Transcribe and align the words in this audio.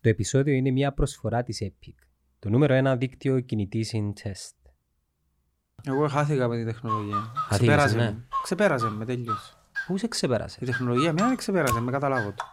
Το 0.00 0.08
επεισόδιο 0.08 0.54
είναι 0.54 0.70
μια 0.70 0.92
προσφορά 0.92 1.42
της 1.42 1.62
Epic. 1.64 1.94
Το 2.38 2.48
νούμερο 2.48 2.74
ένα 2.74 2.96
δίκτυο 2.96 3.40
κινητής 3.40 3.92
in 3.94 4.22
test. 4.22 4.54
Εγώ 5.86 6.08
χάθηκα 6.08 6.48
με 6.48 6.56
τη 6.56 6.64
τεχνολογία. 6.64 7.16
Χαθήκες, 7.16 7.56
Ξεπέρασε 7.58 7.96
ναι. 7.96 8.04
με. 8.04 8.26
Ξεπέρασε 8.42 8.88
με, 8.90 9.04
τελείωσε. 9.04 9.54
Πού 9.86 9.98
σε 9.98 10.08
ξεπέρασε, 10.08 10.58
Η 10.62 10.66
τεχνολογία 10.66 11.12
μια 11.12 11.34
ξεπέρασε 11.36 11.80
με, 11.80 11.90
καταλάβω 11.90 12.28
το. 12.36 12.44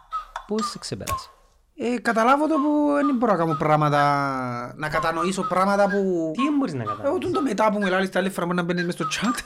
πού 0.46 0.62
σε 0.62 0.78
ξεπέρασε; 0.78 1.28
Ε, 1.76 1.98
καταλάβω 1.98 2.48
το 2.48 2.54
που 2.54 2.92
δεν 3.06 3.16
μπορώ 3.16 3.32
να 3.32 3.38
κάνω 3.38 3.54
πράγματα, 3.54 4.74
να 4.76 4.88
κατανοήσω 4.88 5.42
πράγματα 5.42 5.88
που... 5.88 6.30
Τι 6.34 6.42
μπορείς 6.58 6.74
να 6.74 6.82
Εγώ 6.82 6.90
καταλάβεις. 6.96 7.24
τον 7.24 7.32
το 7.32 7.42
μετά 7.42 7.72
που 7.72 7.78
μιλάει 7.78 8.06
στα 8.06 8.18
άλλη 8.18 8.30
φορά 8.30 8.54
να 8.54 8.62
μπαίνεις 8.62 8.84
μες 8.84 8.94
στο 8.94 9.06
chat. 9.10 9.38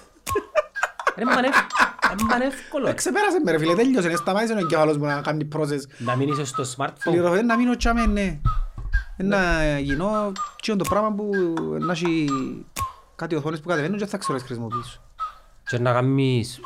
Ρε 1.16 1.24
μα 1.24 1.32
είναι 2.12 2.22
ευ- 2.22 2.30
μα 2.30 2.36
είναι 2.36 2.44
εύκολο. 2.44 2.88
Ε, 2.88 2.92
Ξεπέρασε 2.92 3.40
με 3.44 3.50
ρε 3.50 3.58
φίλε, 3.58 3.74
τελείωσε, 3.74 4.08
ε, 4.08 4.16
σταμάτησε 4.16 4.52
ο 4.52 4.58
εγκέφαλος 4.58 4.96
μου 4.96 5.04
να 5.04 5.20
κάνει 5.20 5.48
process. 5.56 5.80
Να 5.98 6.16
μείνεις 6.16 6.48
στο 6.48 6.64
smartphone. 6.76 7.10
Πληροφορία 7.10 7.42
να 7.42 7.56
μείνω 7.56 7.76
τσάμε, 7.76 8.06
ναι. 8.06 8.40
Ε, 9.16 9.22
Να 9.22 9.38
γίνω 9.78 10.32
τσιόν 10.62 10.78
το 10.78 10.84
πράγμα 10.88 11.12
που 11.12 11.30
να 11.80 11.92
έχει 11.92 12.28
κάτι 13.16 13.34
οθόνες 13.34 13.60
που 13.60 13.68
κατεβαίνουν 13.68 13.98
και 13.98 14.06
θα 14.06 14.16
ξέρω 14.18 14.32
να 14.32 14.38
τις 14.38 14.46
χρησιμοποιήσω. 14.46 15.00
Και 15.68 15.78
να 15.78 15.92
κάνεις 15.92 16.60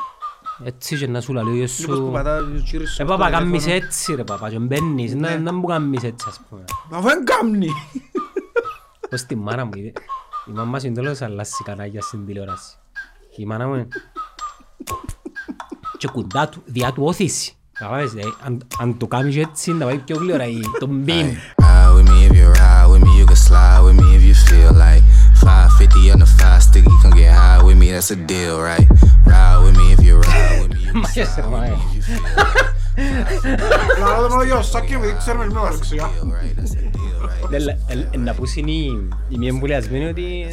έτσι 0.64 0.96
και 0.98 1.06
να 1.06 1.20
σου 1.20 1.32
λέει 1.32 1.44
ο 1.44 1.54
γιος 1.54 1.78
Μήπως 1.78 1.98
που 1.98 2.04
σου. 2.04 2.10
πατάω 2.12 2.38
ο 2.38 2.62
κύριος 2.70 2.90
Ε 2.90 2.92
στο 2.92 3.04
παπά 3.04 3.30
κάνεις 3.30 3.62
τηλέφωνο. 3.64 3.86
έτσι 3.86 4.14
ρε 4.14 4.24
παπά 4.24 4.50
και 4.50 4.58
μπαίνεις. 4.58 5.14
Ναι. 5.14 5.28
Να 5.28 5.38
να 5.38 5.52
μου 5.52 5.66
κάνεις 5.66 6.02
έτσι 6.02 6.26
ας 6.28 6.40
πούμε. 6.48 6.64
Αφού 6.90 7.06
δεν 7.08 7.24
κάμνει. 7.24 7.68
Ως 9.12 9.22
τη 9.22 9.36
μάνα 9.36 9.64
μου 9.64 9.70
είδε. 9.74 9.92
Η 10.46 10.50
μαμά 10.52 10.78
σου 10.78 10.86
είναι 10.86 10.94
τέλος 10.94 11.20
αλλάσει 11.22 11.62
κανάλια 11.64 12.00
στην 12.02 12.26
τηλεόραση. 12.26 12.76
Η 13.36 13.46
μάνα 13.46 13.66
μου 13.66 13.74
είναι 13.74 13.88
και 15.98 16.08
κοντά 16.08 16.48
του, 16.48 16.62
διά 16.64 16.92
του 16.92 17.02
όθηση. 17.04 17.52
Καλάβες, 17.72 18.04
ε, 18.04 18.08
δηλαδή, 18.08 18.34
αν, 18.44 18.66
αν 18.78 18.96
το 18.96 19.06
κάνεις 19.06 19.36
έτσι, 19.36 19.72
να 19.72 19.84
πάει 19.84 19.98
πιο 19.98 20.16
γλύωρα 20.16 20.46
ή 20.46 20.60
το 20.78 20.86
μπιν. 20.86 21.26
That's 27.96 28.10
a 28.10 28.16
deal, 28.16 28.60
right? 28.60 28.86
Ride 29.24 29.58
with 29.64 29.76
me 29.80 29.86
if 29.94 30.00
you 30.06 30.14
ride 30.20 30.60
with 30.60 30.72
me. 30.76 30.82
My 31.02 31.08
ass 31.22 31.38
is 31.38 31.46
mine. 31.54 31.78
Να 38.18 38.34
πούσει 38.34 38.60
η 39.28 39.38
μία 39.38 39.48
εμβουλιασμένη 39.48 40.04
ότι 40.04 40.46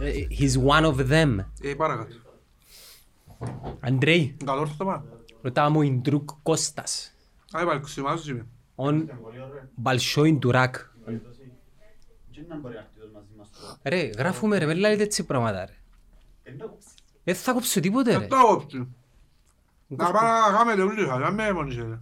ε, 0.00 0.10
he's 0.38 0.54
one 0.76 0.84
of 0.84 0.96
them. 1.12 1.44
Ε, 1.62 1.74
παρακαλώ. 1.76 2.08
Αντρέι, 3.80 4.36
Καλό 4.44 4.60
όρθωμα. 4.60 5.04
ρωτά 5.42 5.70
μου 5.70 5.82
η 5.82 5.92
Ντρουκ 6.02 6.30
Κώστας. 6.42 7.14
Α, 7.56 7.62
είπα, 7.62 7.80
ξυμάζω 7.80 8.30
είμαι. 8.30 8.46
On 8.74 9.04
Balshoi 9.82 10.36
Ντουράκ. 10.38 10.76
Ρε, 13.82 14.10
γράφουμε 14.18 14.58
ρε, 14.58 14.66
με 14.66 14.74
λέτε 14.74 15.02
έτσι 15.02 15.26
πράγματα 15.26 15.64
ρε. 15.64 15.74
Δεν 17.24 17.34
θα 17.34 17.52
κόψω 17.52 17.80
τίποτε 17.80 18.12
ρε. 18.12 18.18
Δεν 18.18 18.28
τα 18.28 18.40
όψει. 18.42 18.88
Να 19.86 20.10
πάμε 20.10 20.28
να 20.28 20.56
κάνουμε 20.56 20.82
όλοι 20.82 21.06
σας, 21.06 21.18
δεν 21.18 21.34
με 21.34 21.52
μόνοι 21.52 21.72
σας. 21.72 21.98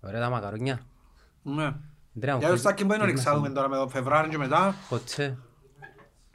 Ωραία 0.00 0.20
τα 0.20 0.30
μακαρονιά. 0.30 0.80
Ναι. 1.42 1.74
Αντρέα 2.16 2.34
μου, 2.34 2.40
Για 2.40 2.48
το 2.48 2.56
σάκι 2.56 2.84
μπορεί 2.84 3.00
να 3.00 3.06
εξάδουμε 3.06 3.50
τώρα 3.50 3.68
με 3.68 3.76
το 3.76 3.88
Φεβράριο 3.88 4.30
και 4.30 4.38
μετά. 4.38 4.74
Κότσε. 4.88 5.38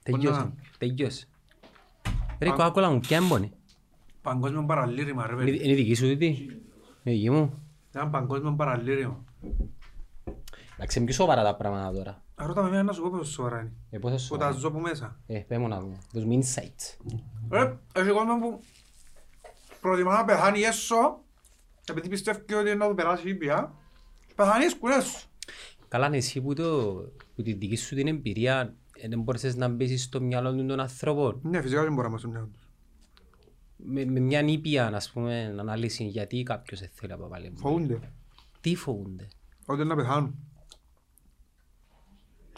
Τελειώσε. 0.03 0.39
να. 0.39 0.53
Τελειώσε. 0.77 1.27
Ρε, 2.39 2.49
κοκακόλα 2.49 2.89
μου, 2.89 2.99
ποια 2.99 3.17
έμπονη. 3.17 3.51
Παγκόσμιο 4.23 4.65
παραλήρημα 4.65 5.27
ρε 5.27 5.33
Είναι 5.33 5.43
παιδί. 5.43 5.65
είναι 5.65 5.73
δική 5.75 5.93
σου 5.93 6.07
τούτη; 6.09 6.25
Είναι 7.03 7.15
δική 7.15 7.29
μου. 7.29 7.61
Ένα 7.91 8.09
παγκόσμιο 8.09 8.53
παραλήρημα. 8.55 9.23
Εντάξει, 10.75 10.97
είναι 10.97 11.07
πιο 11.07 11.15
σοβαρά 11.15 11.43
τα 11.43 11.55
πράγματα 11.55 11.91
τώρα. 11.91 12.21
Α, 12.35 12.45
ρώτα 12.47 12.61
με 12.61 12.67
εμένα 12.67 12.83
να 12.83 12.91
σου 12.93 13.01
πω 13.01 13.09
πόσο 13.09 13.31
σοβαρά 13.31 13.59
είναι. 13.59 13.71
Ε, 13.89 13.97
πόσο 13.97 14.13
Που 14.13 14.37
τα 14.37 14.45
σοβαρά. 14.45 14.51
ζω 14.51 14.71
που 14.71 14.79
μέσα. 14.79 15.19
Ε, 15.27 15.37
πες 15.39 15.57
μου 15.57 15.67
να 15.67 15.79
δούμε. 15.79 15.97
Δώσ' 16.11 16.23
μου 16.25 16.41
insights. 16.41 16.97
Ρε, 17.51 17.77
έχει 17.95 18.09
κόσμο 18.09 18.39
που 18.39 18.59
προτιμά 19.81 20.13
να 20.13 20.25
πεθάνει 20.25 20.61
έσω 20.61 21.19
επειδή 21.89 22.09
πιστεύει 22.09 22.53
ότι 22.53 22.75
να 22.75 22.87
του 22.87 22.95
περάσει 22.95 23.29
ήπια. 23.29 23.73
Πεθάνει 24.35 24.67
σκουλές 24.69 25.03
σου. 25.03 25.27
Καλά, 25.87 26.09
ναι, 26.09 26.17
εσύ 26.17 26.41
που, 26.41 26.53
το, 26.53 26.93
που 27.35 27.41
τη 27.41 27.53
δική 27.53 27.75
σου 27.75 27.95
την 27.95 28.07
εμπειρία 28.07 28.75
ε, 28.97 29.07
δεν 29.07 29.21
μπορείς 29.21 29.55
να 29.55 29.67
μπεις 29.67 30.03
στο 30.03 30.21
μυαλό 30.21 30.55
του 30.55 30.65
των 30.65 30.79
ανθρώπων. 30.79 31.39
Ναι, 31.43 31.61
φυσικά 31.61 31.83
δεν 31.83 31.93
μπορούμε 31.93 32.13
να 32.13 32.19
στο 32.19 32.29
μυαλό 32.29 32.49
τους. 32.53 32.62
Με, 33.85 34.05
με 34.05 34.19
μια 34.19 34.41
νήπια, 34.41 34.87
ας 34.95 35.11
πούμε, 35.11 35.55
ανάλυση 35.59 36.03
γιατί 36.03 36.43
κάποιος 36.43 36.79
δεν 36.79 36.89
θέλει 36.93 37.11
να 37.11 37.17
πάει 37.17 37.29
πάλι. 37.29 37.53
Φοβούνται. 37.55 37.99
Τι 38.61 38.75
φοβούνται; 38.75 39.27
Ότι 39.65 39.83
να 39.83 39.95
πεθάνουν. 39.95 40.35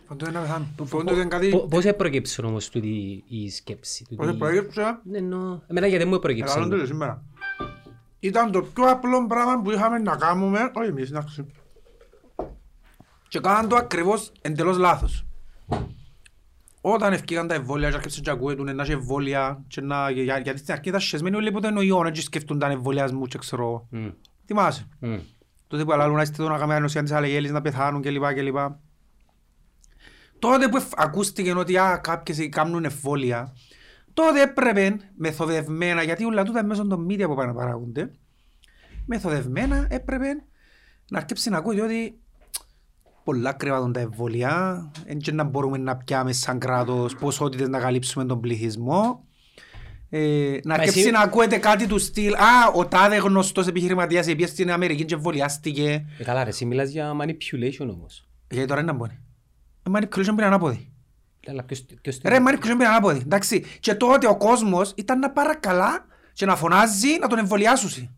Φοβούνται 0.07 0.31
να 0.31 0.41
πεθάνουν. 0.41 0.67
Φοβούνται 0.77 1.11
ότι 1.11 1.19
είναι 1.19 1.29
κάτι... 1.29 1.49
Πο- 1.49 1.67
Πώς 1.67 1.85
έπροκεψε 1.85 2.41
όμως 2.41 2.69
τούτη 2.69 3.23
η 3.27 3.49
σκέψη. 3.49 4.05
Πώς 4.15 4.25
τούτη- 4.25 4.39
προέκυψε, 4.39 4.99
Ναι, 5.03 5.17
εννοώ. 5.17 5.59
Εμένα 5.67 5.87
γιατί 5.87 6.05
μου 6.05 6.15
έπροκεψε. 6.15 6.57
ελάλλον 6.57 6.79
το 6.79 6.85
σήμερα. 6.85 7.23
Ήταν 8.19 8.51
το 8.51 8.61
πιο 8.61 8.89
απλό 8.89 9.27
πράγμα 9.27 9.61
που 9.61 9.71
είχαμε 9.71 9.97
να 9.97 10.15
κάνουμε, 10.15 10.59
όχι 10.73 10.89
εμείς, 10.89 11.09
εντάξει. 11.09 11.45
Και 13.27 13.39
κάναν 13.39 13.69
το 13.69 13.75
ακριβώς 13.75 14.31
εντελώς 14.41 14.77
λάθος. 14.77 15.25
Όταν 16.87 17.13
ευκήγαν 17.13 17.47
τα 17.47 17.53
εμβόλια 17.53 17.89
και 17.89 17.95
άρχισαν 17.95 18.23
και 18.23 18.29
ακούγεται 18.29 18.73
να 18.73 18.81
έχει 18.83 18.91
εμβόλια 18.91 19.63
και 19.67 19.81
να... 19.81 20.09
για- 20.09 20.37
γιατί 20.37 20.59
στην 20.59 20.73
αρχή 20.73 20.89
ήταν 20.89 20.99
σχεσμένοι 21.01 21.35
όλοι 21.35 21.51
που 21.51 21.57
ήταν 21.57 21.77
ο 21.77 21.81
ιόν 21.81 22.11
και 22.11 22.21
σκεφτούνταν 22.21 22.71
εμβολιασμού 22.71 23.25
και 23.25 23.37
ξέρω. 23.37 23.87
Μμ, 23.91 24.07
Θυμάσαι; 24.45 24.87
μμ. 24.99 25.15
Τότε 25.67 25.85
που 25.85 25.91
αλλάζουν 25.91 26.15
να 26.15 26.21
είστε 26.21 26.41
εδώ 26.41 26.51
να 26.51 26.57
κάνουμε 26.57 26.75
ανοσία 26.75 27.03
της 27.03 27.11
αλλαγέλης, 27.11 27.51
να 27.51 27.61
πεθάνουν 27.61 28.01
κλπ. 28.01 28.33
κλπ. 28.33 28.57
Τότε 30.39 30.67
που 30.67 30.77
εφ- 30.77 30.93
ακούστηκε 30.99 31.53
ότι 31.53 31.77
α, 31.77 31.97
κάποιες 32.03 32.49
κάνουν 32.49 32.83
εμβόλια, 32.85 33.53
τότε 34.13 34.41
έπρεπε 34.41 34.97
μεθοδευμένα, 35.17 36.03
γιατί 36.03 36.25
όλα 36.25 36.43
τούτα 36.43 36.59
είναι 36.59 36.67
μέσω 36.67 36.87
των 36.87 37.07
media 37.09 37.25
που 37.27 37.35
πάνε 37.35 37.51
να 37.51 37.57
παράγονται, 37.57 38.11
μεθοδευμένα 39.05 39.87
έπρεπε 39.89 40.27
να 41.09 41.17
αρκέψει 41.17 41.49
να 41.49 41.57
ακούει 41.57 41.79
ότι 41.79 42.19
πολλά 43.25 43.51
κρύβατον 43.53 43.91
τα 43.93 43.99
εμβόλια, 43.99 44.85
δεν 45.05 45.17
και 45.17 45.31
να 45.31 45.43
μπορούμε 45.43 45.77
να 45.77 45.95
πιάμε 45.95 46.31
σαν 46.33 46.59
κράτος 46.59 47.15
ποσότητες 47.15 47.67
να 47.67 47.79
καλύψουμε 47.79 48.25
τον 48.25 48.39
πληθυσμό. 48.39 49.23
Ε, 50.09 50.57
να 50.63 50.73
Μα 50.73 50.73
αρκέψει 50.73 50.99
εσύ- 50.99 51.11
να 51.11 51.19
ακούετε 51.19 51.57
κάτι 51.57 51.87
του 51.87 51.97
στυλ 51.99 52.33
«Α, 52.33 52.71
ο 52.75 52.85
τάδε 52.87 53.15
γνωστός 53.17 53.67
επιχειρηματίας 53.67 54.25
πήγε 54.25 54.45
στην 54.45 54.71
Αμερική 54.71 55.05
και 55.05 55.13
εμβολιάστηκε». 55.13 56.05
Ε, 56.19 56.23
καλά 56.23 56.43
ρε, 56.43 56.49
εσύ 56.49 56.65
μιλάς 56.65 56.89
για 56.89 57.11
manipulation 57.21 57.87
όμως. 57.89 58.27
Γιατί 58.51 58.67
τώρα 58.67 58.81
είναι 58.81 58.91
να 58.91 58.97
μπορεί. 58.97 59.19
Ε, 59.83 59.91
manipulation 59.93 60.35
πριν 60.35 60.43
ανάποδη. 60.43 60.91
Αλλά 61.47 61.63
ποιος, 61.63 61.85
ποιος 62.01 62.17
το... 62.19 62.29
Ρε, 62.29 62.37
manipulation 62.39 62.59
πριν 62.77 62.85
ανάποδη. 62.85 63.19
Εντάξει. 63.23 63.63
Και 63.79 63.93
τότε 63.95 64.27
ο 64.27 64.37
κόσμος 64.37 64.93
ήταν 64.95 65.19
να 65.19 65.31
παρακαλά 65.31 66.05
και 66.33 66.45
να 66.45 66.55
φωνάζει 66.55 67.07
να 67.19 67.27
τον 67.27 67.37
εμβολιάσουν. 67.37 68.14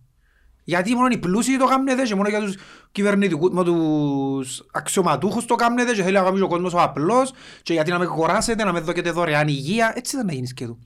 Γιατί 0.68 0.96
μόνο 0.96 1.08
οι 1.12 1.18
πλούσιοι 1.18 1.58
το 1.58 1.66
κάνουν 1.66 2.04
και 2.04 2.16
μόνο 2.16 2.30
για 2.30 2.40
τους 2.40 2.56
κυβερνητικούς, 2.92 3.52
με 3.52 3.64
τους 3.64 4.64
αξιωματούχους 4.72 5.46
το 5.46 5.56
κάνουν 5.56 5.86
και 5.86 6.04
θέλει 6.04 6.16
να 6.16 6.24
κάνει 6.24 6.42
ο 6.42 6.48
κόσμος 6.48 6.74
ο 6.74 6.82
απλός 6.82 7.34
και 7.64 7.74
γιατί 7.74 7.92
να 7.92 8.00
με 8.00 8.06
κοράσετε, 8.06 8.64
να 8.64 8.74
με 8.74 8.80
δώκετε 8.80 9.12
δωρεάν 9.12 9.48
υγεία. 9.48 9.94
Έτσι 9.96 10.16
ήταν 10.16 10.28
να 10.28 10.34
γίνεις 10.34 10.54
και 10.54 10.66
του. 10.66 10.80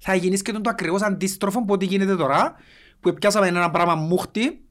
Θα 0.00 0.14
γίνεις 0.14 0.42
και 0.42 0.52
του 0.52 0.60
το 0.60 0.70
ακριβώς 0.70 1.02
αντίστροφο 1.02 1.58
από 1.58 1.72
ό,τι 1.72 1.84
γίνεται 1.84 2.16
τώρα 2.16 2.54
που 3.00 3.12
πιάσαμε 3.12 3.46
ένα 3.46 3.70
πράγμα 3.70 3.94
μούχτη 3.94 4.62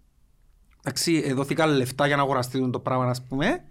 Εντάξει, 0.80 1.22
ε, 1.26 1.34
δόθηκαν 1.34 1.70
λεφτά 1.70 2.08
για 2.08 2.16
να 2.16 2.22
αγοραστεί 2.22 2.70
το 2.70 2.80
πράγμα, 2.80 3.06
ας 3.06 3.24
πούμε. 3.24 3.64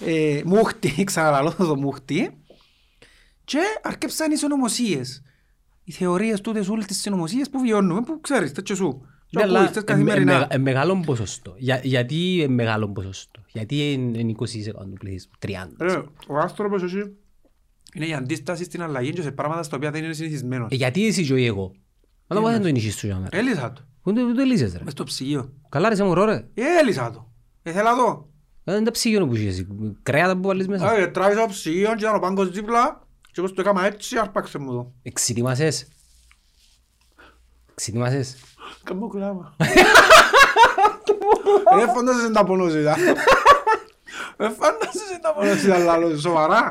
Ε, 0.00 0.40
μούχτη, 0.44 1.04
ξαναλαλώ 1.04 1.54
το 1.56 1.76
μούχτη. 1.76 2.42
Και 3.44 3.60
αρκέψαν 3.82 4.30
οι 4.30 4.36
συνωμοσίες. 4.36 5.22
Οι 5.84 5.92
θεωρίες 5.92 6.40
τούτες 6.40 6.68
όλες 6.68 6.86
τις 6.86 7.00
συνωμοσίες 7.00 7.50
που 7.50 7.60
βιώνουμε, 7.60 8.00
που 8.00 8.20
ξέρεις, 8.20 8.52
τέτοιο 8.52 8.74
σου. 8.74 9.06
Και 9.30 9.38
Ναι, 9.38 9.42
αλλά 9.42 9.58
ακούεις 9.58 9.70
τις 9.72 9.76
εν- 9.82 9.84
εν- 9.88 9.94
καθημερινά. 10.06 10.32
μεγα- 10.32 10.46
εν 10.50 10.60
μεγάλο 10.60 11.00
ποσοστό. 11.06 11.54
Για, 11.58 11.80
γιατί 11.82 12.34
είναι 12.34 12.46
μεγάλο 12.48 12.88
ποσοστό; 12.88 13.40
Γιατί 13.52 13.92
είναι 13.92 14.18
είναι 14.18 14.30
20% 14.30 14.84
του 14.84 14.92
πληθυσμού, 14.98 15.32
30%. 15.38 15.48
Ρε, 15.80 15.96
ο 16.28 16.38
άνθρωπος 16.38 16.82
εσύ 16.82 17.16
είναι 17.94 18.06
η 18.06 18.14
αντίσταση 18.14 18.64
στην 18.64 18.82
αλλαγή 18.82 19.12
και 19.12 19.22
σε 19.22 19.30
πράγματα 19.32 19.62
στα 19.62 19.76
οποία 19.76 19.90
δεν 19.90 20.04
είναι 20.04 20.12
συνηθισμένος. 20.12 20.68
Ε, 20.72 20.74
γιατί 20.74 21.06
εσύ 21.06 21.24
και 21.26 21.32
όχι 21.32 21.44
εγώ. 21.44 21.72
Μα 22.26 22.36
το 22.36 22.42
δεν 22.48 22.62
το 22.62 22.68
νησίς 22.68 22.96
σου 22.96 23.06
για 23.06 23.16
μέρα. 23.16 23.36
Έλυσα 23.38 23.72
το. 23.72 23.82
Πού 24.02 24.12
το- 24.12 24.20
πού 24.26 24.34
το 24.34 24.42
λύσες 24.42 24.72
ρε; 24.72 24.80
Μες 24.84 24.92
στο 24.92 25.04
ψυγείο. 25.04 25.52
Καλά 25.68 25.88
ρε 25.88 25.94
σε 25.94 26.04
μωρό 26.04 26.24
ρε. 26.24 26.34
Ε, 26.54 26.62
έλυσα 26.82 27.10
το. 27.10 27.32
Ε, 27.62 27.72
θέλω 27.72 27.88
το. 27.96 28.28
Ε, 28.64 28.72
Δεν 28.72 28.84
τα 28.84 28.90
ψυγείο 28.90 29.26
που 29.26 29.34
είσαι 29.34 29.48
εσύ. 29.48 29.66
Κρέατα 30.02 30.36
που 30.36 30.42
βάλεις 30.48 30.68
μέσα. 30.68 30.96
Ε, 30.96 31.06
τράβησα 31.06 31.40
το 31.40 31.48
ψυγείο 31.48 31.88
και 31.94 32.04
ήταν 32.04 32.14
ο 32.14 32.18
πάγκος 32.18 32.50
δίπλα 32.50 33.06
και 33.32 33.40
όπως 33.40 33.52
το 33.52 33.60
έκανα 33.60 33.86
έτσι, 33.86 34.18
άρπαξε 34.18 34.58
μου 34.58 34.72
το. 34.72 34.92
Εξητήμασες. 35.02 35.88
Εξητήμασες. 37.72 38.36
Καμπό 38.84 39.08
κλάμα. 39.08 39.54
Ρε 41.78 41.86
φαντάζεσαι 41.94 42.30
τα 42.30 42.44
πονώσεις, 42.44 42.86
α. 42.86 42.94
Ρε 44.36 44.48
φαντάζεσαι 44.48 45.18
τα 45.22 45.32
πονώσεις, 45.34 45.70
αλλά 45.70 45.84
λάλο, 45.84 46.16
σοβαρά. 46.18 46.70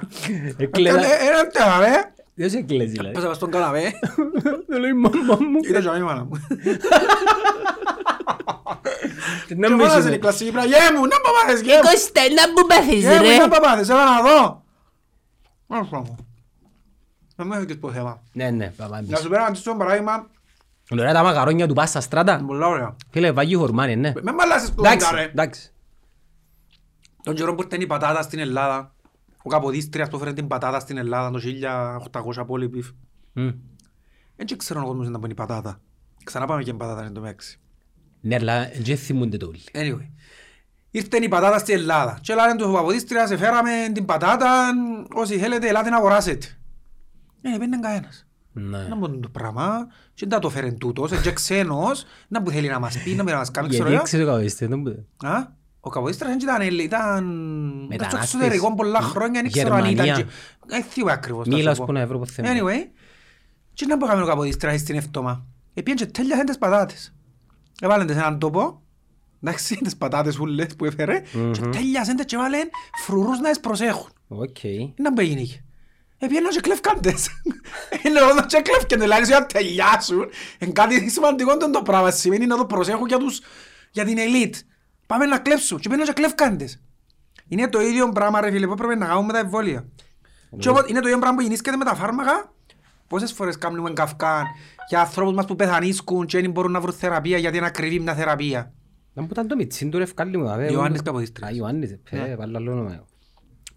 Εκλέδα. 0.57 0.99
Ένα 0.99 1.47
τέρα, 1.47 1.79
ρε. 1.79 2.11
Δεν 2.33 2.49
σε 2.49 2.57
εκλέζει 2.57 2.91
δηλαδή. 2.91 3.13
Πέσα 3.15 3.33
στον 3.33 3.51
καναπέ. 3.51 3.93
Δεν 4.67 4.79
λέει 4.79 4.89
η 4.89 4.93
μαμά 4.93 5.37
μου. 5.39 5.59
Ήταν 5.69 5.81
και 5.81 5.97
η 5.97 6.01
μάνα 6.01 6.23
μου. 6.23 6.41
Και 9.47 9.55
Να 9.55 9.69
μόνος 9.71 9.93
μην 9.95 9.99
είναι 10.01 10.09
η 10.09 10.13
σου 10.13 10.19
κλασική 10.19 10.51
πράγμα. 10.51 10.69
Γε 10.69 10.97
μου, 10.97 11.01
να 11.05 11.15
παπάδες, 11.19 11.61
γε 11.61 11.73
μου. 11.75 11.81
Κώστα, 11.81 12.21
να 12.21 12.47
μου 12.51 12.67
πάθεις 12.67 13.01
Γε 13.03 13.15
μου, 13.15 13.21
ρε. 13.21 13.37
να 13.37 13.47
παπάδες, 13.47 13.89
έλα 13.89 14.03
να 14.05 14.21
δω. 14.29 14.63
Ας 15.67 15.87
πω. 15.89 16.15
Να 17.35 17.43
μην 17.45 17.53
έχεις 17.61 17.79
πω 17.79 17.91
θέμα. 17.91 18.21
Ναι, 18.33 18.49
ναι, 18.49 18.73
πάμε 18.77 18.91
Να 18.91 18.97
εμείς. 18.97 19.19
σου 19.19 19.29
πέραμε 19.29 19.47
αντίστοιχο 19.47 19.75
παράδειγμα, 19.75 20.27
Ωραία 20.91 21.13
τα 21.13 21.23
μακαρόνια 21.23 21.67
του 21.67 21.73
πας 21.73 21.89
στα 21.89 22.01
στράτα. 22.01 22.43
πολλά 22.45 22.67
ωραία. 22.67 22.95
Φίλε, 23.09 23.31
βάγει 23.31 23.55
χορμάνι, 23.55 23.95
ναι. 23.95 24.13
Με 24.21 24.31
μαλάσεις 24.31 24.71
που 24.73 24.85
Εντάξει, 24.85 25.15
ρε. 25.15 25.23
εντάξει. 25.23 25.71
Τον 27.23 27.35
καιρό 27.35 27.55
που 27.55 27.61
ήρθε 27.63 27.83
η 27.83 27.85
πατάτα 27.87 28.21
στην 28.21 28.39
Ελλάδα, 28.39 28.95
ο 29.43 29.49
Καποδίστριας 29.49 30.09
που 30.09 30.15
έφερε 30.15 30.33
την 30.33 30.47
πατάτα 30.47 30.79
στην 30.79 30.97
Ελλάδα 30.97 31.31
το 31.31 31.39
1800 32.39 32.45
πόλη 32.47 32.69
πιφ. 32.69 32.89
Μμ. 33.33 33.49
Δεν 34.35 34.57
ξέρω 34.57 34.81
ο 34.81 34.85
κόσμος 34.85 35.09
να 35.09 35.19
πει 35.19 35.29
η 35.29 35.33
πατάτα. 35.33 35.79
Ξανά 36.23 36.45
πάμε 36.45 36.63
και 36.63 36.69
η 36.69 36.73
πατάτα 36.73 37.03
εν 37.05 37.13
τω 37.13 37.21
μεταξύ. 37.21 37.59
Ναι, 38.21 38.35
αλλά 38.35 38.69
δεν 38.81 38.97
θυμούνται 38.97 39.37
το 39.37 39.45
όλοι. 39.47 39.59
Anyway. 39.73 40.09
Ήρθε 40.91 41.17
η 41.17 41.27
πατάτα 41.27 41.57
στην 41.57 41.75
Ελλάδα. 41.75 42.19
Και 42.21 42.33
λένε 42.33 42.55
τους 42.55 42.71
Παποδίστρια, 42.71 43.27
σε 43.27 43.37
φέραμε 43.37 43.71
την 43.93 44.05
πατάτα, 44.05 44.69
όσοι 45.13 45.37
θέλετε, 45.37 45.67
ελάτε 45.67 45.89
να 45.89 45.97
αγοράσετε. 45.97 46.45
Ε, 47.41 47.49
δεν 47.57 47.61
είναι 47.61 47.79
κανένας. 47.79 48.26
Ναι. 48.59 48.77
Να 48.87 48.95
μπουν 48.95 49.21
το 49.21 49.29
πράγμα, 49.29 49.87
και 50.13 50.25
δεν 50.27 50.39
το 50.39 50.49
φέρεν 50.49 50.77
τούτος, 50.77 51.11
είναι 51.11 51.21
και 51.21 51.31
ξένος, 51.31 52.03
να 52.27 52.41
που 52.41 52.49
θέλει 52.51 52.67
να 52.67 52.79
μας 52.79 52.97
πει, 53.03 53.13
να 53.15 53.23
μην 53.23 53.35
μας 53.35 53.51
κάνει, 53.51 53.67
ξέρω 53.67 53.81
Γιατί 53.89 53.93
εγώ. 53.95 54.01
έξερε 54.03 54.23
το 54.25 54.31
καβίστε, 54.31 54.67
δεν 54.67 54.81
μπορεί. 54.81 55.05
Α, 55.23 55.55
Ο 55.79 55.89
Καποδίστρας 55.89 56.29
δεν 56.29 56.39
ήταν 56.39 56.61
Έλλη, 56.61 56.83
ήταν 56.83 57.17
στο 57.17 57.87
Μετανάστης. 57.89 58.33
εξωτερικό 58.33 58.75
πολλά 58.75 59.01
χρόνια, 59.01 59.41
δεν 59.41 59.51
ξέρω 59.51 59.73
αν 59.75 59.85
ήταν. 59.85 60.05
Γερμανία. 60.05 60.15
και- 60.25 60.31
Δεν 60.67 60.83
θυμούμαι 60.83 61.11
ακριβώς. 61.13 61.47
να 61.47 61.55
Μίλας, 61.55 61.75
σου 61.75 61.81
ας 61.81 61.87
πω. 61.87 61.93
πούμε, 61.93 62.01
Ευρώπη 62.01 62.27
θέμα. 62.29 62.49
Anyway, 62.51 62.89
και 63.73 63.85
να 63.85 63.97
πω 63.97 64.21
ο 64.21 64.25
Καποδίστρας 64.25 64.79
στην 64.79 64.95
εύτομα. 64.95 65.45
Επίεν 65.73 65.95
και 65.97 66.05
τέλειασαν 66.05 66.45
τις 66.45 66.57
πατάτες. 66.57 67.15
Έβαλαν 67.81 68.05
τις 68.07 68.15
σε 68.15 68.21
έναν 68.21 68.39
τόπο, 68.39 68.81
εντάξει, 69.43 69.75
τις 69.83 69.97
πατάτες 69.97 70.39
ούλες 70.39 70.75
που 70.75 70.85
έφερε, 70.85 71.19
και 71.31 71.37
Μμμ. 71.37 71.69
τέλειασαν 71.71 72.15
τις 72.15 72.25
και 72.25 72.35
έβαλαν 72.35 72.69
φρουρούς 73.05 73.39
να 73.39 73.49
τις 73.49 73.59
προσέχουν. 73.59 74.09
Οκ. 74.27 74.57
Να 74.95 75.11
μπει 75.13 75.23
γίνει. 75.25 75.61
Επιέναν 76.19 76.51
και 76.51 76.59
κλέφκαντες. 76.59 77.27
Είναι 78.05 78.19
εδώ 78.19 78.45
και 78.45 78.61
κλέφκονται, 78.61 78.95
δηλαδή 79.03 79.25
για 79.25 79.39
να 79.39 79.45
τελειάσουν. 79.45 80.25
Είναι 80.59 80.71
κάτι 80.71 81.09
σημαντικό 81.09 81.57
το 81.57 81.81
πράγμα, 81.81 82.11
σημαίνει 82.11 82.45
να 82.45 82.57
το 82.57 82.65
προσέχουν 82.65 83.07
για, 83.07 83.17
τους, 83.17 83.41
για 83.91 84.05
την 84.05 84.17
ελίτ. 84.17 84.55
Πάμε 85.07 85.25
να 85.25 85.37
κλέψουν 85.39 85.79
και 85.79 85.87
πιέναν 85.87 86.05
και 86.05 86.13
κλέφκαντες. 86.13 86.81
Είναι 87.47 87.67
το 87.69 87.81
ίδιο 87.81 88.09
πράγμα 88.09 88.41
ρε 88.41 88.51
φίλε 88.51 88.67
που 88.67 88.75
πρέπει 88.75 88.99
να 88.99 89.05
κάνουμε 89.05 89.25
με 89.25 89.33
τα 89.33 89.39
εμβόλια. 89.39 89.85
Και 90.59 90.69
όποτε- 90.69 90.89
είναι 90.89 90.99
το 90.99 91.07
ίδιο 91.07 91.19
πράγμα 91.19 91.35
που 91.37 91.41
γεννήσκεται 91.41 91.77
με 91.77 91.85
τα 91.85 91.95
φάρμακα. 91.95 92.53
Πόσες 93.07 93.31
φορές 93.31 93.57
κάνουμε 93.57 93.91
καυκάν 93.93 94.43
για 94.89 94.99
ανθρώπους 94.99 95.33
μας 95.35 95.45
που 95.45 95.55
πεθανίσκουν 95.55 96.25
και 96.25 96.41
δεν 96.41 96.51
μπορούν 96.51 96.71
να 96.71 96.79
βρουν 96.81 96.93
θεραπεία 96.93 97.37
γιατί 97.37 97.57
είναι 97.57 97.65
ακριβή 97.65 97.99
μια 97.99 98.13
θεραπεία. 98.15 98.73
Να 99.13 99.21
μου 99.21 99.27
ήταν 99.31 99.47
το 99.47 99.55
μιτσίν 99.55 99.89
του 99.91 99.97
ρε 99.97 100.03
ευκάλλει 100.03 100.37
μου. 100.37 100.49
αβέ, 100.49 100.71
Ιωάννης 100.71 100.99
ο- 100.99 101.03
Καποδίστρας. 101.03 101.49
Α, 101.49 101.53
Ιωάννης, 101.53 101.91
ε, 101.91 101.99
Ναι. 102.11 102.21
πέ, 102.21 102.35
βάλω 102.35 102.57
άλλο 102.57 102.71
όνομα. 102.71 103.05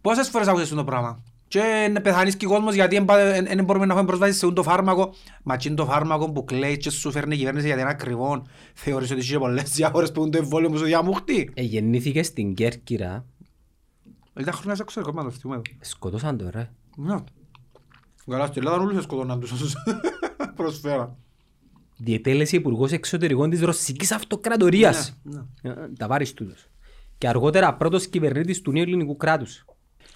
Πόσες 0.01 0.29
φορές 0.29 0.47
άκουσες 0.49 0.69
το 0.69 0.85
πράγμα; 0.85 1.23
Και 1.51 1.89
να 1.93 2.01
πεθάνεις 2.01 2.37
και 2.37 2.47
ο 2.47 2.49
κόσμος 2.49 2.75
γιατί 2.75 3.05
δεν 3.45 3.65
μπορούμε 3.65 3.87
να 3.87 3.93
έχουμε 3.93 4.07
πρόσβαση 4.07 4.33
σε 4.33 4.53
το 4.53 4.63
φάρμακο. 4.63 5.15
Μα 5.43 5.57
και 5.57 5.69
είναι 5.69 5.77
το 5.77 5.85
φάρμακο 5.87 6.33
που 6.33 6.45
κλαίει 6.45 6.77
και 6.77 6.91
σου 6.91 7.11
φέρνει 7.11 7.35
η 7.35 7.39
κυβέρνηση 7.39 7.67
γιατί 7.67 7.81
είναι 7.81 7.91
ακριβό. 7.91 8.47
Θεωρείς 8.75 9.11
ότι 9.11 9.21
είχε 9.21 9.39
πολλές 9.39 9.71
διάφορες 9.71 10.13
που 10.13 10.21
είναι 10.21 10.31
το 10.31 10.39
εμβόλιο 10.39 10.69
που 10.71 10.77
σου 10.77 10.85
διαμούχτει. 10.85 11.51
Ε, 11.55 11.63
γεννήθηκε 11.63 12.23
στην 12.23 12.55
Κέρκυρα. 12.55 13.25
Ήταν 14.41 14.55
χρόνια 14.55 14.75
σε 14.75 14.83
εξωτερικό, 14.83 15.17
μα 15.17 15.25
το 15.25 15.31
θυμούμαι 15.31 15.61
εδώ. 15.67 15.79
Σκοτώσαν 15.81 16.37
το 16.37 16.51
ρε. 16.51 16.71
Ναι. 16.97 17.15
Καλά, 18.27 18.47
στην 18.47 18.63
Ελλάδα 18.67 18.83
όλους 18.83 19.03
σκοτώναν 19.03 19.41
τους 19.41 19.53
όσους 19.53 19.75
προσφέραν. 20.57 21.17
Διετέλεσε 21.97 22.57
υπουργός 22.57 22.93
εξωτερικών 22.93 23.51
της 23.51 23.61
Ρωσικής 23.61 24.13
Αυτοκρατορίας. 24.13 25.19
Ναι, 25.23 25.41
Ε, 25.63 25.75
Τα 25.99 26.07
βάρεις 26.07 26.35
τούτος. 26.35 26.69
Και 27.19 27.29
αργότερα 27.29 27.75
πρώτος 27.75 28.07
κυβερνήτης 28.09 28.61
του 28.61 28.73
νέου 28.73 28.83
ελληνικού 28.83 29.17
κράτους. 29.17 29.65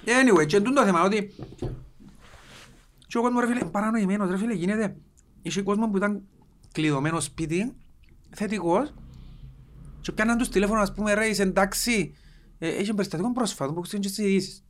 Anyway, 0.06 0.46
και 0.46 0.56
εντούν 0.56 0.74
το 0.74 0.84
θέμα 0.84 1.02
ότι 1.02 1.34
και 3.06 3.18
ο 3.18 3.22
κόσμος 3.22 3.44
ρε 3.44 3.46
φίλε, 3.52 3.64
παρανοημένος 3.64 4.30
ρε 4.30 4.36
φίλε 4.36 4.54
γίνεται. 4.54 4.96
Είχε 5.42 5.62
κόσμο 5.62 5.90
που 5.90 5.96
ήταν 5.96 6.22
κλειδωμένο 6.72 7.20
σπίτι, 7.20 7.72
θετικός 8.30 8.94
και 10.00 10.12
πιάναν 10.12 10.38
τους 10.38 10.48
τηλέφωνο 10.48 10.80
ας 10.80 10.92
πούμε 10.92 11.14
ρε 11.14 11.26
είσαι 11.26 11.42
εντάξει, 11.42 12.14
ε, 12.58 12.68
έχει 12.68 12.94
περιστατικό 12.94 13.32
πρόσφατο 13.32 13.72
που 13.72 13.80
ξέρουν 13.80 14.04
και 14.04 14.08
στις 14.08 14.24
ειδήσεις. 14.24 14.64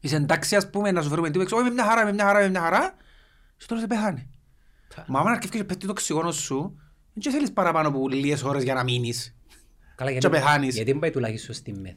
Είσαι 0.00 0.16
εντάξει 0.16 0.56
ας 0.56 0.70
πούμε 0.70 0.90
να 0.90 1.02
σου 1.02 1.08
φέρουμε 1.08 1.30
τίποτα, 1.30 1.56
όχι 1.56 1.64
με 1.64 1.70
μια 1.70 1.84
χαρά, 1.84 2.04
με 2.04 2.12
μια 2.12 2.24
χαρά, 2.24 2.40
με 2.40 2.48
μια 2.48 2.60
χαρά 2.60 2.94
και 3.56 3.64
τώρα 3.68 3.80
σε 3.80 3.86
πεθάνε. 3.86 4.28
Μα 5.06 5.20
άμα 5.20 5.30
αρκεύει 5.30 5.56
και 5.56 5.64
πέφτει 5.64 5.86
το 5.86 5.92
οξυγόνο 5.92 6.32
σου, 6.32 6.80
δεν 7.12 7.32
θέλεις 7.32 7.52
παραπάνω 7.52 7.88
από 7.88 8.08
λίγες 8.08 8.42
ώρες 8.42 8.62
για 8.62 8.74
να 8.74 8.82
μείνεις. 8.82 9.36
Καλά, 9.96 10.12
Και 10.12 10.28
πεθάνεις. 10.28 10.74
Γιατί 10.74 10.90
δεν 10.90 11.00
πάει 11.00 11.10
τουλάχιστον 11.10 11.54
στη 11.54 11.72
ΜΕΘ. 11.72 11.94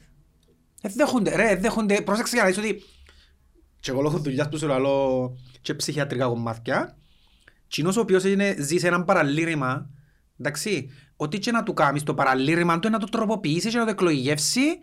Ε, 0.85 0.89
δέχονται, 0.95 1.35
ρε, 1.35 1.55
δέχονται, 1.55 2.01
πρόσεξε 2.01 2.35
για 2.35 2.43
να 2.43 2.49
δεις 2.49 2.57
ότι 2.57 2.83
και 3.79 3.91
εγώ 3.91 4.01
λόγω 4.01 4.17
δουλειάς 4.17 4.49
που 4.49 4.57
σου 4.57 4.67
λαλώ 4.67 5.31
και 5.61 5.73
ψυχιατρικά 5.73 6.25
κομμάτια 6.25 6.97
κοινός 7.67 7.97
ο 7.97 7.99
οποίος 7.99 8.23
είναι, 8.23 8.55
ζει 8.59 8.77
σε 8.77 8.87
έναν 8.87 9.05
παραλήρημα 9.05 9.89
εντάξει, 10.39 10.89
ό,τι 11.15 11.39
και 11.39 11.51
να 11.51 11.63
του 11.63 11.73
κάνεις 11.73 12.03
το 12.03 12.13
παραλήρημα 12.13 12.79
του 12.79 12.87
είναι 12.87 12.97
να 12.97 13.03
το 13.03 13.09
τροποποιήσεις 13.09 13.71
και 13.71 13.77
να 13.77 13.83
το 13.83 13.89
εκλογικεύσει 13.89 14.79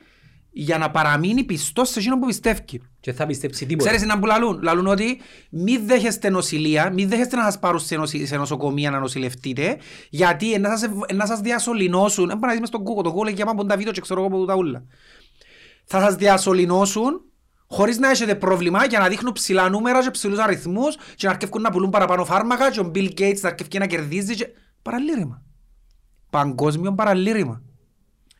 για 0.50 0.78
να 0.78 0.90
παραμείνει 0.90 1.44
πιστός 1.44 1.88
σε 1.88 1.98
εκείνο 1.98 2.18
που 2.18 2.26
πιστεύει. 2.26 2.80
Και 3.00 3.12
θα 3.12 3.26
πιστέψει 3.26 3.66
τίποτα. 3.66 3.90
Ξέρεις 3.90 4.06
να 4.06 4.18
που 4.18 4.26
λαλούν, 4.26 4.62
λαλούν 4.62 4.86
ότι 4.86 5.20
μη 5.50 5.76
δέχεστε 5.76 6.30
νοσηλεία, 6.30 6.90
μη 6.92 7.04
δέχεστε 7.04 7.36
να 7.36 7.42
σας 7.42 7.58
πάρουν 7.58 7.80
σε, 7.80 7.96
νοση, 7.96 8.26
σε 8.26 8.36
νοσοκομεία 8.36 8.90
να 8.90 8.98
νοσηλευτείτε, 8.98 9.76
γιατί 10.10 10.58
να 10.58 10.76
σας, 10.76 10.90
να 11.14 11.26
σας 11.26 11.40
διασωληνώσουν, 11.40 12.26
δεν 12.26 12.38
μπορεί 12.38 12.46
να 12.46 12.50
δεις 12.52 12.60
μες 12.60 12.68
στον 12.68 12.82
Google, 12.82 13.02
το 13.02 13.14
Google 13.16 13.28
έχει 13.28 13.42
άμα 13.42 13.66
τα 13.66 13.76
βίντεο 13.76 13.92
και 13.92 14.00
ξέρω 14.00 14.20
εγώ 14.20 14.36
από 14.36 14.44
τα 14.44 14.54
ούλα. 14.54 14.84
Θα 15.92 16.00
σας 16.00 16.14
διασωληνώσουν 16.14 17.20
χωρίς 17.66 17.98
να 17.98 18.10
έχετε 18.10 18.34
πρόβλημα 18.34 18.84
για 18.84 18.98
να 18.98 19.08
δείχνουν 19.08 19.32
ψηλά 19.32 19.68
νούμερα 19.68 20.02
και 20.02 20.10
ψηλούς 20.10 20.38
αριθμούς 20.38 20.96
και 21.14 21.26
να 21.26 21.32
αρκεύουν 21.32 21.62
να 21.62 21.70
πουλούν 21.70 21.90
παραπάνω 21.90 22.24
φάρμακα 22.24 22.70
και 22.70 22.80
ο 22.80 22.90
Bill 22.94 23.10
Gates 23.18 23.40
να 23.40 23.48
αρκεύει 23.48 23.78
να 23.78 23.86
κερδίζει 23.86 24.34
και... 24.34 24.48
Παραλήρημα. 24.82 25.42
Παγκόσμιο 26.30 26.94
παραλήρημα. 26.94 27.62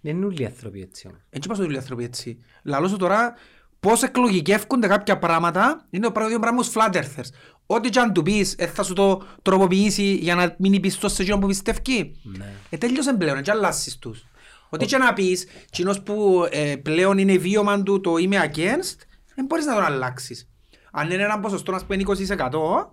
Δεν 0.00 0.17
είναι 0.17 0.26
όλοι 0.26 0.43
οι 0.43 0.44
άνθρωποι 0.44 0.81
έτσι 0.81 1.06
όμως. 1.06 1.20
Έτσι 1.31 1.49
πας 1.49 1.58
όλοι 1.58 1.75
οι 1.75 1.76
άνθρωποι 1.76 2.05
έτσι. 2.05 2.38
Λαλώ 2.62 2.88
σου 2.88 2.97
τώρα 2.97 3.35
πώς 3.81 4.02
εκλογικεύκονται 4.02 4.87
κάποια 4.87 5.19
πράγματα 5.19 5.87
είναι 5.91 6.05
το 6.05 6.12
πρώτο 6.12 6.38
πράγμα 6.38 6.62
στους 6.62 6.82
flat 6.82 6.94
earthers. 6.94 7.29
Ό,τι 7.67 7.88
και 7.88 8.00
αν 8.00 8.12
του 8.12 8.23
πεις 8.23 8.55
ε, 8.58 8.67
θα 8.67 8.82
σου 8.82 8.93
το 8.93 9.23
τροποποιήσει 9.43 10.14
για 10.14 10.35
να 10.35 10.55
μείνει 10.58 10.81
πιστός 10.81 11.12
σε 11.12 11.23
εκείνο 11.23 11.38
που 11.38 11.47
πιστεύει. 11.47 12.17
Ναι. 12.23 12.52
Ε, 12.70 12.76
τέλειωσε 12.76 13.12
πλέον, 13.12 13.38
έτσι 13.38 13.50
αλλάσεις 13.50 13.99
τους. 13.99 14.25
Ό,τι 14.70 14.87
και 14.87 14.96
να 14.96 15.12
πεις, 15.12 15.46
κοινός 15.70 16.02
που 16.02 16.46
ε, 16.50 16.76
πλέον 16.76 17.19
είναι 17.19 17.37
βίωμα 17.37 17.82
του 17.82 18.00
το 18.00 18.17
είμαι 18.17 18.50
against, 18.52 18.96
δεν 19.34 19.44
μπορείς 19.44 19.64
να 19.67 19.75
τον 19.75 19.84
αλλάξεις. 19.84 20.49
Αν 20.92 21.11
είναι 21.11 21.23
ένα 21.23 21.40
ποσοστό, 21.40 21.75
ας 21.75 21.85
πούμε 21.85 22.02
20%, 22.06 22.90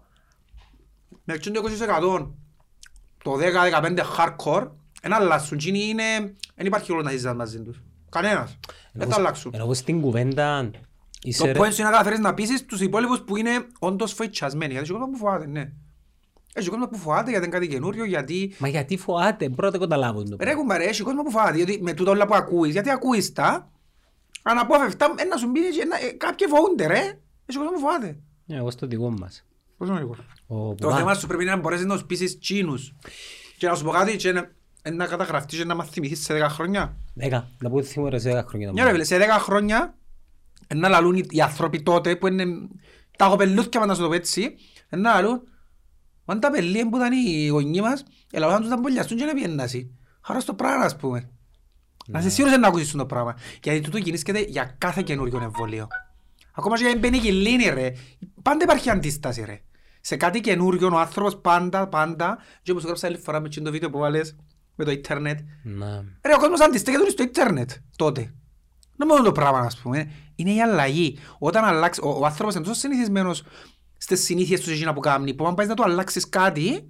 με 1.24 1.34
εκείνο 1.34 1.62
το 1.62 1.70
20% 1.70 2.32
το 3.24 3.34
10-15 3.38 3.98
hardcore, 4.18 4.68
δεν 5.02 5.14
αλλάσουν. 5.14 5.58
Εκείνοι 5.58 5.84
είναι, 5.88 6.04
δεν 6.56 6.66
υπάρχει 6.66 6.92
όλος 6.92 7.04
να 7.04 7.10
συζητάς 7.10 7.36
μαζί 7.36 7.62
τους. 7.62 7.82
Κανένας. 8.10 8.58
Δεν 8.94 9.10
θα 9.10 9.16
αλλάξουν. 9.16 9.52
Ενώ 9.54 9.66
πως 9.66 9.78
στην 9.78 10.02
κουβέντα 10.02 10.70
Το 10.72 10.80
είσαι 11.22 11.52
ρε- 11.52 11.60
point 11.60 11.72
σου 11.74 11.82
είναι 11.82 11.84
να 11.84 11.92
καταφέρεις 11.92 12.20
να 12.20 12.34
πείσεις 12.34 12.66
τους 12.66 12.82
υπόλοιπους 12.82 13.22
που 13.22 13.36
είναι 13.38 13.68
όντως 13.80 14.14
φοητσιασμένοι. 14.14 14.72
Γιατί 14.72 14.90
έχει 14.90 14.98
κόσμο 15.00 15.12
που 15.12 15.18
φοβάται, 15.18 15.48
ναι. 15.48 15.72
Έχει 16.58 16.70
κόσμο 16.70 16.88
που 16.88 16.98
φοβάται 16.98 17.30
γιατί 17.30 17.46
είναι 17.46 17.54
κάτι 17.54 17.68
καινούριο, 17.68 18.06
γιατί... 18.06 18.54
Μα 18.58 18.68
γιατί 18.68 18.98
φοάται, 18.98 19.50
πρώτα 19.50 19.78
καταλάβουν 19.78 20.30
το. 20.30 20.38
Ρε 20.40 20.54
κουμπάρε, 20.54 20.84
έχει 20.84 21.02
κόσμο 21.04 21.24
που 21.24 21.32
φοβάται, 21.32 21.58
γιατί 21.58 21.80
με 21.82 21.94
τούτα 21.94 22.12
όλα 22.12 22.26
που 22.28 22.36
ακούεις, 22.36 22.72
γιατί 22.74 22.90
ακούεις 22.90 23.34
τα, 23.34 23.72
αναπόφευκτα, 24.44 25.14
ε, 25.18 25.24
να 25.24 25.38
σου 25.38 25.50
μπει, 25.50 25.60
ε, 25.60 25.86
να- 25.86 25.98
ε, 26.08 26.12
κάποιοι 26.12 26.48
φοβούνται 26.48 26.86
ρε. 26.88 27.00
Έχει 27.46 27.58
κόσμο 27.58 27.72
που 27.74 27.80
φοβάται. 27.80 28.18
Ε, 28.48 28.56
Εγώ 28.56 28.72
στο 28.72 28.88
δικό 28.88 29.10
μας. 29.10 29.46
Πώς 29.78 29.88
είναι 29.88 29.98
λίγο. 29.98 30.16
Ο 30.48 30.56
Το 30.76 30.88
Πουά- 30.88 30.98
θέμα 30.98 31.14
σου 31.14 31.28
πρέπει 31.28 31.44
να 31.46 31.58
μπορέσεις 31.58 31.86
να 31.86 31.94
τους 31.94 32.06
πείσεις 32.06 32.40
τσίνους. 32.40 32.94
Και 33.58 33.68
να 33.68 33.76
σου 33.76 33.84
πω 33.84 33.92
κάτι 33.92 34.16
και 34.16 34.32
να, 34.32 34.52
ε, 34.82 34.90
να 34.90 35.06
καταγραφτείς 35.06 35.58
και 35.58 35.66
να 35.66 35.76
μας 35.76 35.90
θυμηθείς 35.90 36.24
σε 36.24 36.34
10 36.34 36.50
χρόνια. 36.50 36.96
Δέκα, 37.14 37.50
να 37.62 37.70
πω 37.70 37.84
θυμώ 37.84 38.08
ρε 38.10 38.20
σε 38.20 38.30
δέκα 38.30 38.46
χρόνια. 38.50 38.72
Ναι 38.72 38.84
ρε 38.84 38.92
φίλε, 38.92 39.04
σε 39.04 39.18
10 39.18 39.40
χρόνια 39.40 39.96
ε, 40.68 40.76
να 40.76 40.88
λαλούν 40.90 41.16
οι- 41.16 41.26
οι 41.30 41.42
άνθρωποι 41.42 41.82
τότε 41.84 42.16
που 42.16 42.28
είναι 42.28 42.46
τα 43.18 43.28
κοπελούθια 43.28 43.80
μας 43.80 43.90
να 43.90 43.96
σου 43.96 44.02
το 44.02 44.08
πω 44.08 44.14
έτσι, 44.14 44.56
ε, 44.90 44.96
να 44.96 45.14
λαλούν 45.14 45.42
αν 46.32 46.40
τα 46.40 46.52
πελία 46.52 46.90
που 46.90 46.98
ήταν 46.98 47.12
οι 47.12 47.48
γονείς 47.48 47.82
μας, 47.82 48.04
ελαβούσαν 48.32 48.62
τους 48.62 48.70
να 48.70 48.80
μπολιαστούν 48.80 49.18
και 49.18 49.26
να 49.26 49.34
πιέννασαι. 49.34 49.90
Χαρά 50.22 50.40
στο 50.40 50.54
πράγμα 50.54 50.86
ας 50.86 50.96
πούμε. 50.96 51.30
Να 52.08 52.20
είσαι 52.20 52.30
σίγουρος 52.30 52.58
να 52.58 52.68
ακούσεις 52.68 52.92
το 52.92 53.06
πράγμα. 53.06 53.36
Γιατί 53.64 53.82
τούτο 53.82 53.98
γεννήσκεται 53.98 54.40
για 54.40 54.76
κάθε 54.78 55.02
καινούριο 55.02 55.42
εμβόλιο. 55.42 55.88
Ακόμα 56.52 56.78
και 56.78 56.84
για 56.84 56.98
μπαίνει 56.98 57.20
και 57.20 57.32
λύνει 57.32 57.64
ρε. 57.64 57.92
Πάντα 58.42 58.64
υπάρχει 58.64 58.90
αντίσταση 58.90 59.44
ρε. 59.46 59.62
Σε 60.02 60.16
κάτι 60.16 60.40
καινούριο 60.40 60.90
ο 60.94 60.98
άνθρωπος 60.98 61.38
πάντα, 61.38 61.88
πάντα, 61.88 62.38
και 62.62 62.72
όπως 62.72 62.84
γράψα 62.84 63.08
άλλη 63.08 63.18
φορά 63.18 63.40
με 63.40 63.50
το 63.50 63.72
βίντεο 63.72 63.90
που 63.90 63.98
βάλες 63.98 64.36
με 64.76 64.86
το 64.86 64.92
ίντερνετ, 64.92 65.40
Να. 65.64 66.04
Ρε, 66.22 66.34
ο 66.34 66.38
κόσμος 66.38 66.62
αντιστέκεται 66.62 67.10
στο 67.10 67.24
ίντερνετ 67.24 67.72
τότε. 67.96 68.34
Να 68.96 69.06
μόνο 69.06 69.24
το 69.24 69.32
πράγμα, 69.32 69.60
ας 69.60 69.78
πούμε. 69.78 70.12
Είναι 70.36 70.54
η 70.54 70.62
αλλαγή. 70.62 71.18
Όταν 71.40 71.64
αλλάξει, 71.64 72.02
ο, 72.04 72.10
ο 72.10 72.26
άνθρωπος 72.26 72.56
είναι 72.56 72.64
τόσο 72.64 72.80
συνηθισμένος 72.80 73.44
στις 73.98 74.24
συνήθειες 74.24 74.62
τους 74.62 74.72
εκείνα 74.74 74.94
που 74.94 75.00
κάνει, 75.00 75.34
που 75.34 75.48
αν 75.48 75.54
πάει 75.56 75.68
να 75.68 75.74
του 75.74 75.84
αλλάξεις 75.84 76.30
κάτι, 76.30 76.88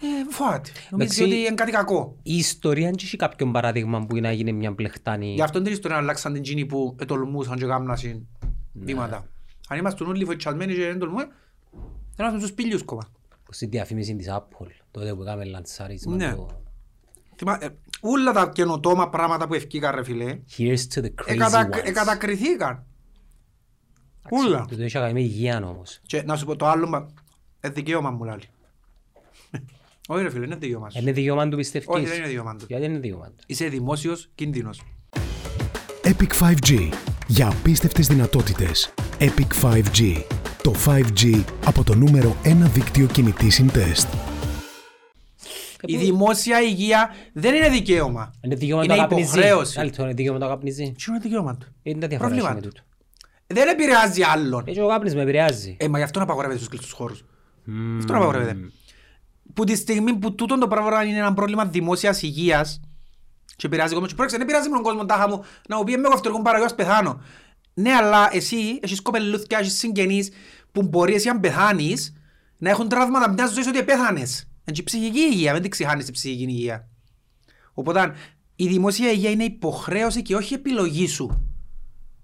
Ε, 0.00 0.30
φοβάται. 0.30 0.70
Νομίζεις 0.90 1.18
Εντάξει, 1.18 1.22
ότι 1.22 1.46
είναι 1.46 1.54
κάτι 1.54 1.70
κακό. 1.70 2.16
Η 2.22 2.36
ιστορία 2.36 2.84
δεν 2.84 2.94
έχει 3.02 3.16
κάποιον 3.16 3.52
παράδειγμα 3.52 4.06
που 4.06 4.16
να 4.16 4.32
γίνει 4.32 4.52
μια 4.52 4.74
πλεχτάνη. 4.74 5.34
Γι' 5.34 5.42
αυτόν 5.42 5.62
την 5.62 5.72
ιστορία 5.72 5.96
αλλάξαν 5.96 6.32
την 6.32 6.42
τζίνη 6.42 6.66
που 6.66 6.96
ετολμούσαν 7.00 7.56
και 7.56 7.64
κάμνασαν 7.66 8.26
Ναι. 8.72 8.84
βήματα. 8.84 9.28
Αν 9.68 9.78
είμαστε 9.78 10.04
όλοι 10.04 10.24
φοητσασμένοι 10.24 10.74
και 10.74 10.80
δεν 10.80 10.98
τολμούμε, 10.98 11.22
θα 12.16 12.22
είμαστε 12.22 12.38
στους 12.38 12.52
πύλιους 12.52 12.82
κόμμα. 12.82 13.02
Στη 13.50 13.66
διαφήμιση 13.66 14.16
της 14.16 14.26
Apple, 14.30 14.66
τότε 14.90 15.14
που 15.14 15.22
έκαμε 15.22 15.44
λαντσάρισμα 15.44 16.16
Ναι. 16.16 16.34
το 16.34 16.48
Θυμά- 17.36 17.62
ε, 17.62 17.68
Όλα 18.00 18.32
τα 18.32 18.48
καινοτόμα 18.54 19.08
πράγματα 19.08 19.46
που 19.46 19.54
ευκήκαν 19.54 19.94
ρε 19.94 20.04
φίλε, 20.04 20.38
Here's 20.58 20.78
to 24.30 24.34
the 24.34 24.38
crazy 24.38 24.46
εκατα- 24.46 24.64
ones. 24.64 24.68
εκατακριθήκαν. 24.68 24.68
Όλα. 24.70 24.76
Το 24.78 24.84
είχε 24.84 24.98
κάνει 24.98 25.12
με 25.12 25.20
υγεία 25.20 25.64
όμως. 25.66 26.00
Και 26.06 26.22
να 26.22 26.36
σου 26.36 26.44
πω 26.46 26.56
το 26.56 26.66
άλλο, 26.66 26.88
μα- 26.88 27.06
ε, 27.60 27.68
δικαίωμα 27.68 28.10
μου 28.10 28.24
λάλλει. 28.24 28.42
Όχι 30.08 30.22
ρε 30.22 30.30
φίλε, 30.30 30.44
είναι 30.44 30.56
δικαίωμα 30.56 30.90
σου. 30.90 30.98
Είναι 31.00 31.12
δικαίωμα 31.12 31.48
του 31.48 31.56
πιστεύεις. 31.56 31.88
Όχι, 31.90 32.04
δεν 32.04 32.16
είναι 32.18 32.26
δικαίωμα 32.26 32.56
του. 32.56 32.64
Γιατί 32.68 32.84
είναι 32.84 32.98
δικαίωμα 32.98 33.26
του; 33.26 33.34
Είσαι 33.46 33.66
δημόσιος 33.68 34.28
κίνδυνος. 34.34 34.82
Epic 36.04 36.32
5G. 36.40 36.88
Για 37.26 37.48
απίστευτες 37.48 38.06
δυνατότητες. 38.06 38.94
Epic 39.18 39.52
5G. 39.62 40.22
Το 40.62 40.74
5G 40.86 41.44
από 41.64 41.84
το 41.84 41.94
νούμερο 41.94 42.36
1 42.44 42.68
δίκτυο 42.72 43.06
κινητής 43.06 43.54
συντεστ. 43.54 44.08
Η 45.88 45.96
δημόσια 45.96 46.60
υγεία 46.62 47.14
δεν 47.32 47.54
είναι 47.54 47.68
δικαίωμα. 47.68 48.32
Είναι 48.40 48.54
δικαίωμα 48.54 48.84
Είναι 48.84 48.94
το 48.94 49.00
καπνίζει. 49.00 49.22
υποχρέωση. 49.22 49.80
Άλλη 49.80 49.90
το 49.90 50.02
είναι 50.02 50.12
δικαίωμα 50.12 50.38
το 50.38 50.46
καπνίζει. 50.48 50.92
Τι 50.92 51.04
είναι 51.08 51.18
δικαίωμα 51.18 51.56
του; 51.56 51.66
Είναι 51.82 52.00
τα 52.00 52.06
διαφορά 52.06 52.28
Πρόβλημα 52.30 52.54
με 52.54 52.60
του. 52.60 52.68
τούτο. 52.68 52.80
Δεν 53.46 53.68
επηρεάζει 53.68 54.22
άλλον. 54.22 54.64
Έτσι 54.66 54.80
ο 54.80 54.88
κάπνις 54.88 55.14
με 55.14 55.22
επηρεάζει. 55.22 55.76
Ε, 55.78 55.88
μα 55.88 55.98
γι' 55.98 56.04
αυτό 56.04 56.18
να 56.18 56.24
απαγορεύεται 56.24 56.58
στους 56.58 56.70
κλειστούς 56.70 56.92
χώρους. 56.92 57.24
Αυτό 57.98 58.12
να 58.12 58.18
απαγορεύεται. 58.18 58.56
Που 59.54 59.64
τη 59.64 59.76
στιγμή 59.76 60.14
που 60.14 60.34
τούτο 60.34 60.58
το 60.58 60.68
πράγμα 60.68 61.04
είναι 61.04 61.18
ένα 61.18 61.34
πρόβλημα 61.34 61.64
δημόσιας 61.64 62.22
υγείας 62.22 62.80
και 63.56 63.66
επηρεάζει 63.66 63.92
κόσμος. 63.92 64.10
Και 64.10 64.16
πρόκειται, 64.16 64.36
δεν 64.36 64.46
επηρεάζει 64.46 64.68
μόνο 64.68 64.82
τον 64.82 64.92
κόσμος 64.92 65.06
τάχα 65.06 65.28
μου 65.28 65.44
να 65.68 65.76
μου 65.76 65.84
πει 65.84 65.96
με 65.96 66.08
κοφτερικό 66.08 66.42
παραγωγός 66.42 66.74
πεθάνω. 66.74 67.20
Ναι, 67.74 67.92
αλλά 67.92 68.28
εσύ 68.32 68.78
έχεις 68.82 69.02
κοπελούθια, 69.02 69.58
έχεις 69.58 69.78
συγγενείς 69.78 70.30
που 70.72 70.82
μπορεί 70.82 71.14
εσύ 71.14 71.28
αν 71.28 71.40
πεθάνεις 71.40 72.12
να 72.58 72.70
έχουν 72.70 72.88
τραύματα 72.88 73.32
μιας 73.32 73.52
ζωής 73.52 73.66
ότι 73.66 73.82
πέθανες. 73.82 74.40
Είναι 74.40 74.76
και 74.76 74.80
η 74.80 74.84
ψυχική 74.84 75.18
υγεία, 75.18 75.52
δεν 75.52 75.62
την 75.62 75.70
ξεχάνεις 75.70 76.04
την 76.04 76.14
ψυχική 76.14 76.42
υγεία. 76.42 76.88
Οπότε 77.72 78.14
η 78.56 78.66
δημόσια 78.66 79.10
υγεία 79.10 79.30
είναι 79.30 79.44
υποχρέωση 79.44 80.22
και 80.22 80.34
όχι 80.36 80.54
επιλογή 80.54 81.08
σου. 81.08 81.45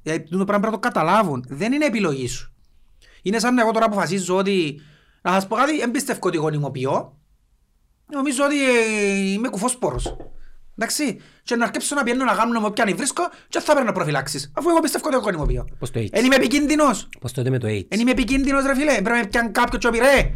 Δηλαδή, 0.03 0.23
το 0.23 0.45
πράγμα 0.45 0.47
πρέπει 0.47 0.65
να 0.65 0.71
το 0.71 0.79
καταλάβουν. 0.79 1.45
Δεν 1.49 1.73
είναι 1.73 1.85
επιλογή 1.85 2.29
σου. 2.29 2.55
Είναι 3.23 3.39
σαν 3.39 3.59
εγώ 3.59 3.71
τώρα 3.71 3.85
αποφασίζω 3.85 4.37
ότι 4.37 4.81
να 5.23 5.33
σας 5.33 5.47
πω 5.47 5.57
κάτι, 5.57 5.79
δεν 5.79 5.91
πιστεύω 5.91 6.21
ότι 6.23 6.37
γονιμοποιώ. 6.37 7.17
Νομίζω 8.13 8.45
ότι 8.45 8.65
ε, 8.65 9.33
είμαι 9.33 9.49
κουφός 9.49 9.77
πόρος. 9.77 10.17
Εντάξει, 10.77 11.21
και 11.43 11.57
να 11.57 11.65
αρκέψω 11.65 11.95
να 11.95 12.03
πιένω 12.03 12.25
να 12.25 12.35
κάνω 12.35 12.61
με 12.61 12.67
όποιαν 12.67 12.97
βρίσκω 12.97 13.23
και 13.49 13.61
θα 13.61 13.75
παίρνω 13.75 13.93
προφυλάξεις. 13.93 14.53
Αφού 14.55 14.69
εγώ 14.69 14.81
πιστεύω 14.81 15.09
ότι 15.09 15.17
γονιμοποιώ. 15.17 15.65
Πώς 15.79 15.91
το 15.91 15.99
Εν 16.11 16.25
είμαι 16.25 16.35
επικίνδυνος. 16.35 17.09
Πώς 17.21 17.33
τότε 17.33 17.51
με 17.51 17.59
το 17.59 17.69
AIDS. 17.69 17.87
Εν 17.89 18.01
είμαι 18.01 18.11
επικίνδυνος 18.11 18.65
ρε 18.65 18.75
φίλε. 18.75 18.93
Πρέπει 18.93 19.09
να 19.09 19.17
με 19.17 19.27
πιάνει 19.27 19.51
κάποιο 19.51 19.79
και 19.79 19.89
πει 19.89 19.99
ρε. 19.99 20.31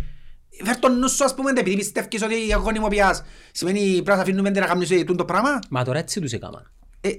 Φέρ 0.64 0.78
τον 0.78 0.98
νου 0.98 1.08
σου 1.08 1.24
ας 1.24 1.34
πούμε 1.34 1.50
επειδή 1.50 1.76
πιστεύεις 1.76 2.22
ότι 2.22 2.50
γονιμοποιάς. 2.50 3.22
Σημαίνει 3.52 3.80
πρέπει 3.80 4.08
να 4.08 4.14
σε 4.14 4.20
αφήνουμε 4.20 4.50
να 4.50 4.66
κάνεις 4.66 4.90
ε, 4.90 5.04
τούτο 5.04 5.24
πράγμα. 5.24 5.58
Μα 5.70 5.84
τώρα 5.84 5.98
έτσι 5.98 6.20
τους 6.20 6.32
έκανα. 6.32 6.70
Ε, 7.00 7.10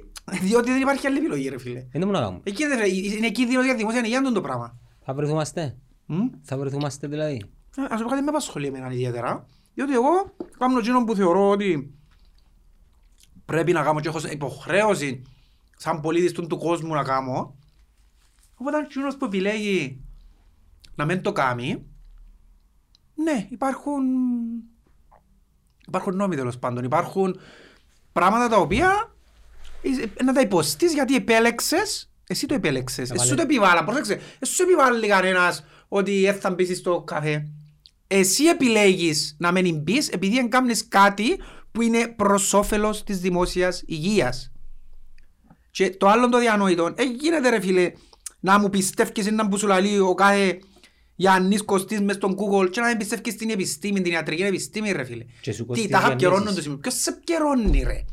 διότι 0.41 0.71
δεν 0.71 0.81
υπάρχει 0.81 1.07
άλλη 1.07 1.17
επιλογή 1.17 1.49
ρε 1.49 1.57
φίλε. 1.59 1.79
Δεν 1.79 1.89
μπορούμε 2.01 2.11
να 2.17 2.19
κάνουμε. 2.23 2.41
Εκεί 2.43 2.65
δεν- 2.67 2.85
είναι 3.17 3.29
κίνδυνος 3.31 3.63
για 3.63 3.73
τη 3.73 3.79
δημόσια 3.79 4.01
υγεία 4.05 4.21
τούτο 4.21 4.41
πράγμα. 4.41 4.79
Θα 5.05 5.13
βρεθούμαστε; 5.13 5.77
Μμ. 6.05 6.27
Θα 6.41 6.57
βρεθούμαστε 6.57 7.07
δηλαδή; 7.07 7.41
Ε, 7.77 7.81
Ας 7.89 8.01
πω 8.01 8.09
κάτι 8.09 8.21
με 8.21 8.29
απασχολεί 8.29 8.67
εμένα 8.67 8.91
ιδιαίτερα. 8.91 9.45
Διότι 9.73 9.93
εγώ 9.93 10.35
κάνω 10.57 10.77
εκείνο 10.79 11.03
που 11.03 11.15
θεωρώ 11.15 11.49
ότι 11.49 11.93
πρέπει 13.45 13.71
να 13.73 13.83
κάνω 13.83 13.99
και 13.99 14.07
έχω 14.07 14.19
υποχρέωση 14.31 15.21
σαν 15.77 16.01
πολίτης 16.01 16.31
του, 16.31 16.47
του 16.47 16.57
κόσμου 16.57 16.93
να 16.93 17.03
κάνω. 17.03 17.55
Οπότε 18.55 18.77
εκείνος 18.77 19.17
που 19.17 19.25
επιλέγει 19.25 20.01
να 20.95 21.05
μην 21.05 21.21
το 21.21 21.31
κάνει, 21.31 21.85
ναι, 23.15 23.47
υπάρχουν, 23.49 24.03
υπάρχουν 25.87 26.15
νόμοι 26.15 26.35
τέλος 26.35 26.59
πάντων. 26.59 26.83
Υπάρχουν 26.83 27.39
πράγματα 28.11 28.47
τα 28.47 28.57
οποία 28.57 28.89
ε, 28.89 29.15
να 30.23 30.33
τα 30.33 30.41
υποστείς 30.41 30.93
γιατί 30.93 31.15
επέλεξες, 31.15 32.09
εσύ 32.27 32.45
το 32.45 32.53
επέλεξες, 32.53 33.11
εσύ 33.11 33.27
σου 33.27 33.35
το 33.35 33.41
επιβάλλα, 33.41 33.83
πρόσεξε, 33.83 34.19
εσύ 34.39 34.53
σου 34.53 34.63
επιβάλλει 34.63 35.07
κανένας 35.07 35.65
ότι 35.87 36.21
δεν 36.21 36.35
θα 36.35 36.49
μπεις 36.49 36.77
στο 36.77 37.01
καφέ. 37.01 37.47
Εσύ 38.07 38.43
επιλέγεις 38.43 39.35
να 39.39 39.51
μην 39.51 39.77
μπεις 39.81 40.09
επειδή 40.09 40.35
δεν 40.35 40.49
κάνεις 40.49 40.87
κάτι 40.87 41.39
που 41.71 41.81
είναι 41.81 42.07
προς 42.07 42.53
όφελος 42.53 43.03
της 43.03 43.19
δημόσιας 43.19 43.83
υγείας. 43.85 44.51
Και 45.71 45.89
το 45.89 46.07
άλλο 46.07 46.29
το 46.29 46.39
διανόητο, 46.39 46.93
ε, 46.95 47.03
γίνεται 47.03 47.49
ρε 47.49 47.59
φίλε, 47.59 47.91
να 48.39 48.59
μου 48.59 48.69
πιστεύεις 48.69 49.31
να 49.31 49.47
που 49.47 49.57
σου 49.57 49.67
λαλεί 49.67 49.99
ο 49.99 50.13
κάθε 50.13 50.59
Γιάννης 51.15 51.63
Κωστής 51.63 52.01
μες 52.01 52.15
στον 52.15 52.35
Google 52.37 52.69
και 52.69 52.79
να 52.79 52.87
μην 52.87 52.97
πιστεύεις 52.97 53.33
στην 53.33 53.49
επιστήμη, 53.49 54.01
την 54.01 54.11
ιατρική 54.11 54.41
επιστήμη 54.41 54.91
ρε 54.91 55.03
φίλε. 55.03 55.25
Και 55.41 55.51
σου 55.51 55.61
Τι, 55.61 55.65
κοστίζει 55.65 55.89
τα 55.89 55.97
Γιάννης. 55.97 56.23
χαπκερώνουν 56.23 56.55
το 56.55 56.61
σημείο. 56.61 56.77
Ποιος 56.77 56.93
σε 56.93 57.11
πκερώνει 57.11 57.83
ρε; 57.83 58.05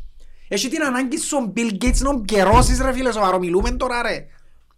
Έχει 0.55 0.69
την 0.69 0.83
ανάγκη 0.83 1.19
σου 1.19 1.37
ο 1.37 1.53
Bill 1.57 1.85
Gates 1.85 1.99
να 1.99 2.21
πκερώσεις 2.21 2.81
ρε 2.81 2.93
φίλε, 2.93 3.13
σοβαρό 3.13 3.39
μιλούμε 3.39 3.71
τώρα 3.71 4.03
ρε. 4.03 4.27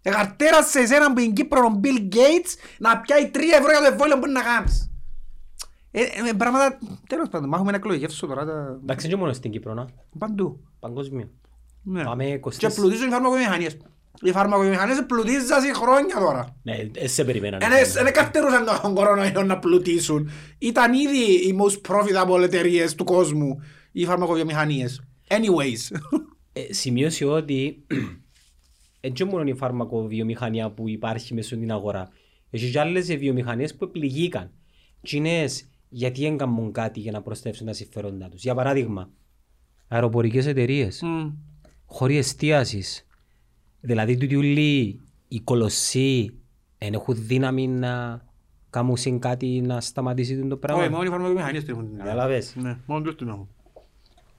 Εγαρτέρασε 0.03 0.79
εσένα 0.79 1.13
που 1.13 1.21
είναι 1.21 1.33
Κύπρο 1.33 1.61
ο 1.61 1.81
Bill 1.83 2.15
Gates 2.15 2.51
να 2.79 2.99
πιάει 2.99 3.31
3 3.35 3.39
ευρώ 3.59 3.71
για 3.71 3.81
το 3.81 3.87
εμβόλιο 3.93 4.19
που 4.19 4.27
είναι 4.27 4.39
να 4.41 4.43
κάνεις. 4.43 4.91
Ε, 5.91 6.01
ε, 6.01 6.33
πράγματα, 6.37 6.79
τέλος 7.07 7.29
πάντων, 7.29 7.49
μάχουμε 7.49 7.69
ένα 7.69 7.79
εκλογικές 7.79 8.15
σου 8.15 8.27
τώρα, 8.27 8.45
τα... 8.45 8.79
Εντάξει 8.83 9.09
και 9.09 9.17
μόνο 9.17 9.33
στην 9.33 9.51
Κύπρο 9.51 9.75
να. 9.75 9.87
παντού. 10.19 10.61
Παγκόσμιο. 10.81 11.31
Ναι. 11.83 12.05
Πάμε 12.05 12.25
Και 12.25 12.39
κοστίς. 12.39 12.75
πλουτίζουν 12.75 13.09
οι 13.09 13.11
φαρμακοβιομηχανίες. 13.11 13.77
Οι 14.23 14.33
φαρμακοβιομηχανίες 14.33 15.05
πλουτίζαν 15.07 15.63
σε 15.63 15.73
χρόνια 15.73 16.17
τώρα. 16.19 16.57
Ναι, 16.63 16.77
ε, 16.95 17.09
σε 17.09 17.25
περιμέναν. 17.25 17.61
Δεν 18.03 18.13
καρτερούσαν 18.13 18.65
τον 18.83 18.95
κορονοϊό 18.95 19.43
να 19.43 19.59
πλουτίσουν. 19.59 20.31
Ήταν 20.59 20.93
ήδη 20.93 21.49
οι 21.49 21.59
most 21.63 21.91
profitable 21.93 22.43
εταιρείες 22.43 22.95
του 22.95 23.05
κόσμου, 23.05 23.63
οι 23.93 24.05
φαρμακοβιομηχανίες. 24.05 25.03
Anyways. 25.29 25.97
Ε, 26.53 26.73
σημείωσε 26.73 27.25
ότι 27.25 27.85
έτσι 29.01 29.25
μόνο 29.25 29.49
η 29.49 29.55
φαρμακοβιομηχανία 29.55 30.71
που 30.71 30.89
υπάρχει 30.89 31.35
μέσα 31.35 31.55
στην 31.55 31.73
αγορά. 31.73 32.09
Έχει 32.51 32.71
και 32.71 32.81
άλλες 32.81 33.17
βιομηχανίες 33.17 33.75
που 33.75 33.91
πληγήκαν. 33.91 34.51
Τσινές 35.03 35.69
γιατί 35.89 36.27
έγκαμουν 36.27 36.73
κάτι 36.73 37.01
για 37.01 37.13
να 37.13 37.23
προστεύσουν 37.23 37.67
τα 37.67 37.73
συμφέροντά 37.73 38.29
τους. 38.29 38.43
Για 38.43 38.55
παράδειγμα, 38.55 39.11
αεροπορικές 39.89 40.47
εταιρείες, 40.47 41.03
χώροι 41.87 42.17
εστίασης. 42.17 43.07
Δηλαδή 43.81 44.17
τούτοι 44.17 44.37
όλοι 44.37 45.01
οι 45.29 45.41
κολοσσοί 45.41 46.39
δεν 46.79 46.93
έχουν 46.93 47.15
δύναμη 47.19 47.69
να 47.69 48.25
κάνουν 48.71 49.19
κάτι 49.19 49.61
να 49.61 49.81
σταματήσει 49.81 50.39
το 50.39 50.47
Όχι, 50.47 50.57
πράγμα. 50.57 50.89
μόνο 50.89 51.03
οι 51.03 51.07
φαρμακοβιομηχανίες 51.07 51.65
την 51.65 51.75
έχουν. 51.75 51.97
Καταλαβες. 51.97 52.55
Ναι, 52.57 52.79
μόνο 52.87 53.03
τους 53.03 53.17
την 53.17 53.29
έχουν. 53.29 53.49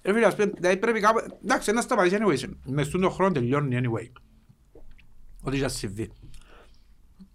Ε, 0.07 0.13
φίλε, 0.13 0.25
ας 0.25 0.35
πούμε, 0.35 0.51
δηλαδή 0.55 0.77
πρέπει 0.77 0.99
κάπου... 0.99 1.19
Εντάξει, 1.43 1.71
να 1.71 1.81
σταματήσει 1.81 2.17
anyways. 2.19 2.49
Μες 2.65 2.87
στον 2.87 3.11
χρόνο 3.11 3.31
τελειώνει 3.31 3.79
anyway. 3.81 4.11
Ό,τι 5.41 5.59
και 5.59 5.67
συμβεί. 5.67 6.11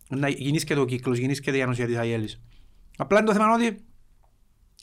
Να 0.08 0.28
γεννήσκεται 0.28 0.80
ο 0.80 0.84
κύκλος, 0.84 1.18
γεννήσκεται 1.18 1.56
η 1.56 1.62
ανοσία 1.62 1.86
της 1.86 1.96
αγέλης. 1.96 2.40
Απλά 2.96 3.18
είναι 3.18 3.26
το 3.26 3.32
θέμα 3.32 3.54
ότι 3.54 3.84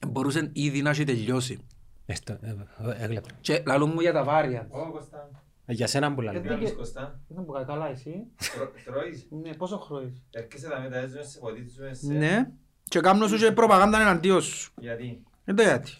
μπορούσε 0.07 0.49
ήδη 0.53 0.81
να 0.81 0.89
έχει 0.89 1.03
τελειώσει. 1.03 1.59
Έστω, 2.05 2.33
ε, 2.41 2.55
ε, 2.99 3.03
έκλεπα. 3.03 3.27
Και 3.41 3.63
λαλούν 3.65 3.91
μου 3.93 3.99
για 4.01 4.13
τα 4.13 4.23
βάρια. 4.23 4.67
Ω 4.69 4.91
Κωστά, 4.91 5.29
Ε, 5.65 5.73
Για 5.73 5.87
σένα 5.87 6.13
που 6.13 6.21
λέμε. 6.21 6.37
Ε, 6.37 6.41
γράμμεις 6.41 6.73
Κωστά, 6.73 7.19
Δεν 7.27 7.43
μου 7.47 7.65
καλά 7.65 7.89
εσύ. 7.89 8.23
Τρο- 8.55 8.73
τρώεις, 8.85 9.27
Ναι, 9.29 9.53
πόσο 9.53 9.77
χρόνο 9.77 10.11
έρχεσαι 10.29 10.69
τα 10.69 10.79
μεταέζουν 10.79 11.23
σε 11.23 11.39
ποτίτη 11.39 11.69
σου 11.69 11.81
σε... 11.91 12.13
Ναι. 12.13 12.51
Και 12.83 12.99
κάνω 12.99 13.27
σου 13.27 13.37
και 13.37 13.51
προπαγάνδα 13.51 14.01
εναντίον 14.01 14.41
σου. 14.41 14.71
Γιατί, 14.77 15.23
Δεν 15.45 15.55
το 15.55 15.61
γιατί. 15.63 15.91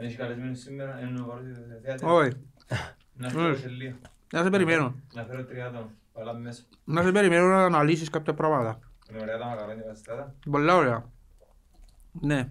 Δεν 0.00 0.08
έχει 0.08 0.16
καλεσμένους 0.16 0.58
σήμερα, 0.58 1.00
είναι 1.00 1.20
ο 1.20 1.24
βαρός 1.24 1.44
του 1.44 1.80
θέατρο. 1.82 2.14
Όχι. 2.14 2.32
Να 3.14 3.28
φέρω 3.28 3.56
σε 3.56 3.68
λίγο, 3.68 3.96
Να 4.32 4.42
σε 4.42 4.50
περιμένω. 4.50 4.94
να 5.14 5.24
φέρω 5.24 5.44
τρία 5.44 5.66
άτομα, 5.66 5.90
παλά 6.12 6.32
μέσα. 6.34 6.62
Να 6.84 7.02
σε 7.02 7.12
περιμένω 7.12 7.46
να 7.48 7.64
αναλύσεις 7.64 8.10
κάποια 8.10 8.34
πράγματα. 8.34 8.78
Είναι 9.10 9.20
ωραία 9.20 9.38
τα 9.38 9.46
μακαρόνια 9.46 9.84
παστάτα, 9.84 10.34
Πολλά 10.50 10.76
ωραία. 10.76 11.10
Ναι. 12.20 12.48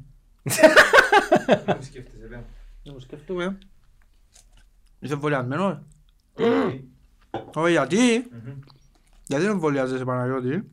να 1.65 1.75
μου 1.75 1.81
σκέφτεσαι 1.81 2.27
λέω. 2.29 2.43
Να 2.83 2.93
το 2.93 2.99
σκεφτούμε. 2.99 3.57
Είσαι 4.99 5.13
εμβολιασμένος; 5.13 5.79
Όχι. 6.33 6.87
Όχι 7.55 7.71
γιατί; 7.71 7.97
Μμμ. 7.97 8.59
Γιατί 9.27 9.43
δεν 9.43 9.51
εμβολιάζεσαι 9.53 10.05
Παναγιώτη; 10.05 10.69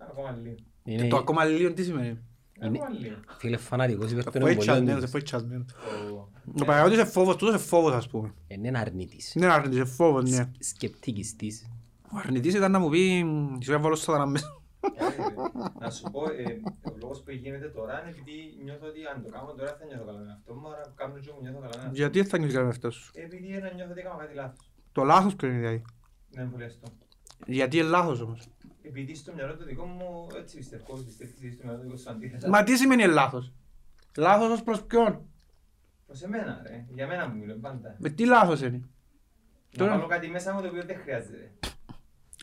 Ακόμα 0.00 0.30
λίγο. 0.42 0.54
Είναι, 0.84 1.08
Το 1.08 1.16
ακόμα 1.16 1.44
λίγο 1.44 1.72
τι 1.72 1.84
σημαίνει; 1.84 2.18
Ακόμα 2.66 2.88
λίγο. 2.88 3.14
φίλε 3.38 3.56
φανατικός 3.56 4.10
υπέρ 4.10 4.24
των 4.24 4.32
Φοητσασμένος, 4.42 4.78
εμβολίων. 4.88 5.08
φοητσασμένος. 5.08 5.66
Ο- 6.14 6.28
Ο 6.60 6.64
Παναγιώτης 6.64 6.98
είναι 6.98 7.04
φόβος, 7.08 7.36
τούτος 7.36 7.54
είναι 7.54 7.62
φόβος 7.64 7.92
ας 7.92 8.08
πούμε. 8.08 8.34
Είναι 8.48 8.68
ένα 8.68 8.78
αρνητής. 8.80 9.30
Δεν 9.34 9.42
είναι 9.42 9.52
αρνητής, 9.52 9.76
είναι 9.76 9.84
φόβος, 9.86 10.30
ναι. 10.30 10.50
Σκεπτικιστής. 10.58 11.68
Ο 12.12 12.16
αρνητής 12.24 12.54
ήταν 12.54 12.70
να 12.70 12.78
μου 12.78 12.88
πει 12.88 13.24
«Σου 13.64 13.72
έβαλω 13.72 13.94
σατανά 13.94 14.26
μέσα». 14.26 14.46
Να 15.80 15.90
σου 15.90 16.10
πω, 16.10 16.22
ε, 16.24 16.60
ο 16.90 16.96
λόγος 17.00 17.22
που 17.22 17.30
γίνεται 17.30 17.68
τώρα 17.68 18.00
είναι 18.00 18.10
επειδή 18.10 18.34
νιώθω 18.64 18.86
ότι 18.86 19.00
αν 19.14 19.22
το 19.22 19.28
κάνω 19.30 19.52
τώρα 19.58 19.76
θα 19.78 19.84
νιώθω 19.86 20.04
καλά 20.04 20.18
με 20.18 20.32
αυτό 20.38 20.54
μου, 20.54 20.68
άρα 20.68 20.80
που 20.82 20.92
κάνω 20.94 21.18
και 21.18 21.30
μου 21.34 21.40
νιώθω 21.42 21.58
καλά 21.58 21.76
με 21.76 21.82
αυτό. 21.82 21.94
Γιατί 21.94 22.24
θα 22.24 22.36
νιώσεις 22.38 22.54
καλά 22.54 22.66
με 22.66 22.72
αυτός; 22.76 22.94
Σου. 22.94 23.10
Επειδή 23.14 23.48
ένα 23.54 23.72
νιώθω 23.74 23.90
ότι 23.90 24.00
έκανα 24.00 24.16
κάτι 24.22 24.34
λάθος. 24.34 24.70
Το 24.92 25.02
λάθος 25.04 25.36
ποιο 25.36 25.48
είναι 25.48 25.56
δηλαδή; 25.58 25.82
Να 26.34 26.42
εμβολιαστώ. 26.42 26.86
Γιατί 27.46 27.76
είναι 27.78 27.86
λάθος 27.88 28.20
όμως; 28.20 28.48
Επειδή 28.82 29.14
στο 29.14 29.32
μυαλό 29.34 29.56
το 29.56 29.64
δικό 29.64 29.84
μου 29.84 30.26
έτσι 30.38 30.56
πιστεύω, 30.56 30.94
πιστεύω 31.04 31.30
ότι 31.38 31.52
στο 31.52 31.62
μυαλό 31.64 31.78
το 31.78 31.84
δικό 31.84 31.96
σου 31.96 32.10
αντίθετα. 32.10 32.48
Μα 32.48 32.62
τι 32.62 32.76
σημαίνει 32.76 33.06
λάθος; 33.06 33.52
Λάθος 34.16 34.50
ως 34.50 34.62
προς 34.62 34.82
ποιον; 34.84 35.20
Προς 36.06 36.22
εμένα 36.22 36.62
ρε, 36.66 36.84
για 36.94 37.06
μένα 37.06 37.28
μου 37.28 37.36
μιλούν 37.38 37.60
πάντα. 37.60 37.96
Με 37.98 38.08
τι 38.08 38.26
λάθος 38.26 38.60
είναι; 38.60 38.70
Να 38.76 39.78
Τώρα- 39.78 39.90
βάλω 39.90 40.06
κάτι 40.06 40.28
μέσα 40.28 40.52
μου 40.54 40.60
το 40.60 40.66
οποίο 40.68 40.82
δεν 40.84 40.96
χρειάζεται. 41.02 41.52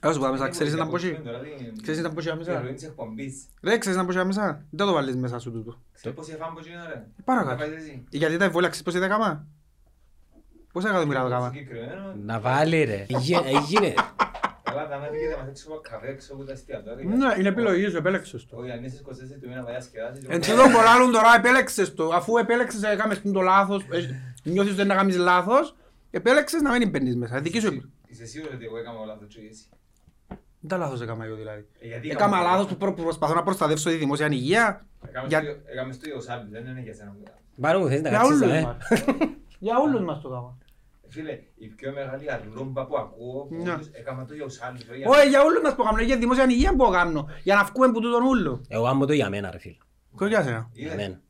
Ας 0.02 0.14
σου 0.16 0.22
πω 0.22 0.28
μέσα, 0.30 0.44
Είναι 0.44 0.52
ξέρεις 0.52 0.72
πολύ 0.74 0.84
να 0.84 0.90
μπω 0.90 0.98
κακό 0.98 1.24
τώρα, 1.24 1.40
δηλαδή, 1.40 1.82
Ξέρεις 1.82 2.02
να 2.02 2.10
μπω 2.10 2.22
η 2.22 2.38
μέσα. 2.38 2.62
ροή 2.62 2.74
της 2.74 2.84
εκπομπής. 2.84 3.48
Ρε, 3.64 3.78
ξέρεις 3.78 3.98
να 3.98 4.04
μπω 4.04 4.26
μέσα. 4.26 4.66
Δεν 4.70 4.88
το 4.88 4.94
βάλεις 4.94 5.16
μέσα 5.16 5.40
σου 5.40 5.52
τούτο. 5.52 5.82
Ξέρεις 5.94 6.18
πώς 6.18 6.30
έφαμε 6.30 6.52
από 6.52 6.60
εκείνο 6.60 6.86
ρε. 6.88 7.08
Παρακάτω. 7.24 7.52
Να 7.52 7.58
πάεις 7.58 7.84
εσύ. 7.84 8.04
Γιατί 8.10 8.38
τα 8.38 8.44
εμβόλια 8.46 8.70
ξέρεις 8.70 8.86
πώς 8.86 8.96
είναι 8.96 9.08
κάμα. 9.08 9.48
Πόσα 10.74 10.90
εκατομμύρια 10.90 11.22
το 11.24 11.30
κάμα. 11.30 11.48
Συγκεκριμένο, 11.50 12.16
Να 12.16 12.40
βάλει 12.40 12.84
ρε. 12.84 13.06
Εγι- 13.10 13.90
Έγινε. 14.70 14.82
Καλά, 14.86 14.88
θα 14.92 14.98
με 15.04 15.08
πήγε 15.14 15.28
να 15.30 15.38
μας 15.38 15.48
έξω 15.48 15.66
από 15.72 15.80
καφέ, 15.90 16.08
έξω 16.08 16.34
από 16.34 16.44
τα 16.44 16.52
εστιατόρια. 16.52 17.04
Ναι, 17.22 17.30
είναι 17.40 17.48
επιλογής 17.48 17.92
σου, 17.92 17.98
επέλεξες 17.98 18.46
το. 18.46 18.58
Όχι, 18.58 18.72
αν 18.72 18.84
είσαι 18.84 19.02
24 19.06 19.40
του 19.42 19.48
μήνα 19.50 19.64
πάει 19.64 19.74
να 19.74 19.80
σκεδάσεις. 19.80 20.24
Εν 20.28 20.42
τούτο 20.42 20.64
που 20.74 20.80
λάλλουν 20.88 21.12
τώρα 21.12 21.36
επέλεξες 21.38 21.94
το. 21.94 22.06
Αφού 22.14 22.38
επέλεξες 22.38 22.82
να 22.82 22.96
κάνεις 22.96 23.22
το 23.22 23.42
λάθος, 23.42 23.82
ε, 23.92 24.00
νιώθεις 24.44 24.72
ότι 24.72 24.80
δεν 24.82 24.88
να 24.88 24.96
κάνεις 24.96 25.18
λάθος, 25.18 25.76
επέλεξες 26.12 26.62
να 26.62 26.72
μην 26.78 26.90
μπαίνεις 26.90 27.16
μέσα. 27.16 27.40
Δική 27.42 27.60
σου 27.60 27.68
επιλογή. 27.68 27.92
Είσαι 28.08 28.26
σίγουρος 28.26 28.54
ότι 28.56 28.66
εγώ 28.66 28.78
έκανα 28.78 29.06
λάθος 29.06 29.28
και 29.28 29.40
εσύ; 29.50 29.66
Δεν 30.60 30.70
τα 30.70 30.78
λάθος 30.78 31.02
έκανα 31.02 31.26
εγώ 31.26 31.36
δηλαδή. 31.36 31.66
Ε, 31.80 31.88
γιατί 31.88 32.10
Έκανα 32.10 32.36
έκανα- 32.38 32.52
λάθος; 32.52 32.68
που 32.68 32.78
προ- 32.78 32.94
προσπαθώ 33.02 33.34
να 33.34 33.44
προστατεύσω 33.44 33.90
τη 33.90 33.96
δημόσια 33.96 34.28
υγεία. 34.32 34.86
Έκαμε 35.08 35.28
Για- 35.28 35.40
στο- 35.42 35.58
Έκαμε 35.66 35.94
στο 35.94 36.08
ίδιο 36.10 36.22
σάμπι, 36.22 36.50
δεν 36.52 36.66
είναι 36.66 36.82
για 36.82 36.94
σένα 36.94 37.10
που 37.12 37.18
έκανα. 37.22 37.38
Πάρε 37.62 37.78
μου 37.78 37.88
θες 37.88 38.02
να 38.02 38.10
Για 38.10 38.18
κάτσεις, 38.18 38.42
όλους 38.42 38.54
ε. 38.56 38.62
μας. 38.62 38.78
Για 39.66 39.78
όλους 39.80 40.02
μας 40.02 40.22
το 40.22 40.30
κάμα. 40.30 40.58
Φίλε, 41.10 41.40
η 41.56 41.68
πιο 41.68 41.92
μεγάλη 41.92 42.32
αρλούμπα 42.32 42.86
που 42.86 42.98
ακούω, 42.98 43.46
που 43.46 43.64
Ναι. 43.64 43.72
όλους 43.72 43.88
έκαμα 43.92 44.26
το 44.26 44.34
ίδιο 44.34 44.50
σάμπι. 44.50 44.80
Όχι, 45.08 45.30
για 45.30 45.42
όλους 45.44 45.62
μας 45.64 45.76
το 45.76 45.84
κάνω, 45.84 46.02
για 46.02 46.14
τη 46.16 46.20
δημόσια 46.22 46.46
υγεία 46.50 46.76
που 46.76 46.90
κάνω. 46.92 47.30
Για 47.44 47.56
να 47.56 47.64
βγούμε 47.64 47.86
από 47.86 48.00
τούτον 48.02 48.24
ούλο. 48.24 48.62
Εγώ 48.68 48.86
άμμω 48.88 49.06
το 49.06 49.14
για 49.14 49.30
μένα 49.30 49.52
ρε 49.52 49.58
φίλε. 49.60 49.78
Κοίτα 50.12 50.28
για 50.28 50.44
σένα. 50.44 50.70
Για 50.74 50.96
μένα. 50.96 51.22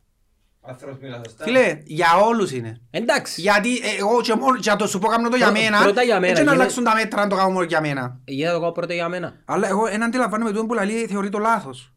Άνθρωπος 0.62 1.00
μιλά 1.00 1.22
σωστά. 1.26 1.44
Φίλε, 1.44 1.82
για 1.86 2.08
όλους 2.26 2.52
είναι. 2.52 2.82
Εντάξει. 2.92 3.42
Γιατί 3.42 3.76
ε, 3.78 3.96
εγώ 4.00 4.22
και 4.22 4.34
μόνο 4.36 4.58
και 4.58 4.70
να 4.70 4.76
το 4.76 4.88
σου 4.88 5.00
πω 5.00 5.08
κάνω 5.08 5.30
το 5.30 5.36
για 5.36 5.52
Πρω- 5.52 5.62
μένα, 5.62 5.82
πρώτα 5.84 6.02
για 6.04 6.20
μένα, 6.20 6.28
έτσι 6.32 6.44
να 6.44 6.52
γίνεται- 6.52 6.62
αλλάξουν 6.62 6.84
τα 6.84 6.94
μέτρα 6.96 7.22
αν 7.22 7.30
το 7.30 7.36
κάνω 7.36 7.50
μόνο 7.50 7.64
για 7.66 7.82
μένα. 7.82 8.20
Για 8.26 8.52
το 8.54 8.60
κάνω 8.60 8.72
πρώτα 8.72 8.94
για 8.94 9.10
μένα. 9.10 9.42
Αλλά 9.46 9.68
εγώ 9.68 9.86
ένα 9.88 10.06
αντιλαμβάνομαι 10.06 10.52
τούτο 10.52 10.66
που 10.66 10.74
λέει 10.74 11.08
θεωρεί 11.08 11.30
το 11.30 11.38
λάθος. 11.38 11.94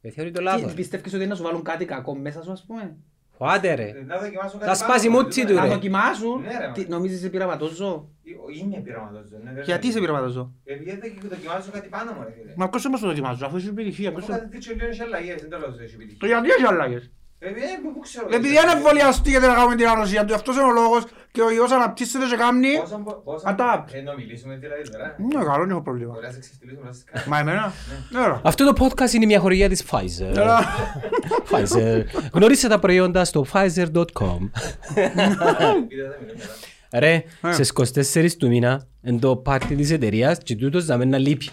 Δεν 0.00 0.12
θεωρεί 0.12 0.30
το 0.30 0.38
Τι, 0.38 0.44
λάθος. 0.44 0.74
Πιστεύεις 0.74 1.06
ότι 1.12 1.22
είναι 1.22 1.30
να 1.30 1.36
σου 1.36 1.42
βάλουν 1.42 1.62
κάτι 1.62 1.84
κακό 1.84 2.14
μέσα 2.16 2.42
σου 2.42 2.52
ας 2.52 2.64
πούμε; 2.66 2.96
Φάτε 3.42 3.68
Ε, 3.70 3.74
ρε. 3.74 3.92
Να 4.06 4.18
δοκιμάσω 4.18 4.58
Θα 4.58 4.64
κάτι 4.66 4.78
σπάσει 4.78 5.06
πάνω, 5.08 5.20
μούτσι 5.20 5.40
δεν 5.44 5.48
του, 5.48 5.54
Να 5.60 5.62
ρε. 5.66 5.68
δοκιμάσουν, 5.74 6.40
Ναι, 6.40 6.58
ρε, 6.58 6.70
τι, 6.74 6.80
μα. 6.80 6.86
νομίζεις 6.88 7.18
είσαι 7.18 7.28
πειραματόζω; 7.28 8.08
Ε, 8.24 8.58
Είμαι 8.60 8.80
πειραματόζω. 8.80 9.36
ναι, 9.44 9.48
βέβαια. 9.48 9.62
Γιατί 9.62 9.86
είσαι 9.86 10.00
πειραματόζω; 10.00 10.52
Επειδή 10.64 10.96
δεν 11.00 11.12
δοκιμάζω 11.28 11.70
κάτι 11.70 11.88
πάνω 11.88 12.12
μου, 12.12 12.22
ρε 12.24 12.32
φίλε. 12.36 12.52
Μα 12.56 12.68
ποιος 12.68 12.84
όμως 12.84 13.00
το 13.00 13.06
δοκιμάζω, 13.06 13.46
αφού 13.46 13.56
είσαι 13.56 13.68
επιτυχία. 13.68 14.08
Αφού 14.08 14.16
ποιος 14.18 14.26
το- 14.30 14.32
κάτι 14.36 14.48
τέτοιο 14.54 14.74
λέω 14.76 14.88
έχει 14.88 15.02
αλλαγές, 15.02 15.40
δεν 15.40 15.50
το 15.50 15.58
λέω 15.58 15.68
ότι 15.68 15.82
έχει 15.84 15.94
επιτυχία. 15.94 16.18
Το 16.20 16.26
γιατί 16.26 16.48
έχει 16.50 16.64
αλλαγές. 16.66 17.10
Ε, 17.42 17.48
ε, 17.48 17.52
πού 17.94 18.00
ξέρω. 18.00 18.26
Επειδή 18.30 18.48
είναι 18.48 18.72
εμβολιαστή 18.76 19.30
γιατί 19.30 19.46
να 19.46 19.54
κάνουμε 19.54 19.74
την 19.76 19.88
ανοσία 19.88 20.24
του, 20.24 20.34
αυτός 20.34 20.54
είναι 20.56 20.64
ο 20.64 20.70
λόγος 20.72 21.02
και 21.32 21.40
ο 21.42 21.50
ιός 21.50 21.70
αναπτύσσεται 21.72 22.24
και 22.26 22.36
κάνει. 22.36 22.68
Πόσο 22.80 22.98
μπο- 22.98 23.12
πόσο- 23.14 23.44
Adapt. 23.48 23.84
Ε, 23.92 24.00
να 24.00 24.14
μιλήσουμε 24.16 24.56
δηλαδή 24.56 24.90
τώρα. 24.90 25.16
Ναι, 25.18 25.44
καλό, 25.44 25.58
δεν 25.62 25.70
έχω 25.70 25.82
πρόβλημα. 25.82 26.12
Μπορεί 26.12 26.26
να 26.26 26.32
σε 26.32 26.38
ξεφτυλίσουμε, 26.38 26.86
να 26.86 26.92
σε 26.92 27.00
σκάσουμε. 27.00 27.34
Μα 27.34 27.40
εμένα, 27.40 27.72
ναι 28.10 28.26
ρε. 28.26 28.40
Αυτό 28.44 28.72
το 28.72 28.84
podcast 28.84 29.12
είναι 29.12 29.26
μια 29.26 29.38
χορηγία 29.40 29.68
της 29.68 29.84
Pfizer. 29.90 30.36
Έλα. 30.36 30.60
Pfizer. 31.50 32.04
Γνωρίστε 32.32 32.68
τα 32.68 32.78
προϊόντα 32.78 33.24
στο 33.24 33.46
pfizer.com. 33.52 34.50
Πείτε 34.94 35.12
τα 35.14 35.76
μιλούμε, 36.20 36.42
ρε. 36.90 36.98
Ρε, 36.98 37.24
Ε. 37.42 37.52
στις 37.52 37.70
24 37.70 38.36
του 38.38 38.48
μήνα, 38.48 38.86
εν 39.02 39.20
το 39.20 39.36
πάρτι 39.36 39.74
της 39.76 39.90
εταιρείας 39.90 40.38
και 40.38 40.56
τούτος 40.56 40.86
να 40.86 40.96
μένει 40.96 41.10
να 41.10 41.18
λείπει. 41.18 41.48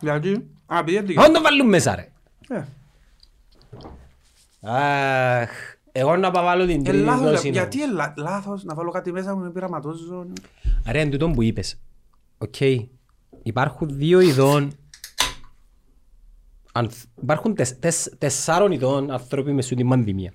Γιατί, 0.00 0.46
α, 0.66 0.78
επειδή 0.78 1.00
δεν 1.14 1.24
Αν 1.24 1.32
το 1.32 1.40
βάλουν 1.42 1.68
μέσα 1.68 1.94
ρε. 1.94 2.08
Ε. 4.60 4.70
Αχ, 5.40 5.50
εγώ 5.92 6.16
να 6.16 6.30
πάω 6.30 6.44
βάλω 6.44 6.66
την 6.66 6.80
Ε, 6.80 6.82
τρίτη 6.82 7.04
λάθος, 7.04 7.30
δόση. 7.30 7.48
γιατί 7.50 7.78
είναι 7.78 7.92
λά- 7.92 8.14
λάθος 8.16 8.64
να 8.64 8.74
βάλω 8.74 8.90
κάτι 8.90 9.12
μέσα 9.12 9.34
μου 9.36 9.42
με 9.42 9.50
πειραματόζω. 9.50 10.26
Ρε, 10.90 11.00
εν 11.00 11.10
τούτον 11.10 11.32
που 11.32 11.42
είπες. 11.42 11.80
Οκ. 12.38 12.54
Υπάρχουν 13.42 13.88
δύο 13.90 14.20
ειδών 14.20 14.72
ανθ- 16.72 17.04
Υπάρχουν 17.22 17.54
τεσ- 17.54 17.80
τεσ- 17.80 18.14
τεσσάρων 18.18 18.72
ειδών 18.72 19.10
άνθρωποι 19.10 19.52
μες 19.52 19.66
σου 19.66 19.74
την 19.74 19.88
πανδημία. 19.88 20.32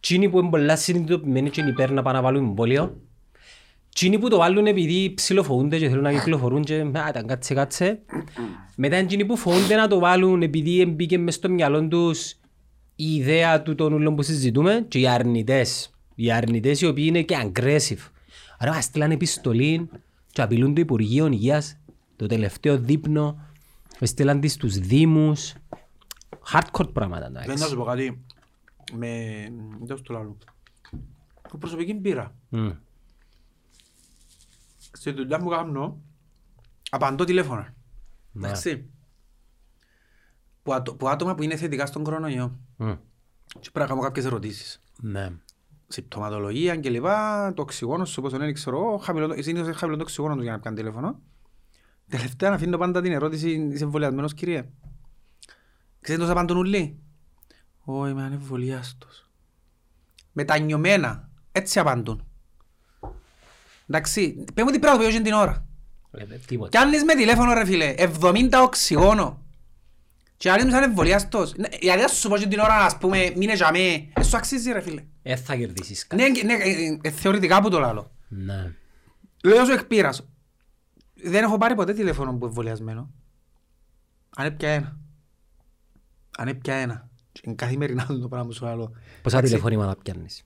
Τσίνοι 0.00 0.28
που 0.28 0.38
είναι 0.38 0.50
πολλά 0.50 0.76
συνειδητοποιημένοι 0.76 1.50
και 1.50 1.60
είναι 1.60 1.70
υπέρ 1.70 1.90
να 1.90 2.02
πάνε 2.02 2.16
να 2.18 2.24
βάλουν 2.24 2.44
εμβόλιο. 2.44 2.96
Τσίνοι 3.94 4.18
που 4.18 4.28
το 4.28 4.36
βάλουν 4.36 4.66
επειδή 4.66 5.12
ψιλοφοβούνται 5.14 5.78
και 5.78 5.88
θέλουν 5.88 6.02
να 6.02 6.12
κυκλοφορούν 6.12 6.62
και 6.64 6.74
«Α, 6.74 7.06
ήταν 7.08 7.26
κάτσε 7.26 7.54
κάτσε». 7.54 8.00
Μετά 8.76 8.98
είναι 8.98 9.06
τσίνοι 9.06 9.24
που 9.24 9.36
φοβούνται 9.36 9.74
να 9.76 9.88
το 9.88 9.98
βάλουν 9.98 10.42
επειδή 10.42 10.86
μπήκε 10.86 11.18
μες 11.18 11.34
στο 11.34 11.48
μυαλό 11.50 11.88
τους 11.88 12.34
η 12.96 13.14
ιδέα 13.14 13.62
του 13.62 13.74
των 13.74 13.92
ούλων 13.92 14.16
που 14.16 14.22
συζητούμε 14.22 14.84
και 14.88 14.98
οι 14.98 15.08
αρνητές. 15.08 15.90
Οι 16.14 16.32
αρνητές 16.32 16.80
οι 16.80 16.86
οποίοι 16.86 17.04
είναι 17.08 17.22
και 17.22 17.36
aggressive. 17.42 18.10
Άρα 18.58 18.72
μας 18.72 18.84
στείλαν 18.84 19.10
επιστολή 19.10 19.88
και 20.32 20.42
απειλούν 20.42 20.74
το 20.74 20.80
Υπουργείο 20.80 21.26
Υγείας 21.26 21.76
το 22.16 22.26
τελευταίο 22.26 22.78
δείπνο. 22.78 23.38
Στείλαν 24.00 24.40
τις 24.40 24.52
στους 24.52 24.78
Δήμους. 24.78 25.54
Hardcore 26.52 26.92
πράγματα. 26.92 27.26
εντάξει. 27.26 27.48
Δεν 27.48 27.58
να 27.58 27.66
σου 27.66 27.76
πω 27.76 27.84
κάτι. 27.84 28.24
Με... 28.92 29.08
Δεν 29.80 29.96
σου 29.96 30.02
το 30.02 30.12
λάλλω. 30.12 30.36
Που 31.48 31.58
προσωπική 31.58 31.94
πείρα. 31.94 32.34
Μμ. 32.48 32.70
Στη 34.92 35.10
δουλειά 35.10 35.40
μου 35.40 35.48
κάνω, 35.48 36.00
απαντώ 36.90 37.24
τηλέφωνα. 37.24 37.74
Ναι. 38.32 38.46
Εντάξει. 38.46 38.88
Που, 40.64 40.72
άτο- 40.74 40.94
που 40.94 41.08
άτομα 41.08 41.34
που 41.34 41.42
είναι 41.42 41.56
θετικά 41.56 41.86
στον 41.86 42.02
κορονοϊό. 42.02 42.58
Μμ. 42.76 42.92
Και 43.60 43.70
πρέπει 43.72 43.78
να 43.78 43.86
κάνω 43.86 44.00
κάποιες 44.00 44.24
ερωτήσεις. 44.24 44.80
Ναι. 45.00 45.30
Συμπτωματολογία 45.88 46.76
και 46.76 46.90
λοιπά, 46.90 47.52
το 47.56 47.62
οξυγόνος 47.62 48.10
σου, 48.10 48.20
πώς 48.20 48.32
το 48.32 48.38
λένε, 48.38 48.52
ξέρω 48.52 48.76
εγώ, 48.76 48.96
χαμηλό, 48.96 49.42
συνήθως 49.42 49.66
είναι 49.66 49.76
χαμηλό 49.76 49.96
το 49.98 50.02
οξυγόνο 50.02 50.34
τους 50.34 50.42
για 50.42 50.52
να 50.52 50.60
πιάνει 50.60 50.76
τηλέφωνο. 50.76 51.20
Τελευταία 52.08 52.48
να 52.50 52.54
αφήνω 52.54 52.78
πάντα 52.78 53.00
την 53.02 53.12
ερώτηση, 53.12 53.50
είσαι 53.72 53.84
εμβολιασμένος 53.84 54.34
κυρία. 54.34 54.68
Ξέρετε 56.00 56.24
πώς 56.24 56.32
απαντούν 56.32 56.56
ούλοι. 56.56 56.98
Ω, 57.84 58.06
είμαι 58.06 58.22
ανεμβολιάστος. 58.22 59.28
Μετανιωμένα, 60.32 61.28
έτσι 61.52 61.78
απαντούν. 61.78 62.24
Εντάξει, 63.86 64.44
πες 64.54 64.64
μου 64.64 64.70
τι 64.70 64.78
πράγμα 64.78 65.04
που 65.04 65.22
την 65.22 65.32
ώρα. 65.32 65.66
Ε, 66.10 66.24
Τίποτα. 66.46 66.68
Κι 66.70 66.76
αν 66.76 66.88
λες 66.90 67.02
με 67.02 67.14
τηλέφωνο 67.14 67.52
ρε 67.54 67.64
φίλε, 67.64 67.94
70 67.98 68.62
οξυγόνο. 68.62 69.43
Και 70.36 70.50
αν 70.50 70.68
είσαι 70.68 70.76
ανεμβολιάστος. 70.76 71.54
Ναι, 71.56 71.68
Γιατί 71.80 72.00
να 72.00 72.08
σου 72.08 72.28
πω 72.28 72.36
και 72.36 72.46
την 72.46 72.58
ώρα, 72.58 72.76
ας 72.76 72.98
πούμε, 72.98 73.32
μείνε 73.36 73.54
για 73.54 73.70
με, 73.70 73.78
ε, 74.12 74.22
σου 74.22 74.36
αξίζει 74.36 74.72
ρε 74.72 74.80
φίλε. 74.80 75.04
Ε, 75.22 75.36
θα 75.36 75.56
κερδίσεις 75.56 76.06
κάτι. 76.06 76.22
Ναι, 76.22 76.42
ναι, 76.42 76.62
ε, 76.62 76.98
ε, 77.02 77.10
θεωρητικά 77.10 77.60
που 77.60 77.70
το 77.70 77.78
λάλλω. 77.78 78.10
Ναι. 78.28 78.74
Λέω 79.44 79.64
σου 79.64 79.72
εκπείρας. 79.72 80.28
Δεν 81.14 81.42
έχω 81.42 81.58
πάρει 81.58 81.74
ποτέ 81.74 81.92
τηλέφωνο 81.92 82.34
που 82.34 82.46
εμβολιασμένο. 82.46 83.10
Αν 84.36 84.46
έπια 84.46 84.68
ένα. 84.68 84.98
Αν 86.38 86.48
έπια 86.48 86.74
ένα. 86.74 87.08
Και 87.32 87.40
είναι 87.44 87.54
καθημερινά 87.54 88.06
το 88.06 88.28
πράγμα 88.28 88.46
που 88.46 88.52
σου 88.52 88.64
λέω. 88.64 88.90
Πόσα 89.22 89.40
τηλεφωνήματα 89.40 89.96
πιάνεις. 90.02 90.44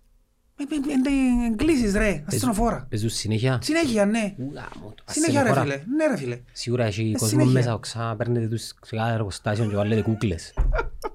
Εγκλήσεις 1.51 1.93
ρε, 1.95 2.23
ασθενοφόρα. 2.27 2.87
Παίζουν 2.91 3.09
συνέχεια. 3.11 3.59
Συνέχεια, 3.63 4.07
ναι. 4.07 4.35
Ου, 4.39 4.53
γάμο 4.55 4.95
το. 4.97 5.03
Συνέχεια 5.07 5.43
ρε 5.43 5.49
Ασθενοφόρα. 5.49 5.63
φίλε. 5.81 5.97
Ναι 5.97 6.07
ρε 6.07 6.17
φίλε. 6.17 6.39
Σίγουρα 6.53 6.85
έχει 6.85 7.13
κόσμο 7.13 7.29
συνέχεια. 7.29 7.53
μέσα 7.53 7.75
οξά, 7.75 8.15
παίρνετε 8.19 8.47
τους 8.47 8.63
σε 8.63 8.97
κάθε 8.97 9.13
εργοστάσιο 9.13 9.67
και 9.69 9.77
βάλετε 9.77 10.03
κούκλες. 10.03 10.55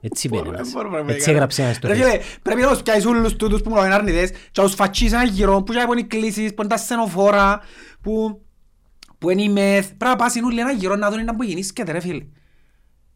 Έτσι 0.02 0.28
είπε 0.28 0.38
ένας. 0.38 0.72
μπορούμε 0.72 0.96
να 1.02 1.12
Έτσι 1.12 1.14
κάνουμε. 1.18 1.32
έγραψε 1.34 1.62
ένας 1.64 1.76
στο 1.76 1.88
Ρε 1.88 1.94
Facebook. 1.94 1.98
φίλε, 1.98 2.20
πρέπει 2.42 2.62
να 2.62 2.70
τους 2.72 2.82
πιάσεις 2.82 3.06
όλους 3.06 3.36
τούτους 3.36 3.62
που 3.62 3.70
μου 3.70 3.76
λένε 3.76 3.94
αρνητές 3.94 4.30
και 4.30 4.62
να 4.62 4.64
τους 4.64 4.74
φατσίσεις 4.76 5.14
ένα 5.14 5.24
γύρο 5.24 5.64
που 5.64 5.74
είναι 5.74 6.00
οι 6.00 6.04
κλήσεις, 6.04 6.54
που 6.54 6.62
είναι 6.62 6.70
τα 6.70 6.76
ασθενοφόρα, 6.76 7.62
που, 8.02 8.42
που 9.18 9.30
είναι 9.30 9.42
η 9.42 9.50
μεθ. 9.50 9.86
Πρέπει 9.86 10.06
να 10.06 10.16
πας 10.16 10.36
όλοι 10.44 10.60
ένα 10.60 10.72
γύρο 10.72 10.96
να 10.96 11.12
δουν 11.12 11.24
να 11.24 11.36
που 11.36 11.44
γεννήσκεται 11.44 11.92
ρε 11.92 12.00
φίλε. 12.00 12.26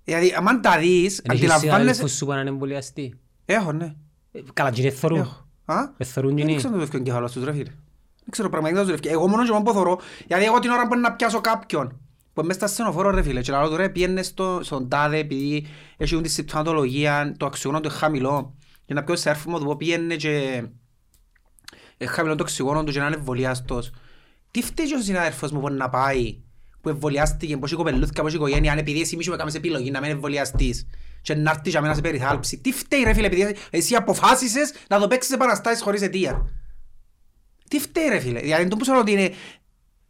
Δηλαδή, 0.04 0.34
αν 0.48 0.62
τα 0.62 0.78
δεις, 0.78 1.18
Εν 1.18 1.24
έχεις 1.32 1.44
αντιλαμβάνεσαι... 1.44 1.60
συνάδελφους 1.60 2.12
σου 2.16 2.26
που 2.26 2.32
να 2.32 2.40
είναι 2.40 2.50
εμβολιαστοί. 2.50 3.14
Έχω, 3.46 3.72
ναι. 3.72 3.94
Ε, 4.32 4.40
Καλά, 4.54 4.72
και 4.72 4.82
είναι 4.82 4.90
θωρούν. 4.92 5.47
Έχω. 5.68 5.80
Α; 5.80 5.94
Ε, 5.98 6.04
θωρούν 6.04 6.36
και 6.36 6.42
Δεν 6.42 6.48
είναι. 6.50 6.58
ξέρω 6.58 6.76
το 6.76 6.82
ευκαιρία 6.82 7.06
κεφάλαιο 7.06 7.28
στους 7.28 7.44
ρε 7.44 7.52
φίλε. 7.52 7.72
Δεν 8.20 8.30
ξέρω 8.30 8.50
πραγματικά 8.50 8.84
το 8.86 8.94
ευκαιρία. 8.94 9.18
Εγώ 9.18 9.28
μόνος 9.28 9.46
και 9.46 9.52
μόνο 9.52 9.64
που 9.64 9.74
θωρώ, 9.74 10.00
γιατί 10.28 10.44
εγώ 10.46 10.60
την 10.60 10.70
ώρα 10.70 10.88
που 10.88 11.00
να 11.00 11.14
πιάσω 11.14 11.42
κάποιον, 11.42 12.00
που 12.34 12.42
είμαι 12.42 12.54
στα 12.54 12.68
στενοφόρο 12.68 13.10
ρε 13.10 13.22
φίλε, 13.22 13.42
και 13.42 13.52
λέω 13.52 13.70
του 13.70 13.76
ρε 13.76 13.90
πιένε 13.90 14.22
στο, 14.22 14.60
στον 14.64 14.88
τάδε 14.90 15.18
επειδή 15.18 15.66
έχουν 15.98 16.22
τη 16.22 16.30
συμπτωματολογία, 16.30 17.36
το 17.38 17.46
αξιογόνο 17.46 17.82
του 17.82 17.88
είναι 17.90 17.98
χαμηλό, 17.98 18.56
και 18.86 18.94
να 18.94 19.04
πιω 19.04 19.16
σε 19.16 19.30
έρφο 19.30 19.50
μου 19.50 19.60
του 19.60 19.66
πω 19.66 19.76
πιένε 19.76 20.16
και 20.16 20.64
ε, 21.98 22.06
χαμηλό 22.06 22.36
το 22.36 22.44
αξιογόνο 22.44 22.84
του 22.84 22.92
και 22.92 23.00
να 23.00 23.06
είναι 23.06 23.16
εμβολιάστος. 23.16 23.92
Τι 24.52 24.62
φταίει 24.62 24.88
και 24.88 24.96
ο 24.96 25.02
συνάδελφος 25.02 25.52
μου 25.52 25.60
που 25.60 25.70
να 25.70 25.90
πάει, 25.90 26.34
που 26.34 26.42
που 26.82 26.90
εμβολιάστηκε, 26.90 27.58
πώς 27.58 27.72
η 27.72 27.76
κοπελούθηκα, 27.76 28.22
πώς 28.22 28.34
η 28.34 28.36
οικογένεια, 28.36 28.72
αν 28.72 28.78
επειδή 28.78 29.02
εσύ 29.02 29.16
μη 29.16 29.24
σου 29.24 29.34
έκαμες 29.34 29.56
επιλογή 29.56 29.92
να 29.92 30.02
μην 30.02 30.10
εμβολιαστείς 30.10 30.88
και 31.28 31.36
να 31.36 31.52
έρθεις 31.52 31.72
για 31.72 31.82
μένα 31.82 31.94
σε 31.94 32.02
περιθάλψη. 32.02 32.58
Τι 32.58 32.72
φταίει 32.72 33.04
ρε 33.04 33.14
φίλε, 33.14 33.28
επειδή 33.28 33.56
εσύ 33.70 33.96
αποφάσισες 33.96 34.74
να 34.90 35.00
το 35.00 35.08
παίξεις 35.08 35.34
επαναστάσεις 35.34 35.82
χωρίς 35.82 36.02
αιτία. 36.02 36.50
Τι 37.68 37.80
φταίει 37.80 38.08
ρε 38.08 38.20
φίλε, 38.20 38.40
δηλαδή 38.40 38.68
το 38.68 38.76
που 38.76 38.84
σου 38.84 38.92
λέω 38.92 39.02
ότι 39.02 39.12
είναι, 39.12 39.32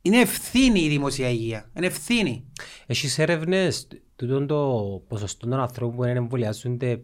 είναι 0.02 0.20
ευθύνη 0.20 0.80
η 0.80 0.88
δημοσία 0.88 1.30
υγεία, 1.30 1.70
είναι 1.74 1.86
ευθύνη. 1.86 2.46
Έχεις 2.86 3.20
έρευνες 3.20 3.88
τούτον 4.16 4.48
το 4.48 5.02
ποσοστό 5.08 5.48
των 5.48 5.60
ανθρώπων 5.60 5.96
που 5.96 6.04
δεν 6.04 6.16
εμβολιάζονται 6.16 7.02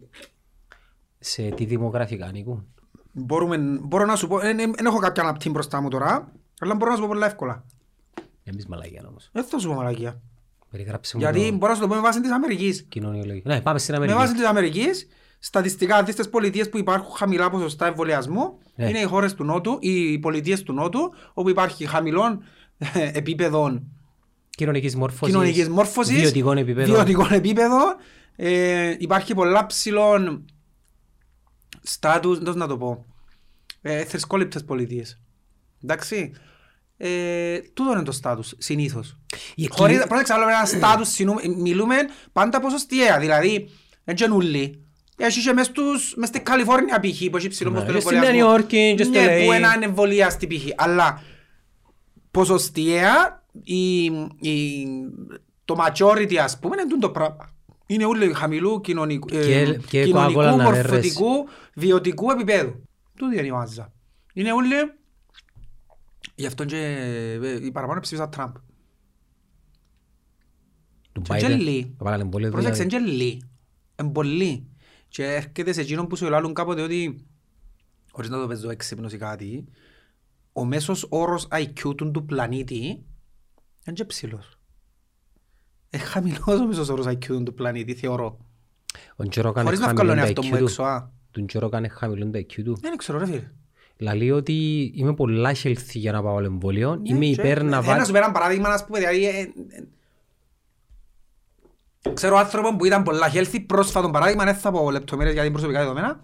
σε 1.18 1.48
τι 1.48 1.64
δημογραφικά 1.64 2.26
ανήκουν. 2.26 2.66
Μπορούμε, 3.12 3.58
μπορώ 3.82 4.04
να 4.04 4.16
σου 4.16 4.28
πω, 4.28 4.38
δεν 4.38 4.56
δεν 4.56 4.86
έχω 4.86 4.98
κάποια 4.98 5.22
αναπτύν 5.22 5.52
μπροστά 5.52 5.80
μου 5.80 5.88
τώρα, 5.88 6.32
αλλά 6.60 6.74
μπορώ 6.74 6.90
να 6.90 6.96
σου 6.96 7.02
πω 7.02 7.08
πολλά 7.08 7.26
εύκολα. 7.26 7.64
Εμείς 8.44 8.66
μαλακία 8.66 9.04
όμως. 9.08 9.28
Δεν 9.32 9.44
θα 9.44 9.58
σου 9.58 9.68
πω 9.68 9.74
μαλακία. 9.74 10.20
Περιγράψε 10.74 11.16
μου 11.16 11.22
Γιατί 11.22 11.48
το 11.50 11.56
μπορώ 11.56 11.68
να 11.68 11.74
σου 11.74 11.80
το 11.80 11.88
πω 11.88 11.94
με 11.94 12.00
βάση 12.00 12.20
της 12.20 12.30
Αμερικής. 12.30 12.84
κοινωνιολογικό. 12.88 13.48
Ναι, 13.48 13.60
πάμε 13.60 13.78
στην 13.78 13.90
Με 13.92 13.96
Αμερική. 13.98 14.18
βάση 14.18 14.34
της 14.34 14.44
Αμερικής, 14.44 15.06
στατιστικά 15.38 16.02
δεις 16.02 16.14
τις 16.14 16.28
πολιτείες 16.28 16.68
που 16.68 16.78
υπάρχουν 16.78 17.10
χαμηλά 17.16 17.50
ποσοστά 17.50 17.86
εμβολιασμού, 17.86 18.58
Ναι. 18.74 18.88
είναι 18.88 18.98
οι 18.98 19.04
χώρες 19.04 19.34
του 19.34 19.44
Νότου, 19.44 19.76
οι 19.80 20.18
πολιτείες 20.18 20.62
του 20.62 20.72
Νότου, 20.72 21.12
όπου 21.34 21.48
υπάρχει 21.48 21.86
χαμηλών 21.86 22.42
ε, 22.78 23.10
επίπεδων 23.14 23.82
Κοινωνικής 24.50 24.96
μόρφωσης. 24.96 25.34
κοινωνικής 25.34 25.68
μόρφωσης, 25.68 26.20
Βιωτικών 26.20 26.56
επίπεδων. 26.58 26.94
βιωτικών 26.94 27.32
επίπεδων, 27.32 27.96
ε, 28.36 28.94
υπάρχει 28.98 29.34
πολλά 29.34 29.66
ψηλών 29.66 30.44
στάτους, 31.82 32.38
πώς 32.38 32.54
να 32.54 32.66
το 32.66 32.76
πω, 32.76 33.06
ε, 33.82 34.04
θρησκόληπτες 34.04 34.64
πολιτείες. 34.64 35.20
Εντάξει. 35.84 36.32
Ε, 36.96 37.58
τούτο 37.58 37.92
είναι 37.92 38.02
το 38.02 38.12
στάτους, 38.12 38.54
συνήθως. 38.58 39.18
Η 39.54 39.66
Χωρίς, 39.70 39.82
εκκίνη- 39.96 40.06
πρόσεξε 40.08 40.32
άλλο 40.32 40.48
ένα 40.48 40.64
στάτους, 40.64 41.08
συνούμε- 41.08 41.46
μιλούμε 41.56 41.94
πάντα 42.32 42.60
ποσοστιαία, 42.60 43.18
δηλαδή, 43.18 43.68
δεν 44.04 44.14
γενούλοι. 44.16 44.78
Έχεις 45.16 45.44
και 45.44 45.52
μες, 45.52 45.70
τους, 45.70 46.14
μες 46.16 46.28
στην 46.28 46.44
Καλιφόρνια 46.44 47.00
π.χ. 47.00 47.24
που 47.30 47.36
έχει 47.36 47.48
ψηλό 47.48 47.70
Ναι, 47.70 47.76
ποσοστό 47.76 47.94
και 47.94 48.00
στη 48.00 48.14
εμβολιασμού. 48.14 48.38
Νέα 48.40 48.48
Υόρκη 48.50 48.94
και 48.96 49.02
στο 49.04 49.12
Ναι, 49.20 49.26
LA. 49.42 49.46
που 49.46 49.52
ένα 49.52 49.72
είναι 49.74 49.84
εμβολιάστη 49.84 50.46
π.χ. 50.46 50.64
Αλλά 50.76 51.22
ποσοστιαία 52.30 53.42
η, 53.62 54.04
η, 54.40 54.86
το 55.64 55.76
majority 55.86 56.34
ας 56.36 56.58
πούμε 56.58 56.76
είναι 56.82 56.98
το 56.98 57.10
πράγμα. 57.10 57.52
Είναι 57.86 58.04
όλοι 58.04 58.32
χαμηλού 58.32 58.80
κοινωνικού, 58.80 59.28
ε, 59.32 59.44
Και- 59.46 59.78
και 59.90 60.04
κοινωνικού 60.04 60.40
coca-cola 60.40 60.44
να 60.56 60.62
μορφωτικού, 60.62 61.48
βιωτικού 61.74 62.30
επίπεδου. 62.30 62.82
Τούτο 63.16 63.36
είναι 63.38 63.46
η 63.46 63.50
μάζα. 63.50 63.92
Είναι 64.34 64.52
όλοι, 64.52 64.74
γι' 66.34 66.46
αυτό 66.46 66.64
και 66.64 66.76
ε, 67.42 67.64
οι 67.66 67.70
παραπάνω 67.72 68.00
ψήφισαν 68.00 68.30
Τραμπ. 68.30 68.54
Του 71.14 71.20
Και 71.20 71.32
Biden. 71.34 71.38
γελί. 71.38 71.94
Το 71.98 72.04
βάλανε 72.04 72.24
πολύ 72.30 72.48
Πρόσεξε, 72.50 72.82
δουλειά. 72.82 72.98
είναι 72.98 73.08
γελί. 73.08 73.42
Είναι 74.00 74.10
πολύ. 74.10 74.66
Και 75.08 75.24
έρχεται 75.24 75.72
σε 75.72 75.80
εκείνον 75.80 76.06
που 76.06 76.16
σου 76.16 76.28
λάλλουν 76.28 76.54
κάποτε 76.54 76.82
ότι, 76.82 77.24
χωρίς 78.10 78.30
να 78.30 78.40
το 78.40 78.46
παίζω 78.46 78.70
έξυπνος 78.70 79.12
ή 79.12 79.16
κάτι, 79.16 79.64
ο 80.52 80.64
μέσος 80.64 81.06
όρος 81.08 81.48
IQ 81.50 81.96
του 81.96 82.10
του 82.10 82.24
πλανήτη 82.24 82.76
είναι 83.86 83.94
και 83.94 84.04
ψηλός. 84.04 84.58
Είναι 85.90 86.02
χαμηλός 86.02 86.60
ο 86.60 86.66
μέσος 86.66 86.88
όρος 86.88 87.06
IQ 87.06 87.24
του 87.26 87.42
του 87.42 87.54
πλανήτη, 87.54 87.94
θεωρώ. 87.94 88.38
Ο 89.16 89.28
Τζέρο 89.28 89.52
κάνει 89.52 89.64
Χωρίς 89.66 89.80
να 89.80 89.86
χαμηλό 89.86 90.04
βγάλω 90.04 90.20
το 90.20 90.26
εαυτό 90.26 90.42
IQ 90.42 90.46
μου 90.50 90.56
του. 90.58 90.64
έξω, 90.64 90.82
α. 90.82 91.10
Τον 91.30 91.46
Τζέρο 91.46 91.68
κάνει 91.68 91.88
χαμηλό 91.88 92.30
το 92.30 92.38
IQ 92.38 92.62
του. 92.64 92.76
Δεν 92.80 92.96
ξέρω 92.96 93.18
ρε 93.18 93.26
φίλε. 93.26 93.50
Λαλεί 93.96 94.30
ότι 94.30 94.82
είμαι 94.94 95.14
πολλά 95.14 95.52
healthy 95.62 95.92
για 95.92 96.12
να 96.12 96.22
πάω 96.22 96.38
εμβόλιο. 96.40 97.00
Είμαι 97.02 97.18
Ναι, 97.18 97.26
υπέρ 97.26 97.56
και- 97.58 97.62
να 97.64 97.76
ε, 97.76 97.80
βάλω... 97.80 97.98
Να 97.98 98.04
σου 98.04 98.12
πω 98.12 98.16
ένα 98.18 98.32
παράδειγμα, 98.32 98.68
να 98.68 98.76
σου 98.78 98.84
πούμε, 98.86 98.98
δηλαδή, 98.98 99.26
ε, 99.26 99.38
ε, 99.40 99.48
Ξέρω 102.12 102.36
άνθρωπο 102.36 102.76
που 102.76 102.84
ήταν 102.84 103.02
πολλά 103.02 103.32
healthy, 103.34 103.64
πρόσφατο 103.66 104.10
παράδειγμα, 104.10 104.44
δεν 104.44 104.54
θα 104.54 104.70
πω 104.70 104.90
λεπτομέρειες 104.90 105.34
γιατί 105.34 105.48
είναι 105.48 105.56
προσωπικά 105.56 105.80
δεδομένα. 105.80 106.20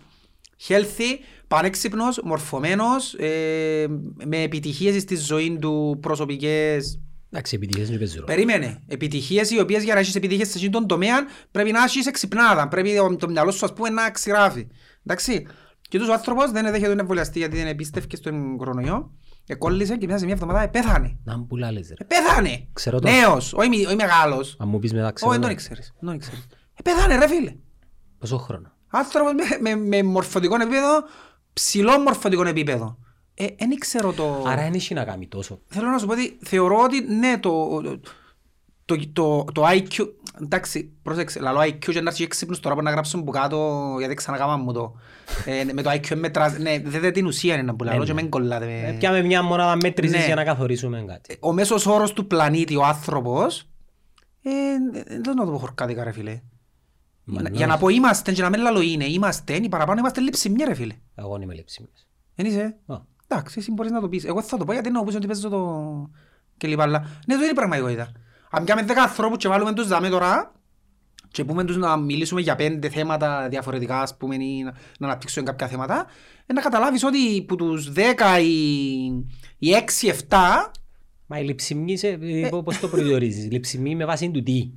Healthy, 0.69 1.19
πανέξυπνος, 1.49 2.21
μορφωμένος, 2.25 3.14
ε, 3.14 3.87
με 4.25 4.43
επιτυχίες 4.43 5.03
στη 5.03 5.16
ζωή 5.16 5.59
του 5.61 5.99
προσωπικές. 6.01 7.01
Εντάξει, 7.31 7.55
επιτυχίες 7.55 7.88
είναι 7.88 7.99
παίζει 7.99 8.14
ρόλο. 8.14 8.27
Περίμενε. 8.27 8.83
Επιτυχίες 8.87 9.51
οι 9.51 9.61
οποίες 9.61 9.83
για 9.83 9.95
να 9.95 10.01
έχεις 10.01 10.14
επιτυχίες 10.14 10.49
σε 10.49 10.57
αυτόν 10.57 10.71
τον 10.73 10.87
τομέα 10.87 11.16
πρέπει 11.51 11.71
να 11.71 11.83
έχεις 11.83 12.07
εξυπνάδα. 12.07 12.69
Πρέπει 12.69 12.97
το, 12.97 13.16
το 13.16 13.29
μυαλό 13.29 13.51
σου 13.51 13.64
ας 13.64 13.73
πούμε 13.73 13.88
να 13.88 14.11
ξηράφει. 14.11 14.66
Εντάξει. 15.07 15.47
Και 15.88 15.99
τους 15.99 16.09
ο 16.09 16.12
άνθρωπος 16.12 16.51
δεν 16.51 16.71
δέχεται 16.71 16.95
να 16.95 17.01
εμβολιαστεί 17.01 17.38
γιατί 17.38 17.57
δεν 17.57 17.66
επίστευκε 17.66 18.16
στον 18.16 18.57
κορονοϊό. 18.57 19.11
Εκόλλησε 19.52 19.96
και 19.96 20.06
μέσα 20.06 20.18
σε 20.18 20.24
μια 20.24 20.34
εβδομάδα 20.34 20.68
πέθανε. 20.68 21.16
Να 21.24 21.38
μου 21.38 21.46
πουλάλες 21.46 21.88
ρε. 21.88 21.94
Ε, 21.98 22.04
Πέθανε. 22.04 22.66
Ξέρω 22.72 22.98
το. 23.00 23.10
Νέος, 23.10 23.52
όχι, 23.52 23.68
μη- 23.68 23.86
όχι 23.86 23.94
μεγάλος. 23.96 24.56
Αν 24.58 24.68
μου 24.68 24.78
πεις 24.78 24.92
μετά 24.92 25.04
Όχι, 25.04 25.12
ξέρω 25.14 25.30
δεν 25.30 25.40
το. 25.40 25.46
τον 25.46 25.56
ήξερες. 25.56 25.92
Δεν 26.00 26.08
τον 26.08 26.14
ήξερες. 26.14 26.46
Ε, 26.74 26.82
Πέθανε 26.82 27.16
ρε 27.18 27.28
φίλε. 27.28 27.54
Πόσο 28.18 28.38
χρόνο; 28.38 28.72
Άνθρωπος 28.88 29.32
με, 29.60 29.74
με, 29.74 29.82
με 29.84 30.02
μορφωτικό 30.02 30.54
επίπεδο, 30.54 31.02
ψηλό 31.52 31.98
μορφωτικό 31.98 32.46
επίπεδο. 32.46 32.98
Ε, 33.34 33.46
δεν 33.58 33.70
ήξερα 33.70 34.12
το... 34.12 34.42
Άρα 34.46 34.62
δεν 34.62 34.72
έχει 34.74 34.94
να 34.94 35.04
κάνει 35.04 35.26
τόσο. 35.26 35.60
Θέλω 35.66 35.88
να 35.88 35.98
σου 35.98 36.06
πω 36.06 36.12
ότι 36.12 36.38
θεωρώ 36.44 36.82
ότι 36.82 37.00
ναι, 37.00 37.38
το, 37.38 37.80
το, 38.96 39.09
το, 39.12 39.44
το 39.53 39.62
IQ, 39.68 40.09
εντάξει, 40.42 40.92
πρόσεξε, 41.03 41.40
λαλό 41.40 41.61
IQ 41.61 41.79
και 41.79 42.00
να 42.00 42.11
έρθει 42.11 42.24
έξυπνος 42.24 42.61
τώρα 42.61 42.74
που 42.74 42.83
να 42.83 42.90
γράψουν 42.90 43.24
που 43.24 43.31
κάτω, 43.31 43.94
γιατί 43.98 44.14
ξανακάμα 44.14 44.57
μου 44.57 44.72
το. 44.72 44.94
Ε, 45.44 45.64
με 45.72 45.83
το 45.83 45.90
IQ 45.90 46.14
μετράς, 46.16 46.59
ναι, 46.59 46.79
δεν 46.85 47.00
δεν 47.00 47.12
την 47.12 47.26
ουσία 47.26 47.57
είναι 47.57 47.72
που 47.74 47.85
λαλό 47.85 48.05
και 48.05 48.12
μεν 48.12 48.29
κολλάτε. 48.29 48.64
με- 48.66 48.88
Ε, 48.88 48.92
Πιάμε 48.92 49.22
μια 49.22 49.42
μονάδα 49.42 49.76
μέτρησης 49.83 50.16
Ναι. 50.18 50.24
για 50.24 50.35
να 50.35 50.44
καθορίσουμε 50.44 51.05
κάτι. 51.07 51.37
Ο 51.40 51.53
μέσος 51.53 51.87
όρος 51.87 52.12
του 52.12 52.26
πλανήτη, 52.26 52.76
ο 52.76 52.85
άνθρωπος, 52.85 53.68
ε, 54.42 54.50
δεν 54.92 55.24
θέλω 55.24 55.35
να 55.37 55.44
το 55.44 55.50
πω 55.50 55.59
χορκάδικα 55.59 56.05
ρε 56.05 56.12
φίλε. 56.12 56.40
Μα 57.24 57.40
Για- 57.40 57.50
ναι. 57.50 57.57
Για 57.57 57.66
να 57.66 57.79
πω 57.79 57.88
είμαστε 57.88 58.33
και 58.33 58.42
να 58.42 58.48
μην 58.48 58.61
λαλό 58.61 58.81
είναι, 58.81 59.05
είμαστε, 59.05 59.55
οι 59.55 59.68
παραπάνω 59.68 59.98
είμαστε 60.00 60.20
λείψιμοι 60.20 60.64
ρε 60.64 60.74
φίλε. 60.74 60.94
Εγώ 61.14 61.38
είμαι 61.42 61.55
λεψίμης. 61.55 62.09
Δεν 62.35 62.46
είσαι; 62.46 62.76
Α. 62.87 62.96
Εντάξει, 63.29 63.59
εσύ 63.59 63.72
μπορείς 63.72 63.90
να 63.92 64.00
το 64.00 64.09
πεις. 64.09 64.24
Εγώ 64.24 64.42
θα 64.42 64.57
το 64.57 64.64
πω 64.64 64.72
γιατί 64.72 64.90
να 64.90 65.05
πεις 65.05 65.14
ότι 65.14 65.26
παίζω 65.26 65.48
το... 65.48 66.11
και 66.57 66.66
λοιπά. 66.68 66.83
Αλλά 66.83 66.98
ναι, 67.26 67.35
το 67.35 67.40
είναι 67.40 67.50
η 67.50 67.55
πραγματικότητα. 67.55 68.12
Αν 68.50 68.64
πιάμε 68.64 68.82
δέκα 68.82 69.02
ανθρώπους 69.02 69.38
και 69.38 69.48
βάλουμε 69.48 69.72
τους 69.72 69.88
δάμε 69.88 70.08
τώρα 70.08 70.52
και 71.28 71.44
πούμε 71.44 71.64
τους 71.64 71.76
να 71.76 71.96
μιλήσουμε 71.96 72.40
για 72.40 72.56
πέντε 72.56 72.88
θέματα 72.88 73.48
διαφορετικά, 73.48 74.00
ας 74.00 74.16
πούμε, 74.16 74.34
ή 74.34 74.62
να, 74.62 74.72
να 74.98 75.06
αναπτύξουμε 75.06 75.44
κάποια 75.46 75.68
θέματα, 75.68 76.06
ε, 76.46 76.52
να 76.52 76.60
καταλάβεις 76.60 77.04
ότι 77.04 77.42
που 77.42 77.56
τους 77.56 77.92
δέκα 77.92 78.38
ή, 78.38 78.54
ή 79.58 79.72
έξι, 79.72 80.06
εφτά, 80.08 80.70
Μα 81.32 81.38
η 81.38 81.44
λειψιμή, 81.44 81.96
σε- 81.96 82.18
ε, 82.20 82.48
πώς 82.64 82.78
το 82.80 82.88
προσδιορίζεις. 82.88 83.44
Η 83.44 83.48
λειψιμή 83.48 83.94
με 83.94 84.04
βάση 84.04 84.30
του 84.30 84.42
τι; 84.42 84.70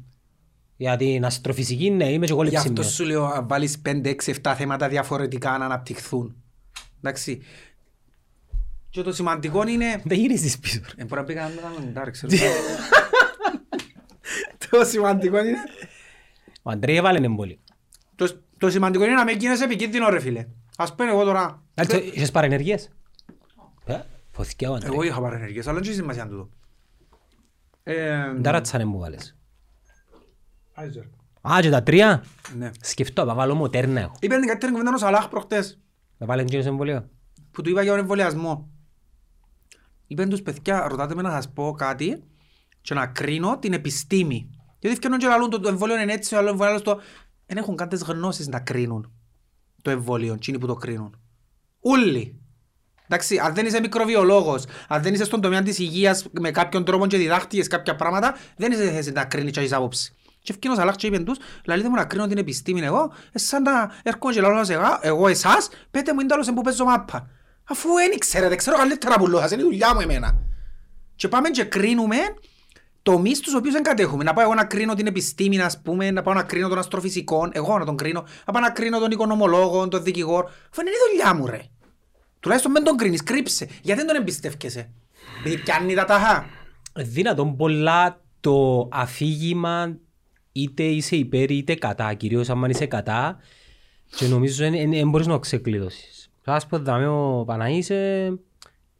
Για 0.77 0.97
την 0.97 1.25
αστροφυσική, 1.25 1.89
ναι, 1.89 2.11
είμαι 2.11 2.25
και 2.25 2.31
εγώ 2.31 2.43
γι' 2.43 2.55
αυτό 2.55 2.69
λειψιμός. 2.69 2.93
σου 2.93 3.03
λέω 3.05 3.27
να 3.27 3.43
βάλεις 3.43 3.79
πέντε, 3.79 4.09
έξι, 4.09 4.31
εφτά 4.31 4.55
θέματα 4.55 4.87
διαφορετικά 4.87 5.57
να 5.57 5.65
αναπτυχθούν. 5.65 6.35
Εντάξει. 7.01 7.41
Και 8.89 9.01
το 9.01 9.11
σημαντικό 9.13 9.67
είναι... 9.67 10.01
Δεν 10.03 10.17
γυρίζεις 10.19 10.59
πίσω. 10.59 10.79
ρε. 10.95 11.01
Ε, 11.01 11.05
μπορεί 11.05 11.21
να 11.21 11.27
πει 11.27 11.33
κανένα 11.33 11.61
δαμεντάρι, 11.61 12.11
ξέρω. 12.11 12.31
Το 14.77 14.85
σημαντικό 14.85 15.39
είναι... 15.39 15.57
Ο 16.61 16.69
Αντρέι 16.69 16.95
έβαλε 16.95 17.25
εμβόλιο. 17.25 17.57
Το, 18.15 18.41
το 18.57 18.69
σημαντικό 18.69 19.03
είναι 19.03 19.13
να 19.13 19.23
μην 19.23 19.37
γίνεσαι 19.37 19.63
επικίνδυνο 19.63 20.09
ρε 20.09 20.19
φίλε. 20.19 20.47
Ας 20.77 20.95
πούμε 20.95 21.09
εγώ 21.09 21.23
τώρα... 21.23 21.63
Also, 21.75 22.09
Είχες 22.13 22.31
παρενεργίες. 22.31 22.89
Ε, 23.85 23.99
Φωθήκε 24.31 24.67
ο 24.67 24.73
Αντρέι. 24.73 24.91
Εγώ 24.93 25.03
είχα 25.03 25.21
παρενεργίες, 25.21 25.67
αλλά 25.67 25.79
δεν 25.79 25.87
έχει 25.87 25.97
σημασία 25.97 26.27
τούτο. 26.27 26.49
Ε, 27.83 28.33
Νταράτσανε 28.33 28.85
μου 28.85 28.99
βάλες. 28.99 29.37
Άιζερ. 30.73 31.03
Α, 31.41 31.57
και 31.61 31.69
τα 31.69 31.83
τρία; 31.83 32.23
Ναι. 32.57 32.71
Σκεφτώ, 32.81 33.25
θα 33.25 33.33
βάλω 33.33 33.55
μοτέρνα 33.55 33.99
έχω. 33.99 34.15
Είπε 34.19 34.35
την 34.35 34.47
καλύτερη 34.47 34.71
κουβέντα 34.71 34.93
ο 34.93 34.97
Σαλάχ 34.97 35.27
προχτές, 35.29 35.79
Θα 36.17 36.25
βάλω 36.25 36.43
και 36.43 36.57
εμβόλιο. 36.57 37.09
που 37.51 37.61
του 37.61 37.69
είπα 37.69 37.81
για 37.81 37.91
τον 37.91 37.99
εμβολιασμό. 37.99 38.69
Είπε 40.07 40.25
τους 40.25 40.41
παιδιά, 40.41 40.87
ρωτάτε 40.87 41.15
με 41.15 41.21
να 41.21 41.29
σας 41.31 41.49
πω 41.53 41.71
κάτι 41.71 42.23
και 42.81 42.93
να 42.93 43.07
κρίνω 43.07 43.57
την 43.59 43.73
επιστήμη. 43.73 44.49
Γιατί 44.83 44.97
φτιάχνουν 44.97 45.21
και 45.21 45.27
λαλούν 45.27 45.49
το, 45.49 45.59
το 45.59 45.67
εμβόλιο 45.67 45.99
είναι 45.99 46.13
έτσι, 46.13 46.29
το 46.29 46.37
άλλο 46.37 46.49
εμβόλιο 46.49 46.77
στο... 46.77 47.01
Δεν 47.45 47.57
έχουν 47.57 47.75
καν 47.75 47.89
τις 47.89 48.01
γνώσεις 48.01 48.47
να 48.47 48.59
κρίνουν 48.59 49.11
το 49.81 49.89
εμβόλιο, 49.89 50.33
εκείνοι 50.33 50.57
που 50.57 50.67
το 50.67 50.73
κρίνουν. 50.73 51.19
Ούλοι. 51.79 52.41
Εντάξει, 53.05 53.37
αν 53.37 53.53
δεν 53.53 53.65
είσαι 53.65 53.79
μικροβιολόγος, 53.79 54.65
αν 54.87 55.01
δεν 55.01 55.13
είσαι 55.13 55.23
στον 55.23 55.41
τομέα 55.41 55.61
της 55.61 55.79
υγείας 55.79 56.25
με 56.31 56.51
κάποιον 56.51 56.85
τρόπο 56.85 57.07
και 57.07 57.17
διδάχτηκες 57.17 57.67
κάποια 57.67 57.95
πράγματα, 57.95 58.35
δεν 58.57 58.71
είσαι 58.71 58.85
σε 58.85 58.91
θέση 58.91 59.11
να 59.11 59.25
κρίνεις 59.25 59.51
και 59.51 59.59
έχεις 59.59 59.73
άποψη. 59.73 60.13
Και 60.39 60.51
ευκαιρός 60.51 60.77
Αλάχ 60.77 60.95
και 60.95 61.07
είπε 61.07 61.19
τους, 61.19 61.37
λαλείτε 61.65 61.89
μου 61.89 61.95
να 61.95 62.05
κρίνω 62.05 62.27
την 62.27 62.37
επιστήμη 62.37 62.81
εγώ, 62.81 63.13
ε, 63.31 63.39
σαν 63.39 63.61
να 63.61 63.91
έρχομαι 64.03 64.33
και 64.33 64.41
λαλώ 64.41 64.63
σε 64.63 64.73
εγώ, 64.73 64.99
εγώ 65.01 65.27
εσάς, 65.27 65.69
πέτε 65.91 66.13
μου 66.13 66.19
είναι 66.19 66.29
τέλος 66.29 66.47
που 66.53 66.61
παίζω 66.61 66.85
μάπα. 66.85 67.29
Αφού 67.63 67.93
δεν 67.93 68.17
ξέρετε, 68.17 68.55
ξέρω 68.55 68.77
καλύτερα 68.77 69.15
που 69.15 69.27
λέω, 69.27 69.39
είναι 69.39 69.61
η 69.61 69.65
δουλειά 69.65 69.93
μου 69.93 69.99
εμένα. 69.99 70.41
Και 71.15 71.27
πάμε 71.27 71.49
και 71.49 71.63
κρίνουμε 71.63 72.17
τομείς 73.03 73.39
τους 73.39 73.53
οποίους 73.53 73.73
δεν 73.73 73.83
κατέχουμε. 73.83 74.23
Να 74.23 74.33
πάω 74.33 74.45
εγώ 74.45 74.53
να 74.53 74.65
κρίνω 74.65 74.93
την 74.93 75.07
επιστήμη, 75.07 75.61
ας 75.61 75.81
πούμε, 75.81 76.11
να 76.11 76.21
πάω 76.21 76.33
να 76.33 76.43
κρίνω 76.43 76.67
τον 76.67 76.77
αστροφυσικό, 76.77 77.49
εγώ 77.51 77.77
να 77.77 77.85
τον 77.85 77.97
κρίνω, 77.97 78.23
να 78.45 78.53
πάω 78.53 78.61
να 78.61 78.69
κρίνω 78.69 78.99
τον 78.99 79.11
οικονομολόγο, 79.11 79.87
τον 79.87 80.03
δικηγόρο. 80.03 80.49
Αφού 80.71 80.81
είναι 80.81 80.89
η 80.89 80.93
δουλειά 81.09 81.35
μου, 81.35 81.45
ρε. 81.45 81.61
Τουλάχιστον 82.39 82.71
μην 82.71 82.83
τον 82.83 82.97
κρίνεις, 82.97 83.23
κρύψε. 83.23 83.67
Γιατί 83.81 83.99
δεν 83.99 84.07
τον 84.07 84.15
εμπιστεύκεσαι; 84.15 84.89
Επειδή 85.39 85.57
πιάνει 85.57 85.93
τα 85.93 86.05
τάχα. 86.05 86.45
Δυνατόν 86.93 87.55
πολλά 87.55 88.21
το 88.39 88.87
αφήγημα 88.91 89.97
είτε 90.51 90.83
είσαι 90.83 91.15
υπέρ 91.15 91.51
είτε 91.51 91.75
κατά, 91.75 92.13
κυρίως 92.13 92.49
αν 92.49 92.63
είσαι 92.63 92.85
κατά 92.85 93.37
και 94.15 94.27
νομίζω 94.27 94.69
δεν 94.69 95.09
μπορείς 95.09 95.27
να 95.27 95.33
το 95.33 95.39
ξεκλείδωσεις. 95.39 96.31
Θα 96.41 96.53
σας 96.53 96.67
πω 96.67 96.79
δάμε 96.79 97.07
ο 97.07 97.43
Παναής 97.45 97.89
ε, 97.89 98.39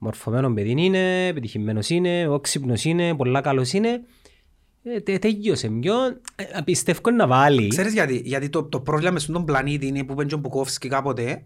μορφωμένος 0.03 0.53
παιδί 0.53 0.75
είναι, 0.77 1.27
επιτυχημένος 1.27 1.89
είναι, 1.89 2.27
όξυπνος 2.27 2.83
είναι, 2.85 3.15
πολλά 3.15 3.41
καλός 3.41 3.73
είναι. 3.73 4.01
Ε, 4.83 4.99
τε- 4.99 5.21
Τέλειωσε. 5.21 5.67
Πιο 5.69 5.93
ε, 6.35 6.61
πιστεύω 6.65 7.11
να 7.11 7.27
βάλει. 7.27 7.67
Ξέρεις 7.67 7.93
γιατί, 7.93 8.21
γιατί 8.25 8.49
το, 8.49 8.63
το 8.63 8.79
πρόβλημα 8.79 9.11
μες 9.11 9.21
στον 9.23 9.45
πλανήτη 9.45 9.87
είναι 9.87 10.03
που 10.03 10.21
είπε 10.21 10.35
ο 10.35 10.37
Μπουκόφσκι 10.37 10.87
κάποτε 10.87 11.43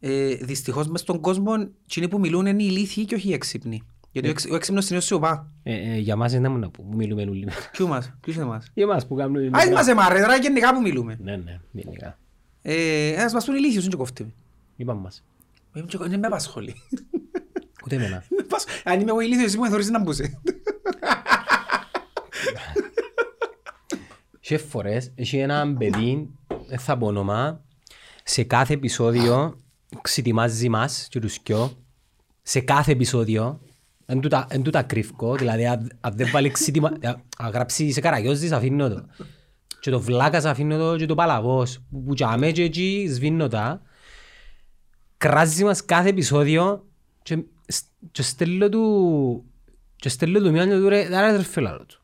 ε, 0.00 0.34
δυστυχώς 0.34 0.86
μες 0.88 1.00
στον 1.00 1.20
κόσμο 1.20 1.52
εκείνοι 1.84 2.08
που 2.08 2.18
μιλούν 2.18 2.46
είναι 2.46 2.62
οι 2.62 2.66
ηλίθιοι 2.70 3.04
και 3.04 3.14
όχι 3.14 3.28
οι 3.28 3.32
έξυπνοι. 3.32 3.82
Γιατί 4.12 4.28
ο, 4.28 4.30
εξ, 4.30 4.44
ο 4.50 4.54
έξυπνος 4.54 4.88
είναι 4.88 4.98
ο 4.98 5.00
σιωπά. 5.00 5.50
Ε, 5.62 5.74
ε, 5.74 5.98
για 5.98 6.16
μας 6.16 6.32
δεν 6.32 6.44
ήμουν 6.44 6.70
που 6.70 6.88
μιλούμε 6.96 7.22
όλοι. 7.22 7.48
Ποιου 7.72 7.88
μας, 7.88 8.14
ποιος 8.20 8.36
είναι 8.36 8.44
εμάς. 8.44 8.70
Για 8.74 8.86
μας 8.86 9.06
που 9.06 9.14
κάνουμε... 9.14 9.50
Α, 9.52 9.64
είμαστε 9.66 9.94
μα 9.94 10.08
ρε, 10.08 10.20
τώρα 10.20 10.36
γενικά 10.36 10.74
που 10.74 10.80
μιλούμε. 10.80 11.18
Ναι, 11.22 11.36
ναι, 11.36 11.60
γενικά. 11.72 12.18
Ε, 12.62 13.14
ας 13.14 13.32
μας 13.32 13.44
πούν 13.44 13.54
ηλίθιος, 13.54 13.82
είναι 13.82 13.90
και 13.90 13.96
κόφτη. 13.96 14.34
Είπαμε 14.76 15.00
μας. 15.00 15.24
Είμαι 15.74 15.86
και- 15.86 15.98
Δεν 16.00 16.18
με 16.18 16.26
απασχολεί. 16.26 16.74
Ούτε 17.86 17.94
εμένα. 17.94 18.24
Με 18.28 18.36
απασχολεί. 18.40 18.76
Αν 18.84 19.00
είμαι 19.00 19.10
εγώ 19.10 19.20
ηλίθιος, 19.20 19.46
εσύ 19.46 19.58
μου 19.58 19.64
εθωρείς 19.64 19.90
να 19.90 20.02
μπούσε. 20.02 20.40
Και 24.40 24.58
φορές 24.58 25.12
έχει 25.14 25.36
ένα 25.36 25.74
παιδί, 25.78 26.30
δεν 26.66 26.78
θα 26.78 26.98
πω 26.98 27.06
όνομα, 27.06 27.64
σε 28.22 28.42
κάθε 28.42 28.74
επεισόδιο 28.74 29.60
ξετοιμάζει 30.00 30.68
μας 30.68 31.06
και 31.10 31.20
τους 31.20 31.38
κοιό, 31.38 31.84
σε 32.42 32.60
κάθε 32.60 32.92
επεισόδιο, 32.92 33.60
εν 34.06 34.20
τούτα, 34.20 34.46
εν 34.50 34.62
τούτα 34.62 34.82
κρύφκο, 34.82 35.34
δηλαδή 35.34 35.66
αν, 35.66 35.90
αν 36.00 36.16
δεν 36.16 36.30
βάλει 36.30 36.50
ξετοιμα... 36.50 36.92
αν 37.38 37.50
γράψεις 37.50 37.94
σε 37.94 38.00
καραγιόζης 38.00 38.52
αφήνω 38.52 38.88
το. 38.88 39.06
Και 39.80 39.90
το 39.90 40.00
βλάκας 40.00 40.44
αφήνω 40.44 40.78
το 40.78 40.96
και 40.96 41.06
το 41.06 41.14
παλαβός, 41.14 41.78
που 41.90 42.02
που 42.02 42.14
τσάμε 42.14 42.50
και 42.50 42.62
εκεί 42.62 43.08
σβήνω 43.10 43.48
τα. 43.48 43.82
Κράζει 45.16 45.64
μας 45.64 45.84
κάθε 45.84 46.08
επεισόδιο 46.08 46.86
και, 47.22 47.44
και 48.12 48.22
στέλνω 48.22 48.68
του 48.68 49.44
και 49.96 50.08
στέλνω 50.08 50.38
του 50.40 50.50
μια 50.50 50.66
και 50.66 50.74
του 50.76 50.88
ρε, 50.88 51.16
άρα 51.16 51.36
ρε 51.36 51.42
φίλο 51.42 51.84
του. 51.88 52.00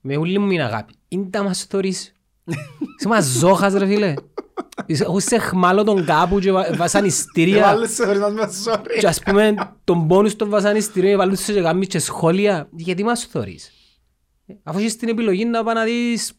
Με 0.00 0.16
ούλη 0.16 0.38
μου 0.38 0.50
είναι 0.50 0.62
αγάπη. 0.64 0.94
Είναι 1.08 1.24
τα 1.30 1.42
μας 1.42 1.64
θωρείς. 1.64 2.12
Είσαι 2.98 3.08
μας 3.08 3.24
ζόχας 3.24 3.72
ρε 3.72 3.86
φίλε. 3.86 4.14
Είσαι- 4.86 5.04
Έχω 5.04 5.20
σε 5.20 5.38
χμάλω 5.38 5.84
τον 5.84 6.04
κάπου 6.04 6.38
και 6.38 6.52
βα- 6.52 6.76
βασανιστήρια. 6.76 7.62
Βάλε 7.62 7.86
σε 7.88 8.04
χωρίς 8.04 8.20
να 8.20 8.30
με 8.30 8.42
sorry. 8.64 8.84
Και 9.00 9.06
ας 9.06 9.20
πούμε 9.22 9.54
τον 9.84 10.06
πόνους 10.06 10.36
των 10.36 10.48
βασανιστήριων 10.50 11.18
βάλουν 11.18 11.36
και 11.36 11.60
κάνεις 11.60 11.86
και 11.86 11.98
σχόλια. 11.98 12.68
Γιατί 12.76 13.04
μας 13.04 13.24
θωρείς. 13.24 13.72
Αφού 14.62 14.78
έχεις 14.78 14.96
την 14.96 15.08
επιλογή 15.08 15.44
να 15.44 15.64
πάει 15.64 15.74
να 15.74 15.84
δεις 15.84 16.32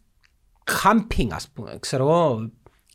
κάμπινγκ 0.63 1.31
ας 1.33 1.49
πούμε. 1.53 1.77
Ξέρω 1.79 2.03
εγώ. 2.03 2.49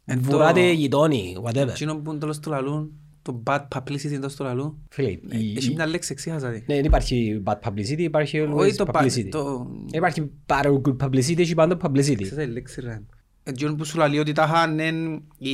Εν 0.05 0.23
το- 0.23 0.31
Βουράτε 0.31 0.71
γειτόνι. 0.71 1.37
Whatever. 1.45 1.69
Εκείνο 1.69 1.97
που 1.97 2.19
τέλος 2.19 2.39
του 2.39 2.51
λαλούν, 2.51 2.93
το 3.25 3.43
bad 3.47 3.61
publicity 3.77 4.09
τέλος 4.11 4.35
του 4.37 4.43
λαλούν. 4.45 4.79
Φίλε, 4.89 5.09
η- 5.11 5.21
Έχει 5.57 5.71
η- 5.71 5.75
μια 5.75 5.87
λέξη 5.87 6.13
εξήχασα 6.13 6.51
τη. 6.51 6.59
ναι, 6.67 6.75
δεν 6.75 6.85
υπάρχει 6.85 7.43
bad 7.45 7.59
publicity, 7.69 7.99
υπάρχει 7.99 8.41
Όχι 8.41 8.53
always 8.55 8.75
το 8.77 8.85
bad, 8.93 9.01
publicity. 9.03 9.29
το... 9.31 9.67
Δεν 9.69 9.99
υπάρχει 9.99 10.31
πάρα 10.47 10.71
good 10.85 10.97
publicity, 11.05 11.39
έχει 11.39 11.55
πάντα 11.55 11.77
publicity. 11.83 12.23
Ξέρετε 12.23 12.43
η 12.43 12.53
λέξη 12.53 12.81
ρε. 12.81 13.01
Εκείνο 13.45 13.75
που 13.75 13.85
σου 13.85 13.99
λέει 14.09 14.19
ότι 14.19 14.33
τα 14.33 14.47
χάνεν 14.47 15.23
οι... 15.39 15.51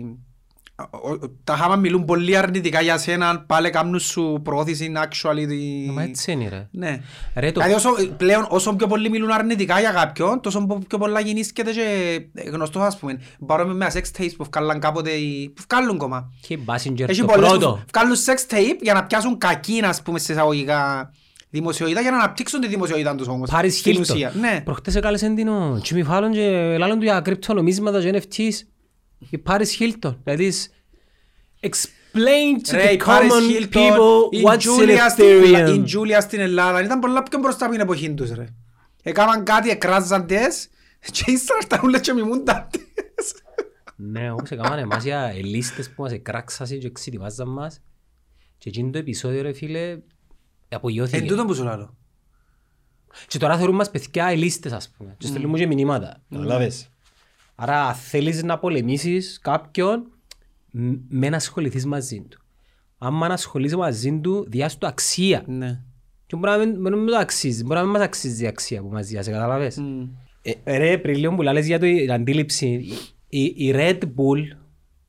ο- 0.00 0.08
ο- 0.08 0.16
Τα 1.44 1.56
χάμα 1.56 1.76
μιλούν 1.76 2.04
πολύ 2.04 2.36
αρνητικά 2.36 2.80
για 2.80 2.98
σένα, 2.98 3.44
πάλι 3.46 3.70
κάνουν 3.70 3.98
σου 3.98 4.40
προώθηση 4.42 4.92
actually. 4.96 5.44
τη- 5.48 5.90
Μα 5.92 6.02
έτσι 6.02 6.32
είναι 6.32 6.48
ρε. 6.48 6.68
Ναι. 6.70 7.00
Ρε 7.34 7.52
το 7.52 7.60
Δηλαδή 7.60 7.72
όσο, 7.86 7.90
πλέον 8.16 8.46
όσο 8.50 8.74
πιο 8.74 8.86
πολύ 8.86 9.10
μιλούν 9.10 9.30
αρνητικά 9.30 9.80
για 9.80 9.90
κάποιον, 9.90 10.40
τόσο 10.40 10.66
πιο 10.88 10.98
πολλά 10.98 11.20
γεννήσκεται 11.20 11.70
και 11.72 12.20
γνωστός 12.50 12.82
ας 12.82 12.98
πούμε. 12.98 13.20
Παρόμοιο 13.46 13.74
με 13.74 13.86
sex 13.94 14.20
tapes 14.20 14.30
που 14.36 14.44
βγάλαν 14.52 14.80
κάποτε, 14.80 15.10
οι- 15.10 15.52
που 15.56 15.62
βγάλουν 15.70 15.98
κόμμα. 15.98 16.32
και 16.40 16.56
Μπάσιντζερ 16.56 17.10
Έχει 17.10 17.20
το 17.20 17.26
πολλές 17.26 17.50
που 17.50 17.58
πρώτο. 17.58 17.82
βγάλουν 17.94 18.16
sex 18.16 18.52
tape 18.54 18.78
για 18.82 18.92
να 18.94 19.04
πιάσουν 19.04 19.38
κακή, 19.38 19.80
ας 19.84 20.02
πούμε, 20.02 20.18
σε 20.18 20.32
εισαγωγικά 20.32 21.10
δημοσιοίδα 21.50 22.00
για 22.00 22.10
να 22.10 22.16
αναπτύξουν 22.16 22.60
τη 22.60 22.68
δημοσιοίδα 22.68 23.14
τους 23.14 23.26
όμως. 23.28 23.50
Πάρεις 23.50 23.78
στην 23.78 23.92
Χίλτον. 23.94 24.14
ουσία. 24.16 24.32
Ναι. 24.40 24.60
Προχτές 24.64 24.94
έκαλεσαν 24.94 25.34
την 25.34 25.48
ο 25.48 25.80
Jimmy 25.88 26.10
Fallon 26.10 26.30
και 26.32 26.76
λάλλον 26.78 26.98
του 26.98 27.04
για 27.04 27.20
κρυπτονομίσματα 27.20 28.00
και 28.00 28.10
NFTs. 28.14 28.52
Η 29.30 29.38
Πάρις 29.38 29.72
Χίλτον. 29.72 30.20
Δηλαδή, 30.24 30.52
explain 31.60 32.68
to 32.68 32.72
Ρε, 32.72 32.88
the 32.90 32.92
η 32.94 33.00
Paris 33.06 33.30
common 33.30 33.60
Hilton, 33.60 33.72
people 33.74 34.30
η 34.30 34.42
what's 34.44 34.52
in 34.52 34.80
Julia 34.80 35.06
στην 35.10 35.24
Ελλάδα- 35.24 35.72
η 35.74 35.82
Ethereum. 35.84 35.98
Julia 35.98 36.18
στην 36.20 36.40
Ελλάδα 36.40 36.82
ήταν 36.84 36.98
πολλά 37.00 37.22
πιο 37.22 37.38
μπροστά 37.38 37.64
από 37.64 37.72
την 37.74 37.82
εποχή 37.82 38.14
τους 38.14 38.30
ρε. 38.30 38.44
Έκαναν 39.02 39.44
κάτι, 39.44 39.70
εκράζαν 39.70 40.26
τες 40.26 40.68
και 41.12 41.24
ύστερα 41.30 41.58
ήρθαν 41.62 41.80
όλες 41.84 42.00
και 42.00 42.12
μιμούνταν 42.12 42.68
τες. 42.70 43.34
Ναι, 43.96 44.32
όπως 44.32 44.50
έκαναν 44.50 44.78
εμάς 44.78 45.02
για 45.04 45.32
ελίστες 45.36 45.90
που 45.90 46.02
μας 46.02 46.12
εκράξασαν 46.12 46.78
και 46.78 46.86
εξετοιμάζαν 46.86 47.48
μας. 47.48 47.80
Και 48.58 48.68
εκείνο 48.68 48.90
το 48.90 48.98
επεισόδιο 48.98 49.42
ρε 49.42 49.52
φίλε 49.52 49.90
Εν 49.90 50.02
απογειώθηκε. 50.68 51.26
τούτο 51.26 51.44
που 51.44 51.54
σου 51.54 51.62
λέω. 51.64 51.96
Και 53.26 53.38
τώρα 53.38 53.56
θεωρούν 53.56 53.74
μας 53.74 53.90
παιδιά 53.90 54.26
ελίστες 54.26 54.72
ας 54.72 54.90
πούμε. 54.96 55.14
Και 55.18 55.26
στέλνουν 55.26 55.50
μου 55.50 55.56
και 55.56 55.66
μηνύματα. 55.66 56.22
Καταλάβες. 56.30 56.90
Άρα 57.64 57.94
θέλεις 57.94 58.42
να 58.42 58.58
πολεμήσεις 58.58 59.38
κάποιον 59.42 60.06
μ- 60.70 60.96
με 61.08 61.28
να 61.28 61.36
ασχοληθείς 61.36 61.86
μαζί 61.86 62.20
του. 62.28 62.40
Άμα 62.98 63.28
να 63.28 63.34
ασχολείσαι 63.34 63.76
μαζί 63.76 64.20
του, 64.20 64.46
διάσου 64.48 64.78
του 64.78 64.86
αξία. 64.86 65.44
Ναι. 65.46 65.80
Και 66.26 66.36
μπορεί 66.36 66.52
να 66.52 66.58
μην, 66.58 66.80
μπορεί 66.80 66.94
να 66.94 67.00
μην 67.00 67.06
το 67.06 67.16
αξίζει, 67.16 67.62
μπορεί 67.62 67.74
να 67.74 67.82
μην 67.82 67.92
μας 67.92 68.02
αξίζει 68.02 68.44
η 68.44 68.46
αξία 68.46 68.82
που 68.82 68.88
μας 68.88 69.06
διάσει, 69.06 69.30
καταλάβες. 69.30 69.76
Μμ. 69.76 70.02
Ε, 70.42 70.76
ρε, 70.76 70.98
πριν 70.98 71.18
λίγο 71.18 71.34
που 71.34 71.42
λες 71.42 71.66
για 71.66 71.78
το, 71.78 71.86
την 71.86 72.12
αντίληψη, 72.12 72.66
η, 73.28 73.42
η 73.44 73.72
Red 73.74 73.98
Bull 74.02 74.56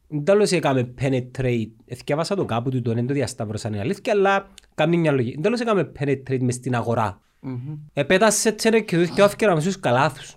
δεν 0.08 0.24
τέλος 0.24 0.52
έκαμε 0.52 0.94
penetrate, 1.02 1.72
εθιάβασα 1.86 2.36
το 2.36 2.46
κάπου 2.46 2.70
του, 2.70 2.82
το 2.82 2.94
δεν 2.94 3.08
το 3.08 3.14
διασταύρωσαν 3.14 3.74
η 3.74 3.80
αλήθεια, 3.80 4.14
αλλά 4.14 4.50
κάνει 4.76 4.98
μια 4.98 5.12
λογική. 5.12 5.34
Δεν 5.34 5.42
τέλος 5.42 5.60
έκαμε 5.60 5.92
penetrate 6.00 6.42
μες 6.42 6.56
στην 6.56 6.76
αγορά. 6.76 7.22
Μμμ. 7.40 7.78
Επέτασες 7.94 8.56
τσέρε 8.56 8.80
και 8.80 8.98
τους 8.98 9.10
και 9.10 9.22
όφηκερα 9.22 9.54
μες 9.54 9.64
στους 9.64 9.80
καλάθους. 9.80 10.36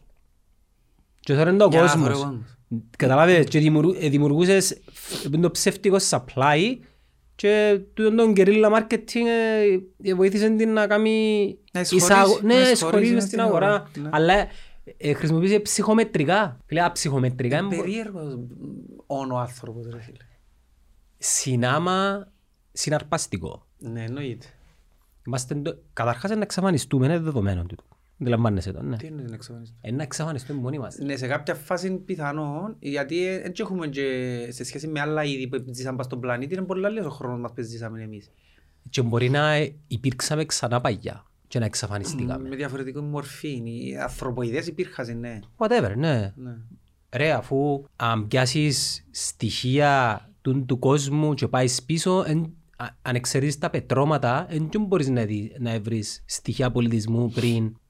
Και 1.27 1.35
τώρα 1.35 1.51
είναι 1.51 1.59
το 1.59 1.69
Για 1.71 1.81
να 1.83 1.87
κόσμος. 1.87 2.19
θωρώ 2.19 2.29
εγώ. 2.29 2.43
Καταλάβες, 2.99 3.47
και 3.47 3.59
δημιουργού- 3.59 3.97
ε, 4.01 4.09
δημιουργούσες 4.09 4.81
φ- 4.93 5.41
το 5.41 5.51
ψεύτικο 5.51 5.97
supply 6.11 6.77
και 7.35 7.81
τούτον 7.95 8.17
τον 8.17 8.33
guerrilla 8.37 8.73
marketing 8.77 9.27
ε, 9.27 9.79
ε, 10.11 10.15
βοήθησε 10.15 10.51
την 10.51 10.73
να 10.73 10.87
κάνει 10.87 11.59
Να 11.73 11.81
εισχωρήσει, 11.81 12.07
εισάγω- 12.13 12.41
να 12.41 12.47
ναι, 12.47 12.55
εισχωρήσεις 12.55 12.73
εισχωρήσεις 12.73 13.13
μες 13.15 13.23
στην 13.23 13.39
στην 13.39 13.41
αγορά. 13.41 13.67
αγορά, 13.67 13.91
ναι. 14.03 14.09
Αλλά 14.13 14.47
ε, 14.97 15.13
χρησιμοποίησε 15.13 15.61
ψυχομετρικά. 15.61 16.59
Φίλε, 16.67 16.83
α, 16.85 16.93
ψυχομετρικά 16.93 17.59
είναι 17.59 17.77
Περίεργος 17.77 18.39
όν 19.07 19.31
ο 19.31 19.39
άνθρωπος 19.39 19.87
ρε 19.93 20.01
φίλε. 20.01 20.17
συνάμα 21.19 22.29
συναρπαστικό. 22.73 23.67
Ναι, 23.79 24.05
εννοείται. 24.05 24.47
Είμαστε, 25.27 25.55
το- 25.55 25.79
καταρχάς 25.93 26.25
είναι 26.31 26.39
να 26.39 26.43
εξαφανιστούμε, 26.45 27.07
είναι 27.07 27.19
δεδομένο 27.19 27.65
τούτο. 27.65 27.85
Δεν 28.19 28.29
λαμβάνεσαι 28.29 28.73
το, 28.73 28.83
ναι. 28.83 28.97
Τι 28.97 29.07
είναι 29.07 29.23
να 29.23 29.35
εξαφανιστεί. 29.35 29.77
Είναι 29.83 29.97
να 29.97 30.03
εξαφανιστούμε 30.03 30.61
μόνοι 30.61 30.79
μας. 30.79 30.99
Ναι, 30.99 31.17
σε 31.17 31.27
κάποια 31.27 31.55
φάση 31.55 31.91
πιθανόν, 31.97 32.77
γιατί 32.79 33.39
δεν 33.43 33.53
έχουμε 33.59 33.87
και 33.87 34.49
σε 34.51 34.65
σχέση 34.65 34.89
με 34.89 35.01
άλλα 35.01 35.25
είδη 35.25 35.49
που 35.49 35.65
ζήσαμε 35.71 36.03
στον 36.03 36.21
πλανήτη, 36.21 36.55
είναι 36.55 36.65
πολύ 36.65 36.91
λίγος 36.91 37.07
ο 37.07 37.11
χρόνος 37.11 37.41
μας 37.41 37.53
που 37.53 37.63
ζήσαμε 37.63 38.03
εμείς. 38.03 38.31
Και 38.91 39.03
μπορεί 39.03 39.31
να 39.31 39.57
υπήρξαμε 39.87 40.45
ξανά 40.45 40.81
παγιά 40.81 41.25
και 41.49 41.59
να 41.59 41.65
εξαφανιστήκαμε. 41.65 42.49
Με 42.49 42.57
διαφορετική 42.57 43.01
μορφή. 43.01 43.63
Οι 43.65 43.97
ανθρωποειδές 43.97 44.67
υπήρχαν, 44.67 45.19
ναι. 45.19 45.41
Whatever, 45.57 45.93
ναι. 45.97 46.33
ναι. 46.37 46.57
Ρε, 47.13 47.33
αφού 47.33 47.85
αν 47.97 48.29
πιάσεις 48.29 49.07
στοιχεία 49.11 50.21
του, 50.41 50.65
του 50.65 50.79
κόσμου 50.79 51.35
και 51.35 51.49
πάεις 51.49 51.83
πίσω, 51.83 52.25
εν, 52.27 52.53
α- 52.77 52.87
αν 53.03 53.15
εξαιρείς 53.15 53.59
τα 53.59 53.71
πετρώματα, 53.71 54.47
δεν 54.51 54.85
μπορείς 54.87 55.09
να, 55.09 55.25
δει, 55.25 55.57
να 55.59 55.81
βρεις 55.81 56.23
στοιχεία 56.27 56.71
πολιτισμού 56.71 57.31
πριν 57.31 57.65
πεν, 57.65 57.81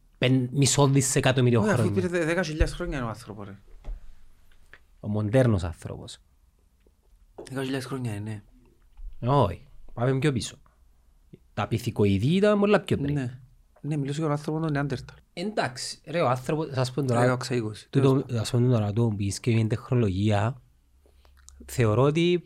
μισό 0.51 0.87
δισεκατομμύριο 0.89 1.61
Όχι, 1.61 1.71
αφού 1.71 1.83
χρόνια. 1.83 2.09
πήρε 2.09 2.43
10.000 2.43 2.67
χρόνια 2.67 2.97
είναι 2.97 3.07
ο 3.07 3.09
άνθρωπος, 3.09 3.47
ρε. 3.47 3.59
Ο 5.01 5.09
μοντέρνος 5.09 5.65
άνθρωπος. 5.65 6.19
10.000 7.37 7.81
χρόνια 7.81 8.15
είναι, 8.15 8.45
Όχι, 9.21 9.67
πάμε 9.93 10.19
πιο 10.19 10.33
πίσω. 10.33 10.57
Τα 11.55 11.69
πυθικοειδή 11.69 12.35
ήταν 12.35 12.59
πολλά 12.59 12.81
πιο 12.81 12.97
πριν. 12.97 13.15
ναι. 13.15 13.39
Ναι, 13.81 13.97
μιλούσε 13.97 14.19
για 14.19 14.23
τον 14.29 14.37
άνθρωπο 14.37 14.61
τον 14.61 14.73
Νεάντερταλ. 14.73 15.17
Εντάξει, 15.33 16.01
ρε, 16.07 16.21
ο 16.21 16.29
άνθρωπος, 16.29 16.69
θα 16.73 16.85
σου 16.85 16.93
πω 16.95 17.03
τώρα, 17.05 17.37
16-20. 17.49 17.87
τούτο- 17.91 18.25
θα 18.29 18.45
σου 18.45 18.59
πω 18.61 18.69
τώρα, 18.69 18.93
το 18.93 19.13
πεις 19.17 19.41
και 19.41 19.51
η 19.51 19.67
τεχνολογία, 19.67 20.63
θεωρώ 21.67 22.03
ότι 22.03 22.43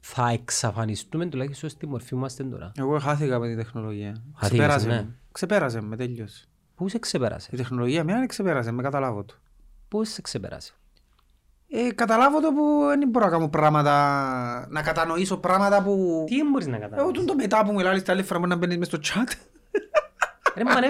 θα 0.00 0.28
εξαφανιστούμε 0.28 1.26
τουλάχιστον 1.26 1.70
στη 1.70 1.86
μορφή 1.86 2.08
που 2.08 2.16
είμαστε 2.16 2.44
τώρα. 2.44 2.72
Εγώ 2.76 2.98
χάθηκα 2.98 3.38
με 3.38 3.46
την 3.48 3.56
τεχνολογία. 3.56 4.22
Χαθήκες, 4.34 4.48
Ξεπέρασε 4.66 4.86
ναι. 4.88 4.94
με. 4.94 5.18
Ξεπέρασε 5.32 5.80
με, 5.80 5.96
τέλειωσε. 5.96 6.46
Πού 6.74 6.88
σε 6.88 6.98
ξεπέρασε, 6.98 7.48
Η 7.52 7.56
τεχνολογία 7.56 8.04
με 8.04 8.26
ξεπέρασε, 8.26 8.70
με 8.70 8.82
καταλάβω 8.82 9.24
το. 9.24 9.34
πού 9.88 10.04
σε 10.04 10.20
ξεπέρασε; 10.22 10.72
Ε, 11.68 11.92
καταλάβω 11.92 12.40
το 12.40 12.48
που 12.52 12.84
δεν 12.98 13.08
μπορώ 13.08 13.24
να 13.24 13.30
κάνω 13.30 13.48
πράγματα, 13.48 14.66
να 14.70 14.82
κατανοήσω 14.82 15.36
πράγματα 15.36 15.82
που... 15.82 16.24
Τι 16.26 16.42
μπορείς 16.50 16.66
να 16.66 16.76
Εγώ 16.76 16.84
καταλάβεις. 16.88 17.16
τον 17.16 17.26
το 17.26 17.34
μετά 17.34 17.64
που 17.64 17.72
μιλάει 17.74 18.02
τα 18.02 18.12
άλλη 18.12 18.22
φορά 18.22 18.38
μπορεί 18.38 18.50
να 18.50 18.56
μπαίνεις 18.56 18.76
μες 18.78 18.86
στο 18.86 18.98
chat. 19.02 19.32
Ρε, 20.56 20.64
μα, 20.64 20.80
ναι, 20.80 20.88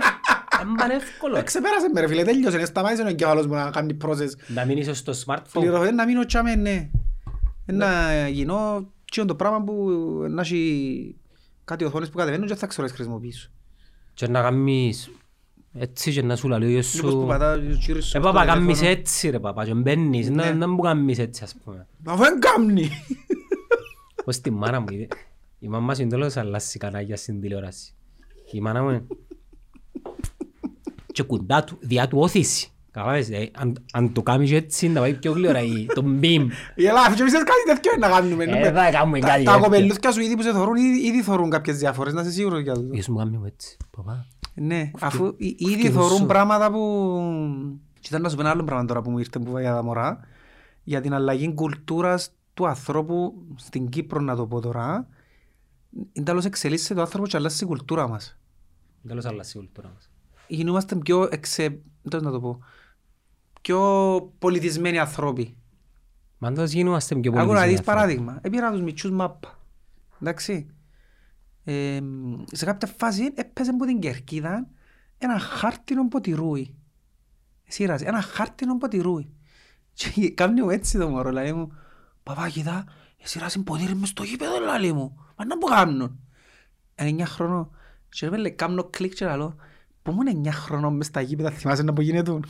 Άμπαν 0.60 0.90
εύκολο. 0.90 1.36
Ε, 1.36 1.42
Ξεπέρασε 1.42 1.88
με 1.92 2.00
ρε 2.00 2.06
φίλε, 2.08 2.22
τέλειωσε, 2.24 2.56
ε, 2.58 2.64
σταμάτησε 2.64 3.02
ο 3.02 3.06
εγκέφαλος 3.06 3.46
μου 3.46 3.54
να 3.54 3.70
κάνει 3.70 3.96
process. 4.04 4.28
Να 4.46 4.64
μείνεις 4.64 4.98
στο 4.98 5.12
smartphone. 5.26 5.42
Πληροφορία 5.52 5.92
να 5.92 6.06
μείνω 6.06 6.24
τσάμε, 6.24 6.54
ναι. 6.54 6.90
Ε, 7.66 7.72
Να 7.72 7.88
γίνω 8.28 8.88
τσιόν 9.10 9.26
το 9.26 9.34
πράγμα 9.34 9.62
που 9.62 9.74
να 10.28 10.40
έχει 10.40 11.16
κάτι 11.64 11.84
οθόνες 11.84 12.08
που 12.10 12.16
κατεβαίνουν 12.18 12.46
και 12.46 12.54
θα 12.54 12.66
ξέρω 12.66 12.82
να 12.82 12.88
τις 12.88 12.96
χρησιμοποιήσω. 12.96 13.50
Και 14.14 14.28
να 14.28 14.42
κάνεις 14.42 15.10
έτσι 15.74 16.12
και 16.12 16.22
να 16.22 16.36
σου 16.36 16.48
λέει 16.48 16.62
ο 16.62 16.70
γιος 16.70 16.94
Λίγο 16.94 17.06
που 17.08 17.20
σου 17.20 17.26
πατάω 17.26 17.58
και 17.58 17.64
γύρω 17.66 18.00
στο 18.00 18.18
Ε 18.18 18.20
παπά 18.20 18.40
τηλέφωνο. 18.40 18.64
κάνεις 18.66 18.82
έτσι 18.82 19.30
ρε 19.30 19.38
παπά 19.38 19.64
και 19.64 19.74
μπαίνεις 19.74 20.30
Ναι. 20.30 20.44
να 20.44 20.54
να 20.54 20.68
μου 20.68 20.78
κάνεις 20.82 21.18
έτσι 21.18 21.44
ας 21.44 21.54
πούμε 21.64 21.86
Αφού 22.04 22.22
δεν 22.22 22.40
κάμνει. 22.40 22.88
Ως 24.24 24.40
τη 24.40 24.50
μάνα 24.50 24.80
μου 24.80 24.86
είδε. 24.90 25.06
Η 25.58 25.68
μαμά 25.68 25.94
σου 25.94 26.00
είναι 26.02 26.10
τέλος 26.10 26.36
αλλάσει 26.36 26.78
κανάγια 26.78 27.16
στην 27.16 27.40
τηλεόραση 27.40 27.94
Η 28.52 28.60
μάνα 28.60 28.82
μου 28.82 29.06
και 31.12 31.22
κουντά 31.22 31.64
του, 31.64 31.78
διά 31.80 32.08
του 32.08 32.18
όθηση 32.18 32.66
Καταλάβες, 32.90 33.30
ε, 33.30 33.50
αν- 33.54 33.84
αν 33.92 34.12
το 34.12 34.22
κάνεις 34.22 34.52
έτσι 34.52 34.88
να 34.88 35.00
πάει 35.00 35.14
πιο 35.14 35.32
γλυόρα 35.32 35.60
η- 35.62 35.86
το 35.94 36.02
μπιμ 36.02 36.48
Η 36.74 36.86
Ελλάδα, 36.86 37.14
και 37.14 37.20
εμείς 37.20 37.32
κάτι 37.32 37.64
τέτοιο 37.66 37.92
να 37.98 38.08
κάνουμε. 38.08 38.44
Ε, 38.44 38.72
θα 38.72 38.90
κάνουμε 38.90 39.18
Τα- 39.20 39.26
κάτι 39.28 39.44
Τα 39.44 39.52
τέτοιο. 39.52 39.64
κοπελούθια 39.64 40.12
σου 40.12 40.20
ήδη 40.20 40.36
που 40.36 40.42
σε 40.42 40.52
θωρούν, 40.52 40.76
ήδη 40.76 41.06
ήδη 41.06 41.22
θωρούν 41.22 41.50
κάποιες 41.50 41.76
διαφορές, 41.78 42.12
να 42.12 42.20
είσαι 42.20 42.30
σίγουρος 42.30 42.60
για 42.62 42.74
το. 42.74 42.88
Ίσως 42.92 43.08
μου 43.08 43.16
κάνει 43.16 43.36
μου 43.36 43.44
έτσι 43.46 43.76
παπά 43.96 44.26
Ναι, 44.54 44.90
αφού 45.00 45.34
ή- 45.36 45.56
ήδη 45.58 45.74
Φκευούσου. 45.76 46.08
θωρούν 46.08 46.26
πράγματα 46.26 46.70
που... 46.70 46.80
Και 48.00 48.08
ήταν 48.08 48.22
να 48.22 48.28
σου 48.28 48.34
πω 48.34 48.40
ένα 48.40 48.50
άλλο 48.50 48.64
πράγμα 48.64 48.84
τώρα 48.84 49.02
που 49.02 49.10
μου 49.10 49.18
ήρθε 49.18 49.38
που 49.38 49.48
είπα 49.50 49.60
για 49.60 49.72
τα 49.74 49.82
μωρά, 49.82 50.20
για 50.82 51.00
την 51.00 51.14
αλλαγή 51.14 51.54
κουλτούρας 51.54 52.32
του 52.54 52.66
ανθρώπου 52.66 53.34
στην 53.56 53.88
Κύπρο, 53.88 54.20
να 54.20 54.36
το 54.36 54.46
πω 54.46 54.60
τώρα. 54.60 55.08
Είναι 56.12 56.24
τέλος 56.24 56.44
εξελίσσεται 56.44 57.00
ο 57.00 57.02
άνθρωπος 57.02 57.30
και 57.30 57.36
αλλάζει 57.36 57.64
η 57.64 57.66
κουλτούρα 57.66 58.08
μας. 58.08 58.38
Τέλος 59.08 59.24
αλλάσει 59.24 59.58
η 59.58 59.60
κουλτούρα 59.60 59.90
μας 59.94 60.10
Γινούμαστε 60.46 60.96
πιο 60.96 61.28
εξε... 61.30 61.80
πώς 62.10 62.22
να 62.22 62.30
το 62.30 62.40
πω, 62.40 62.58
πιο 63.60 63.80
πολιτισμένοι 64.38 64.98
ανθρώποι. 64.98 65.56
Μα 66.38 66.48
αν 66.48 66.54
τόσο 66.54 66.76
γίνομαστε 66.76 67.14
πιο 67.14 67.30
Άκου 67.30 67.38
να 67.40 67.44
πολιτισμένοι 67.46 67.70
δεις 67.76 67.78
άνθρωποι. 67.88 67.98
παράδειγμα. 68.00 68.38
Έπειρα 68.42 68.70
τους 68.70 68.82
μητσούς 68.82 69.10
μάπα. 69.10 69.58
Εντάξει. 70.20 70.66
Ε, 71.64 72.00
σε 72.52 72.64
κάποια 72.64 72.88
φάση 72.96 73.32
έπαιζε 73.34 73.70
από 73.70 73.84
την 73.84 73.98
κερκίδα 73.98 74.68
ένα 75.18 75.38
χάρτινο 75.38 76.08
ποτηρούι. 76.08 76.74
Σύραζε, 77.68 78.04
ένα 78.04 78.20
χάρτινο 78.20 78.78
ποτηρούι. 78.78 79.30
Και 79.92 80.30
κάνει 80.30 80.62
μου 80.62 80.70
έτσι 80.70 80.98
το 80.98 81.08
μωρό, 81.08 81.30
λέει 81.30 81.52
μου, 81.52 81.72
παπά 82.22 82.48
κοίτα, 82.48 82.84
σύραζε 83.22 83.58
ποτήρι 83.58 83.94
μες 83.94 84.08
στο 84.08 84.22
γήπεδο, 84.22 84.52
λέει 84.80 84.92
μου. 84.92 85.16
Μα 85.36 85.44
να 85.44 85.58
που 85.58 85.66
κάνουν. 85.66 86.00
Είναι 86.98 87.08
εννιά 87.08 87.26
χρόνο. 87.26 87.70
Και 88.08 88.28
ρε 88.28 88.36
λέει, 88.36 88.52
κάνω 88.52 88.84
κλικ 88.84 89.14
και 89.14 89.24
λέω, 89.24 89.54
που 90.02 90.10
ήμουν 90.10 90.26
εννιά 90.26 90.52
χρόνο 90.52 90.90
μες 90.90 91.06
στα 91.06 91.20
γήπεδα, 91.20 91.50
θυμάσαι 91.50 91.82
να 91.82 91.92
που 91.92 92.00
γίνεται. 92.00 92.40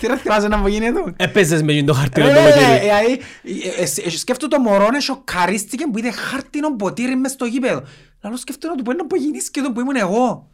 Τι 0.00 0.06
ρε 0.06 0.16
θυμάσαι 0.16 0.48
να 0.48 0.60
που 0.60 0.68
γίνεται. 0.68 1.14
Έπαιζες 1.16 1.62
με 1.62 1.82
το 1.82 1.92
χαρτί 1.92 2.20
Ρε, 2.20 2.26
το 2.26 2.32
ρε, 2.32 2.50
ποτήρι. 2.50 2.78
δηλαδή, 2.80 3.12
ε, 3.12 3.82
ε, 3.82 4.06
ε, 4.06 4.10
σκέφτομαι 4.10 4.54
το 4.54 4.60
μωρό 4.60 4.88
να 4.90 5.00
σοκαρίστηκε 5.00 5.86
που 5.92 5.98
είδε 5.98 6.10
χάρτινο 6.10 6.76
ποτήρι 6.76 7.16
μες 7.16 7.30
στο 7.30 7.44
γήπεδο. 7.44 7.82
Λαλό 8.26 8.38
σκέφτομαι 8.38 8.72
να 8.72 8.78
του 8.78 8.84
πω 8.84 8.92
να 8.92 9.06
πω 9.06 9.16
γίνεις 9.16 9.50
και 9.50 9.60
το 9.60 9.72
που 9.72 9.80
ήμουν 9.80 9.96
εγώ. 9.96 10.50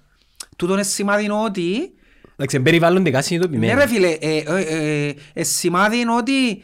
Τούτο 0.57 0.73
είναι 0.73 0.83
σημάδι 0.83 1.31
ότι... 1.31 1.93
Εντάξει, 2.33 2.61
περιβάλλοντικά 2.61 3.17
Ναι 3.17 3.23
συνειδητοποιημένοι. 3.23 3.75
ρε 3.75 3.87
φίλε, 3.87 4.09
ε, 4.21 4.37
ε, 4.37 5.07
ε, 5.09 5.15
ε, 5.33 5.43
σημάδι 5.43 5.99
είναι 5.99 6.15
ότι 6.15 6.63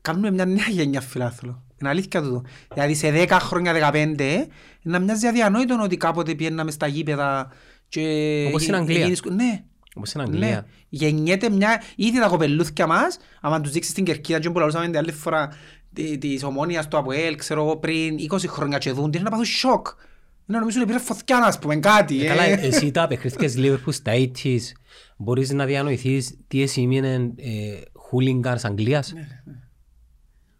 κάνουμε 0.00 0.30
μια 0.30 0.44
νέα 0.44 0.66
γενιά 0.68 1.00
φιλάθλο. 1.00 1.62
Είναι 1.80 1.90
αλήθεια 1.90 2.22
τούτο. 2.22 2.42
Δηλαδή 2.74 2.94
σε 2.94 3.10
10 3.28 3.28
χρόνια, 3.40 3.90
15, 3.92 4.46
να 4.82 4.98
μοιάζει 4.98 5.26
αδιανόητο 5.26 5.80
ότι 5.82 5.96
κάποτε 5.96 6.34
πιέναμε 6.34 6.70
στα 6.70 6.86
γήπεδα 6.86 7.52
και... 7.88 8.00
Όπως 8.48 8.62
στην 8.62 8.74
Αγγλία. 8.74 9.02
γίνεις- 9.04 9.22
Ναι. 9.24 9.62
Όπως 9.94 10.08
στην 10.08 10.20
Ναι, 10.20 10.26
Αγγλία. 10.28 10.66
γεννιέται 10.88 11.50
μια, 11.50 11.82
ήδη 11.96 12.18
τα 12.20 12.28
κοπελούθια 12.28 12.86
μας, 12.86 13.18
άμα 13.40 13.60
τους 13.60 13.72
δείξεις 13.72 13.92
την 13.94 14.04
κερκίδα 14.04 14.38
και 14.40 14.50
που 14.50 14.58
λαλούσαμε 14.58 14.84
την 14.84 14.96
άλλη 14.96 15.12
φορά 15.12 15.48
τη- 15.92 16.18
της 16.18 16.42
ομόνιας 16.44 16.88
του 16.88 16.96
ΑΠΟΕΛ, 16.98 17.36
ξέρω 17.36 17.62
εγώ, 17.62 17.76
πριν 17.76 18.16
20 18.18 18.46
χρόνια 18.48 18.78
και 18.78 18.92
δουν, 18.92 19.10
είναι 19.12 19.22
να 19.22 19.30
πάθουν 19.30 19.44
σοκ. 19.44 19.86
Είναι 20.46 20.58
να 20.58 20.58
νομίζουν 20.58 20.82
ότι 20.82 20.90
πήρε 20.90 21.02
φωτιά, 21.02 21.38
ας 21.38 21.58
πούμε, 21.58 21.76
κάτι. 21.76 22.20
Ε, 22.20 22.24
ε. 22.24 22.28
Καλά, 22.28 22.42
εσύ 22.42 22.90
τα 22.90 23.02
απεχθήκες 23.02 23.54
Liverpool 23.58 23.92
στα 23.92 24.12
80's. 24.14 24.58
Μπορείς 25.16 25.50
να 25.50 25.64
διανοηθείς 25.64 26.36
τι 26.48 26.66
σημαίνει 26.66 27.34
hooligans 28.10 28.60
Αγγλίας. 28.62 29.12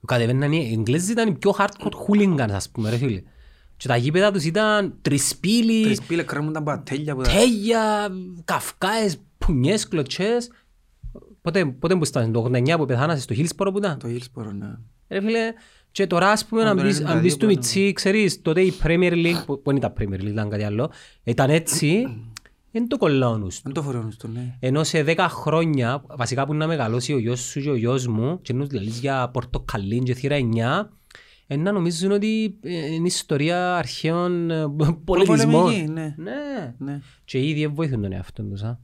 Κατεβαίναν 0.07 0.53
οι 0.53 0.73
Εγγλέζοι 0.77 1.13
ήταν 1.13 1.29
οι 1.29 1.33
πιο 1.33 1.55
hardcore 1.59 1.93
hooligans 2.07 2.51
ας 2.51 2.71
πούμε 2.71 2.91
ρε 2.91 2.97
φίλε. 2.97 3.23
Και 3.77 3.89
τα 3.89 3.97
γήπεδα 3.97 4.33
τους 4.33 4.45
ήταν 4.45 4.99
τρισπύλοι, 5.03 5.83
Τρεις 5.83 6.03
πύλες 6.03 6.25
κρέμονταν 6.25 6.65
πατέλια 6.65 7.15
που 7.15 7.23
τα... 7.23 7.31
τέλεια, 7.31 8.09
καυκάες, 8.45 9.17
πουνιές, 9.39 9.89
κλωτσές. 9.89 10.51
Πότε, 11.41 11.65
πότε 11.65 11.97
που 11.97 12.05
ήταν, 12.05 12.33
το 12.33 12.51
89 12.53 12.75
που 12.77 12.87
πεθάνασαι 12.87 13.21
στο 13.21 13.35
Hillsborough 13.39 13.73
που 13.73 13.79
ήταν; 13.79 13.99
Το 13.99 14.09
Hillsborough, 14.09 14.53
ναι. 14.59 14.75
Ρε 15.09 15.21
φίλε, 15.21 15.53
και 15.93 16.07
τώρα 16.07 16.31
ας 16.31 16.45
πούμε 16.47 16.63
Α, 16.63 16.69
αν 16.71 16.77
το 16.77 16.83
μπεις, 16.83 17.01
92 17.01 17.05
αν 17.07 17.21
μπεις 17.21 17.33
του 17.33 17.39
που 17.39 17.45
ήταν. 17.51 17.57
Μιτσί, 17.57 17.93
ξέρεις, 17.93 18.43
τότε 18.43 18.61
η 18.61 18.73
Premier 18.83 19.13
League, 19.13 19.43
που, 19.47 19.63
που 19.63 19.63
δεν 19.65 19.77
ήταν 19.77 19.93
Premier 19.99 20.21
League, 20.21 20.27
ήταν 20.27 20.49
κάτι 20.51 20.63
άλλο, 20.65 20.91
ήταν 21.25 21.51
έτσι, 21.51 22.07
δεν 22.73 22.89
το 22.89 22.97
κολλάω 22.97 23.37
νους 23.39 23.57
του. 23.57 23.63
Δεν 23.65 23.73
το 23.73 23.83
φορώνουν 23.83 24.13
στο, 24.13 24.29
ναι. 24.29 24.57
Ενώ 24.61 24.85
σε 24.85 25.05
10 25.07 25.17
χρόνια, 25.29 26.05
βασικά 26.17 26.47
που 26.47 26.55
να 26.55 26.67
μεγαλώσει 26.67 27.13
ο 27.13 27.19
γιος 27.19 27.41
σου 27.41 27.61
και 27.61 27.71
ο 27.71 27.77
γιος 27.77 28.07
μου, 28.07 28.41
και 28.43 28.53
νους 28.53 28.71
λαλείς 28.73 28.99
για 28.99 29.29
πορτοκαλίν 29.33 30.05
και 30.05 30.15
θύρα 30.15 30.37
9, 30.37 30.89
ε, 31.47 31.57
να 31.57 31.73
νομίζουν 31.73 32.11
ότι 32.13 32.59
ε, 32.63 32.93
είναι 32.95 33.07
ιστορία 33.07 33.77
αρχαίων 33.77 34.51
ε, 34.51 34.67
πολιτισμών. 35.05 35.51
Προπολεμική, 35.53 35.91
ναι. 35.93 36.15
Ναι. 36.19 36.75
Ναι. 36.79 37.01
Και 37.25 37.47
ήδη 37.49 37.61
δεν 37.61 37.75
βοηθούν 37.75 38.03
τον 38.03 38.13
εαυτόν 38.13 38.51
τους. 38.51 38.63
α. 38.63 38.79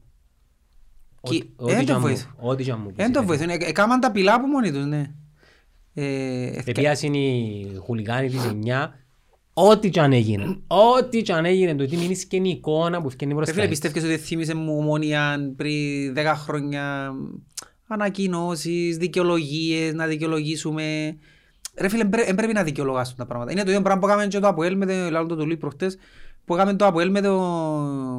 Και- 1.21 1.35
Ό,τι- 1.35 1.37
ε, 1.37 1.63
ό,τι 1.63 1.71
δεν 1.73 1.79
κι 1.79 1.85
το 1.85 1.93
αν 1.93 1.99
μου- 1.99 2.05
βοηθούν. 2.07 2.31
Ό,τι 2.37 2.63
κι 2.63 2.71
αν 2.71 2.79
μου 2.79 2.87
πεις, 2.87 2.95
Δεν 2.95 3.11
το 3.11 3.19
ρε. 3.19 3.25
βοηθούν, 3.25 3.49
ε, 3.49 3.57
έκαναν 3.59 3.99
τα 3.99 4.11
πυλά 4.11 4.33
από 4.33 4.47
μόνοι 4.47 4.71
τους, 4.71 4.85
ναι. 4.85 5.11
Ε, 5.93 6.51
Επίασαν 6.65 7.13
οι 7.13 7.65
χουλιγάνοι 7.79 8.29
της 8.29 8.51
9, 8.65 8.89
ό,τι 9.53 9.89
κι 9.89 9.99
αν 9.99 10.13
έγινε. 10.13 10.57
Ό,τι 10.67 11.21
κι 11.21 11.31
αν 11.31 11.45
έγινε, 11.45 11.75
το 11.75 11.83
ότι 11.83 11.97
μείνεις 11.97 12.25
και 12.25 12.37
η 12.37 12.49
εικόνα 12.49 13.01
που 13.01 13.09
φκένει 13.09 13.31
Ρε 13.31 13.35
μπροστά. 13.37 13.53
φίλε, 13.53 13.65
έτσι. 13.65 13.81
πιστεύεις 13.81 14.09
ότι 14.09 14.21
θύμισε 14.23 14.53
μου 14.55 14.77
ομόνια 14.77 15.53
πριν 15.55 16.13
10 16.15 16.33
χρόνια; 16.35 17.11
Ανακοινώσεις, 17.87 18.97
δικαιολογίες, 18.97 19.93
να 19.93 20.05
δικαιολογήσουμε. 20.07 21.17
Ρε 21.77 21.89
φίλε, 21.89 22.03
δεν 22.03 22.35
πρέπει 22.35 22.53
να 22.53 22.63
δικαιολογάσουν 22.63 23.15
τα 23.17 23.25
πράγματα. 23.25 23.51
Είναι 23.51 23.63
το 23.63 23.69
ίδιο 23.69 23.81
πράγμα 23.81 24.01
που 24.01 24.07
έκαμε 24.07 24.27
και 24.27 24.39
το 24.39 24.47
ΑΠΟΕΛ 24.47 24.77
με 24.77 24.85
το 24.85 24.93
λάλλον 24.93 25.27
το 25.27 25.35
τουλί 25.35 25.57
προχτές, 25.57 25.97
που 26.45 26.53
έκαμε 26.55 26.73
το 26.73 26.85
ΑΠΟΕΛ 26.85 27.09
με 27.11 27.21
το... 27.21 27.33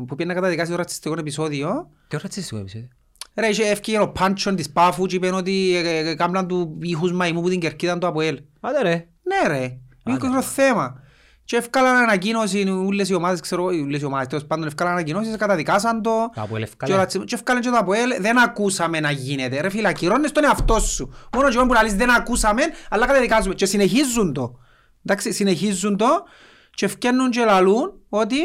που 0.07 0.15
πήγαινε 0.15 0.35
να 0.35 0.41
καταδικάσει 0.41 0.71
το 0.71 0.77
ρατσιστικό 0.77 1.15
επεισόδιο. 1.19 1.91
Τι 2.09 2.17
ρατσιστικό 2.23 2.61
επεισόδιο; 2.61 2.89
Ρε, 3.35 3.47
είχε 3.49 3.65
ευκαιρία 3.71 4.03
ο 4.03 4.09
Πάντσον 4.09 4.57
της 4.57 4.71
Πάφου 4.71 5.07
και 5.07 5.17
είπαν 5.17 5.35
ότι 5.35 5.75
ε, 5.77 5.89
ε, 5.99 6.09
ε, 6.11 6.15
κάμναν 6.15 6.47
του 6.49 6.79
ήχους 6.83 7.13
μαϊμού 7.13 7.41
που 7.43 7.49
την 7.49 7.61
κερκίδαν 7.61 7.99
το 7.99 8.07
ΑΠΟΕΛ. 8.07 8.41
Άντε 8.61 8.83
ρε. 8.83 9.09
Ναι 9.23 9.49
ρε, 9.49 9.63
είναι 10.07 10.19
μικρό 10.23 10.43
θέμα. 10.43 11.01
Και 11.45 11.57
ευκάλαν 11.57 11.97
ανακοίνωση 11.97 12.69
όλες 12.87 13.09
οι 13.09 13.15
ομάδες, 13.15 13.41
ξέρω, 13.41 13.65
όλες 13.65 14.01
οι 14.01 14.05
ομάδες, 14.05 14.27
τέλος 14.27 14.47
πάντων 14.47 14.67
ευκάλαν 14.67 14.93
ανακοινώσεις, 14.93 15.37
καταδικάσαν 15.37 16.03
το. 16.03 16.11
Το 16.35 16.41
ΑΠΟΕΛ 16.41 16.63
Και 16.63 16.69
ευκάλε. 16.69 16.93
ο 16.93 16.97
ρατσισμός- 16.97 17.29
Και 17.29 17.35
ευκάλαν 17.35 17.63
και 17.63 17.69
το 17.69 17.77
ΑΠΟΕΛ, 17.77 18.11
δεν 18.21 18.39
ακούσαμε 18.39 19.01
να 19.01 19.11
γίνεται. 19.11 19.61
Ρε 19.61 19.69
φίλε, 19.71 19.89
ακυρώνεις 19.89 20.33
τον 20.33 20.45
εαυτό 20.45 20.79
σου. 20.81 21.13
Μόνο 21.35 21.49
και 21.51 21.59
που 21.59 21.73
λαλείς 21.73 21.95
δεν 21.95 22.11
ακούσαμε, 22.11 22.63
αλλά 22.91 23.07
καταδικάζουμε. 23.07 23.55
Και 23.55 23.67
συνεχίζουν 23.67 24.33
το. 24.33 24.59
Εντάξει, 25.05 25.33
συνεχίζουν 25.33 25.97
το 25.97 26.07
και 26.75 26.85
ευκαινούν 26.85 27.31
και 27.31 27.45
λαλούν 27.45 27.93
ότι 28.09 28.37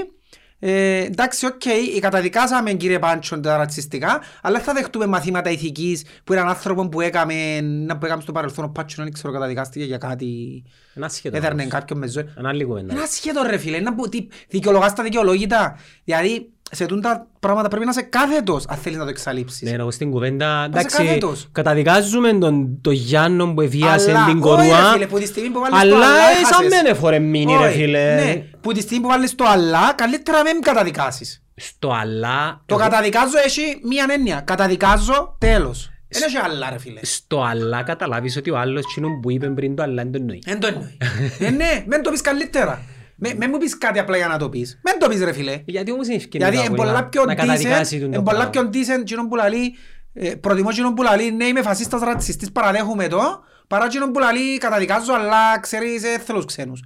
ε, 0.59 1.03
εντάξει, 1.03 1.45
οκ, 1.45 1.61
καταδικάσαμε 1.99 2.73
κύριε 2.73 2.99
Πάντσον 2.99 3.41
τα 3.41 3.57
ρατσιστικά, 3.57 4.21
αλλά 4.41 4.59
θα 4.59 4.73
δεχτούμε 4.73 5.05
μαθήματα 5.05 5.49
ηθικής 5.49 6.03
που 6.23 6.33
έναν 6.33 6.47
άνθρωπο 6.47 6.89
που 6.89 7.01
έκαμε, 7.01 7.61
να 7.61 7.97
που 7.97 8.05
έκαμε 8.05 8.21
στο 8.21 8.31
παρελθόν 8.31 8.65
ο 8.65 8.69
Πάντσον, 8.69 9.03
δεν 9.03 9.13
ξέρω, 9.13 9.33
καταδικάστηκε 9.33 9.85
για 9.85 9.97
κάτι, 9.97 10.63
Ένα 10.93 11.09
σχέδιο. 11.09 11.37
έδερνε 11.37 11.61
όμως. 11.61 11.73
κάποιον 11.73 11.99
με 11.99 12.07
ζωή. 12.07 12.29
Ένα 12.37 12.53
λίγο 12.53 12.77
ένα. 12.77 12.93
Είναι 12.93 13.01
ασχέτο 13.03 13.43
ρε 13.43 13.57
φίλε, 13.57 13.77
είναι 13.77 13.91
που 13.91 14.09
τι- 14.09 14.27
δικαιολογάς 14.49 14.93
τα 14.93 15.03
δικαιολόγητα. 15.03 15.77
Δηλαδή, 16.03 16.49
σε 16.71 16.85
τούντα 16.85 17.27
πράγματα 17.39 17.67
πρέπει 17.67 17.85
να 17.85 17.91
είσαι 17.91 18.01
κάθετος 18.01 18.65
αν 18.67 18.77
θέλεις 18.77 18.97
να 18.97 19.03
το 19.03 19.09
εξαλείψεις. 19.09 19.61
Ναι, 19.69 19.75
εγώ 19.77 19.91
στην 19.91 20.11
κουβέντα, 20.11 20.45
Πάσε 20.45 20.65
εντάξει, 20.65 20.97
κάθετος. 21.05 21.49
καταδικάζουμε 21.51 22.33
τον, 22.33 22.81
τον 22.81 22.93
Γιάννο 22.93 23.53
που 23.53 23.61
εβίασε 23.61 24.09
Αλλά, 24.09 24.25
την 24.25 24.31
όχι, 24.33 24.41
κορούα, 24.41 24.81
ρε 24.81 24.91
φίλε, 24.93 25.07
που 25.07 25.19
τη 25.19 25.25
στιγμή 25.25 25.49
που 25.49 25.59
βάλεις 25.59 25.79
το 25.89 25.95
αλλά 25.95 26.05
αλλά 26.05 26.15
σαν 26.15 26.63
έχασες. 26.63 26.69
μεν 26.69 26.85
εφορε 26.85 27.19
μείνει 27.19 27.55
ρε 27.61 27.65
Όχι, 27.67 27.77
φίλε. 27.79 28.15
Ναι, 28.15 28.33
που 28.61 28.71
τη 28.71 28.81
στιγμή 28.81 29.03
που 29.03 29.09
βάλεις 29.09 29.35
το 29.35 29.45
αλλά, 29.47 29.93
καλύτερα 29.95 30.41
μην 30.41 30.61
καταδικάσεις. 30.61 31.43
Στο 31.55 31.89
αλλά, 32.01 32.61
Το 32.65 32.75
εγώ- 32.75 32.83
καταδικάζω 32.83 33.37
έχει 33.45 33.61
μία 33.89 34.05
έννοια. 34.09 34.41
Καταδικάζω, 34.45 35.35
τέλος. 35.39 35.89
Δεν 36.07 36.23
έχει 36.23 36.37
άλλα 36.37 36.69
ρε 36.69 36.77
φίλε. 36.79 36.99
στο 37.03 37.41
αλλά 37.43 37.83
καταλάβεις 37.83 38.37
ότι 38.37 38.49
ο 38.49 38.57
άλλος 38.57 38.93
κοινό 38.93 39.07
που 39.21 39.31
είπε 39.31 39.47
πριν 39.47 39.75
το 39.75 39.83
αλλά 39.83 40.03
δεν 40.03 40.11
το 40.11 40.17
εννοεί. 40.21 40.41
Δεν 40.45 40.59
το 40.59 40.67
εννοεί. 40.67 40.97
Ε, 41.39 41.49
ναι, 41.49 41.83
μην 41.87 42.03
το 42.03 42.11
πεις 42.11 42.21
καλύτερα. 42.21 42.81
Με- 43.15 43.33
Μην 43.33 43.49
μου 43.51 43.57
πεις 43.57 43.77
κάτι 43.77 43.99
απλά 43.99 44.17
για 44.17 44.27
να 44.27 44.37
το 44.37 44.49
πεις. 44.49 44.79
Μην 44.83 44.99
το 44.99 45.07
πεις 45.07 45.23
ρε 45.23 45.33
φίλε. 45.33 45.61
Γιατί 45.65 45.91
όμως 45.91 46.07
είναι 46.07 46.15
ευκαιρία 46.15 46.49
Γιατί 46.49 46.67
είναι 46.67 46.75
πολλά 46.75 47.05
πιο 47.05 47.25
να 47.25 47.35
καταδικάσει 47.35 47.95
decent, 47.95 47.99
τον 47.99 48.07
είναι 48.07 48.15
το 48.15 48.23
πολλά 48.23 48.49
πράγμα. 48.49 48.69
πιο 48.69 48.81
decent 48.81 48.99
εκείνον 48.99 49.27
που 49.27 49.35
λαλεί, 49.35 49.75
ε, 50.13 50.35
προτιμώ 50.35 50.67
εκείνον 50.71 50.93
που 50.93 51.01
λαλεί, 51.03 51.31
ναι 51.31 51.45
είμαι 51.45 51.61
φασίστας 51.61 52.01
ρατσιστής, 52.01 52.51
παραδέχομαι 52.51 53.07
το, 53.07 53.43
παρά 53.67 53.85
εκείνον 53.85 54.11
που 54.11 54.19
λαλεί, 54.19 54.57
καταδικάζω, 54.57 55.13
αλλά 55.13 55.59
ξέρεις, 55.59 56.03
ε, 56.03 56.19
θέλω 56.19 56.37
τους 56.37 56.45
ξένους. 56.45 56.83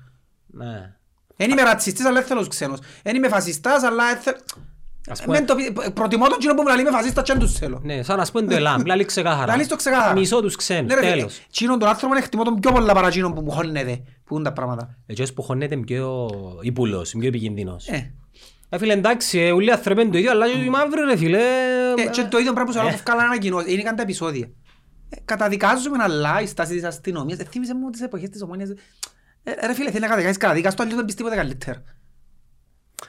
Ναι. 0.47 0.93
Δεν 1.35 1.49
είμαι 1.51 1.61
ρατσιστής, 1.61 2.05
αλλά 2.05 2.21
θέλω 2.21 2.39
τους 2.39 2.47
ξένους. 2.49 2.79
Δεν 3.03 3.15
είμαι 3.15 3.27
φασιστάς, 3.27 3.83
αλλά 3.83 4.03
ε, 4.11 4.19
θε- 5.15 5.19
Ας 5.19 5.21
πούμε- 5.21 5.37
Μεν 5.37 5.45
το 5.47 5.55
πει- 5.55 5.91
Προτιμώ 5.91 6.27
τον 6.27 6.37
κοινό 6.37 6.53
που 6.53 6.61
μου 6.61 6.75
λέει 6.75 6.83
με 6.83 6.89
φασίστα 6.91 7.21
και 7.21 7.31
δεν 7.31 7.41
τους 7.41 7.53
θέλω. 7.53 7.79
Ναι, 7.83 8.03
σαν 8.03 8.17
να 8.17 8.25
πούμε 8.31 8.45
το 8.47 8.55
ΕΛΑΜ, 8.55 8.81
λάλη 8.85 9.05
ξεκάθαρα. 9.05 9.45
Λαλείς 9.51 9.67
το 9.67 9.75
ξεκάθαρα. 9.75 10.13
Μισό 10.13 10.41
τους 10.41 10.55
ξένους, 10.55 10.87
Ναι, 10.93 10.99
ρε 10.99 11.01
φίλε, 11.01 11.15
τέλος. 11.15 11.41
Τσίνον 11.51 11.79
τον 11.79 11.89
άνθρωπο 11.89 12.15
εκτιμώ 12.15 12.43
τον 12.43 12.59
πιο 12.59 12.71
πολλά 12.71 12.93
παρά 12.93 13.09
τσίνον 13.09 13.33
που 13.33 13.41
μου 13.41 13.51
χώνεται, 13.51 14.01
που 14.25 14.35
είναι 14.35 14.43
τα 14.43 14.53
πράγματα. 14.53 14.97
Έτσι 15.05 15.33
που 15.33 15.41
χώνεται 15.41 15.77
πιο 15.77 16.29
υπουλός, 16.61 17.11
πιο 17.19 17.27
επικίνδυνος. 17.27 17.87
Ε, 17.87 18.13
Ε, 18.69 18.77
φίλε, 18.77 18.93
εντάξει, 18.93 19.39
ε, 19.39 19.51
όλοι 19.51 19.67
οι 19.67 19.71
άνθρωποι 19.71 20.01
είναι 20.01 20.11
το 20.11 20.17
ίδιο, 20.17 20.31
αλλά 20.31 20.47
και 20.49 20.57
οι 20.57 20.69
μαύροι, 20.69 21.01
ρε 21.05 21.17
φίλε. 21.17 21.37
ε, 21.97 22.05
και 22.11 22.23
το 22.23 22.37
ίδιο 22.37 22.53
πράγμα 22.53 22.71
που 22.71 22.77
σου 22.77 22.83
λέω 22.83 22.87
Ε. 22.87 22.91
που 22.97 23.01
βγάλαν 23.05 23.25
ανακοινώσεις, 23.25 23.73
είναι 23.73 23.81
καν 23.81 23.95
τα 23.95 24.01
επεισόδια. 24.01 24.49
Ε, 25.09 25.17
Καταδικάζουμε 25.25 25.97
αλλά 26.03 26.41
η 26.41 26.45
στάση 26.45 26.73
της 26.73 26.83
αστυνομίας, 26.83 27.39
ε, 27.39 27.43
θύμισε 27.43 27.75
μου 27.75 27.89
τις 27.89 28.01
εποχές 28.01 28.29
της 28.29 28.41
ομόνιας. 28.41 28.69
Ε, 29.43 29.65
Ρε 29.65 29.73
φίλε, 29.73 29.87
θέλει 29.89 29.99
να 30.01 30.07
καταδικάσεις, 30.07 30.37
καταδικάς 30.37 30.75
το, 30.75 30.81
αλλιώς 30.83 30.97
δεν 30.97 31.05
πεις 31.05 31.15
τίποτε 31.15 31.35
καλύτερα. 31.35 31.83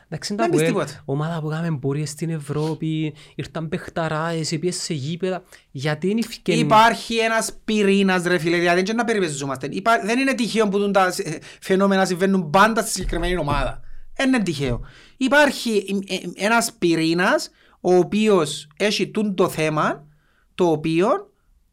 Εντάξει, 0.08 0.34
Δεν 0.34 0.44
τα 0.44 0.50
πεις 0.50 0.60
που 0.60 0.66
τίποτα. 0.66 1.02
ομάδα 1.04 1.40
που 1.40 1.48
κάναμε 1.48 1.78
πορείες 1.78 2.10
στην 2.10 2.30
Ευρώπη, 2.30 3.14
ήρθαν 3.34 3.68
παιχταράες, 3.68 4.48
πήγες 4.48 4.76
σε 4.76 4.94
γήπεδα. 4.94 5.42
Γιατί 5.70 6.10
είναι 6.10 6.20
ευκαιρία. 6.24 6.60
Υπάρχει 6.60 7.16
ένας 7.16 7.52
πυρήνας 7.64 8.22
ρε 8.22 8.38
φίλε, 8.38 8.58
δηλαδή 8.58 8.82
δεν 8.82 8.96
να 8.96 9.04
περιπεζόμαστε. 9.04 9.68
Υπά- 9.70 10.04
Δεν 10.04 10.18
είναι 10.18 10.34
τυχαίο 10.34 10.68
που 10.68 10.78
τούν 10.78 10.92
τα 10.92 11.06
ε, 11.24 11.36
φαινόμενα 11.60 12.04
συμβαίνουν 12.04 12.50
πάντα 12.50 12.80
στη 12.80 12.90
συγκεκριμένη 12.90 13.36
ομάδα. 13.36 13.80
Δεν 14.16 14.28
είναι 14.28 14.42
τυχαίο. 14.42 14.80
Υπάρχει 15.16 15.84
ε, 16.08 16.14
ε, 16.14 16.44
ένας 16.46 16.72
πυρήνας 16.78 17.50
ο 17.80 17.94
οποίος 17.94 18.68
έχει 18.76 19.08
τούν 19.08 19.34
το 19.34 19.48
θέμα 19.48 20.06
το 20.54 20.64
οποίο 20.70 21.08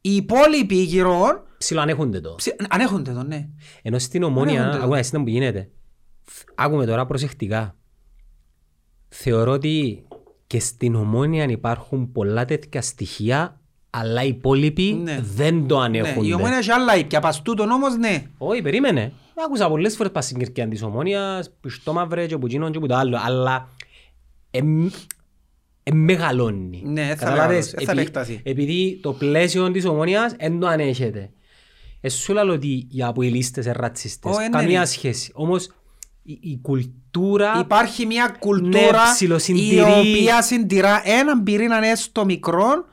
οι 0.02 0.16
υπόλοιποι 0.16 0.76
γύρω 0.76 1.46
Ψιλοανέχονται 1.58 2.20
το. 2.22 2.36
ψη- 2.36 2.56
ανέχονται 2.70 3.12
το, 3.14 3.24
ναι. 3.24 3.48
Ενώ 3.82 4.00
στην 4.00 4.24
ομόνια, 4.24 4.54
Ανέχονται 4.54 4.78
το. 4.78 4.84
ακούω 4.84 4.96
εσύ 4.96 5.12
που 5.12 5.30
γίνεται. 5.30 5.70
Άκουμε 6.56 6.86
τώρα 6.86 7.06
προσεκτικά. 7.06 7.76
Θεωρώ 9.10 9.52
ότι 9.52 10.04
και 10.48 10.60
στην 10.60 10.96
ομόνια 10.96 11.44
υπάρχουν 11.44 12.12
πολλά 12.12 12.46
τέτοια 12.46 12.82
στοιχεία, 12.82 13.60
αλλά 13.90 14.24
οι 14.24 14.28
υπόλοιποι 14.28 14.94
Ναι. 15.04 15.20
δεν 15.36 15.68
το 15.68 15.78
ναι. 15.80 15.86
ανέχονται. 15.86 16.28
Η 16.28 16.34
ομόνια 16.34 16.58
έχει 16.58 16.72
άλλα 16.72 16.98
ήπια, 16.98 17.20
πας 17.20 17.42
τούτον 17.42 17.72
όμως 17.72 17.96
ναι. 17.98 18.24
Όχι, 18.38 18.62
περίμενε. 18.62 19.12
Άκουσα 19.46 19.68
πολλές 19.70 19.96
φορές 19.96 20.12
πας 20.12 20.26
στην 20.26 20.38
κερκία 20.38 20.68
της 20.68 20.84
ομόνιας, 20.84 21.52
που 21.62 21.70
στο 21.70 21.94
μαύρε 21.94 22.26
και 22.26 22.38
που 22.38 22.46
εκείνον 22.46 22.72
και 22.72 22.80
που 22.80 22.88
το 22.88 22.96
άλλο, 22.96 23.18
αλλά 23.24 23.70
εμ- 24.52 24.94
εμεγαλώνει. 25.84 26.82
Ναι, 26.86 27.06
θα 27.08 27.16
Καταλάβες, 27.16 27.48
μεγαλώσει, 27.48 27.70
θα 27.72 27.82
επει- 27.82 27.98
επεκταθεί. 28.00 28.40
Επειδή 28.44 29.00
το 29.02 29.14
πλαίσιο 29.14 29.72
της 29.72 29.86
ομόνιας 29.86 30.34
δεν 30.40 30.60
το 30.60 30.68
ανέχεται. 30.68 31.30
Εσύ 32.02 32.18
σου 32.18 32.34
λέω 32.34 32.54
ότι 32.54 32.88
οι 32.92 33.04
αποελίστες 33.04 33.66
είναι 33.66 33.74
ρατσιστές. 33.78 34.36
Ω, 34.36 34.40
ε, 34.40 34.44
ναι, 34.44 34.50
Καμία 34.50 34.80
ναι. 34.80 34.86
σχέση. 34.86 35.32
Όμως 35.34 35.70
η, 36.30 36.40
η 36.42 36.60
κουλτούρα... 36.62 37.60
Υπάρχει 37.60 38.06
μια 38.06 38.26
Ναι, 38.32 38.38
κουλτούρα 38.38 38.80
η 39.10 39.12
ψιλοσυντηρεί. 39.14 39.80
οποία 39.82 40.42
συντηρά 40.42 41.02
έναν 41.06 41.44
πυρήνα 41.44 41.86
έστω 41.86 42.26
μικρό 42.26 42.86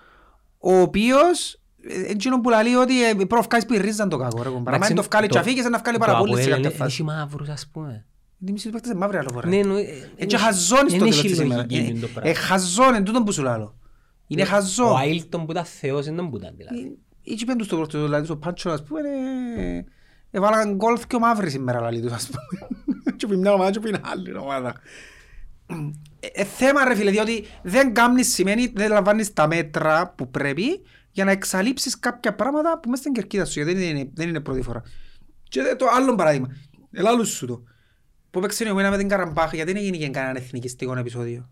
ο 0.59 0.77
οποίος 0.81 1.61
ε, 1.89 2.11
εκείνο 2.11 2.41
που 2.41 2.49
λέει 2.51 2.75
ότι 2.75 3.05
ε, 3.05 3.15
πρέπει 3.15 3.35
να 3.35 3.41
βγάλεις 3.41 3.67
πυρίζαν 3.67 4.09
το 4.09 4.17
κακό 4.17 4.43
ρε 4.43 4.49
κομπάρα. 4.49 4.63
Μα 4.71 4.75
Εντάξει, 4.77 4.91
αν 4.91 4.97
το 4.97 5.03
βγάλει 5.11 5.27
και 5.29 5.39
αφήγες 5.39 5.65
να 5.65 5.79
βγάλει 5.79 5.99
παραπούλες 5.99 6.39
σε 6.43 6.45
Το 6.45 6.51
κάποια 6.51 6.69
Αποέλ 6.69 6.83
φάση. 6.83 7.03
έχει 7.03 7.03
μαύρους 7.03 7.49
ας 7.49 7.69
πούμε. 7.73 8.05
Η 8.47 8.53
μισή 8.53 8.67
του 8.67 8.73
παίκτες 8.73 8.91
είναι 8.91 8.99
μαύρη 9.01 9.17
άλλο 9.17 9.29
φορά. 9.33 9.49
Ναι, 9.49 9.57
εννοεί- 9.57 9.89
Έτσι 10.17 10.37
χαζόν 10.37 10.79
στο 10.79 10.87
δεν 10.89 10.99
τέλος 10.99 11.19
έχει 11.19 11.29
της 11.29 11.39
ημέρας. 11.39 11.67
λογική 11.71 11.91
Ε, 11.97 12.01
το 12.01 12.07
Ε, 12.07 12.11
πράγμα. 12.15 12.35
χαζόν, 12.35 12.89
είναι 12.95 13.03
τούτο 13.03 13.23
που 13.23 13.33
σου 13.33 13.43
λέω. 13.43 13.75
Είναι 14.27 14.43
Ο 14.43 14.47
χαζό. 14.47 14.95
Άιλτον 14.95 15.45
που 15.47 15.51
ήταν 15.51 15.65
θεός 15.65 16.05
δεν 16.05 16.29
που 16.31 16.37
ήταν 16.37 16.55
δηλαδή. 16.57 16.99
Έτσι 17.27 17.45
πέντου 17.45 17.65
στο 17.65 17.77
πρώτο, 17.77 18.03
δηλαδή 18.03 18.25
στο 18.25 18.37
Πάντσο, 18.37 18.71
ας 18.71 18.83
πούμε, 18.83 19.01
ε, 19.57 19.85
έβαλαν 20.31 20.75
γκολ 20.75 20.99
και 21.07 21.17
ο 21.17 21.19
μαύρης 21.19 21.53
σήμερα, 21.53 21.81
λαλί 21.81 22.01
τους, 22.01 22.13
ας 22.13 22.27
πούμε. 22.29 22.69
Και 23.17 23.27
πει 23.27 23.37
μια 23.37 23.53
ομάδα 23.53 23.71
και 23.71 23.81
πει 23.81 23.95
άλλη 24.03 24.37
ομάδα. 24.37 24.75
Ε, 26.21 26.27
ε, 26.41 26.45
θέμα 26.45 26.85
ρε 26.85 26.95
φίλε, 26.95 27.11
διότι 27.11 27.45
δεν 27.63 27.95
κάνεις 27.95 28.33
σημαίνει, 28.35 28.73
δεν 28.75 28.91
λαμβάνεις 28.91 29.33
τα 29.33 29.47
μέτρα 29.47 30.13
που 30.17 30.31
πρέπει 30.31 30.81
για 31.11 31.25
να 31.25 31.31
εξαλείψεις 31.31 31.99
κάποια 31.99 32.35
πράγματα 32.35 32.79
που 32.83 32.89
μέσα 32.89 33.03
στην 33.03 33.15
κερκίδα 33.15 33.45
σου, 33.45 33.61
γιατί 33.63 33.75
δεν 33.81 33.97
είναι, 33.97 34.11
δεν 34.15 34.29
είναι 34.29 34.41
πρώτη 34.41 34.63
φορά. 34.63 34.83
Και 35.49 35.63
δε- 35.63 35.75
το 35.75 35.87
άλλο 35.97 36.15
παράδειγμα, 36.15 36.49
ελάλους 36.93 37.29
σου 37.29 37.47
το. 37.47 37.63
Που 38.31 38.39
έπαιξε 38.39 38.65
η 38.67 38.71
ομένα 38.71 38.91
με 38.91 38.97
την 38.97 39.09
Καραμπάχ, 39.09 39.53
γιατί 39.55 39.73
δεν 39.73 39.83
έγινε 39.85 40.09
κανένα 40.09 40.39
εθνικιστικό 40.39 40.97
επεισόδιο. 40.99 41.49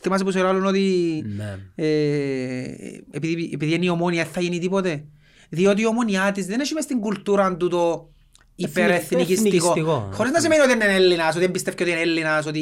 Θυμάσαι 0.00 0.24
που 0.24 0.30
σε 0.30 0.42
λάλλον 0.42 0.66
ότι 0.66 1.22
Ναι. 1.36 1.58
ε, 1.74 2.64
επειδή, 3.10 3.50
επειδή 3.54 3.74
είναι 3.74 3.84
η 3.84 3.88
ομόνια 3.88 4.24
θα 4.24 4.40
γίνει 4.40 4.58
τίποτε. 4.58 5.04
Διότι 5.48 5.82
η 5.82 5.86
ομόνια 5.86 6.32
της 6.32 6.46
δεν 6.46 6.60
έχει 6.60 6.74
μες 6.74 6.84
στην 6.84 7.00
κουλτούρα 7.00 7.56
του 7.56 7.68
το 7.68 8.12
υπερεθνικιστικό. 8.56 9.46
εθνικιστικό. 9.46 10.08
Χωρίς 10.12 10.32
να 10.32 10.40
σημαίνει 10.40 10.62
ότι 10.62 10.72
είναι 10.72 10.84
Έλληνας, 10.84 11.30
ότι 11.30 11.38
δεν 11.38 11.50
πιστεύει 11.50 11.82
ότι 11.82 11.90
είναι 11.90 12.00
Έλληνας, 12.00 12.46
ότι... 12.46 12.60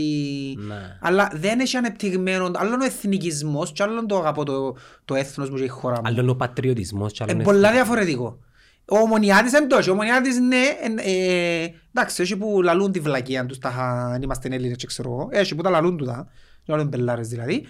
Ναι. 0.59 0.99
Αλλά 1.01 1.30
δεν 1.34 1.61
έχει 1.61 1.76
ανεπτυγμένο, 1.76 2.51
άλλον 2.55 2.80
ο 2.80 2.84
εθνικισμός 2.84 3.72
και 3.72 3.82
άλλον 3.82 4.07
το 4.07 4.18
αγαπώ 4.18 4.45
το, 4.45 4.76
το 5.05 5.14
έθνος 5.14 5.51
μου 5.51 5.57
και 5.57 5.64
η 5.64 5.68
χώρα 5.68 5.95
μου. 5.95 6.03
Άλλο 6.05 6.20
είναι 6.20 6.30
ο 6.30 6.36
πατριωτισμός 6.36 7.12
και 7.12 7.22
άλλο 7.22 7.32
Είναι 7.32 7.43
είναι 7.43 7.51
πολλά 7.53 7.68
εθνικός. 7.68 7.86
διαφορετικό. 7.86 8.38
Ο 8.84 8.99
ομονιάτης 8.99 9.53
είναι 9.53 9.66
τόσο. 9.66 9.90
Ο 9.90 9.95
ομονιάτης 9.95 10.38
ναι, 10.38 10.62
εν- 10.82 10.99
ε, 10.99 11.74
εντάξει, 11.95 12.22
έχει 12.22 12.36
που 12.36 12.62
λαλούν 12.62 12.93
τη 12.93 13.01
βλακία 13.01 13.47
τους, 13.47 13.59
τα, 13.59 13.68
αν 14.14 14.22
είμαστε 14.22 14.49
Έλληνες 14.53 14.76
και 14.76 14.86
ξέρω 14.86 15.11
εγώ. 15.11 15.28
Έχει 15.30 15.55
που 15.55 15.62
τα 15.62 15.70
λαλούν 15.70 15.97
του 15.97 16.05
τα, 16.05 16.28
λαλούν 16.66 16.88
πελάρες 16.88 17.28
δηλαδή. 17.28 17.66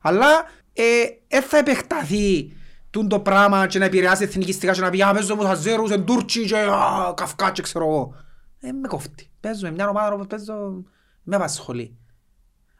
Αλλά 0.00 0.26
ε, 0.72 0.82
ε, 1.28 1.40
θα 1.40 1.58
επεκταθεί 1.58 2.52
τούν 2.90 3.08
το 3.08 3.20
πράγμα 3.20 3.66
και 3.66 3.78
να 3.78 3.84
επηρεάσει 3.84 4.24
εθνικιστικά 4.24 4.72
και 4.72 4.80
να 4.80 4.90
πει 4.90 5.02
«Α, 5.02 5.12
παίζω 5.12 5.34
μου 5.36 5.46
Αζέρους, 5.46 5.90
εν 5.90 6.04
Τούρκοι 6.04 6.46
και 6.46 6.56
α, 6.56 7.14
Καυκά 7.14 7.50
και 7.50 7.62
ξέρω 7.62 7.84
εγώ». 7.84 8.14
Ε, 8.60 8.72
με 8.72 8.88
κόφτει. 8.88 9.30
Παίζω 9.40 9.66
με 9.66 9.70
μια 9.70 9.88
ομάδα 9.88 10.14
όπως 10.14 10.26
παίζω, 10.26 10.84
με 11.22 11.36
απασχολεί. 11.36 11.96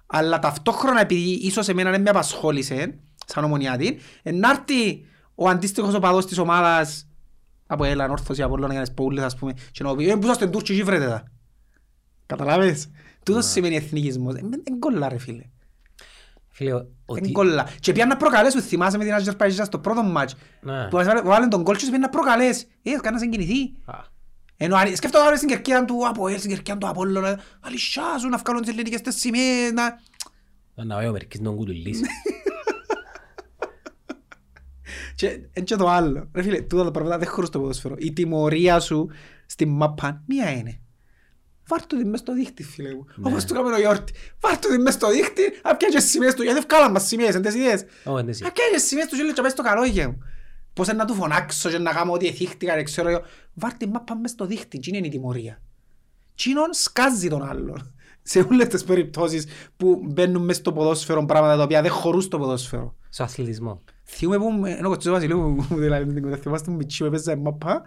Αλλά 0.06 0.38
ταυτόχρονα 0.38 1.00
επειδή 1.00 1.30
ίσως 1.30 1.68
εμένα 1.68 1.90
δεν 1.90 2.00
με 2.00 2.10
απασχόλησε 2.10 2.98
σαν 3.26 3.44
ομονιάτη, 3.44 3.98
να 4.22 4.50
έρθει 4.50 5.06
ο 5.34 5.48
αντίστοιχος 5.48 5.94
οπαδός 5.94 6.26
της 6.26 6.38
ομάδας 6.38 7.08
από 7.66 7.84
Έλλαν, 7.84 8.10
Όρθος 8.10 8.38
ή 8.38 8.42
Απόλλωνα 8.42 8.70
για 8.72 8.80
να 8.80 8.86
σπούλες 8.86 9.24
ας 9.24 9.36
πούμε 9.36 9.52
και 9.70 9.84
να 9.84 9.96
πει 9.96 10.10
«Ε, 10.10 10.14
πού 10.16 10.22
είσαστε 10.22 10.46
Τούρκοι 10.46 10.76
και 10.76 10.84
βρέτε 10.84 11.06
τα». 11.06 11.24
Καταλάβες; 12.26 12.90
Τούτος 13.22 13.46
σημαίνει 13.46 13.76
εθνικισμός. 13.76 14.34
Ε, 14.34 14.40
Εν 14.64 14.78
κολλά 14.78 15.08
ρε 15.08 15.18
φίλε. 15.18 15.44
Φίλε, 16.58 16.70
Εν 16.70 16.86
ότι... 17.06 17.32
κολλά. 17.32 17.68
Και 17.80 17.92
πιάνε 17.92 18.12
να 18.12 18.16
προκαλέσουν, 18.18 18.60
θυμάσαι 18.62 18.98
με 18.98 19.04
την 19.04 19.12
Αζερπαϊτζάν 19.14 19.66
στο 19.66 19.78
πρώτο 19.78 20.02
μάτς. 20.02 20.34
Ναι. 20.60 20.88
Που 20.88 20.96
βάλε- 20.96 21.24
βάλε 21.24 21.46
τον 21.46 21.64
κόλ 21.64 21.74
και 21.74 21.80
σου 21.80 21.86
πήγαινε 21.86 22.04
να 22.06 22.10
προκαλέσει. 22.12 22.66
Ε, 22.82 22.90
έκανα 22.90 23.18
συγκινηθεί. 23.18 23.62
Α, 23.84 23.94
Ενώ 24.56 24.76
αν- 24.76 24.96
σκέφτομαι 24.96 25.24
τώρα 25.24 25.36
στην 25.36 25.48
κερκίδα 25.48 25.84
του 25.84 26.08
Αποέλ, 26.08 26.38
στην 26.38 26.50
κερκίδα 26.50 26.78
του 26.78 26.88
Απόλλωνα, 26.88 27.40
αλυσιάζουν 27.60 28.30
να 28.30 28.36
βγάλουν 28.36 28.62
τις 28.62 28.70
ελληνικές 28.72 29.00
τις 29.00 29.16
σημαίες, 29.16 29.72
να... 29.72 30.00
Να 30.84 30.94
πάει 30.96 31.08
ο 31.08 31.12
Μερκής 31.12 31.40
να 31.40 31.50
κουτουλήσει. 31.50 32.02
Και 35.14 35.40
εν 35.52 35.64
και 35.64 35.76
το 35.76 35.88
άλλο. 35.88 36.28
Ρε 36.34 36.42
φίλε, 36.42 36.60
τούτα 36.62 36.84
τα 36.84 36.90
πράγματα 36.90 37.18
δεν 37.18 37.28
χωρούν 37.28 37.46
στο 37.46 37.58
ποδόσφαιρο. 37.60 37.94
Η 37.98 38.12
τιμωρία 38.12 38.80
σου 38.80 39.10
στην 39.46 39.68
μαπά 39.68 40.22
μία 40.26 40.50
είναι. 40.50 40.80
Βάρ' 41.68 41.86
το 41.86 41.96
την 41.96 42.08
μες 42.08 42.20
στο 42.20 42.32
δίχτυ, 42.34 42.62
φίλε 42.62 42.94
μου. 42.94 43.04
Όπως 43.22 43.44
του 43.44 43.54
κάμενο 43.54 43.78
γιόρτη. 43.78 44.12
Βάρ' 44.40 44.58
το 44.58 44.68
την 44.68 44.80
μες 44.82 44.94
στο 44.94 45.10
δίχτυ, 45.10 45.42
απ' 45.62 45.76
πιάνε 45.76 46.00
σημαίες 46.00 46.34
του. 46.34 46.42
Γιατί 46.42 46.60
βγάλαν 46.68 46.90
μας 46.92 47.06
σημαίες, 47.06 47.34
εν 47.34 47.42
τες 47.42 47.54
ιδέες. 47.54 47.84
Ω, 48.04 48.18
εντάξει. 48.18 48.44
Απ' 48.46 48.52
πιάνε 48.52 48.78
σημαίες 48.78 49.06
του 49.06 49.16
και 49.16 49.22
λέει 49.22 49.32
και 49.32 49.42
πες 49.42 49.52
στο 49.52 49.62
καλόγια 49.62 50.08
μου. 50.08 50.18
Πώς 50.72 50.88
είναι 50.88 50.96
να 50.96 51.04
του 51.04 51.14
φωνάξω 51.14 51.70
και 51.70 51.78
να 51.78 51.92
κάνω 51.92 52.12
ό,τι 52.12 52.26
εθίχτηκα, 52.26 52.74
δεν 52.74 52.84
ξέρω 52.84 53.08
εγώ. 53.08 53.22
Βάρ' 53.54 53.72
την 53.74 53.88
μάπα 53.90 54.16
μες 54.16 54.30
στο 54.30 54.46
δίχτυ, 54.46 54.78
τι 54.78 54.96
είναι 54.96 55.06
η 55.06 55.10
τιμωρία. 55.10 55.62
Τσίνον 56.34 56.68
σκάζει 56.72 57.28
τον 57.28 57.42
άλλον. 57.48 57.92
Σε 58.30 58.46
όλες 58.50 58.66
τις 58.66 58.84
περιπτώσεις 58.84 59.46
που 59.76 60.00
μπαίνουν 60.04 60.44
μες 60.44 60.56
στο 60.56 60.72
ποδόσφαιρο 60.72 61.24
πράγματα 61.24 61.56
τα 61.56 61.62
οποία 61.62 61.82
δεν 61.82 61.90
χωρούν 61.90 62.20
στο 62.20 62.38
ποδόσφαιρο. 62.38 62.94
Στο 63.08 63.22
αθλητισμό. 63.22 63.82
Θυμούμαι 64.04 64.38
που 64.38 64.50
με- 64.52 64.70
ενώ 64.70 64.88
κοτσός 64.88 65.12
Βασιλείου 65.12 65.38
μου 65.40 65.48
μου 65.70 65.76
δηλαδή 65.76 66.04
με 66.04 66.12
την 66.12 66.22
κοντά 66.22 66.36
θυμάστε 66.36 66.70
μου 66.70 66.76
μητσί 66.76 66.98
που 66.98 67.04
έπαιζα 67.04 67.36
μάπα 67.36 67.82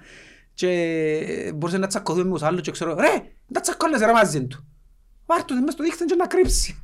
και 0.53 1.51
μπορούσε 1.55 1.77
να 1.77 1.87
τσακωθούμε 1.87 2.23
με 2.25 2.31
τους 2.33 2.41
άλλους 2.43 2.61
και 2.61 2.71
ξέρω 2.71 2.93
ρε, 2.95 3.23
δεν 3.47 3.61
τσακώνεσαι 3.61 4.05
ρε 4.05 4.11
μαζί 4.11 4.47
του. 4.47 4.65
Βάρ' 5.25 5.43
του 5.45 5.53
μες 5.55 5.73
στο 5.73 5.83
δείχτεν 5.83 6.07
και 6.07 6.15
να 6.15 6.27
κρύψει. 6.27 6.83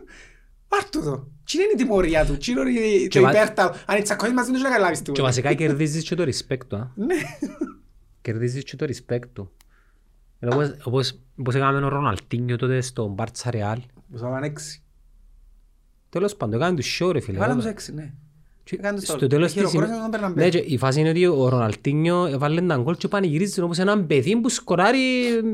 Βάρ' 0.70 0.88
του 0.90 1.02
το. 1.02 1.28
Τι 1.44 1.58
είναι 1.58 1.70
η 1.74 1.76
τιμωρία 1.76 2.24
του, 2.26 2.36
τι 2.36 2.50
είναι 2.52 2.70
η- 2.70 3.08
Και 3.08 3.18
το 3.18 3.24
βα- 3.24 3.30
υπέρτα. 3.30 3.74
Αν 3.86 4.02
τσακωθείς 4.02 4.34
μαζί 4.34 4.50
του 4.52 4.58
δεν 4.58 4.62
καταλάβεις 4.70 4.98
Και 4.98 5.04
τίποτα. 5.04 5.22
βασικά 5.22 5.54
κερδίζεις 5.54 6.04
και 6.08 6.14
το 6.14 6.22
respect 6.22 6.66
του. 6.68 6.76
α. 6.76 6.90
Ναι. 7.06 7.14
Κερδίζεις 8.22 8.64
και 8.64 8.76
το 8.76 8.86
respect 8.88 9.26
του. 9.32 9.50
Ε, 10.38 10.46
Όπως, 10.46 10.76
όπως, 10.84 11.20
όπως 11.38 11.54
έκαμε 11.54 11.84
ο 11.84 11.88
Ροναλτίνιο 11.88 12.56
τότε 12.56 12.80
στο 12.80 13.06
Μπάρτσα 13.08 13.50
Ρεάλ. 13.50 13.80
Μου 14.06 14.18
θα 14.18 14.28
πάνε 14.28 14.46
έξι. 14.46 14.82
Τέλος 16.08 16.36
πάντων, 16.36 16.60
έκανε 16.60 16.76
τους 16.76 17.00
show 17.02 17.12
ρε 17.12 17.20
φίλε. 17.20 17.38
Βάλαμε 17.38 17.60
τους 17.60 17.70
έξι, 17.70 17.94
ναι. 17.94 18.12
Και 18.68 18.76
Έκανε 18.78 18.98
το- 19.00 19.04
Στο 19.04 19.26
τέλος 19.26 19.52
της 19.52 19.54
χειροκρότησες 19.54 19.98
τον 20.00 20.08
Μπερναμπέ. 20.10 20.42
Ναι, 20.42 20.48
και 20.48 20.58
η 20.58 20.78
φάση 20.78 21.00
είναι 21.00 21.08
ότι 21.08 21.26
ο 21.26 21.48
Ροναλτίνιο 21.48 22.24
έβαλε 22.26 22.60
έναν 22.60 22.82
γκολ 22.82 22.96
και 22.96 23.08
πανηγυρίζει 23.08 23.60
όπως 23.60 23.78
έναν 23.78 24.06
παιδί 24.06 24.36
που 24.40 24.48
σκοράρει 24.48 24.98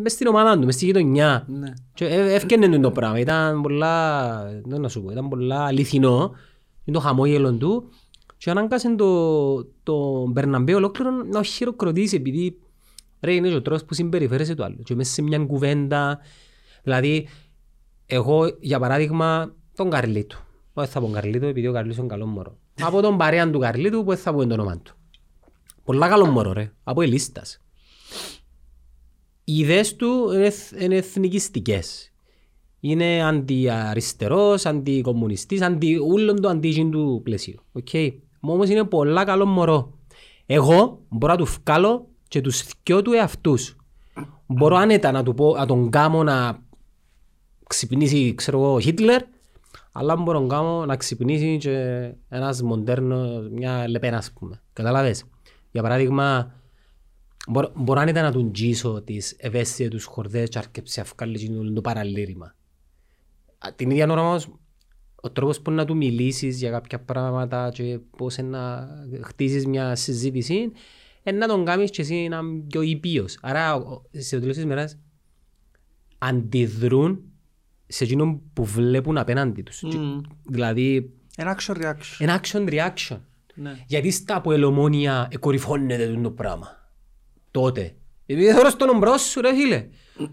μες 0.02 0.12
στην 0.12 0.26
ομάδα 0.26 0.58
του, 0.58 0.64
μες 0.64 0.74
στη 0.74 0.84
γειτονιά. 0.84 1.46
Ναι. 1.48 1.72
Και 1.94 2.04
ε- 2.04 2.34
έφκαινε 2.34 2.68
του 2.68 2.80
το 2.80 2.90
πράγμα. 2.90 3.18
Ήταν 3.18 3.62
πολλά, 3.62 4.34
δεν 4.64 4.80
να 4.80 4.88
σου 4.88 5.02
πω, 5.02 5.10
ήταν 5.10 5.28
πολλά 5.28 5.64
αληθινό. 5.64 6.32
Είναι 6.84 6.96
το 6.96 7.02
χαμόγελο 7.02 7.52
του. 7.52 7.88
Και 8.36 8.50
ανάγκασε 8.50 8.94
το, 8.94 9.64
το 9.82 10.26
Μπερναμπέ 10.28 10.74
ολόκληρο 10.74 11.10
να 11.10 11.42
χειροκροτήσει 11.42 12.16
επειδή 12.16 12.58
ρε 13.20 13.34
είναι 13.34 13.48
και 13.48 13.54
ο 13.54 13.62
τρόπος 13.62 13.84
που 13.84 13.94
συμπεριφέρεσαι 13.94 14.54
του 14.54 14.64
άλλου. 14.64 14.78
Και 14.84 14.94
μέσα 14.94 15.12
σε 15.12 15.22
μια 15.22 15.38
κουβέντα, 15.38 16.18
δηλαδή 16.82 17.28
εγώ 18.06 18.56
για 18.60 18.78
παράδειγμα 18.78 19.54
τον 19.76 19.90
Καρλίτο. 19.90 20.36
Δεν 20.74 20.86
θα 20.86 21.00
πω 21.00 21.10
Καρλίτο 21.10 21.46
επειδή 21.46 21.66
ο 21.66 21.72
Καρλίτος 21.72 21.98
είναι 21.98 22.06
καλός 22.06 22.28
μωρός. 22.28 22.54
Από 22.80 23.00
τον 23.00 23.16
παρέα 23.16 23.50
του 23.50 23.58
Καρλίτου 23.58 24.04
που 24.04 24.10
δεν 24.10 24.18
θα 24.18 24.32
πω 24.34 24.46
το 24.46 24.54
όνομα 24.54 24.78
του. 24.78 24.94
Πολλά 25.84 26.08
καλό 26.08 26.26
μωρό 26.26 26.52
ρε. 26.52 26.72
Από 26.84 27.02
ελίστας. 27.02 27.60
Οι 29.44 29.58
ιδέες 29.58 29.96
του 29.96 30.30
είναι, 30.32 30.46
εθ- 30.46 30.80
είναι 30.80 30.96
εθνικιστικές. 30.96 32.12
Είναι 32.80 33.22
αντιαριστερός, 33.24 34.66
αντικομμουνιστής, 34.66 35.60
αντι, 35.60 35.96
ούλον 35.96 36.40
το 36.40 36.48
αντίγιν 36.48 36.90
του 36.90 37.20
πλαισίου. 37.24 37.62
Okay. 37.82 38.12
Όμως 38.40 38.68
είναι 38.68 38.84
πολλά 38.84 39.24
καλό 39.24 39.46
μωρό. 39.46 39.98
Εγώ 40.46 41.02
μπορώ 41.08 41.32
να 41.32 41.38
του 41.38 41.48
βγάλω 41.64 42.08
και 42.28 42.40
τους 42.40 42.64
δυο 42.82 43.02
του 43.02 43.12
εαυτούς. 43.12 43.76
Μπορώ 44.46 44.76
άνετα 44.76 45.12
να, 45.12 45.22
του 45.22 45.34
πω, 45.34 45.54
να 45.56 45.66
τον 45.66 45.90
κάνω 45.90 46.22
να 46.22 46.62
ξυπνήσει, 47.66 48.34
ξέρω 48.34 48.58
εγώ, 48.58 48.72
ο 48.74 48.80
Χίτλερ, 48.80 49.22
αλλά 49.93 50.16
μπορώ 50.16 50.40
να 50.40 50.47
κάνω 50.47 50.86
να 50.86 50.97
ξυπνήσει 50.97 51.57
και 51.57 51.70
ένας 52.28 52.62
μοντέρνο, 52.62 53.40
μια 53.51 53.88
λεπένα, 53.88 54.16
ας 54.16 54.32
πούμε. 54.32 54.62
Καταλάβες; 54.72 55.24
Για 55.70 55.82
παράδειγμα, 55.82 56.55
μπορώ, 57.49 57.72
μπορώ 57.76 58.01
άνετα 58.01 58.22
να 58.22 58.32
του 58.32 58.51
τζίσω 58.51 59.03
τις 59.03 59.34
ευαίσθητες 59.38 59.90
τους 59.90 60.05
χορδές 60.05 60.49
και 60.49 60.59
αρκεψε 60.59 61.01
να 61.01 61.07
βγάλει 61.16 61.34
εκείνο 61.34 61.72
το 61.72 61.80
παραλήρημα. 61.80 62.55
Α, 63.59 63.72
Την 63.76 63.90
ίδια 63.90 64.11
ώρα 64.11 64.20
όμως, 64.20 64.49
ο 65.14 65.30
τρόπος 65.30 65.61
που 65.61 65.70
να 65.70 65.84
του 65.84 65.97
μιλήσεις 65.97 66.59
για 66.59 66.70
κάποια 66.70 67.01
πράγματα 67.01 67.70
και 67.74 67.99
πώς 68.16 68.38
να 68.38 68.88
χτίσεις 69.22 69.66
μια 69.66 69.95
συζήτηση, 69.97 70.55
είναι 71.24 71.36
να 71.38 71.47
τον 71.47 71.64
κάνεις 71.64 71.90
και 71.90 72.03
εσύ 72.03 72.28
να 72.28 72.38
είναι 72.38 72.62
πιο 72.68 72.80
ήπιος. 72.82 73.38
Άρα, 73.43 73.74
ο- 73.74 74.03
σε 74.12 74.34
το 74.34 74.40
τέλος 74.40 74.57
της 74.57 74.64
μέρας, 74.66 74.99
αντιδρούν 76.18 77.32
σε 77.93 78.05
εκείνον 78.05 78.40
που 78.53 78.64
βλέπουν 78.64 79.18
απέναντι 79.18 79.62
τους. 79.62 79.78
Και- 79.78 79.99
Δηλαδή, 80.47 81.11
Ένα 81.36 81.59
action 81.59 81.74
reaction. 81.76 82.16
ένα 82.18 82.40
action 82.45 82.68
reaction. 82.68 83.18
Ναι. 83.55 83.76
Γιατί 83.86 84.11
στα 84.11 84.36
αποελομόνια 84.36 85.28
εκορυφώνεται 85.30 86.18
το 86.22 86.30
πράγμα. 86.30 86.90
Τότε. 87.51 87.95
Επειδή 88.26 88.53
θέλω 88.53 88.70
στον 88.70 88.88
ομπρός 88.88 89.22
σου 89.22 89.40
ρε 89.40 89.55
φίλε. 89.55 89.86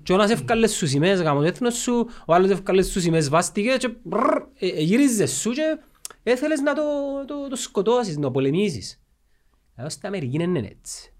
Και 0.04 0.12
ο 0.12 0.16
ένας 0.16 0.30
ευκάλες 0.32 0.72
σου 0.76 0.88
σημαίες 0.88 1.22
γάμο 1.22 1.40
το 1.40 1.46
έθνος 1.46 1.76
σου, 1.78 2.08
ο 2.26 2.34
άλλος 2.34 2.50
ευκάλες 2.50 2.88
σου 2.92 3.00
σημαίες 3.00 3.30
βάστηκε 3.30 3.76
και 3.80 3.90
μπρρρ, 4.04 4.38
ε, 4.60 4.68
ε, 4.68 4.82
γύριζες 4.82 5.32
σου 5.32 5.52
και 5.52 5.78
έθελες 6.24 6.60
να 6.62 6.74
το, 6.74 6.82
το, 7.28 7.48
το 7.50 7.56
σκοτώσεις, 7.56 8.16
να 8.16 8.22
το 8.22 8.32
πολεμήσεις. 8.32 9.02
Εδώ 9.76 9.90
στην 9.90 10.08
Αμερική 10.08 10.38
δεν 10.38 10.56
είναι 10.56 10.68
έτσι. 10.80 11.14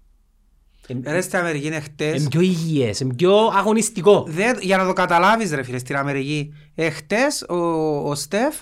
Ρε 1.04 1.20
στην 1.20 1.38
Αμερική 1.38 1.66
είναι 1.66 1.74
Είναι 1.74 1.84
χτες. 1.84 2.28
πιο 2.28 2.40
υγιές, 2.40 3.00
είναι 3.00 3.14
πιο 3.14 3.36
αγωνιστικό. 3.56 4.24
Δεν- 4.28 4.58
Για 4.60 4.76
να 4.76 4.86
το 4.86 4.92
καταλάβεις 4.92 5.52
ρε 5.52 5.62
φίλε 5.62 5.78
στην 5.78 5.96
Αμερική. 5.96 6.54
Ε, 6.74 6.90
χτες 6.90 7.42
ο, 7.48 7.54
ο 8.08 8.14
Στεφ, 8.14 8.54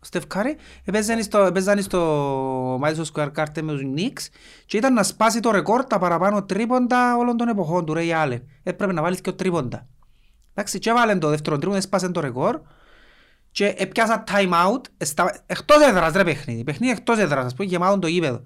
ο 0.00 0.04
Steph 0.04 0.26
Curry, 0.26 0.56
έπαιζαν 0.84 1.22
στο, 1.22 1.38
έπαιζαν 1.38 1.82
στο 1.82 2.80
Madison 2.80 3.04
Square 3.14 3.28
Garden 3.36 3.60
με 3.62 3.72
τους 3.72 3.82
Knicks 3.96 4.26
και 4.66 4.76
ήταν 4.76 4.92
να 4.92 5.02
σπάσει 5.02 5.40
το 5.40 5.50
ρεκόρ 5.50 5.84
τα 5.84 5.98
παραπάνω 5.98 6.42
τρίποντα 6.44 7.16
όλων 7.16 7.36
των 7.36 7.48
εποχών 7.48 7.84
του 7.84 7.94
Ray 7.96 8.24
Allen. 8.24 8.40
Έπρεπε 8.62 8.92
να 8.92 9.02
βάλεις 9.02 9.20
και 9.20 9.30
ο 9.30 9.34
τρίποντα. 9.34 9.86
Εντάξει, 10.54 10.78
και 10.78 10.90
έβαλε 10.90 11.16
το 11.16 11.28
δεύτερο 11.28 11.56
τρίποντα, 11.56 11.78
έσπασε 11.78 12.08
το 12.08 12.20
ρεκόρ 12.20 12.60
και 13.50 13.74
έπιασα 13.76 14.24
time 14.30 14.52
out, 14.52 14.80
εστα... 14.96 15.42
εκτός 15.46 15.82
έδρας 15.82 16.12
ρε 16.12 16.24
παιχνίδι, 16.24 16.64
παιχνίδι 16.64 16.92
εκτός 16.92 17.18
έδρας, 17.18 17.44
ας 17.44 17.54
πούμε, 17.54 17.68
γεμάτον 17.68 18.00
το 18.00 18.06
γήπεδο. 18.06 18.42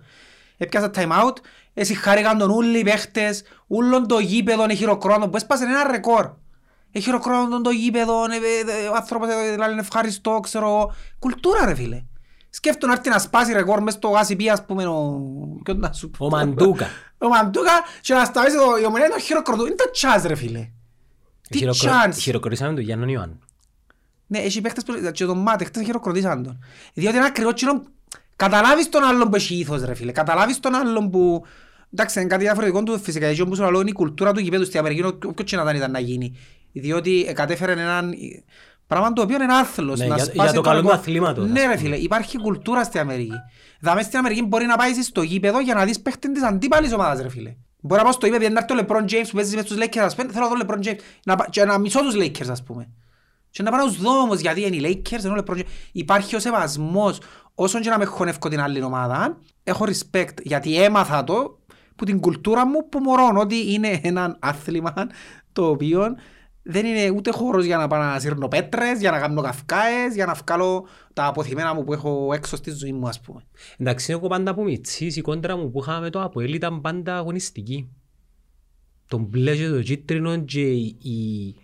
Έπιασα 0.57 0.91
time 0.95 1.11
out, 1.11 1.32
εσύ 1.81 1.95
χάρηκαν 1.95 2.39
τον 2.39 2.51
όλοι 2.51 2.79
οι 2.79 2.83
παίχτες, 2.83 3.43
ούλον 3.66 4.07
το 4.07 4.18
γήπεδο 4.18 4.64
είναι 4.64 4.74
χειροκρόνο, 4.74 5.29
που 5.29 5.37
έσπασε 5.37 5.64
ένα 5.64 5.91
ρεκόρ. 5.91 6.31
Έχει 6.93 7.05
χειροκρόνο 7.05 7.61
το 7.61 7.70
γήπεδο, 7.70 8.24
ε, 8.24 8.37
ε, 8.37 8.85
ε, 8.85 8.89
ο 8.89 8.95
άνθρωπος 8.95 9.29
ε, 9.29 9.57
λέει 9.57 9.70
είναι 9.70 9.81
ευχαριστώ, 9.81 10.41
ξέρω 10.43 10.66
εγώ. 10.66 10.95
Κουλτούρα 11.18 11.64
ρε 11.64 11.74
φίλε. 11.74 12.03
Σκέφτον 12.51 12.89
να 12.89 12.95
έρθει 12.95 13.09
να 13.09 13.18
σπάσει 13.18 13.53
ρεκόρ 13.53 13.83
μες 13.83 13.95
στο 13.95 14.09
γάσι 14.09 14.37
ας 14.53 14.64
πούμε, 14.64 14.87
ο... 14.87 15.20
ποιον 15.62 15.79
να 15.79 15.93
σου 15.93 16.11
πω. 16.11 16.26
Ο 16.26 16.29
Μαντούκα. 16.29 16.87
Ο 17.18 17.29
Μαντούκα 17.29 17.72
και 18.01 18.14
να 18.14 18.24
σταματήσει 18.24 18.57
το- 18.59 18.76
η 18.83 18.85
ομονία 18.85 19.09
το 19.11 19.18
χειροκροτούν. 19.18 19.66
Είναι 19.66 19.74
το 19.74 19.91
τσάζ 19.91 20.24
ρε 20.24 20.35
φίλε. 20.35 20.68
Τι 21.49 21.59
Χειροκρο- 21.59 21.93
chance. 21.93 22.14
Χειροκροτήσαμε 22.18 22.74
τον 22.74 22.83
Γιάννον 22.83 23.09
Ιωάννου. 23.09 23.39
Ναι, 24.26 24.39
έχει 24.39 24.61
παίχτες 24.61 24.85
που 24.85 24.93
και 25.12 25.24
τον 25.24 25.39
Μάτε, 25.39 25.64
χτες 25.64 25.85
χειροκροτήσαν 25.85 26.43
τον. 26.43 26.64
Διότι 26.95 27.16
είναι 27.16 27.26
ακριβώς 27.26 27.53
κοινό, 27.55 27.83
καταλάβεις 28.37 28.89
τον 28.89 29.05
άλλον 29.05 29.29
που 29.29 29.37
έχει 29.37 29.55
ήθος 29.55 29.83
ρε 29.85 29.95
φίλε, 29.95 30.12
καταλάβεις 30.12 30.61
τον 30.61 30.74
άλλον 30.74 31.11
που... 31.11 31.45
Εντάξει, 31.93 32.20
είναι 32.20 32.28
κάτι 32.28 32.43
διαφορετικό 32.43 32.82
του 32.82 32.99
φυσικά, 32.99 33.26
γιατί 33.26 33.41
όπως 33.41 33.59
λέω 33.59 33.80
είναι 33.80 33.91
η 33.91 33.93
κουλτούρα 33.93 34.32
του 34.32 34.41
γηπέδου 34.41 34.64
στην 34.64 34.78
Αμερική, 34.78 35.03
όποιος 35.03 35.51
και 35.51 35.57
να 35.57 35.62
ήταν 35.62 35.76
ήταν 35.76 35.91
να 35.91 35.99
γίνει. 35.99 36.36
Διότι 36.72 37.32
κατέφερε 37.34 37.72
έναν 37.72 38.14
πράγμα 38.86 39.12
το 39.12 39.22
οποίο 39.22 39.43
είναι 39.43 39.55
άθλος. 39.55 39.99
Ναι, 39.99 40.07
να 40.07 40.14
για- 40.14 40.24
σπάσει 40.24 40.43
για 40.43 40.53
το 40.53 40.61
καλό 40.61 40.76
ρεκόρ. 40.76 40.93
του 40.93 40.99
αθλήματος, 40.99 41.49
Ναι 41.51 41.61
ας 41.61 41.66
ρε 41.66 41.76
φίλε, 41.76 41.97
υπάρχει 41.97 42.39
κουλτούρα 42.39 42.84
στην 42.84 43.01
Αμερική. 43.01 43.32
Δάμε 43.80 44.03
στην 44.03 44.18
Αμερική 44.18 44.43
μπορεί 44.43 44.66
να 44.66 44.76
πάεις 44.76 45.07
στο 45.07 45.22
γήπεδο 45.22 45.61
για 45.61 45.74
να 45.74 45.84
δεις 45.84 46.01
παίχτη 46.01 46.32
της 46.32 46.43
αντίπαλης 46.43 46.93
ομάδας 46.93 47.22
ρε 47.22 47.28
φίλε. 47.28 47.55
Μπορεί 47.80 47.97
να 48.01 48.03
πάω 48.03 48.12
στο 48.12 48.26
γήπεδο 48.26 48.49
να 48.49 48.61
έρθει 48.68 48.72
ο 48.72 48.86
LeBron 48.89 49.03
James 49.11 49.26
που 49.30 49.36
παίζει 49.36 49.57
μες 49.57 49.64
στους 49.64 49.76
Lakers 49.80 49.99
ας 49.99 50.14
πούμε, 50.14 50.32
θέλω 50.32 50.49
να 50.49 50.55
δω 50.55 50.64
LeBron 50.66 50.86
James 50.86 50.97
να 51.24 51.36
πα- 51.36 51.47
και 51.51 51.64
να 51.64 51.78
μισώ 51.78 52.01
τους 52.01 52.14
Lakers 52.16 52.49
ας 52.51 52.62
πούμε. 52.62 52.89
Και 53.51 53.62
να 53.62 53.70
πάω 53.70 53.80
να 53.80 53.86
τους 53.86 54.01
δω 54.01 54.11
όμως 54.20 54.41
γιατί 54.41 54.66
είναι 54.66 54.76
οι 54.89 55.03
Lakers, 55.11 55.24
ενώ 55.24 55.34
ο 55.34 55.43
LeBron 55.47 55.57
James. 55.57 55.62
Υπάρχει 55.93 56.36
ο 56.36 56.39
σεβασμός 56.39 57.20
όσον 57.55 57.80
και 57.80 57.89
να 57.91 57.99
με 57.99 58.05
χωνεύω 58.05 58.49
την 58.49 58.61
άλλη 58.61 58.82
ομάδα, 58.82 59.39
έχω 59.64 59.84
respect 59.89 60.43
γιατί 60.43 60.82
έμαθα 60.82 61.24
το 61.24 61.57
που 61.99 62.05
την 62.05 62.20
κουλτούρα 62.20 62.66
μου 62.66 62.88
που 62.88 62.99
μωρώ 62.99 63.30
ότι 63.36 63.72
είναι 63.72 64.01
ένα 64.03 64.36
άθλημα 64.40 64.94
το 65.53 65.68
οποίο 65.68 66.16
δεν 66.62 66.86
είναι 66.86 67.11
ούτε 67.11 67.30
χώρος 67.30 67.64
για 67.64 67.76
να 67.76 67.86
πάω 67.86 68.01
να 68.01 68.18
σύρνω 68.18 68.49
πέτρες, 68.49 69.01
για 69.01 69.11
να 69.11 69.18
κάνω 69.18 69.42
καυκάες, 69.42 70.14
για 70.14 70.26
να 70.26 70.34
βγάλω 70.34 70.86
τα 71.12 71.26
αποθυμένα 71.26 71.74
μου 71.74 71.84
που 71.84 71.92
έχω 71.92 72.32
έξω 72.32 72.57
στη 72.57 72.70
ζωή 72.70 72.92
μου 72.92 73.09
ας 73.09 73.20
πούμε. 73.20 73.40
Εντάξει, 73.76 74.12
εγώ 74.12 74.28
πάντα 74.28 74.55
που 74.55 74.62
μητσής, 74.62 75.16
η 75.16 75.20
κόντρα 75.20 75.57
μου 75.57 75.70
που 75.70 75.80
είχαμε 75.80 76.11
το 76.11 76.22
Αποέλ 76.22 76.55
ήταν 76.55 76.80
πάντα 76.80 77.16
αγωνιστική. 77.16 77.88
Το 79.07 79.18
μπλε 79.18 79.57
και 79.57 79.68
το 79.68 79.82
κίτρινο 79.82 80.36
και 80.36 80.70
η, 80.70 80.96
η, 81.03 81.55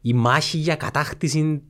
η 0.00 0.14
μάχη 0.14 0.58
για 0.58 0.76
κατάκτηση 0.76 1.62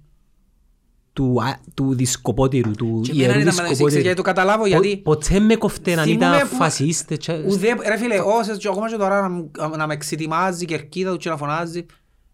του, 1.15 1.43
α- 1.43 1.61
του 1.75 1.95
δισκοπότηρου, 1.95 2.71
του 2.71 3.01
Και 3.05 3.11
ιερού 3.13 3.25
εμένα 3.25 3.41
ήταν 3.41 3.45
μεταξύ, 3.55 3.69
δισκοπότηρου. 3.69 4.01
γιατί 4.01 4.17
το 4.17 4.23
καταλάβω 4.23 4.63
Πο- 4.63 4.67
γιατί... 4.69 4.97
Ποτέ 4.97 5.39
με 5.41 5.55
κοφτέ 5.57 5.95
να 5.95 6.03
Θυμούμαι 6.03 6.27
ήταν 6.27 6.49
που- 6.49 6.55
φασίστες. 6.57 7.19
και- 7.19 7.33
Ουδέ, 7.49 7.69
ρε 7.89 7.97
φίλε, 7.97 8.19
όσες 8.21 8.57
και 8.59 8.69
ακόμα 8.69 8.91
και 8.91 8.97
τώρα 8.97 9.21
να, 9.21 9.29
μου- 9.29 9.51
να 9.77 9.87
με 9.87 9.93
εξετοιμάζει 9.95 10.63
η 10.63 10.67
κερκίδα 10.67 11.11
του 11.11 11.17
και 11.17 11.29
να 11.29 11.37
φωνάζει 11.37 11.87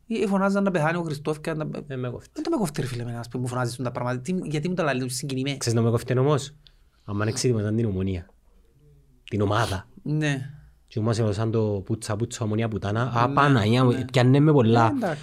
ή 0.07 0.27
φωνάζαν 0.27 0.63
να 0.63 0.71
πεθάνει 0.71 0.97
ο 0.99 1.03
Χριστόφ 1.03 1.41
και 1.41 1.53
να... 1.53 1.69
Ε, 1.87 1.97
με 1.97 2.09
κοφτέ. 2.11 2.31
Δεν 2.33 2.43
το 2.45 2.51
με 2.51 2.57
κοφτεί 2.57 2.81
ρε 2.81 2.87
φίλε 2.87 3.03
εμένα, 3.03 3.19
ας 3.19 3.29
πούμε, 3.29 3.43
μου 3.43 3.49
φωνάζεις 3.49 3.77
τα 3.77 3.91
πράγματα. 3.91 4.21
Τι- 4.21 4.35
Γιατί 4.45 4.69
μου 4.69 4.75
τα 4.75 4.95
λέει, 4.95 5.09
συγκινημέ. 5.09 5.57
Ξέρεις 5.57 5.79
να 5.79 5.85
με 5.85 5.91
κοφτέ 5.91 6.19
όμως. 6.19 6.55
Αν 7.05 7.21
εξήτημασταν 7.21 7.77
την 7.77 7.85
ομονία. 7.87 8.27
Την 9.31 9.41
ομάδα. 9.41 9.89
Ναι. 10.03 10.51
Και 10.87 10.99
όμως 10.99 11.21
σαν 11.31 11.51
το 11.51 11.83
πούτσα 11.85 12.17
πούτσα 12.17 12.45
ομονία 12.45 12.69
πουτάνα. 12.69 13.03
Α, 13.15 13.29
Παναγία 13.31 13.85
μου, 13.85 14.05
πιάνε 14.13 14.41
με 14.41 14.53
πολλά. 14.53 14.87
Ε, 14.87 14.97
εντάξει. 14.97 15.23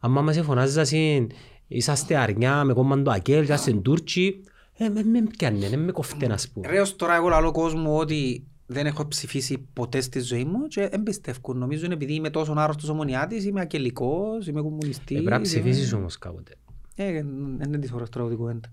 Αν 0.00 0.10
μας 0.10 0.38
φωνάζασαν, 0.40 1.30
είσαστε 1.68 2.16
αρνιά 2.16 2.64
με 2.64 2.72
κόμμα 2.72 3.02
το 3.02 3.10
Ακέλ, 3.10 3.42
είσαστε 3.42 3.72
Τούρκοι, 3.72 4.40
ε, 4.72 4.88
με 4.88 5.02
με 5.02 5.22
πιάνε, 5.22 5.76
με 5.76 5.92
κοφτέ 5.92 6.26
να 6.26 6.36
πούμε. 6.54 6.68
Ρε, 6.68 6.80
ως 6.80 6.96
τώρα 6.96 7.14
εγώ 7.14 7.28
λαλώ 7.28 7.50
κόσμο 7.52 7.96
ότι 7.98 8.46
δεν 8.66 8.86
έχω 8.86 9.08
ψηφίσει 9.08 9.66
ποτέ 9.72 10.00
στη 10.00 10.20
ζωή 10.20 10.44
μου 10.44 10.66
και 10.66 10.88
εμπιστεύκουν. 10.92 11.58
Νομίζω 11.58 11.84
είναι 11.84 11.94
επειδή 11.94 12.14
είμαι 12.14 12.30
τόσο 12.30 12.54
άρρωστος 12.56 12.88
ομονιάτης, 12.88 13.44
είμαι 13.44 13.60
ακελικός, 13.60 14.46
είμαι 14.46 14.60
κομμουνιστής. 14.60 15.16
Ε, 15.18 15.22
Πρέπει 15.22 15.28
να 15.28 15.34
είμαι- 15.34 15.44
ψηφίσεις 15.46 15.92
όμως 15.92 16.18
κάποτε. 16.18 16.52
Ε, 16.96 17.12
δεν 17.12 17.60
είναι 17.66 17.78
της 17.78 17.90
φοράς 17.90 18.08
τώρα 18.08 18.28
την 18.28 18.36
κουβέντα. 18.36 18.72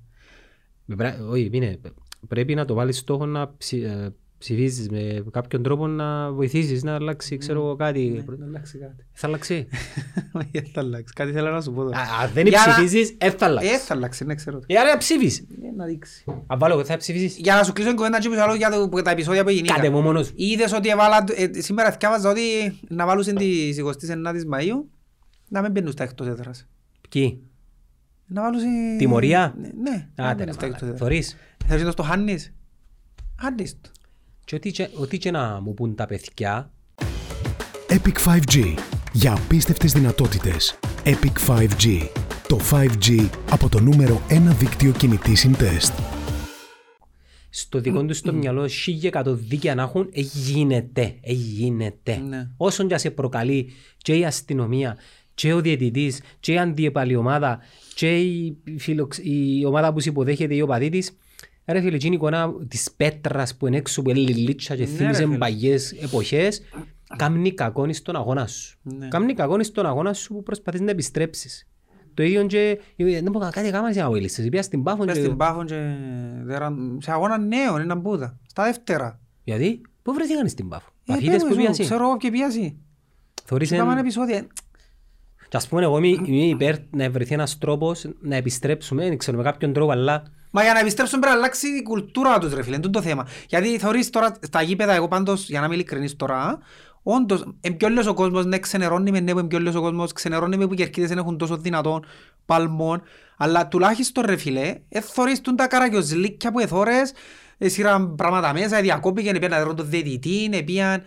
Ε, 0.88 0.96
πρέ- 0.96 1.20
Όχι, 1.30 1.50
είναι, 1.52 1.80
πρέπει 2.28 2.56
να 2.56 2.66
το 2.66 2.74
βάλεις 2.74 2.98
στόχο 2.98 3.26
να 3.26 3.54
ψη- 4.38 4.57
ε, 4.57 4.61
ψηφίσεις 4.61 4.89
με 4.89 5.23
κάποιον 5.31 5.63
τρόπο 5.63 5.88
να 5.88 6.31
βοηθήσεις 6.31 6.83
να 6.83 6.95
αλλάξει 6.95 7.38
ξέρω 7.38 7.59
εγώ, 7.59 7.75
κάτι. 7.75 8.11
Δεν 8.27 8.38
θα 8.38 8.45
αλλάξει 8.45 8.77
κάτι. 8.77 9.05
Θα 9.13 9.27
αλλάξει. 9.27 9.67
Δεν 10.51 10.65
θα 10.73 10.79
αλλάξει. 10.81 11.13
Κάτι 11.13 11.31
θέλω 11.31 11.51
να 11.51 11.61
σου 11.61 11.71
πω 11.73 11.83
τώρα. 11.83 11.97
Α, 11.97 12.01
Αν 12.23 12.29
δεν 12.33 12.47
Για 12.47 12.63
να- 12.67 12.71
ψηφίσεις, 12.73 13.15
δεν 13.19 13.31
θα 13.31 13.45
Ε, 13.45 13.49
αλλάξει. 13.49 13.77
θα 13.77 13.93
αλλάξει, 13.93 14.25
ναι, 14.25 14.36
ξέρω. 14.36 14.59
Ε, 14.67 14.77
άρα 14.77 14.97
ψήφις. 14.97 15.39
Ε, 15.39 15.45
να 15.75 15.86
δείξει. 15.86 16.23
Αν 16.47 16.59
βάλω 16.59 16.73
εγώ 16.73 16.86
θα 16.86 16.97
ψηφίσεις. 16.97 17.38
Για 17.38 17.55
να 17.55 17.63
σου 17.63 17.73
κλείσω 17.73 17.88
την 17.89 17.97
κουβέντα 17.97 18.19
και 18.19 18.39
άλλο 18.41 18.53
για 18.55 18.69
το- 18.69 18.89
τα 19.01 19.11
επεισόδια 19.11 19.41
που 19.43 19.47
Κάτε 19.49 19.61
γίνηκαν. 19.61 19.91
μου 19.91 20.01
μόνος. 20.01 20.31
Είδες 20.36 20.73
ότι 20.73 20.89
έβαλα, 20.89 21.23
ε, 21.36 21.61
σήμερα 21.61 21.91
θυκάβαζα 21.91 22.29
ότι 22.29 22.41
να 22.89 23.05
βάλουν 23.05 23.23
τις 23.36 23.77
29 23.77 24.45
Μαΐου 24.53 24.83
να 25.47 25.61
μην 25.61 25.71
μπαίνουν 25.71 25.91
στα 25.91 26.03
εκτός 26.03 26.27
έδρας. 26.27 26.67
Ποιοι; 27.09 27.41
Να 28.27 28.41
βάλουν... 28.41 28.61
Τιμωρία; 28.97 29.55
Ναι, 29.57 29.67
ναι, 29.67 30.07
να 30.15 30.23
Άντε 30.25 30.33
μπαίνουν 30.33 30.45
ρε 30.45 30.51
στα 30.51 30.65
εκτός 30.65 30.81
μαλάκα. 30.81 30.86
έδρας. 30.86 30.99
Θωρείς. 30.99 31.36
Θέλεις 31.67 31.83
να 31.83 31.93
το 31.93 32.03
χάνεις; 32.03 32.53
Χάνεις 33.41 33.81
το. 33.81 33.89
Και 34.46 34.56
ό,τι 34.56 34.72
και- 34.72 34.89
ό,τι 35.00 35.18
και 35.18 35.32
να 35.32 35.60
μου 35.62 35.74
πούν 35.74 35.96
τα 35.96 36.06
παιδιά, 36.06 36.72
Epic 37.89 38.18
5G. 38.26 38.76
Για 39.14 39.34
απίστευτες 39.34 39.91
δυνατότητες. 39.91 40.80
Epic 41.04 41.38
5G. 41.48 42.10
Το 42.48 42.60
5G 42.72 43.30
από 43.52 43.70
το 43.70 43.80
νούμερο 43.80 44.22
1 44.30 44.54
δίκτυο 44.60 44.91
κινητής 44.91 45.39
συντεστ. 45.39 45.93
στο 47.50 47.80
δικό 47.80 48.06
τους 48.06 48.22
το 48.22 48.34
μυαλό 48.34 48.68
χίλια 48.68 49.08
εκατό 49.08 49.34
δίκαια 49.36 49.76
να 49.76 49.82
έχουν, 49.84 50.10
ε, 50.14 50.22
γίνεται, 50.22 51.16
ε, 51.22 51.34
γίνεται. 51.34 52.16
Ναι. 52.18 52.48
Όσον 52.58 52.88
και 52.88 52.98
σε 52.98 53.12
προκαλεί 53.12 53.72
και 53.98 54.16
η 54.18 54.26
αστυνομία 54.26 54.98
και 55.34 55.54
ο 55.54 55.62
διαιτητής 55.62 56.22
και 56.39 56.54
η 56.54 56.58
αντιεπαλή 56.58 57.16
ομάδα 57.16 57.60
και 57.96 58.20
η, 58.20 58.58
φιλοξ... 58.78 59.18
η 59.18 59.64
ομάδα 59.66 59.93
που 59.93 60.00
υποδέχεται 60.06 60.56
η 60.56 60.62
οπαδή 60.62 60.89
της 60.89 61.18
Ρε 61.66 61.82
φίλε, 61.82 61.95
εκείνη 61.95 62.13
η 62.13 62.16
εικόνα 62.18 62.53
της 62.68 62.91
πέτρας 62.97 63.55
που 63.57 63.68
είναι 63.68 63.78
έξω 63.78 64.01
που 64.01 64.09
είναι 64.09 64.20
λιλίτσα 64.20 64.76
και 64.76 64.82
Ναι, 64.84 64.89
ρε 64.89 64.95
θύμιζε 64.95 65.24
φίλε. 65.26 65.38
παγιές 65.38 65.91
εποχές 65.91 66.61
Κάμνει 67.18 67.51
κακόν 67.53 67.93
στον 67.93 68.16
αγώνα 68.16 68.47
σου. 68.47 68.78
Ναι. 68.82 69.07
Κάμνει 69.07 69.34
κακόν 69.34 69.63
στον 69.63 69.86
αγώνα 69.86 70.13
σου 70.13 70.34
που 70.34 70.43
προσπαθείς 70.43 70.82
να 70.82 70.91
επιστρέψεις. 70.91 71.68
Το 72.13 72.24
ίδιο 72.24 72.45
και... 72.45 72.80
Δεν 72.97 73.32
μπορώ 73.32 73.49
κάτι 73.51 73.70
κάμα 73.70 73.93
σε 73.93 74.01
αγωγελίστες. 74.01 74.49
Πήγα 74.49 74.61
στην 74.63 74.84
Πάφο 74.84 75.05
Πες 75.05 75.16
και... 75.16 75.24
στην 75.24 75.38
Πάφο 75.38 75.63
και 75.66 75.93
δέραν- 76.43 77.03
σε 77.03 77.11
αγώνα 77.11 77.38
νέο, 77.38 77.80
είναι 77.80 77.95
μπούδα. 77.95 78.38
Στα 78.47 78.63
δεύτερα. 78.63 79.20
Γιατί; 79.43 79.82
Πού 80.01 80.13
βρεθήκαν 80.13 80.47
στην 80.49 80.68
Πάφο; 80.70 80.89
Ε, 81.05 81.11
Μαθήτες 81.11 81.34
πες 81.34 81.41
που 81.43 81.49
μου, 81.49 81.55
πήγαν 81.55 81.72
εσύ. 81.72 81.84
Ξέρω 81.84 82.03
εγώ 82.07 82.18
και 82.18 82.32
πιάσει. 82.32 82.78
Θωρείς 83.45 83.70
Και 83.70 83.76
Κάμανε 83.76 83.99
εν- 83.99 84.05
επεισόδια. 84.05 84.47
Και 85.49 85.57
ας 85.57 85.68
πούμε 85.68 85.82
εγώ 85.84 85.97
είμαι 85.97 86.07
είμαι 86.07 86.45
υπέρ 86.45 86.76
να 86.89 87.09
βρεθεί 87.09 87.34
ένας 87.34 87.57
τρόπος 87.57 88.07
να 88.22 88.36
επιστρέψουμε, 88.36 89.03
δεν 89.07 89.18
ξέρω 89.18 89.38
με 89.38 89.43
κάποιον 89.43 89.74
τρόπο, 89.74 89.91
αλλά 89.91 90.24
Μα 90.56 90.64
για 90.64 90.74
να 90.74 90.80
επιστρέψουν 90.80 91.20
πρέπει 91.20 91.36
να 91.36 91.41
αλλάξει 91.41 91.68
η 91.68 91.84
κουλτούρα 91.84 92.39
τους 92.39 92.53
ρε 92.53 92.64
φίλε, 92.64 92.76
είναι 92.76 92.88
το 92.88 93.01
θέμα. 93.01 93.28
Γιατί 93.47 93.78
θεωρείς 93.80 94.10
τώρα 94.10 94.36
στα 94.41 94.62
γήπεδα, 94.62 94.93
εγώ 94.93 95.08
πάντως, 95.08 95.49
για 95.49 95.60
να 95.60 95.66
είμαι 95.66 95.76
ειλικρινής 95.76 96.16
τώρα, 96.16 96.60
όντως, 97.03 97.43
είναι 97.62 97.76
πιο 97.76 97.89
λίγος 97.89 98.08
ο 98.08 98.14
κόσμος, 98.14 98.45
ναι, 98.45 98.60
ξενερώνει 98.60 99.12
με, 99.12 99.20
ναι, 99.20 99.32
είναι 99.32 99.43
πιο 99.43 99.60
λίγος 99.60 99.76
ο 99.76 99.82
κόσμος, 99.82 100.14
ξενερώνει 100.14 100.58
με 100.58 100.68
που 100.68 100.74
οι 100.74 100.76
κερκίδες 100.76 101.10
δεν 101.10 101.18
έχουν 101.18 101.38
τόσο 101.38 101.58
δυνατόν 101.58 102.06
παλμόν, 102.45 103.01
αλλά 103.38 103.68
τουλάχιστον 103.68 104.24
ρε 104.26 104.36
φίλε, 104.36 104.76
ε, 104.89 105.01
θωρείς 105.01 105.41
τούν 105.41 105.56
τα 105.56 105.68
καραγιοζλίκια 105.68 106.51
που 106.51 106.60
εθώρες, 106.60 107.14
έσυραν 107.58 108.16
πράγματα 108.16 108.53
μέσα, 108.53 108.82
διακόπηκαν, 108.82 109.34
πήγαν 109.34 109.51
να 109.51 109.58
δερούν 109.58 109.76
τον 109.76 109.89
διαιτητή, 109.89 110.64
πήγαν... 110.66 111.03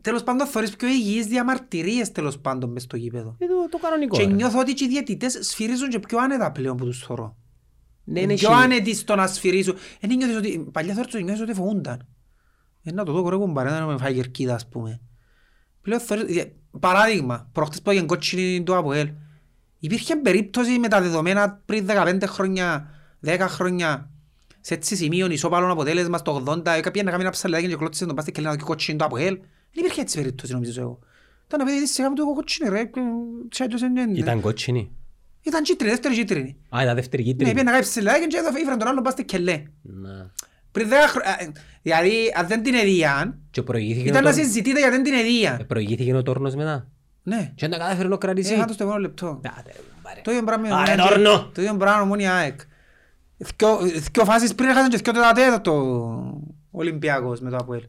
Τέλος 0.00 0.22
πάντων 0.22 0.46
θωρείς 0.46 0.76
πιο 0.76 0.88
υγιείς 0.88 1.26
διαμαρτυρίες 1.26 2.12
τέλος 2.12 2.38
πάντων 2.38 2.70
μες 2.70 2.82
στο 2.82 2.96
γήπεδο. 2.96 3.36
είναι 3.38 3.52
το, 3.52 3.68
το 3.70 3.78
κανονικό. 3.78 4.16
Και 4.16 4.24
ρε. 4.24 4.32
νιώθω 4.32 4.58
ότι 4.58 4.72
και 4.72 4.84
οι 4.84 4.88
διαιτητές 4.88 5.38
σφυρίζουν 5.40 5.88
και 5.88 5.98
πιο 5.98 6.18
άνετα 6.18 6.52
πλέον 6.52 6.76
που 6.76 6.84
τους 6.84 6.98
θωρώ. 6.98 7.36
Ναι, 8.04 8.20
είναι 8.20 8.34
Πιο 8.34 8.52
εσύ. 8.52 8.62
άνετοι 8.62 8.94
στο 8.94 9.14
να 9.14 9.26
σφυρίζουν. 9.26 9.76
Δεν 10.00 10.16
νιώθεις 10.16 10.36
ότι... 10.36 10.68
Παλιά 10.72 10.94
θωρείς 10.94 11.14
ότι 11.14 11.22
νιώθεις 11.22 11.42
ότι 11.42 11.54
φοβούνταν. 11.54 12.06
Ε, 12.82 12.92
να 12.92 13.04
το 13.04 13.12
δω 13.12 13.22
κορέ 13.22 13.36
κουμπάρε, 13.36 13.70
να 13.70 13.86
με 13.86 13.96
φάει 13.98 14.14
κερκίδα 14.14 14.54
ας 14.54 14.68
πούμε. 14.68 15.00
Πλέον 15.82 16.00
θωρείς... 16.00 16.36
ε, 16.36 16.52
Παράδειγμα, 16.80 17.48
προχτές 17.52 17.82
που 17.82 17.90
έγινε 17.90 18.06
κότσινη 18.06 18.62
του 18.62 18.76
ΑΠΟΕΛ. 18.76 19.08
Υπήρχε 19.78 20.16
περίπτωση 20.16 20.78
με 20.78 20.88
τα 20.88 21.00
δεδομένα 21.00 21.62
πριν 21.64 21.86
15 21.90 22.22
χρόνια, 22.26 22.90
10 23.26 23.36
χρόνια, 23.40 24.10
σε 24.60 24.74
έτσι 24.74 24.96
σημείο 24.96 25.26
ισόπαλον 25.30 25.70
αποτέλεσμα 25.70 26.18
στο 26.18 26.42
80, 26.46 26.62
κάποια 26.80 27.02
να 27.02 27.10
κάνει 27.10 27.22
ένα 27.22 27.30
ψαλιδάκι 27.30 27.68
και 27.68 27.76
κλώτησε 27.76 28.06
τον 28.06 28.14
πάστε 28.14 28.30
και 28.30 28.40
λέει 28.40 28.52
να 28.56 28.64
κότσινη 28.64 28.98
του 28.98 29.04
ΑΠΟΕΛ. 29.04 29.34
Δεν 29.36 29.84
υπήρχε 29.84 30.00
έτσι 30.00 30.16
περίπτωση 30.18 30.52
νομίζω 30.52 30.80
εγώ. 30.80 30.98
Ήταν 31.46 31.58
να 31.58 31.64
πει 31.80 31.86
σιγά 31.86 32.08
μου 32.08 32.14
το 32.14 32.22
εγώ 32.22 32.34
κότσινη 32.34 32.68
ρε, 32.70 32.84
και 32.84 33.00
τσάτιος 33.48 33.80
είναι- 33.80 34.00
είναι- 34.00 34.18
Ήταν 34.18 34.40
κότσινη. 34.40 34.90
Ήταν 35.46 35.62
κίτρινη, 35.62 35.90
δεύτερη 35.90 36.14
κίτρινη. 36.14 36.56
Α, 36.76 36.82
ήταν 36.82 36.94
δεύτερη 36.94 37.22
Ναι, 37.22 37.28
κίτρινη. 37.28 37.50
πήγαινε 37.50 37.70
να 37.70 37.76
κάνει 37.76 37.88
ψηλάκι 37.90 38.26
και 38.26 38.36
εδώ 38.36 38.48
ήφεραν 38.58 38.78
τον 38.78 38.88
άλλον 38.88 39.02
πάστε 39.02 39.22
και 39.22 39.38
λέει. 39.38 39.68
Να. 39.82 40.30
Πριν 40.72 40.88
δέκα 40.88 41.08
χρόνια, 41.08 41.52
δηλαδή 41.82 42.12
αν 42.36 42.46
δεν 42.46 42.62
την 42.62 42.74
εδίαν, 42.74 43.38
Και 43.50 43.62
προηγήθηκε 43.62 44.06
ο 44.06 44.10
ήταν 44.10 44.24
να 44.24 44.30
τόρ- 44.32 44.42
συζητείτε 44.44 44.78
γιατί 44.78 44.94
δεν 44.94 45.02
την 45.04 45.14
ε, 45.14 45.18
εδίαν. 45.20 45.64
προηγήθηκε 45.66 46.14
ο 46.14 46.22
τόρνος 46.22 46.54
μετά. 46.54 46.88
Ναι, 47.22 47.52
Και 47.54 47.68
να 47.68 47.76
κατάφερε 47.78 48.08
να 48.08 48.16
κρατήσει. 48.16 48.54
είχα 48.54 48.64
το 48.64 48.72
στο 48.72 48.82
επόμενο 48.82 49.02
λεπτό. 49.02 49.40
Άτε, 49.58 49.72
μπάρε. 50.02 50.20
Το 50.24 50.30
ίδιο 50.30 50.42
πράγμα 50.44 50.68
με 50.68 50.74
Άρε, 50.74 50.92
Ομόνια- 50.92 51.08
Τόρνο! 51.08 51.50
Το 51.54 51.62
ίδιο 51.62 51.76
πράγμα 51.76 52.04
με 52.16 52.22
η 52.22 52.26
ΑΕΚ. 52.26 52.60
Δυο- 53.36 53.78
Δυο 54.12 54.24
φάσεις 54.24 54.54
πριν 54.54 54.68
έχασαν 54.68 54.88
και 54.88 54.96
δυο 54.96 55.12
τέταρτα 55.12 55.60
το 55.60 55.72
Ολυμπιακός 56.70 57.40
με 57.40 57.50
το 57.50 57.56
ΑΠΟΕΛ. 57.56 57.82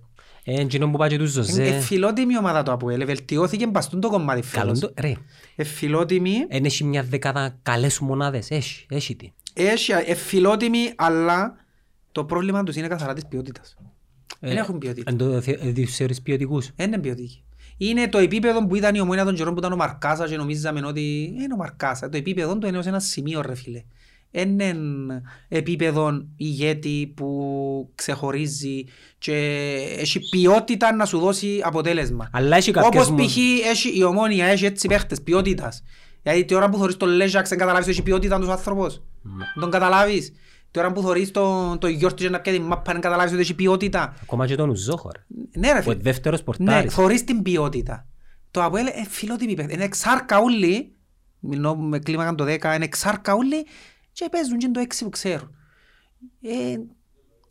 Ε, 0.47 0.61
εκείνο 0.61 0.89
που 0.89 0.97
πάει 0.97 1.09
και 1.09 1.15
του 1.17 1.21
Είναι 1.23 1.31
Ζωζέ. 1.31 1.63
εφιλότιμη 1.63 2.37
ομάδα 2.37 2.63
το 2.63 2.71
ΑΠΟΕΛ, 2.71 3.05
βελτιώθηκε 3.05 3.67
μπαστούν 3.67 3.99
το 3.99 4.09
κομμάτι 4.09 4.41
Καλό 4.51 4.75
φέτος. 4.75 4.79
το... 4.79 5.01
Ρε, 5.01 5.13
Εφιλότιμη, 5.55 6.33
εν 6.47 6.65
έχει 6.65 6.83
μια 6.83 7.03
δεκάδα 7.03 7.57
καλές 7.63 7.99
μονάδες. 7.99 8.51
Έχει, 8.51 8.85
έχει 8.89 9.15
τι. 9.15 9.31
έχει 9.53 9.91
εφιλότιμη, 9.91 10.91
αλλά 10.95 11.55
το 12.11 12.25
πρόβλημα 12.25 12.63
τους 12.63 12.75
είναι 12.75 12.87
καθαρά 12.87 13.13
της 13.13 13.25
ποιότητας. 13.25 13.75
Δεν 14.39 14.57
Ε, 14.57 14.59
έχουν 14.59 14.77
ποιότητα. 14.77 15.11
Εν 15.11 15.17
το 15.17 15.41
θε- 15.41 15.63
ε, 15.63 15.71
τους 15.71 15.95
θεωρείς 15.95 16.21
ποιοτικούς; 16.21 16.69
Δεν 16.75 16.87
είναι 16.87 16.97
ποιοτική. 16.99 17.43
Είναι 17.77 18.07
το 18.09 18.17
επίπεδο 18.17 18.67
που 18.67 18.75
ήταν 18.75 18.95
η 18.95 18.99
ομόνια 18.99 19.25
των 19.25 19.35
καιρών 19.35 19.53
που 19.53 19.59
ήταν 19.59 19.71
ο 19.71 19.75
Μαρκάσα 19.75 20.27
και 20.27 20.37
νομίζαμε 20.37 20.85
ότι 20.85 21.23
είναι 21.41 21.53
ο 21.53 21.57
Μαρκάσα. 21.57 22.09
Το 22.09 22.17
επίπεδο 22.17 22.57
του 22.57 22.67
είναι 22.67 22.77
ως 22.77 22.85
ένα 22.85 22.99
σημείο 22.99 23.41
ρε 23.41 23.55
φίλε. 23.55 23.83
Δεν 24.36 24.49
είναι 24.59 25.21
επίπεδο 25.47 26.25
ηγέτη 26.36 27.13
που 27.15 27.91
ξεχωρίζει 27.95 28.83
και 29.17 29.33
έχει 29.97 30.19
ποιότητα 30.29 30.93
να 30.95 31.05
σου 31.05 31.19
δώσει 31.19 31.61
αποτέλεσμα. 31.63 32.29
Αλλά 32.33 32.57
έχει 32.57 32.71
κάποιες 32.71 33.03
Όπως 33.07 33.09
μου- 33.09 33.25
π.χ. 33.27 33.38
έχει 33.69 33.97
η 33.97 34.03
ομόνια 34.03 34.45
έχει 34.45 34.65
έτσι 34.65 34.88
παίχτες 34.88 35.21
ποιότητας. 35.21 35.83
Γιατί 36.23 36.45
τη 36.45 36.53
ώρα 36.53 36.69
που 36.69 36.77
θωρείς 36.77 36.97
τον 36.97 37.09
Λέζαξ 37.09 37.49
δεν 37.49 37.57
καταλάβεις 37.57 37.88
ότι 37.88 37.95
έχει 37.95 38.03
ποιότητα 38.05 38.39
τους 38.39 38.47
άνθρωπος. 38.49 39.01
Δεν 39.21 39.59
τον 39.59 39.71
καταλάβεις. 39.71 40.31
Τη 40.71 40.79
ώρα 40.79 40.91
που 40.91 41.01
θωρείς 41.01 41.31
τον, 41.31 41.77
τον 41.79 41.89
Γιώργο 41.89 42.15
και 42.17 42.29
να 42.29 42.39
πιάει 42.39 42.55
την 42.55 42.65
μάπα 42.65 42.91
δεν 42.91 43.01
καταλάβεις 43.01 43.31
ότι 43.33 43.41
έχει 43.41 43.53
ποιότητα. 43.53 44.13
Ακόμα 44.21 44.45
και 44.47 44.55
τον 44.55 44.69
Ουζόχο, 44.69 45.11
ρε. 45.15 45.23
Ναι 45.59 45.71
ρε 45.71 45.79
Ο 45.79 45.81
φίλε. 45.81 45.95
δεύτερος 45.95 46.39
Ναι, 46.39 46.45
πορτάρης. 46.45 46.93
θωρείς 46.93 47.23
την 47.23 47.41
ποιότητα. 47.41 48.07
Το 48.51 48.63
Αποέλ 48.63 48.86
είναι 48.88 49.05
φιλότιμη 49.09 49.53
παίχτη. 49.53 49.73
Είναι 49.73 49.83
εξάρκα 49.83 50.38
όλοι, 50.39 50.91
μιλώ 51.39 51.75
με 51.77 51.99
κλίμακα 51.99 52.36
το 52.36 52.43
10, 52.43 52.47
είναι 52.75 52.83
εξάρκα 52.86 53.33
όλοι 53.33 53.65
και 54.16 54.28
παίζουν 54.32 54.57
και 54.57 54.66
είναι 54.66 54.74
το 54.74 54.95
6 54.95 55.03
που 55.03 55.09
ξέρουν. 55.09 55.55
Ε, 56.41 56.76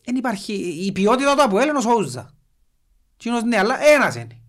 δεν 0.05 0.17
υπάρχει, 0.17 0.53
η 0.87 0.93
ποιότητα 0.93 1.35
του 1.35 1.43
Αποέλ 1.43 1.69
είναι 1.69 1.79
ο 1.79 1.81
Σόουζα. 1.81 2.35
Κοινός 3.17 3.43
ναι, 3.43 3.59
αλλά 3.59 3.85
ένας 3.85 4.15
είναι. 4.15 4.41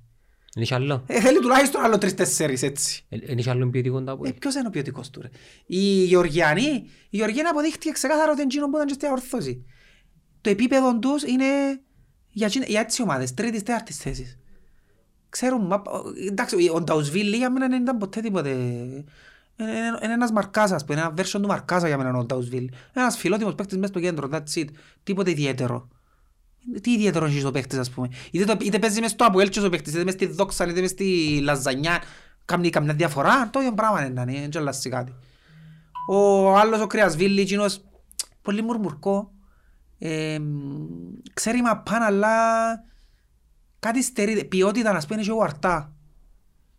Εν 0.56 0.62
έχει 0.62 0.74
άλλο. 0.74 1.04
Ε, 1.08 1.20
θέλει 1.22 1.40
τουλάχιστον 1.40 1.84
άλλο 1.84 1.98
τρεις-τέσσερις 1.98 2.62
έτσι. 2.64 3.06
Εν 3.10 3.22
εν 3.26 3.38
έχει 3.38 3.50
άλλον 3.50 3.72
ποιοτικό 3.72 4.04
τα 4.04 4.12
Ε, 4.12 4.16
που 4.16 4.38
ποιος 4.40 4.56
είναι 4.56 4.68
ο 4.68 4.70
ποιοτικός 4.70 5.10
του 5.10 5.22
ρε; 5.22 5.30
Η 5.66 5.80
Γεωργιανή, 6.04 6.90
η 7.10 7.18
Γεωργιανή 7.18 7.50
αποδείχτηκε 7.50 7.92
ξεκάθαρα 7.92 8.32
ότι 8.32 8.42
είναι 8.42 8.50
εκείνο 8.52 8.70
που 8.70 8.76
ήταν 8.76 8.88
και 8.88 8.94
στη 8.94 9.08
ορθώση. 9.08 9.66
Το 10.42 10.50
επίπεδο 10.50 11.00
τους 11.00 11.24
είναι 11.24 11.46
για, 12.30 12.46
εκείνε- 12.48 12.70
για 12.70 12.80
έτσι 12.80 13.02
ομάδες, 13.02 13.34
τρίτης, 13.34 13.64
τέταρτης 13.64 13.98
θέσης. 13.98 14.38
Ξέρουν, 15.30 15.66
μα, 15.66 15.82
εντάξει, 16.28 16.70
ο 16.74 16.82
Νταουσβίλη 16.82 17.36
για 17.36 17.52
μένα 17.52 17.68
δεν 17.68 17.82
ήταν 17.82 17.98
ποτέ 17.98 18.22
τίποτε. 18.22 18.52
Είναι, 19.58 19.72
είναι- 19.72 20.00
είναι 20.04 20.14
ένας 20.14 20.32
Μαρκάζας, 20.32 20.86
που 20.86 20.92
είναι 20.92 21.02
ένα 21.02 21.14
version 21.18 21.40
του 21.42 21.48
Μαρκάζα 21.48 21.88
για 21.88 21.98
μένα 21.98 22.18
ο 22.18 22.24
Νταουσβίλη. 22.26 22.72
Ένας 22.94 23.18
φιλότιμος 23.18 23.56
παίκτης 23.56 23.78
μέσα 23.78 23.88
στο 23.88 24.00
κέντρο, 24.00 24.30
that's 24.32 24.54
it. 24.60 24.66
Τίποτε 25.04 25.32
ιδιαίτερο. 25.32 25.88
Τι 26.82 26.92
ιδιαίτερο 26.92 27.26
έχει 27.26 27.46
ο 27.46 27.52
παίκτης 27.52 27.80
ας 27.80 27.90
πούμε. 27.90 28.10
Είτε, 28.32 28.46
το, 28.46 28.58
είτε 28.66 28.80
παίζει 28.80 29.02
μες 29.02 29.12
στο 29.12 29.26
Αποέλτσιος 29.26 29.66
ο 29.66 29.70
παίκτης, 29.70 29.94
είτε 29.94 30.04
μες 30.04 30.14
στη 30.14 30.26
Δόξα, 30.26 30.68
είτε 30.68 30.82
μες 30.82 30.90
στη 30.90 31.40
Λαζανιά. 31.44 32.02
Κάνει 32.46 32.70
καμιά 32.70 32.94
διαφορά, 32.94 33.50
το 33.50 33.60
ίδιο 33.60 33.74
πράγμα 33.74 34.06
είναι, 34.06 34.24
ναι, 34.24 34.34
δεν 34.34 34.50
αλλάζει 34.62 34.90
κάτι. 34.90 35.14
Ο 36.10 36.56
άλλος 36.58 36.82
ο 36.82 36.88
Κρυασβίλη, 36.88 37.42
εκείνος 37.42 37.84
πολύ 38.42 38.62
μουρμουρκό. 38.62 39.32
Ε, 39.98 40.38
ξέρει 41.34 41.62
μαπάν, 41.62 42.02
αλλά 42.02 42.38
κάτι 43.80 44.04
στερείται. 44.04 44.44
Ποιότητα 44.44 44.94
να 44.94 45.00
σπένει 45.00 45.24
και 45.24 45.32
ο 45.32 45.42
Αρτά. 45.44 45.95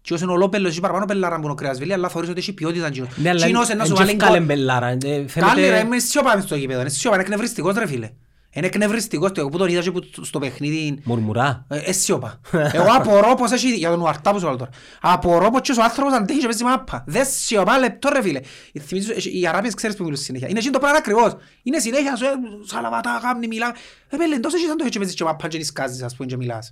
Και 0.06 0.14
όσο 0.14 0.24
είναι 0.24 0.32
ο 0.32 0.36
Λόπελος, 0.36 0.70
έχει 0.70 0.80
παραπάνω 0.80 1.04
πελάρα 1.04 1.34
που 1.36 1.42
είναι 1.42 1.50
ο 1.50 1.54
Κρυασβίλη, 1.54 1.92
αλλά 1.92 2.08
θεωρείς 2.08 2.30
ότι 2.30 2.38
έχει 2.38 2.52
ποιότητα. 2.52 2.86
εκείνος. 2.86 3.08
Ναι, 3.16 3.28
αλλά 3.28 3.44
Εκείνος 3.44 3.66
είναι 3.68 3.74
να 3.76 3.82
εν 3.82 3.88
σου 3.88 3.94
και 3.94 3.98
βάλει 4.02 4.10
ευκάλεν 4.10 4.44
γκολ. 4.44 4.46
μπελάρα. 4.56 4.86
Ε, 4.86 4.96
Κάλλη 4.98 5.20
ρε, 5.22 5.28
Φαίνεται... 5.28 5.78
είμαι 5.86 5.98
σιωπά 5.98 6.34
μες 6.34 6.44
στο 6.44 6.56
γήπεδο, 6.56 6.80
είναι 6.80 6.88
σιωπά, 6.88 7.14
είναι 7.14 7.24
εκνευριστικός 7.24 7.74
ρε 7.74 7.86
φίλε. 7.86 8.10
Είναι 8.50 8.66
εκνευριστικός, 8.66 9.32
το 9.32 9.40
εγώ 9.40 9.48
που 9.48 9.58
τον 9.58 9.68
είδα 9.68 9.80
και 9.80 9.90
που 9.90 10.00
στο 10.22 10.38
παιχνίδι 10.38 10.98
Μουρμουρά. 11.04 11.64
ε, 11.68 11.78
ε, 11.78 11.92
σιωπά. 11.92 12.40
Εγώ 12.72 12.86
απορώ 12.96 13.34
πως 13.34 13.50
έχει, 13.52 13.68
για 13.74 13.90
τον 13.90 14.00
Ουαρτά 14.00 14.30
που 14.32 14.38
σου 14.38 14.44
βάλω 14.44 14.56
τώρα, 14.56 14.70
απορώ 15.00 15.50
πως 15.50 15.60
και 15.60 15.72
ο 15.78 15.82
άνθρωπος 15.82 16.12
αντέχει 16.12 16.38
και 16.38 16.46
παίζει 16.46 16.64
μάπα. 16.64 17.04
Δεν 17.06 17.26
σιωπά 17.28 17.78
λεπτό 17.78 18.08
ρε 18.12 18.22
φίλε. 18.22 18.40
Ε, 18.72 18.80
θυμίζω, 18.80 19.12
ε, 19.12 19.16
οι 19.38 19.46
Αράπιες 19.46 19.74
ξέρεις 19.74 19.96
που 19.96 20.02
μιλούν 20.02 20.18
συνέχεια. 20.18 20.48
Είναι 20.48 20.58
εκείνο 20.58 20.72
το 20.72 20.78
πράγμα 20.78 20.98
ακριβώς. 20.98 21.36
Είναι 21.62 21.78
συνέχεια 21.78 22.16
σου, 22.16 22.24
ε, 22.24 22.28
σαλαβατά, 22.66 23.18
κάμνη, 23.22 23.46
μιλά. 23.46 23.74
Ε, 24.08 24.16
πέλε, 24.16 24.38
τόσο 24.38 24.56
εσύ 24.56 24.66
σαν 24.66 24.76
το 24.76 24.82
έτσι 24.84 24.92
και 24.92 24.98
παίζεις 24.98 25.16
και 25.16 25.24
μάπα 25.24 25.48
και 25.48 25.58
δισκάζεις, 25.58 26.02
ας 26.02 26.16
πούμε, 26.16 26.28
και 26.28 26.36
μιλάς. 26.36 26.70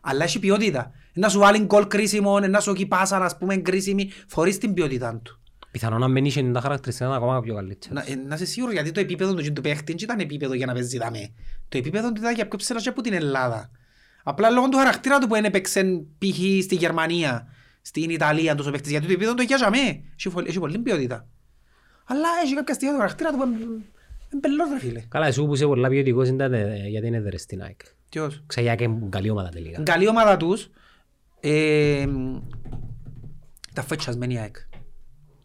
Αλλά 0.00 0.24
έχει 0.24 0.38
ποιότητα. 0.38 0.92
Να 1.12 1.28
σου 1.28 1.38
βάλει 1.38 1.58
γκολ 1.64 1.86
κρίσιμο, 1.86 2.40
να 2.40 2.60
σου 2.60 2.72
κυπάσα, 2.72 3.16
ας 3.24 3.36
πούμε, 3.36 3.56
κρίσιμη, 3.56 4.10
θωρείς 4.26 4.58
την 4.58 4.74
ποιότητα 4.74 5.20
του. 5.24 5.40
Πιθανόν 5.70 6.00
να 6.00 6.08
μην 6.08 6.24
είχε 6.24 6.42
τα 6.42 6.60
χαρακτηριστικά 6.60 7.14
ακόμα 7.14 7.40
πιο 7.40 7.54
καλύτερα. 7.54 7.94
Να, 7.94 8.00
ε, 8.00 8.14
να 8.14 8.34
είσαι 8.34 8.44
σίγουρος 8.44 8.74
γιατί 8.74 8.90
το 8.92 9.00
επίπεδο 9.00 9.34
του, 9.34 9.52
του 9.52 9.60
παίχτη 9.60 9.84
δεν 9.92 9.96
ήταν 10.02 10.18
επίπεδο 10.18 10.54
για 10.54 10.66
να 10.66 10.72
παίζει 10.72 10.98
δαμέ. 10.98 11.32
Το 11.68 11.78
επίπεδο 11.78 12.12
του 12.12 12.20
ήταν 12.20 12.34
για 12.34 12.48
πιο 12.48 12.58
ψηλά 12.58 12.80
και 12.80 12.88
από 12.88 13.00
την 13.02 13.12
Ελλάδα. 13.12 13.70
Απλά 14.22 14.50
λόγω 14.50 14.68
του 14.68 14.76
χαρακτήρα 14.76 15.18
του 15.18 15.26
που 15.26 15.34
δεν 15.34 15.44
έπαιξε 15.44 15.82
π.χ. 16.18 16.62
στη 16.62 16.74
Γερμανία, 16.74 17.46
στην 17.82 18.10
Ιταλία 18.10 18.54
τους 18.54 18.66
ο 18.66 18.70
παίχτης, 18.70 18.90
γιατί 18.90 19.06
το 19.06 19.12
επίπεδο 19.12 19.34
του 19.34 19.42
έχει 19.42 19.54
για 19.54 19.70
μέ. 19.70 20.02
Έχει, 20.16 20.28
φο- 20.28 20.44
έχει 20.46 20.58
πολύ 20.58 20.78
ποιότητα. 20.78 21.26
Αλλά 22.04 22.28
έχει 22.44 22.54
κάποια 22.54 22.74
στοιχεία 22.74 22.92
του 22.94 23.00
χαρακτήρα 23.00 23.30
του 23.30 23.36
που 23.36 23.44
είναι 24.32 24.40
πελός 24.40 24.68
ρε 24.72 24.78
φίλε. 24.78 25.00
Καλά, 25.08 25.26
εσύ 25.26 25.44
που 25.44 25.54
είσαι 25.54 25.66
πολλά 25.66 25.88
ποιοτικός 25.88 26.28
ήταν 26.28 26.52
ε, 26.52 26.84
γιατί 26.88 27.06
είναι 27.06 27.20
δερες 27.20 27.40
στην 27.40 27.62
ΑΕΚ. 27.62 27.80
Ποιος; 28.10 28.42
Ξαγιά 28.46 28.74
και 28.74 28.88
καλή 29.08 29.30
ομάδα 29.30 29.48
τελικά. 29.48 29.74
Είναι 29.74 29.90
καλή 29.90 30.08
ομάδα 30.08 30.36
τους. 30.36 30.70
Ε, 31.40 32.06
τα 33.74 33.82
φέτσασμένη 33.82 34.38
ΑΕΚ. 34.38 34.56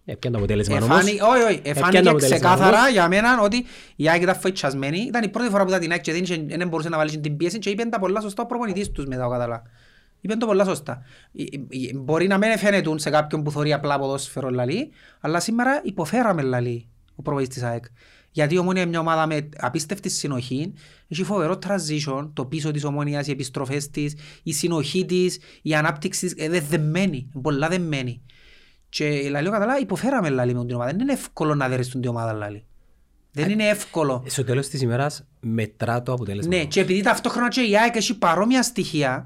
Έπιαν 0.05 0.33
το 0.33 0.39
αποτέλεσμα 0.39 0.75
όμως; 0.75 0.87
Εφάνη, 0.89 1.11
όχι, 1.11 1.21
όχι, 1.21 1.53
Έπιαν 1.53 1.63
το 1.63 1.69
εφάνηκε 1.69 1.97
αποτέλεσμα 1.97 2.35
ξεκάθαρα 2.35 2.77
όμως; 2.79 2.91
για 2.91 3.07
μένα 3.07 3.41
ότι 3.41 3.65
η 3.95 4.09
ΑΕΚ 4.09 4.21
ήταν 4.21 4.35
φοητσασμένη. 4.35 4.99
Ήταν 4.99 5.23
η 5.23 5.29
πρώτη 5.29 5.49
φορά 5.49 5.63
που 5.63 5.69
ήταν 5.69 5.81
την 5.81 5.91
ΑΕΚ 5.91 6.01
και 6.01 6.11
δεν 6.11 6.23
είχε- 6.23 6.45
δεν 6.57 6.67
μπορούσε 6.67 6.89
να 6.89 6.97
βάλει 6.97 7.19
την 7.19 7.37
πίεση 7.37 7.59
και 7.59 7.69
είπε 7.69 7.83
τα 7.83 7.99
πολλά 7.99 8.21
σωστά 8.21 8.43
ο 8.43 8.45
προπονητής 8.45 8.91
τους 8.91 9.05
μετά, 9.05 9.21
κατάλαβα. 9.23 9.61
Είπε 10.21 10.35
το 10.35 10.45
πολλά 10.45 10.63
σωστά. 10.65 11.01
Ε, 11.37 11.41
ε, 11.43 11.87
ε, 11.89 11.97
Μπορεί 11.97 12.27
να 12.27 12.37
μην 12.37 12.57
φαίνεται 12.57 12.99
σε 12.99 13.09
κάποιον 13.09 13.43
που 13.43 13.51
θωρεί 13.51 13.73
απλά 13.73 13.99
ποδόσφαιρο 13.99 14.49
λαλή, 14.49 14.91
αλλά 15.19 15.39
σήμερα 15.39 15.81
υποφέραμε 15.83 16.41
λαλή 16.41 16.87
ο 17.15 17.21
προβοής 17.21 17.47
της 17.47 17.63
ΑΕΚ. 17.63 17.85
Γιατί 18.35 18.53
η 18.53 18.57
Ομόνια 18.57 18.81
είναι 18.81 18.89
μια 18.89 18.99
ομάδα 18.99 19.27
με 19.27 19.49
απίστευτη 19.57 20.09
συνοχή, 20.09 20.73
έχει 21.07 21.23
φοβερό 21.23 21.59
transition, 21.67 22.29
το 22.33 22.45
πίσω 22.45 22.71
της 22.71 22.83
Ομόνιας, 22.83 23.27
οι 23.27 23.31
επιστροφές 23.31 23.89
της, 23.89 24.15
η 24.43 24.53
συνοχή 24.53 25.05
της, 25.05 25.39
η 25.61 25.75
ανάπτυξη 25.75 26.27
της, 26.27 26.45
είναι 26.45 26.59
δεμένη, 26.59 27.17
είναι 27.17 27.41
πολλά 27.41 27.67
δεμένη. 27.67 28.21
Και 28.89 29.29
λαλή, 29.29 29.49
καλά, 29.49 29.79
υποφέραμε 29.79 30.29
λαλή 30.29 30.53
με 30.53 30.65
την 30.65 30.75
ομάδα. 30.75 30.91
Δεν 30.91 30.99
είναι 30.99 31.13
εύκολο 31.13 31.55
να 31.55 31.69
δέρεις 31.69 31.89
την 31.89 32.07
ομάδα 32.07 32.33
λαλή. 32.33 32.65
Δεν 33.31 33.49
είναι 33.49 33.67
εύκολο. 33.67 34.23
Στο 34.27 34.43
τέλος 34.43 34.67
της 34.67 34.81
ημέρας 34.81 35.25
μετρά 35.39 36.01
το 36.01 36.13
αποτέλεσμα. 36.13 36.55
Ναι, 36.55 36.65
και 36.65 36.79
επειδή 36.79 37.01
ταυτόχρονα 37.01 37.47
και 37.47 37.61
η 37.61 37.77
ΑΕΚ 37.77 37.95
έχει 37.95 38.17
παρόμοια 38.17 38.63
στοιχεία, 38.63 39.25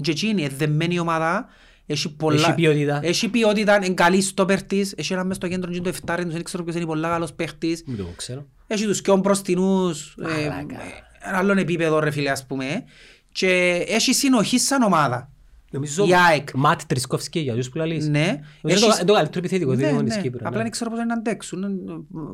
και 0.00 0.10
εκείνη 0.10 0.42
είναι 0.42 0.50
δεμένη 0.56 0.98
ομάδα, 0.98 1.46
έχει 1.92 2.14
πολλά... 2.14 2.40
Έχει 2.40 2.54
ποιότητα. 2.54 3.00
Έχει 3.02 3.28
ποιότητα, 3.28 3.76
είναι 3.76 3.94
καλής 3.94 4.26
στόπερ 4.26 4.62
της, 4.62 4.94
έχει 4.96 5.12
ένα 5.12 5.24
μες 5.24 5.36
στο 5.36 5.48
κέντρο 5.48 5.70
και 5.70 5.80
το 5.80 5.88
εφτάρι, 5.88 6.24
δεν 6.24 6.42
ξέρω 6.42 6.62
ποιος 6.64 6.76
είναι 6.76 6.86
πολλά 6.86 7.08
καλός 7.08 7.32
παίχτης. 7.32 7.82
Μην 7.86 7.96
το 7.96 8.04
ξέρω. 8.16 8.46
Έχει 8.66 8.84
τους 8.86 9.00
πιο 9.00 9.16
μπροστινούς, 9.16 10.16
ε, 10.20 10.24
Μαλάκα. 10.48 10.76
ένα 11.20 11.38
άλλο 11.38 11.52
επίπεδο 11.52 11.98
ρε 11.98 12.10
φίλε 12.10 12.30
ας 12.30 12.46
πούμε. 12.46 12.84
Και 13.32 13.84
έχει 13.88 14.12
συνοχή 14.14 14.58
σαν 14.58 14.82
ομάδα. 14.82 15.30
Νομίζω 15.72 16.04
Η 16.06 16.14
ΑΕΚ. 16.14 16.48
Ματ 16.54 16.80
Τρισκόφσκι 16.86 17.38
για 17.40 17.54
τους 17.54 17.68
που 17.68 17.78
λαλείς. 17.78 18.08
Ναι. 18.08 18.40
Νομίζω 18.60 18.86
Έχεις- 18.86 18.98
το- 18.98 19.04
το 19.04 19.12
καλύτερο 19.12 19.38
επιθετικό 19.38 19.70
Ναι, 19.70 19.76
δίδυμο 19.76 20.02
της 20.02 20.14
ναι. 20.16 20.22
Κύπρου. 20.22 20.38
Απλά 20.38 20.56
ναι. 20.56 20.62
δεν 20.62 20.70
ξέρω 20.70 20.90
πώς 20.90 20.98
είναι 20.98 21.08
να 21.08 21.14
αντέξουν. 21.14 21.62
Ε, 21.62 21.68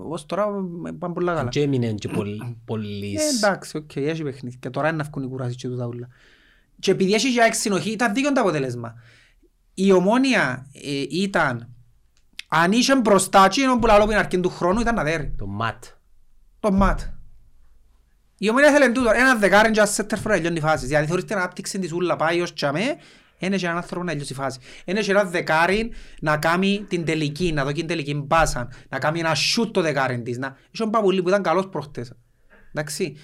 Ως 0.09 0.27
τώρα 0.27 0.43
ε, 0.87 0.91
πάνε 0.99 1.15
πολλά 1.15 1.35
καλά. 1.35 1.49
Και 1.49 1.61
έμεινε 1.61 1.93
και 1.93 2.09
πολύ- 2.09 2.57
πολύς. 2.65 3.21
Ε, 3.21 3.37
εντάξει, 3.47 3.77
οκ, 3.77 3.97
έχει 3.97 4.23
παιχνίδι. 4.23 4.57
Και 4.61 4.71
τώρα 4.71 4.89
είναι 4.89 4.97
να 4.97 5.05
βγουν 5.05 5.25
οι 5.25 5.29
κουράσει 5.29 5.55
και 5.57 5.69
τούτα 5.69 5.87
ούλα. 5.87 6.09
Και 6.79 6.91
επειδή 6.91 7.15
έχει 7.15 7.31
για 7.31 7.45
έξι 7.45 7.61
συνοχή, 7.61 7.91
ήταν 7.91 8.15
δίκαιο 8.15 8.33
το 8.33 8.41
αποτέλεσμα. 8.41 8.95
Η 9.79 9.93
ομόνια 9.93 10.66
ε, 10.72 11.03
ήταν, 11.11 11.68
αν 12.49 12.72
είχε 12.72 12.97
μπροστά 12.97 13.49
και 13.49 13.62
ενώ 13.62 13.79
που 13.79 13.87
λαλό 13.87 14.05
που 14.05 14.11
είναι 14.11 14.20
αρκετού 14.20 14.49
χρόνου, 14.51 14.81
ήταν 14.81 14.95
να 14.95 15.03
δέρει. 15.03 15.35
Το 15.39 15.47
ματ. 15.47 15.85
Το 16.61 16.72
ματ. 16.72 17.01
Η 18.39 18.49
ομόνια 18.51 18.70
θέλει 18.72 18.93
τούτο, 18.93 19.11
ένα 19.14 19.35
δεκάρι 19.37 19.70
και 19.70 19.79
ένα 19.81 19.89
σέτερ 19.89 20.18
φορά 20.18 20.37
λιώνει 20.37 20.57
η 20.57 20.61
φάση. 20.61 20.87
Δηλαδή 20.87 21.07
θεωρείς 21.07 21.24
την 21.24 21.37
ανάπτυξη 21.37 21.79
της 21.79 21.93
ούλα 21.93 22.16
πάει 22.16 22.41
ως 22.41 22.53
τσαμέ, 22.55 22.97
είναι 23.39 23.57
και 23.57 23.64
έναν 23.64 23.77
άνθρωπο 23.77 24.05
να 24.05 24.12
λιώσει 24.14 24.33
η 24.33 24.37
φάση. 24.37 24.59
Είναι 24.85 25.01
και 25.01 25.11
ένα 25.11 25.24
δεκάρι 25.24 25.93
να 26.20 26.37
κάνει 26.37 26.85
την 26.89 27.05
τελική, 27.05 27.53
να 27.53 27.64
δω 27.64 27.72
την 27.72 27.87
τελική 27.87 28.14
μπάσα, 28.14 28.68
να 28.89 28.99
κάνει 28.99 29.18
ένα 29.18 29.35
σούτ 29.35 29.72
το 29.72 29.81
δεκάρι 29.81 30.22
της. 30.22 30.39
Να... 30.39 30.57
Είχε 30.70 30.83
ο 30.83 30.91
Παπουλή 30.91 31.22
που 31.22 31.29
ήταν 31.29 31.43
καλός 31.43 31.68
προχτές. 31.68 32.12
Εντάξει. 32.72 33.16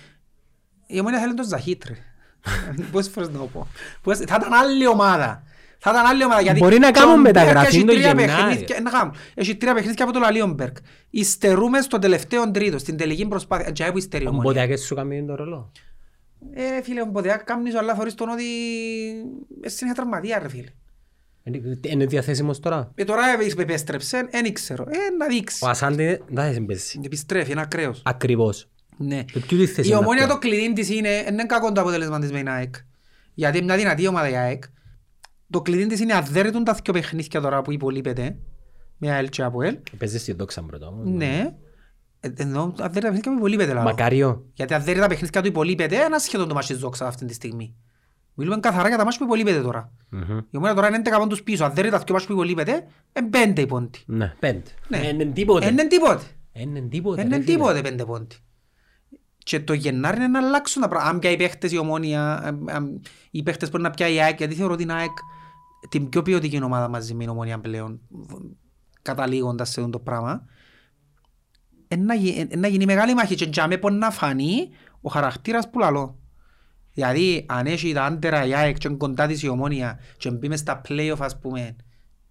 Η 0.86 0.98
ομόνια 1.00 1.18
θέλει 1.20 1.34
τον 1.34 1.46
Ζαχίτρε. 1.46 1.94
Πόσες 2.92 3.12
φορές 3.12 3.28
να 3.28 3.38
το 3.38 3.44
πω. 3.46 3.66
Πόσες- 4.03 4.28
Θα 4.28 4.36
ήταν 4.40 4.53
άλλη 4.53 4.86
ομάδα. 4.86 5.42
Θα 5.85 5.91
ήταν 5.91 6.07
άλλη 6.07 6.24
ομάδα. 6.24 6.41
Γιατί 6.41 6.59
Μπορεί 6.59 6.78
να 6.78 6.91
και 6.91 6.99
ο 6.99 7.03
κάνουν 7.03 7.20
Μπέρκ 7.20 7.35
μεταγραφή 7.37 7.66
έχει 7.76 7.85
το 7.85 7.93
τρία 7.93 8.01
Γενάρη. 8.09 8.26
παιχνίδια- 8.26 8.80
να 8.80 8.91
κάνουν. 8.91 9.14
Έχει 9.35 9.57
τρία 9.57 9.74
παιχνίδια 9.74 10.05
από 10.05 10.12
το 10.12 10.18
Λαλίονμπεργκ. 10.18 10.74
Ιστερούμε 11.11 11.80
στο 11.80 11.99
τελευταίο 11.99 12.51
τρίτο, 12.51 12.78
στην 12.78 12.97
τελική 12.97 13.26
προσπάθεια. 13.26 13.70
Και 13.70 13.85
που 13.93 13.99
υστερεί 13.99 14.24
η 14.24 14.26
Ο 14.26 14.30
ομόνια. 14.30 14.51
Μποδιακές 14.51 14.80
σου 14.85 14.95
κάνει 14.95 15.24
το 15.26 15.35
ρολό. 15.35 15.72
Ε, 16.55 16.83
φίλε, 16.83 17.01
ο 17.01 17.05
Μποδεάκ 17.05 17.45
κάμνεις 17.45 17.74
αλλά 17.74 17.95
θωρείς 17.95 18.14
τον 18.14 18.28
ότι 18.28 18.45
ε, 19.62 19.68
είναι 19.83 19.95
τραυματία 19.95 20.39
ρε 20.39 20.49
φίλε. 20.49 20.68
Είναι- 21.45 21.78
Είναι 21.89 22.05
διαθέσιμος 22.07 22.61
τώρα; 22.61 22.91
Ε, 22.95 23.05
τώρα 23.05 23.22
επέστρεψε, 23.59 24.28
δεν 24.30 24.53
ξέρω. 24.53 24.83
Ε, 24.89 24.97
να 25.18 25.26
δείξεις. 25.26 25.62
Ο 25.62 25.68
Ασάντε 25.68 26.20
δεν 26.28 26.45
θα 26.45 26.53
συμπέσει. 26.53 27.01
Επιστρέφει, 27.05 27.51
είναι 27.53 27.61
ακραίος. 27.61 28.03
Ακριβώς. 28.05 28.68
Ναι. 28.97 29.24
Το 29.33 29.41
ποιο 29.41 29.59
τη 29.59 29.66
θέση 29.66 29.80
Η 29.80 29.85
είναι 29.87 29.97
ομόνια 29.97 30.22
αυτό. 30.22 30.35
το 30.35 30.41
κλειδί 30.41 30.72
της 30.72 30.91
είναι, 30.91 31.22
δεν 31.24 31.33
είναι 31.33 31.45
κακό 31.47 31.72
το 31.72 31.80
αποτέλεσμα 31.80 32.18
της 32.20 32.30
με 32.33 32.39
την 32.39 32.49
ΑΕΚ. 32.49 32.74
Γιατί 33.35 33.57
είναι 33.57 33.66
μια 33.66 33.76
δυνατή 33.76 34.07
ομάδα 34.07 34.28
η 34.28 34.37
ΑΕΚ. 34.37 34.62
Το 35.53 35.61
κλειδί 35.62 35.86
της 35.86 36.00
είναι 36.00 36.14
αδέρετον 36.14 36.64
τα 36.64 36.72
δυο 36.84 36.92
παιχνίδια 36.92 37.40
τώρα 37.40 37.62
που 37.62 37.72
υπολείπεται. 37.72 38.36
Με 38.96 39.11
ΑΕΛ 39.11 39.28
και 39.28 39.42
ΑΠΟΕΛ. 39.42 39.78
Παίζεις 39.98 40.20
στη 40.20 40.32
δόξα 40.32 40.62
πρώτα. 40.62 40.86
όμως. 40.86 41.07
Ναι. 41.11 41.55
Ε, 42.20 42.28
Ενώ 42.36 42.62
αδέρετα 42.78 43.00
παιχνίδια 43.00 43.30
που 43.30 43.36
υπολείπεται. 43.36 43.72
λαλό. 43.72 43.88
Μακάριο. 43.88 44.46
Γιατί 44.55 44.74
αν 44.74 44.82
δεν 44.82 44.92
είναι 44.92 45.03
τα 45.03 45.09
παιχνίδια 45.09 45.40
του 45.42 45.46
υπολείπεται, 45.48 45.96
ένα 45.96 46.18
σχεδόν 46.18 46.48
το 46.48 46.55
μάτσι 46.55 46.74
δόξα 46.74 47.07
αυτή 47.07 47.24
τη 47.24 47.34
στιγμή. 47.34 47.74
Μιλούμε 48.34 48.61
καθαρά 48.61 48.88
για 48.88 48.96
τα 48.96 49.05
μάτια 49.05 49.18
που 49.18 49.24
υπολείπεται 49.24 49.61
τώρα. 49.61 49.92
Μμμ. 50.09 50.38
Η 50.50 50.57
ομάδα 50.57 50.74
τώρα 50.74 50.88
είναι 50.88 51.03
11 51.05 51.18
πόντους 51.18 51.42
πίσω. 51.42 51.64
Αν 51.64 51.72
δεν 51.74 51.84
είναι 51.86 51.92
τα 51.96 52.03
δυο 52.07 52.14
μάτια 52.14 52.26
που 52.28 52.32
υπολείπεται, 52.32 52.86
είναι 53.18 53.28
πέντε 53.28 53.61
οι 53.61 53.66
πόντοι. 53.66 53.98
Ναι, 54.07 54.34
πέντε. 54.38 54.70
Ναι. 54.88 54.98
Είναι 55.07 55.24
τίποτε. 55.24 55.66
Είναι 55.68 55.86
τίποτε. 55.86 56.24
Είναι 56.53 56.80
τίποτε. 56.80 57.20
Είναι 57.22 57.36
ρε 57.36 57.42
φίλε. 57.42 57.55
τίποτε 57.57 57.80
πέντε 57.80 58.05
πόντοι. 58.05 58.36
Και 59.38 59.61
το 59.61 59.72
Γενάρη 59.72 60.16
είναι 60.16 60.26
να 60.28 60.38
αλλάξουν 60.38 60.82
τα 60.82 60.88
πράγματα. 60.88 61.12
Αν 61.14 61.18
πια 61.18 61.30
οι 61.30 61.36
παίχτες 61.36 61.72
η 61.72 61.78
ομόνια, 61.78 62.40
αν- 62.42 62.64
αν- 62.70 63.00
οι 63.30 63.42
παίχτες 63.42 63.70
μπορεί 63.70 63.82
να 63.82 63.90
πια 63.90 64.09
η 64.09 64.20
ΑΕΚ, 64.22 64.38
γιατί 64.38 64.55
θεωρώ 64.55 64.76
την 64.76 64.90
ΑΕΚ 64.90 65.11
την 65.89 66.09
πιο 66.09 66.22
ποιοτική 66.22 66.62
ομάδα 66.62 66.89
μαζί 66.89 67.14
με 67.14 67.20
την 67.20 67.28
ομόνια 67.28 67.59
πλέον, 67.59 68.01
καταλήγοντας 69.03 69.70
σε 69.70 69.80
αυτό 69.80 69.93
το 69.93 69.99
πράγμα. 69.99 70.45
Εν 71.89 72.05
να 72.05 72.14
γι- 72.14 72.47
εν 72.51 72.61
να 72.61 72.68
γίνει 72.68 72.85
μεγάλη 72.85 73.14
μάχη 73.14 73.35
και 73.35 73.49
για 73.53 73.66
μέ 73.66 73.78
μπορεί 73.78 73.95
να 73.95 74.11
φανεί 74.11 74.68
ο 75.01 75.11
χαρακτήρας 75.11 75.70
που 75.70 75.78
λαλώ. 75.78 76.18
Δηλαδή, 76.95 77.47
αν 77.49 77.66
έχει 77.66 77.93
τα 77.93 78.05
άντερα 78.05 78.47
η 78.47 78.55
ΑΕΚ 78.55 78.78
και 78.78 78.89
είναι 78.89 78.97
κοντά 78.97 79.26
της 79.26 79.43
η 79.43 79.49
ομόνια 79.49 79.99
και 80.16 80.30
μπει 80.30 80.49
μες 80.49 80.61
στα 80.61 80.80
play-off 80.89 81.16
ας 81.18 81.39
πούμε, 81.39 81.76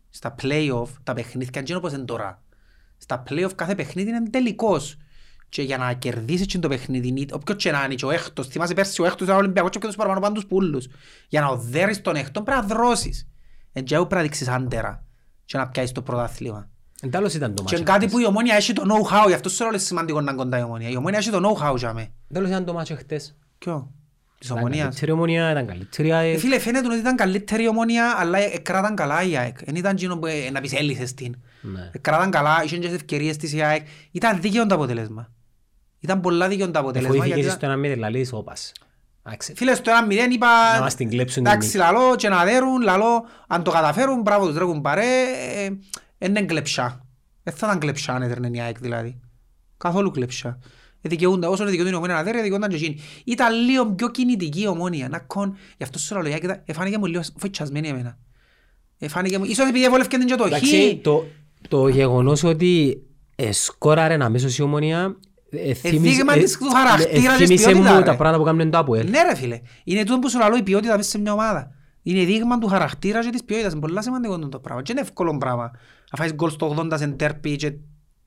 στα 0.09 0.35
play-off, 0.41 0.87
τα 1.03 1.13
παιχνίδια 1.13 1.61
και 1.61 1.75
όπως 1.75 1.93
είναι 1.93 2.03
τώρα. 2.03 2.43
Στα 2.97 3.23
play-off 3.29 3.51
κάθε 3.55 3.75
παιχνίδι 3.75 4.09
είναι 4.09 4.29
τελικός. 4.29 4.97
Και 5.49 5.61
για 5.61 5.77
να 5.77 5.93
κερδίσεις 5.93 6.45
και 6.45 6.59
το 6.59 6.67
παιχνίδι, 6.67 7.27
όποιος 7.31 7.57
και 7.63 7.71
να 7.71 7.83
είναι 7.83 7.95
και 7.95 8.05
ο 8.05 8.11
έκτος, 8.11 8.47
θυμάσαι 8.47 8.73
πέρσι 8.73 9.01
ο 9.01 9.05
έκτος 9.05 9.27
ήταν 9.27 9.37
Ολυμπιακός 9.37 9.69
και 9.69 9.77
όποιος 9.77 9.95
παραπάνω 9.95 10.19
πάντους 10.19 10.45
πουλούς. 10.45 10.87
Για 11.27 11.41
να 11.41 11.47
οδέρεις 11.47 12.01
τον 12.01 12.15
έκτον 12.15 12.43
πρέπει 12.43 12.61
να 12.61 12.67
δρώσεις. 12.67 13.30
Εν 13.73 13.83
και 13.83 13.95
πρέπει 13.95 14.15
να 14.15 14.21
δείξεις 14.21 14.47
άντερα 14.47 15.03
και 15.45 15.57
να 15.57 15.67
πιάσεις 15.67 15.91
το 15.91 16.01
πρωτάθλημα. 16.01 16.69
Εν 17.01 17.11
τέλος 17.11 17.33
ήταν 17.33 17.49
το 17.49 17.55
Και 17.55 17.61
μάτσο. 17.61 17.75
είναι 17.75 17.85
κάτι 17.85 18.07
που 18.07 18.19
η 18.19 18.25
ομόνια 18.25 18.55
έχει 18.55 18.73
το 18.73 18.83
know-how, 18.87 19.27
γι' 19.27 19.33
αυτός 19.33 19.53
σε 19.55 19.63
όλες 19.63 19.83
σημαντικό 19.83 20.21
να 20.21 20.31
είναι 20.31 20.41
κοντά 20.41 20.57
η 20.59 20.61
ομόνια. 20.63 20.89
Η 20.89 20.95
ομόνια 20.95 21.19
έχει 21.19 21.29
το 21.29 21.39
know-how 21.57 21.75
για 21.77 21.93
με. 21.93 22.01
Εν 22.01 22.11
τέλος 22.33 22.49
ήταν 22.49 22.65
το 22.65 22.73
μάτσο 22.73 22.95
χτες. 22.95 23.35
Ποιο; 23.57 23.91
Της 24.39 24.49
Ήταν 24.49 24.61
ομονίας. 24.61 24.81
καλύτερη 24.83 25.11
ομονία, 25.11 25.51
ήταν 25.51 25.67
καλύτερη 25.67 26.09
Ε, 26.09 26.13
ΑΕΚ. 26.15 26.39
Φίλε, 26.39 26.59
φαίνεται 26.59 26.87
ότι 26.87 26.97
ήταν 26.97 27.15
καλύτερη 27.15 27.63
η 27.63 27.67
ομόνια, 27.67 28.15
αλλά 28.19 28.37
ε, 28.37 28.57
κράταν 28.57 28.95
καλά 28.95 29.23
η 29.23 29.37
ΑΕΚ. 29.37 29.63
Δεν 29.65 29.75
ήταν 29.75 29.91
εκείνο 29.91 30.17
που 30.17 30.25
ε, 30.25 30.49
να 30.51 30.61
πεις 30.61 30.73
έλυσες 30.73 31.13
την. 31.13 31.35
Ναι. 31.61 31.89
Ε, 31.93 31.97
Κράταν 31.97 32.31
καλά, 32.31 32.63
είχαν 32.63 32.79
και 32.79 32.85
τις 32.87 32.95
ευκαιρίες 32.95 33.37
της 33.37 33.53
η 33.53 33.61
ΑΕΚ. 33.61 33.85
Ήταν 34.11 34.41
δίκαιο 34.41 34.65
το 34.65 34.75
αποτέλεσμα. 34.75 35.31
Ήταν 35.99 36.21
πολλά 36.21 36.47
δίκαιο 36.47 36.71
το 36.71 36.79
αποτέλεσμα. 36.79 37.15
γιατί 37.15 37.29
Εφοήθηκες 37.29 37.45
ήταν- 37.45 37.57
στο 37.57 37.65
ένα 37.65 37.75
μήνυ, 37.75 37.95
λαλείς, 37.95 38.33
όπας. 38.33 38.71
Άξε. 39.23 39.53
Φίλες, 39.55 39.77
στο 39.77 39.91
1-0 40.09 40.31
είπα... 40.31 40.47
Να 40.75 40.81
μας 40.81 40.95
την 40.95 41.09
κλέψουν 41.09 41.45
Εντάξει, 41.45 41.69
την 41.69 41.79
λαλό 41.79 42.15
και 42.15 42.29
να 42.29 42.43
δέρουν, 42.43 42.81
λαλό, 42.81 43.25
αν 43.47 43.63
το 43.63 43.71
καταφέρουν, 43.71 44.21
μπράβο 44.21 44.47
τους 44.47 44.57
ρε 44.57 44.65
κουμπάρε, 44.65 45.05
ε, 45.05 45.65
ε, 46.17 46.27
είναι 46.27 46.41
κλεψά. 46.41 47.05
Δεν 47.43 47.53
θα 47.53 47.67
ήταν 47.67 47.79
κλεψά 47.79 48.13
αν 48.13 48.21
έδερνε 48.21 48.49
η 48.53 48.61
ΑΕΚ 48.61 48.79
δηλαδή. 48.79 49.19
Καθόλου 49.77 50.11
κλεψά. 50.11 50.59
Ε, 51.01 51.09
δικαιούνται, 51.09 51.47
όσο 51.47 51.65
δικαιούνται 51.65 51.91
η 51.91 51.93
ομόνια 51.93 52.15
να 52.15 52.23
δέρει, 52.23 52.41
δικαιούνταν 52.41 52.69
και 52.69 52.75
εκείνοι. 52.75 52.99
Ήταν 53.23 53.53
λίγο 53.53 53.85
πιο 53.85 54.09
κινητική 54.11 54.61
η 54.61 54.67
ομόνια, 54.67 55.09
να 55.09 55.19
κον, 55.19 55.57
γι' 55.77 55.83
αυτό 55.83 55.99
σου 55.99 56.15
λέω, 56.15 56.29
η 56.29 56.33
ΑΕΚ 56.33 56.43
ήταν- 56.43 56.61
εφάνηκε 56.65 56.97
μου 56.97 57.05
λίγο 57.05 57.21
φοητσασμένη 57.37 57.87
εμένα. 57.87 58.17
Εφάνηκε 58.99 59.37
μου, 59.37 59.43
ίσως 59.43 59.67
επειδή 59.67 59.85
εβόλευκε 59.85 60.17
την 60.17 60.27
και 60.27 60.35
το 60.35 60.43
χ. 60.43 60.47
Εντάξει, 60.47 60.99
το, 61.03 61.25
το 61.67 61.87
γεγονός 61.87 62.43
ότι 62.43 63.01
σκόραρε 63.51 64.17
αμέσως 64.23 64.57
η 64.57 64.61
ομονία 64.61 65.17
ε, 65.51 65.73
θύμισε- 65.73 65.99
δείγμα 66.15 66.33
ε, 66.33 66.39
της 66.39 66.57
του 66.57 66.69
χαρακτήρα 66.69 67.33
ε, 67.33 67.37
της 67.37 67.45
θύμισε 67.45 67.63
ποιότητας, 67.69 67.91
μου 67.93 67.99
ρε. 67.99 68.03
τα 68.05 68.15
πράγματα 68.15 68.37
που 68.37 68.43
κάνουν 68.43 68.71
το 68.71 68.77
ΑΠΟΕΛ. 68.77 69.09
Ναι 69.09 69.21
ρε 69.23 69.35
φίλε, 69.35 69.61
είναι 69.83 70.03
τούτο 70.03 70.19
που 70.19 70.29
σου 70.29 70.37
λέω 70.37 70.55
η 70.57 70.63
ποιότητα 70.63 70.97
μέσα 70.97 71.09
σε 71.09 71.19
μια 71.19 71.33
ομάδα. 71.33 71.71
Είναι 72.03 72.23
δείγμα 72.25 72.57
του 72.57 72.67
χαρακτήρα 72.67 73.23
και 73.23 73.29
της 73.29 73.43
ποιότητας. 73.43 73.71
Είναι 73.71 73.81
πολύ 73.81 74.03
σημαντικό 74.03 74.39
το 74.49 74.59
πράγμα. 74.59 74.81
Και 74.81 74.91
είναι 74.91 75.01
εύκολο 75.01 75.37
πράγμα. 75.37 75.71
Να 76.11 76.17
φάεις 76.17 76.33
γκολ 76.33 76.49
στο 76.49 76.75
80 76.77 76.93
σε 76.97 77.07
τέρπι 77.07 77.55
και 77.55 77.73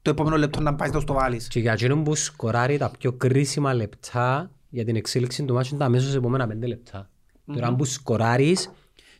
το 0.03 0.11
επόμενο 0.11 0.37
λεπτό 0.37 0.61
να 0.61 0.75
πάεις 0.75 0.93
στο 1.03 1.12
βάλεις. 1.12 1.49
Και 1.49 1.61
για 1.61 1.72
εκείνον 1.72 2.03
που 2.05 2.14
σκοράρει 2.14 2.77
τα 2.77 2.91
πιο 2.99 3.12
κρίσιμα 3.12 3.75
λεπτά 3.75 4.51
για 4.68 4.85
την 4.85 4.97
εξέλιξη 4.97 5.45
του 5.45 5.55
μάτσου 5.55 5.77
τα 5.77 5.85
αμέσως 5.85 6.14
επόμενα 6.14 6.47
πέντε 6.47 6.66
λεπτά. 6.66 7.11
Τώρα 7.55 7.75
που 7.75 7.85
σκοράρεις, 7.85 8.70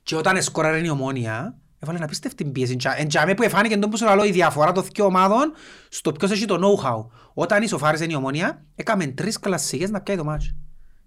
Και 0.03 0.17
όταν 0.17 0.43
σκοράρει 0.43 0.87
η 0.87 0.91
ομόνια, 0.91 1.59
έβαλε 1.85 1.99
να 1.99 2.07
πίστευτη 2.07 2.45
πίεση. 2.45 2.73
Εντζα- 2.73 3.01
Εντζαμέ 3.01 3.35
που 3.35 3.43
εφάνηκε 3.43 3.77
τον 3.79 3.91
που 3.91 3.97
σου 3.97 4.05
λέω 4.05 4.25
η 4.25 4.31
διαφορά 4.31 4.73
των 4.73 4.85
δύο 4.95 5.05
ομάδων 5.05 5.53
στο 5.89 6.13
ποιος 6.13 6.31
έχει 6.31 6.45
το 6.45 6.59
know-how. 6.63 7.07
Όταν 7.35 7.63
ισοφάρισε 7.63 8.07
η 8.09 8.15
ομόνια, 8.15 8.65
έκαμε 8.75 9.07
τρεις 9.07 9.39
κλασσικές 9.39 9.91
να 9.91 10.01
πιάει 10.01 10.17
το 10.17 10.25
μάτσο. 10.25 10.51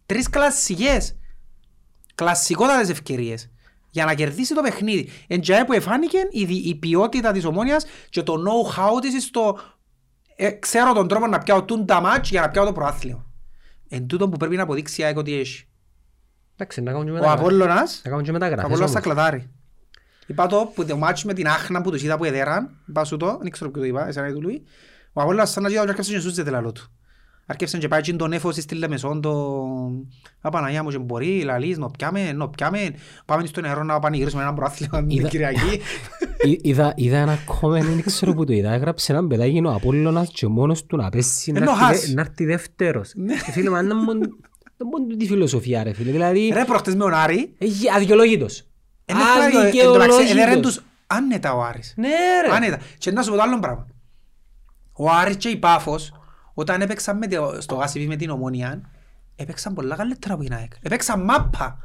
Τρεις 0.05 0.29
κλασσικές. 0.29 1.15
Κλασσικότατες 2.15 2.89
ευκαιρίες. 2.89 3.49
Για 3.89 4.05
να 4.05 4.13
κερδίσει 4.13 4.53
το 4.53 4.61
παιχνίδι. 4.61 5.09
Εντζαμέ 5.27 5.65
που 5.65 5.73
εφάνηκε 5.73 6.17
η, 6.31 6.45
δι- 6.45 6.65
η 6.65 6.75
ποιότητα 6.75 7.31
της 7.31 7.45
ομόνιας 7.45 7.85
και 8.09 8.23
το 8.23 8.33
know-how 8.33 9.01
της 9.01 9.23
στο 9.23 9.59
ε, 10.35 10.49
ξέρω 10.49 10.93
τον 10.93 11.07
τρόπο 11.07 11.27
να 11.27 11.37
πιάω 11.37 11.63
τούν 11.63 11.85
τα 11.85 12.01
μάτς 12.01 12.29
για 12.29 12.41
να 12.41 12.49
πιάω 12.49 12.65
το 12.65 12.71
προάθλημα. 12.71 13.25
Εν 13.89 14.07
τούτο 14.07 14.29
που 14.29 14.37
πρέπει 14.37 14.55
να 14.55 14.63
αποδείξει 14.63 15.01
η 15.01 15.03
ΑΕΚ 15.03 15.17
ότι 15.17 15.33
έχει. 15.39 15.67
εντάξει, 16.55 16.81
να 16.81 16.91
κάνουν 16.91 17.05
και 17.05 17.11
Ο 17.11 17.13
μεταγραφές. 17.13 17.45
Απόλλωνας 17.45 18.01
Να 18.03 18.09
κάνουν 18.09 18.25
και 18.25 18.31
μεταγραφές 18.31 18.65
Απόλλωνας 18.65 18.91
θα 18.91 18.99
όμως. 18.99 19.13
κλατάρει. 19.13 19.49
Είπα 20.27 20.47
το 20.47 20.71
που 20.75 20.85
το 20.85 20.97
μάτσο 20.97 21.27
με 21.27 21.33
την 21.33 21.47
Άχνα 21.47 21.81
που 21.81 21.91
τους 21.91 22.03
είδα 22.03 22.17
που 22.17 22.23
εδέραν, 22.25 22.69
είπα 22.89 23.03
σου 23.03 23.17
το, 23.17 23.37
δεν 23.41 23.51
ξέρω 23.51 23.71
ποιο 23.71 23.81
το 23.81 23.87
είπα, 23.87 24.07
εσένα 24.07 24.27
ή 24.27 24.33
του 24.33 24.41
Λουί. 24.41 24.63
Ο 25.13 25.21
Απόλλωνας 25.21 25.49
σαν 25.51 25.63
να 25.63 25.69
γίνει 25.69 25.81
ο 25.81 25.83
Τζακεύσος 25.83 26.13
και 26.13 26.19
σούζεται 26.21 26.49
λαλό 26.49 26.71
του. 26.71 26.91
Αρκεύσαν 27.49 27.79
και 27.79 27.87
πάει 27.87 28.01
και 28.01 28.13
τον 28.13 28.31
έφωση 28.33 28.61
στη 28.61 28.75
Λεμεσόν 28.75 29.21
το... 29.21 29.31
«Α, 30.41 30.49
Παναγιά 30.49 30.83
μου 30.83 30.89
και 30.89 30.97
μπορεί, 30.97 31.41
λαλείς, 31.41 31.77
νο 31.77 31.91
πιάμε, 31.97 32.31
νο 32.31 32.47
πιάμε, 32.47 32.93
πάμε 33.25 33.45
στο 33.45 33.61
νερό 33.61 33.83
να 33.83 33.99
πανηγυρίσουμε 33.99 34.41
ένα 34.41 34.53
προάθλημα 34.53 34.99
την 34.99 35.09
Είδα- 35.17 35.27
Κυριακή. 35.27 35.79
Εί- 36.47 36.59
Είδα, 36.65 36.93
είδα 36.95 37.17
ένα 37.17 37.37
comment, 37.47 37.81
δεν 37.81 38.01
ξέρω 38.05 38.33
που 38.33 38.43
το 38.45 38.53
είδα, 38.53 38.71
έγραψε 38.73 39.11
έναν 39.11 39.27
παιδάκι 39.27 39.61
ο 39.65 39.71
Απόλλωνας 39.71 40.29
και 40.33 40.47
μόνος 40.47 40.85
του 40.85 40.95
να 40.97 41.09
πέσει 41.09 41.51
να 41.51 41.59
Ενώ 41.59 41.71
έρθει 41.71 41.83
χάσει. 41.83 42.07
δε- 42.07 42.13
να 42.13 42.21
έρθει 42.21 42.45
δεύτερος. 42.45 43.11
Ε, 43.47 43.51
Φίλε, 43.51 43.69
μα 43.69 43.81
δεν 43.83 44.03
μπορεί 44.05 44.19
δεν 44.77 44.87
μπορεί 44.87 45.17
τη 45.17 45.25
φιλοσοφία 45.27 45.83
ρε 45.83 45.93
φίλε, 45.93 46.11
δηλαδή 46.11 46.49
Ρε 46.53 46.63
προχτές 46.65 46.93
με 46.93 46.99
τον 46.99 47.13
Άρη, 47.13 47.53
έχει 47.57 47.85
αδικαιολόγητος. 49.15 49.51
είναι 49.51 49.69
δηλαδή, 49.69 49.79
εν 49.79 49.85
τω 49.85 49.91
μεταξύ, 49.91 50.19
έδερεν 50.21 50.31
Αδικαιολόγητος. 50.37 50.73
τους 50.75 50.83
άνετα 51.07 51.53
ο 51.53 51.61
Άρης. 51.63 51.93
Ναι 51.97 52.07
ρε. 52.47 52.55
Άνετα. 52.55 52.77
Και 52.97 53.11
να 53.11 53.21
σου 53.23 53.29
πω 53.29 53.35
το 53.35 53.41
άλλο 53.41 53.59
πράγμα. 53.59 53.87
Ο 54.93 55.09
Άρης 55.11 55.35
και 55.35 55.49
η 55.49 55.57
Πάφος, 55.57 56.13
όταν 56.53 56.81
έπαιξαν 56.81 57.17
με 57.17 57.27
το- 57.27 57.57
στο 57.59 57.75
Γάσιβι 57.75 58.07
με 58.07 58.15
την 58.15 58.29
Ομόνια, 58.29 58.81
έπαιξαν 59.35 59.73
πολλά 59.73 59.95
καλύτερα 59.95 60.33
από 60.33 60.43
την 60.43 60.53
ΑΕΚ. 60.53 60.71
Έπαιξαν 60.81 61.23
μάπα. 61.23 61.79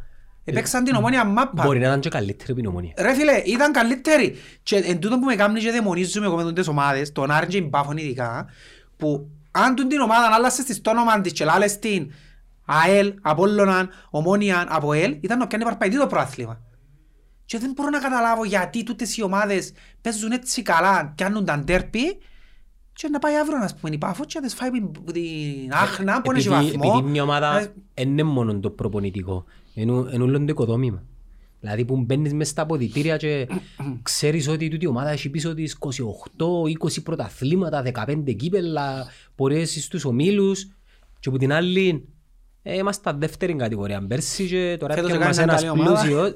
Έπαιξαν 0.45 0.85
την 0.85 0.95
Ομόνια 0.95 1.25
μάπα. 1.25 1.63
Μπορεί 1.65 1.79
να 1.79 1.87
ήταν 1.87 2.01
και 2.01 2.09
καλύτερη 2.09 2.51
από 2.51 2.61
την 2.61 2.69
ομονία. 2.69 2.93
Ρε 2.99 3.15
φίλε, 3.15 3.33
ήταν 3.37 3.73
καλύτεροι. 3.73 4.37
Και 4.63 4.77
εν 4.77 4.99
τούτο 4.99 5.19
που 5.19 5.25
με 5.25 5.35
κάνει 5.35 5.61
και 5.61 5.71
δαιμονίζουμε 5.71 6.27
εγώ 6.27 6.37
με 6.37 6.53
τις 6.53 6.69
ομάδες, 6.69 7.13
τον 7.13 7.31
Άρη 7.31 7.47
και 7.47 7.59
την 7.61 7.71
Πάφον 7.71 7.97
ειδικά, 7.97 8.47
που 8.97 9.29
αν 9.51 9.75
τούν 9.75 9.89
την 9.89 10.01
ομάδα 10.01 10.35
άλλασες 10.35 10.65
της 10.65 10.81
το 10.81 10.91
όνομα 10.91 11.21
της 11.21 11.33
και 11.33 11.45
λάλες 11.45 11.79
την 11.79 12.13
ΑΕΛ, 12.65 13.15
Απόλλωναν, 13.23 13.91
Ομόνιαν, 14.11 14.67
ΑΠΟΕΛ, 14.71 15.17
ήταν 15.21 15.39
να 15.39 15.47
πιάνει 15.47 15.65
παρπαϊτή 15.65 15.99
το 15.99 16.07
πρόαθλημα. 16.07 16.61
Και 17.53 17.59
δεν 17.59 17.73
μπορώ 17.77 17.91
να 17.91 17.99
καταλάβω 17.99 18.45
γιατί 18.45 18.83
τούτες 18.83 19.17
οι 19.17 19.23
ομάδες 19.23 19.73
παίζουν 20.01 20.33
έτσι 20.33 20.63
καλά, 20.63 21.13
πιάνουν 21.17 21.45
τα 21.45 21.59
ντέρπι 21.59 22.19
και 22.93 23.09
να 23.09 23.19
πάει 23.19 23.37
αύριο 23.37 23.59
να 23.59 23.71
πούμε 23.81 23.95
η 23.95 23.99
Πάφο 23.99 24.25
και 24.25 24.39
να 24.39 24.47
τις 24.47 24.55
φάει 24.55 24.71
που 24.71 25.13
την 25.13 25.73
άχνα 25.73 26.23
που 26.23 26.31
είναι 26.31 26.41
σε 26.41 26.49
Επειδή, 26.55 26.71
βαθμό. 26.77 26.93
επειδή 26.93 27.11
μια 27.11 27.23
ομάδα 27.23 27.59
Ε, 27.59 27.73
δεν 27.95 28.09
είναι 28.09 28.23
μόνο 28.23 28.59
το 28.61 28.71
προπονητικό, 28.71 29.45
είναι 29.75 29.93
είναι 29.93 30.23
όλο 30.23 30.39
το 30.39 30.45
οικοδόμημα. 30.49 31.03
Δηλαδή 31.61 31.85
που 31.85 31.97
μπαίνεις 31.97 32.35
μες 32.35 32.49
στα 32.49 32.63
αποδητήρια 32.63 33.17
και 33.17 33.49
ξέρεις 34.03 34.49
ότι 34.49 34.69
τούτη 34.69 34.85
η 34.85 34.89
ομάδα 34.89 35.11
έχει 35.11 35.29
πίσω 35.29 35.55
της 35.55 35.79
28-20 36.39 37.03
πρωταθλήματα, 37.03 37.83
15 38.07 38.37
κύπελα, 38.37 39.07
πορείες 39.35 39.85
στους 39.85 40.05
ομίλους 40.05 40.65
και 41.21 41.29
από 41.29 41.39
την 41.39 41.53
άλλη 41.53 41.89
ε, 41.89 42.12
είμαστε 42.63 43.13
δεύτερη 43.17 43.55
κατηγορία 43.55 44.07
πέρσι 44.07 44.47
και 44.47 44.77
τώρα 44.81 44.95
Φέτος 44.95 45.11
έρχεται 45.11 45.27
μας 45.27 45.39
έκανε 45.39 45.53
ένας 45.53 45.65
καλή 45.65 45.81
ομάδα. 45.81 46.01
πλούσιος. 46.01 46.29
Ε, 46.29 46.33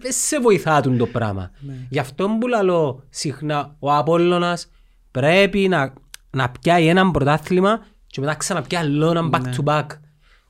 Δεν 0.00 0.12
σε 0.12 0.40
βοηθά 0.40 0.80
τούτο 0.80 0.96
το 0.96 1.06
πράγμα. 1.06 1.50
Γι' 1.88 1.98
αυτό 1.98 2.28
που 2.40 2.46
λέω 2.46 3.02
συχνά 3.10 3.76
ο 3.78 3.92
Απόλλωνας 3.92 4.68
πρέπει 5.10 5.68
να, 5.68 5.92
να 6.30 6.50
πιάει 6.50 6.86
έναν 6.86 7.10
πρωτάθλημα 7.10 7.86
και 8.06 8.20
μετά 8.20 8.34
ξαναπιάει 8.34 8.82
άλλο 8.82 9.10
έναν 9.10 9.30
back 9.32 9.42
to 9.60 9.64
back. 9.64 9.86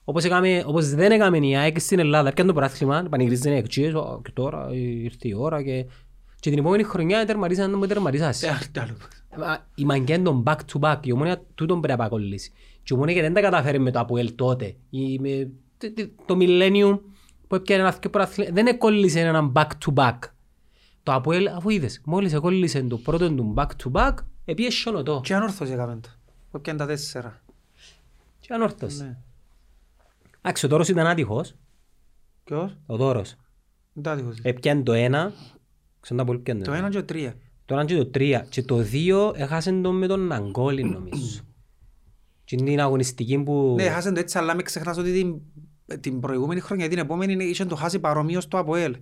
Όπως, 0.05 0.25
έκαμε, 0.25 0.63
όπως 0.67 0.89
δεν 0.89 1.13
έκαμε 1.13 1.39
η 1.39 1.57
ΑΕΚ 1.57 1.81
στην 1.81 1.99
Ελλάδα, 1.99 2.33
πιάνε 2.33 2.53
το 2.53 2.57
πρωτάθλημα, 2.57 3.07
πανηγυρίζουν 3.11 3.53
οι 3.53 3.57
εκτσίες, 3.57 3.95
«Ω, 3.95 4.21
και 4.25 4.31
τώρα 4.35 4.69
ήρθε 4.73 5.29
η 5.29 5.35
ώρα 5.39 5.63
και... 5.63 5.87
Και 6.41 6.51
την 6.51 6.59
επόμενη 6.59 6.83
χρονιά 6.83 7.27
τερματίσαν 7.27 7.71
να 7.71 7.77
με 7.77 7.87
τερματίσας. 7.87 8.43
ε, 8.43 8.59
τι 8.73 8.81
άλλο. 8.81 8.93
Μα, 9.39 9.59
Η 9.75 9.85
μαγκιά 9.85 10.15
είναι 10.15 10.25
το 10.25 10.43
back 10.47 10.57
to 10.73 10.81
back, 10.81 10.97
η 11.03 11.13
ομόνια 11.13 11.43
τούτον 11.55 11.81
πρέπει 11.81 11.99
να 11.99 12.05
απακολλήσει. 12.05 12.53
Και 12.87 12.95
η 12.95 12.97
ομόνια 12.97 13.15
και 13.15 13.21
δεν 13.21 13.33
τα 13.33 13.41
καταφέρει 13.41 13.79
με 13.79 13.91
το 13.91 13.99
Αποέλ 13.99 14.35
τότε. 14.35 14.77
Η, 14.91 15.19
με, 15.19 15.51
τε- 15.79 15.95
τε- 15.95 16.11
το 16.27 16.37
Millennium 16.41 16.99
που 17.47 17.55
έπιανε 17.55 17.83
ένα 17.83 17.99
και 17.99 18.09
πρωταθλήμα, 18.09 18.51
δεν 18.53 18.67
εκόλλησε 18.67 19.21
έναν 19.21 19.53
back 19.55 19.67
to 19.85 19.95
back. 19.95 20.19
Το 21.03 21.13
Αποέλ, 21.13 21.49
αφού 21.49 21.71
είδες, 21.71 22.01
μόλις 22.05 22.33
εκόλλησε 22.33 22.83
το 22.83 22.99
πρώτο 22.99 23.35
του 23.35 23.55
back 23.57 23.67
to 23.85 23.93
back, 23.93 24.15
επίε 24.45 24.71
σιωνωτό. 24.71 25.21
Και 25.25 25.35
ανόρθωση 25.35 25.73
έκαμε 25.73 25.99
το. 26.01 26.09
Που 26.51 26.57
έπιανε 26.57 26.79
τα 26.79 26.87
τέσσερα. 26.87 27.41
Και 28.41 28.53
ανόρθωσε. 28.53 29.05
Ναι. 29.05 29.17
Εντάξει, 30.41 30.67
ο 30.67 30.69
Τόρος 30.69 30.89
ήταν 30.89 31.07
άτυχος. 31.07 31.55
Ποιος; 32.45 32.77
Ο 32.87 32.97
Τόρος. 32.97 33.35
Δεν 33.93 34.03
τα 34.03 34.13
άτυχος. 34.13 34.39
Έπιανε 34.43 34.83
το 34.83 34.93
ένα, 34.93 35.33
ξέρω 36.01 36.19
τα 36.19 36.25
πολύ 36.25 36.39
πιάνε. 36.39 36.65
Το 36.65 36.73
ένα 36.73 36.89
και 36.91 36.97
το 36.97 37.05
τρία. 37.05 37.35
Το 37.65 37.75
ένα 37.75 37.85
και 37.85 37.97
το 37.97 38.07
τρία. 38.07 38.47
Και 38.49 38.63
το 38.63 38.77
δύο 38.77 39.33
έχασε 39.37 39.81
το 39.81 39.93
με 39.93 40.07
τον 40.07 40.33
Αγκόλη 40.33 40.83
νομίζω. 40.83 41.41
Και 42.47 42.57
είναι 42.59 42.71
την 42.71 42.81
αγωνιστική 42.81 43.39
που... 43.39 43.75
Ναι, 43.77 43.89
χάσαν 43.89 44.15
το 44.15 44.21
έτσι, 44.21 44.39
αλλά 44.39 44.55
μην 44.55 44.65
ξεχνάς 44.65 44.99
ότι 44.99 45.13
την, 45.13 45.35
την 46.01 46.21
προηγούμενη 46.21 46.61
χρονιά, 46.61 46.89
την 46.89 46.99
επόμενη, 46.99 47.45
είχε 47.45 47.65
το 47.65 47.77
χάσει 47.77 47.99
παρομοίως 47.99 48.43
στο 48.45 48.59
ΑΠΟΕΛ. 48.59 48.97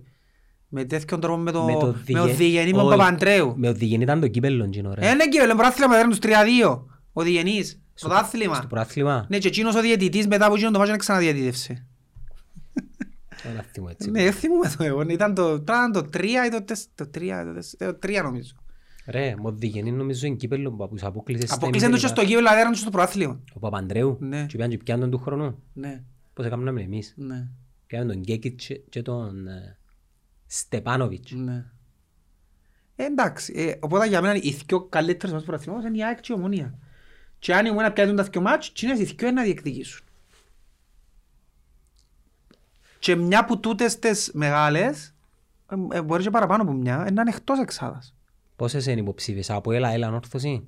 Με 0.67 0.83
τέτοιον 0.85 1.19
τρόπο 1.19 1.37
με 1.37 1.51
το, 1.51 1.63
με 1.63 1.73
το 1.79 1.91
Διγε- 2.05 2.35
Διγενή 2.35 2.71
με 2.71 2.77
τον 2.77 2.87
Όχι, 2.87 2.97
Παπαντρέου. 2.97 3.53
Με 3.57 3.69
ο 3.69 3.73
Διγενή 3.73 4.03
ήταν 4.03 4.19
το 4.19 4.27
κύπελλο 4.27 4.63
εκείνο 4.63 4.93
ρε. 4.93 5.07
Ε, 5.09 5.13
ναι 5.13 5.27
κύριε, 5.27 5.41
λέμε 5.47 5.59
πρωτάθλημα 5.59 5.95
δεν 5.95 6.09
τους 6.09 6.17
3-2. 6.21 6.81
Ο 7.13 7.21
Διγενής. 7.21 7.81
Στο- 7.93 8.07
Πρωτάθλημα. 8.07 8.55
Στο 8.55 8.67
πρωτάθλημα. 8.67 9.25
Ναι, 9.29 9.37
και 9.37 9.47
εκείνος 9.47 9.75
ο 9.75 9.81
διαιτητής 9.81 10.27
μετά 10.27 10.45
από 10.45 10.53
εκείνον 10.53 10.71
το 10.73 10.77
μάτσο 10.79 10.93
να 10.93 10.99
ξαναδιαιτητεύσε. 10.99 11.85
Ένα 13.43 13.65
θυμό 13.73 13.87
έτσι. 13.91 14.11
Ναι, 14.11 14.31
θυμούμαι 14.31 14.73
το 14.77 14.83
εγώ. 14.83 15.01
Ήταν 15.01 15.33
το, 15.33 15.53
ήταν 15.53 15.91
το 15.91 15.99
3 16.13 16.23
ή 16.23 16.49
το 16.51 16.63
4, 16.67 16.73
το 16.95 17.09
3, 17.15 17.19
το 17.77 17.85
4, 17.87 17.93
το 18.01 18.07
3 18.07 18.21
νομίζω. 18.23 18.53
Ρε, 19.07 19.35
με 19.35 19.47
ο 19.47 19.51
Διγενή 19.51 19.91
νομίζω 19.91 20.27
είναι 20.27 20.35
κύπελλο 20.35 20.71
που 20.71 20.87
τους 20.87 21.03
αποκλείσες 21.03 21.45
στα 21.47 21.55
Αποκλείσαν 21.55 21.91
το 21.91 21.97
και 21.97 22.01
ημιτελικά. 22.01 22.21
στο 22.21 22.33
γύρο, 22.35 22.49
αλλά 22.49 22.59
έραν 22.59 22.75
στο 22.75 22.89
πρωτάθλημα. 22.89 23.39
Ο 23.53 23.59
Παπαντρέου. 23.59 24.17
Ναι. 24.19 24.45
Και 24.45 24.57
πιάνε 24.57 24.75
και 24.75 24.83
πιάνουν 24.83 25.09
του 25.11 25.17
χρόνου. 25.17 25.63
Ναι, 25.73 26.03
Πώς 26.33 26.45
έκαναμε 26.45 26.81
εμείς; 26.81 27.13
ναι, 27.17 27.47
Πιάνουν 27.87 28.07
τον 28.11 28.21
Γκέκιτς 28.21 28.65
και- 28.65 28.75
και 28.89 29.01
τον 29.01 29.47
ε, 29.47 29.77
Στεπάνοβιτς. 30.47 31.31
ναι. 31.31 31.65
Ε, 32.95 33.03
εντάξει, 33.05 33.53
ε, 33.55 33.73
οπότε 33.79 34.07
για 34.07 34.21
μένα 34.21 34.35
οι 34.35 34.57
δυο 34.65 34.81
καλύτερες 34.81 35.33
μας 35.33 35.43
πρωταθλήματος 35.43 35.87
είναι 35.87 35.97
η 35.97 36.03
ΑΕΚ 36.03 36.19
και 36.19 36.33
η 36.33 36.35
Ομονία. 36.35 36.77
Και 37.39 37.55
αν 37.55 37.65
η 37.65 37.69
Ομονία 37.69 37.93
πιάνουν 37.93 38.15
τα 38.15 38.23
δυο 38.23 38.41
μάτς, 38.41 38.71
τσίνες 38.73 38.99
οι 38.99 39.03
δυο 39.03 39.27
είναι 39.27 39.31
να 39.31 39.43
διεκδικήσουν. 39.43 40.05
Και 42.99 43.15
μια 43.15 43.45
που 43.45 43.59
τούτες 43.59 43.99
τις 43.99 44.31
μεγάλες, 44.33 45.13
ε, 45.91 45.97
ε, 45.97 46.01
μπορείς 46.01 46.25
και 46.25 46.31
παραπάνω 46.31 46.63
από 46.63 46.71
μια, 46.71 46.95
ε, 47.07 47.11
να 47.11 47.21
είναι 47.21 47.29
εκτός 47.35 47.59
εξάδας. 47.59 48.14
Πόσες 48.55 48.85
είναι 48.85 48.99
υποψήφιες, 49.01 49.49
από 49.49 49.71
έλα, 49.71 49.89
έλα, 49.89 50.07
ανόρθωση. 50.07 50.67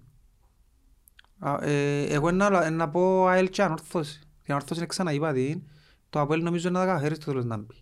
Α, 1.39 1.57
ε, 1.61 2.03
εγώ 2.03 2.31
να, 2.31 2.69
να 2.69 2.89
πω 2.89 3.25
ΑΕΛ 3.25 3.49
και 3.49 3.63
ανόρθωση. 3.63 4.19
Την 4.43 4.53
ανόρθωση 4.53 4.79
είναι 4.79 4.87
ξαναείπα 4.89 5.33
την. 5.33 5.61
Το 6.09 6.19
ΑΠΟΕΛ 6.19 6.43
νομίζω 6.43 6.69
να 6.69 6.79
τα 6.79 6.85
καταφέρει 6.85 7.15
στο 7.15 7.25
τέλος 7.25 7.45
να 7.45 7.57
μπει. 7.57 7.75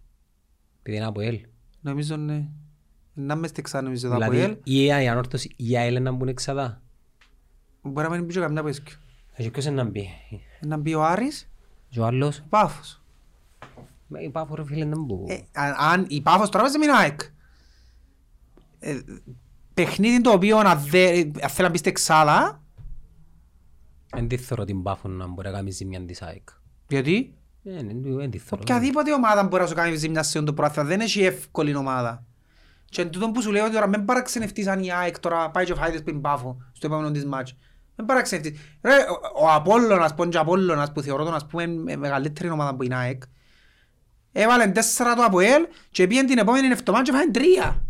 Επειδή 0.80 0.98
είναι 0.98 1.06
από 1.06 1.22
έλ. 1.22 1.40
Νομίζω 1.82 2.16
ναι. 2.16 2.48
Να 3.14 3.36
μες 3.36 3.50
στεξά 3.50 3.82
νομίζω 3.82 4.10
το 4.10 4.16
ΑΠΟΕΛ. 4.16 4.32
Δηλαδή 4.32 4.60
η 4.64 4.88
ΕΑ, 4.90 5.02
η 5.02 5.08
ανόρθωση, 5.08 5.54
η 5.56 5.78
ΑΕΛ 5.78 6.02
να 6.02 6.12
μπουν 6.12 6.28
εξαδά. 6.28 6.82
Μπορεί 7.82 8.08
να 8.10 8.16
μην 8.16 8.26
μπει 8.26 8.34
και 8.34 8.40
καμιά 8.40 8.64
πέσκιο. 8.64 8.96
Έχει 9.34 9.50
ποιος 9.50 9.66
είναι 9.66 9.84
να 9.84 9.90
μπει; 9.90 10.08
Να 10.62 10.78
μπει 10.78 10.94
ο 10.94 11.04
Άρης, 11.06 11.50
Και 11.90 12.00
ο 12.00 12.06
άλλος. 12.06 12.40
ο 12.40 12.44
Πάφος. 12.50 13.02
Μα 14.08 14.22
Η 14.22 14.30
Πάφος 14.30 14.56
ρε 14.58 14.64
φίλε 14.66 14.86
να 14.86 15.00
μπουν. 15.00 15.26
Ε, 15.30 15.40
αν- 15.54 15.76
αν 15.78 16.06
η 16.10 16.22
Πάφος 16.22 16.50
τώρα 16.50 16.64
παίζει 16.64 16.78
με 16.80 16.86
την 16.86 16.94
ΑΕΚ. 16.96 17.20
Ε, 19.78 19.84
παιχνίδι 19.84 20.22
το 20.22 20.32
οποίο 20.32 20.58
αν 20.58 20.80
δε- 20.90 21.20
αν 21.20 21.50
θέλει 21.50 21.68
να 21.68 21.70
μπει 21.70 21.78
στεξάδα, 21.78 22.60
Εν 24.18 24.28
τη 24.28 24.38
θεωρώ 24.38 24.64
την 24.66 24.84
Πάφο 24.84 25.08
να 25.08 25.28
μπορεί 25.28 25.48
να 25.48 25.54
κάνει 25.54 25.72
ζημιά 25.72 26.06
της 26.06 26.22
ΑΕΚ. 26.22 26.50
γιατί; 26.88 27.34
Ε, 27.64 27.70
εν- 27.78 27.90
εν- 27.90 28.20
εν 28.20 28.30
τη 28.32 28.38
θεωρώ. 28.38 28.64
οποιαδήποτε 28.68 29.14
ομάδα 29.14 29.44
μπορεί 29.44 29.62
να 29.62 29.68
σου 29.68 29.76
κάνει 29.76 29.96
ζημιά 29.96 30.24
σε 30.24 30.38
αυτό 30.38 30.52
το 30.52 30.54
πρόθυμα, 30.62 30.84
δεν 30.86 31.00
έχει 31.00 31.24
εύκολη 31.24 31.76
ομάδα. 31.76 32.24
Και 32.90 33.02
εν 33.02 33.10
τούτον 33.10 33.32
που 33.32 33.42
σου 33.42 33.52
λέω 33.52 33.70
τώρα, 33.72 33.88
μην 33.88 34.06
παραξενευτείς 34.06 34.68
αν 34.68 34.84
η 34.84 34.92
ΑΕΚ 34.92 35.20
τώρα 35.20 35.52
πάει 35.52 35.66
και 35.66 35.74
φάει 35.74 35.92
της 35.92 36.04
πριν 36.04 36.22
Πάφο 36.22 36.58
στο 36.72 36.88
επόμενο 36.88 37.12
της 37.12 37.26
μάτς. 37.26 37.56
Μην 37.98 38.08
παραξενευτείς. 38.08 38.60
Ρε, 38.82 38.94
ο, 38.94 39.44
ο 39.46 39.50
Απόλλωνας, 39.52 40.14
πόν 40.14 40.30
και 40.30 40.38
Απόλλωνας 40.38 40.92
που 40.92 41.02
θεωρώ 41.02 41.24
τον 41.24 41.34
ας 41.34 41.46
πούμε 41.46 41.68
με- 41.68 41.96
μεγαλύτερη 41.96 42.50
ομάδα 42.50 42.76
που 42.76 42.84
είναι 42.84 42.96
η 42.96 42.98
ΑΕΚ, 42.98 43.24
έβαλε 44.32 44.68
τέσσερα 44.68 45.16
το 45.16 45.24
ΑΠΟΕΛ 45.24 45.68
και 45.92 46.08
πήγαινε 46.08 46.28
την 46.28 46.38
επόμενη 46.38 46.68
εβδομάδα 46.68 47.04
και 47.04 47.12
φάει 47.12 47.32
τρία 47.32 47.85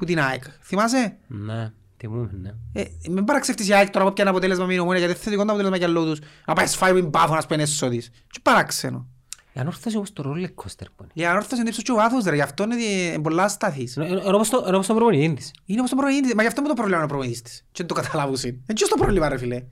που 0.00 0.06
την 0.06 0.20
ΑΕΚ. 0.20 0.42
Θυμάσαι; 0.62 1.16
Ναι, 1.26 1.72
θυμούμαι, 1.98 2.30
ναι. 2.40 2.50
Ε, 2.72 2.84
μην 3.10 3.24
παραξευτείς 3.24 3.68
η 3.68 3.72
ΑΕΚ 3.74 3.90
τώρα 3.90 4.04
που 4.06 4.12
πιάνε 4.12 4.30
αποτέλεσμα 4.30 4.64
με 4.64 4.70
την 4.72 4.80
ομόνια 4.80 4.98
γιατί 5.06 5.20
θετικό 5.20 5.42
το 5.44 5.48
αποτέλεσμα 5.48 5.76
για 5.76 5.88
λόγω 5.88 6.06
τους. 6.10 6.18
Να 6.46 6.54
πάει 6.54 6.66
σφάει 6.66 6.92
πριν 6.92 7.10
Πάφο 7.10 7.34
να 7.34 7.40
σπένει 7.40 7.62
έσω 7.62 7.88
της. 7.88 8.10
Και 8.30 8.38
παράξενο. 8.42 9.06
Η 9.52 9.60
ανόρθωση 9.60 9.96
όπως 9.96 10.12
το 10.12 10.22
roller 10.26 10.44
coaster 10.62 10.86
που 10.96 11.02
είναι. 11.02 11.10
Η 11.12 11.24
ανόρθωση 11.26 11.60
είναι 11.60 11.68
ύψος 11.68 11.82
και 11.84 11.92
βάθος 11.92 12.24
ρε, 12.24 12.34
γι' 12.34 12.40
αυτό 12.40 12.62
είναι 12.62 12.76
δι- 12.76 13.18
πολλά 13.20 13.44
ασταθής. 13.44 13.96
Ενώ- 13.96 14.06
ενώ- 14.06 14.20
ενώ 14.24 14.34
όπως 14.36 14.48
το- 14.48 14.62
ενώ 14.66 14.74
όπως 14.74 14.86
το 14.86 14.94
προπονητή 14.94 15.34
της. 15.34 15.50
Είναι 15.64 15.78
όπως 15.78 15.90
το 15.90 15.96
προπονητής, 15.96 16.34
μα 16.34 16.42
γι' 16.42 16.48
αυτό 16.48 16.62
με 16.62 16.68
το 16.68 16.74
πρόβλημα 16.74 16.96
είναι 16.98 17.06
ο 17.06 17.08
προπονητής 17.08 17.42
της. 17.42 17.58
Και 17.72 17.84
δεν 17.84 17.86
το 17.86 17.94
καταλάβουν. 17.94 18.36
Είναι 18.44 18.56
και 18.72 18.86
το 18.88 18.96
πρόβλημα 18.98 19.28
ρε 19.28 19.38
φίλε. 19.38 19.62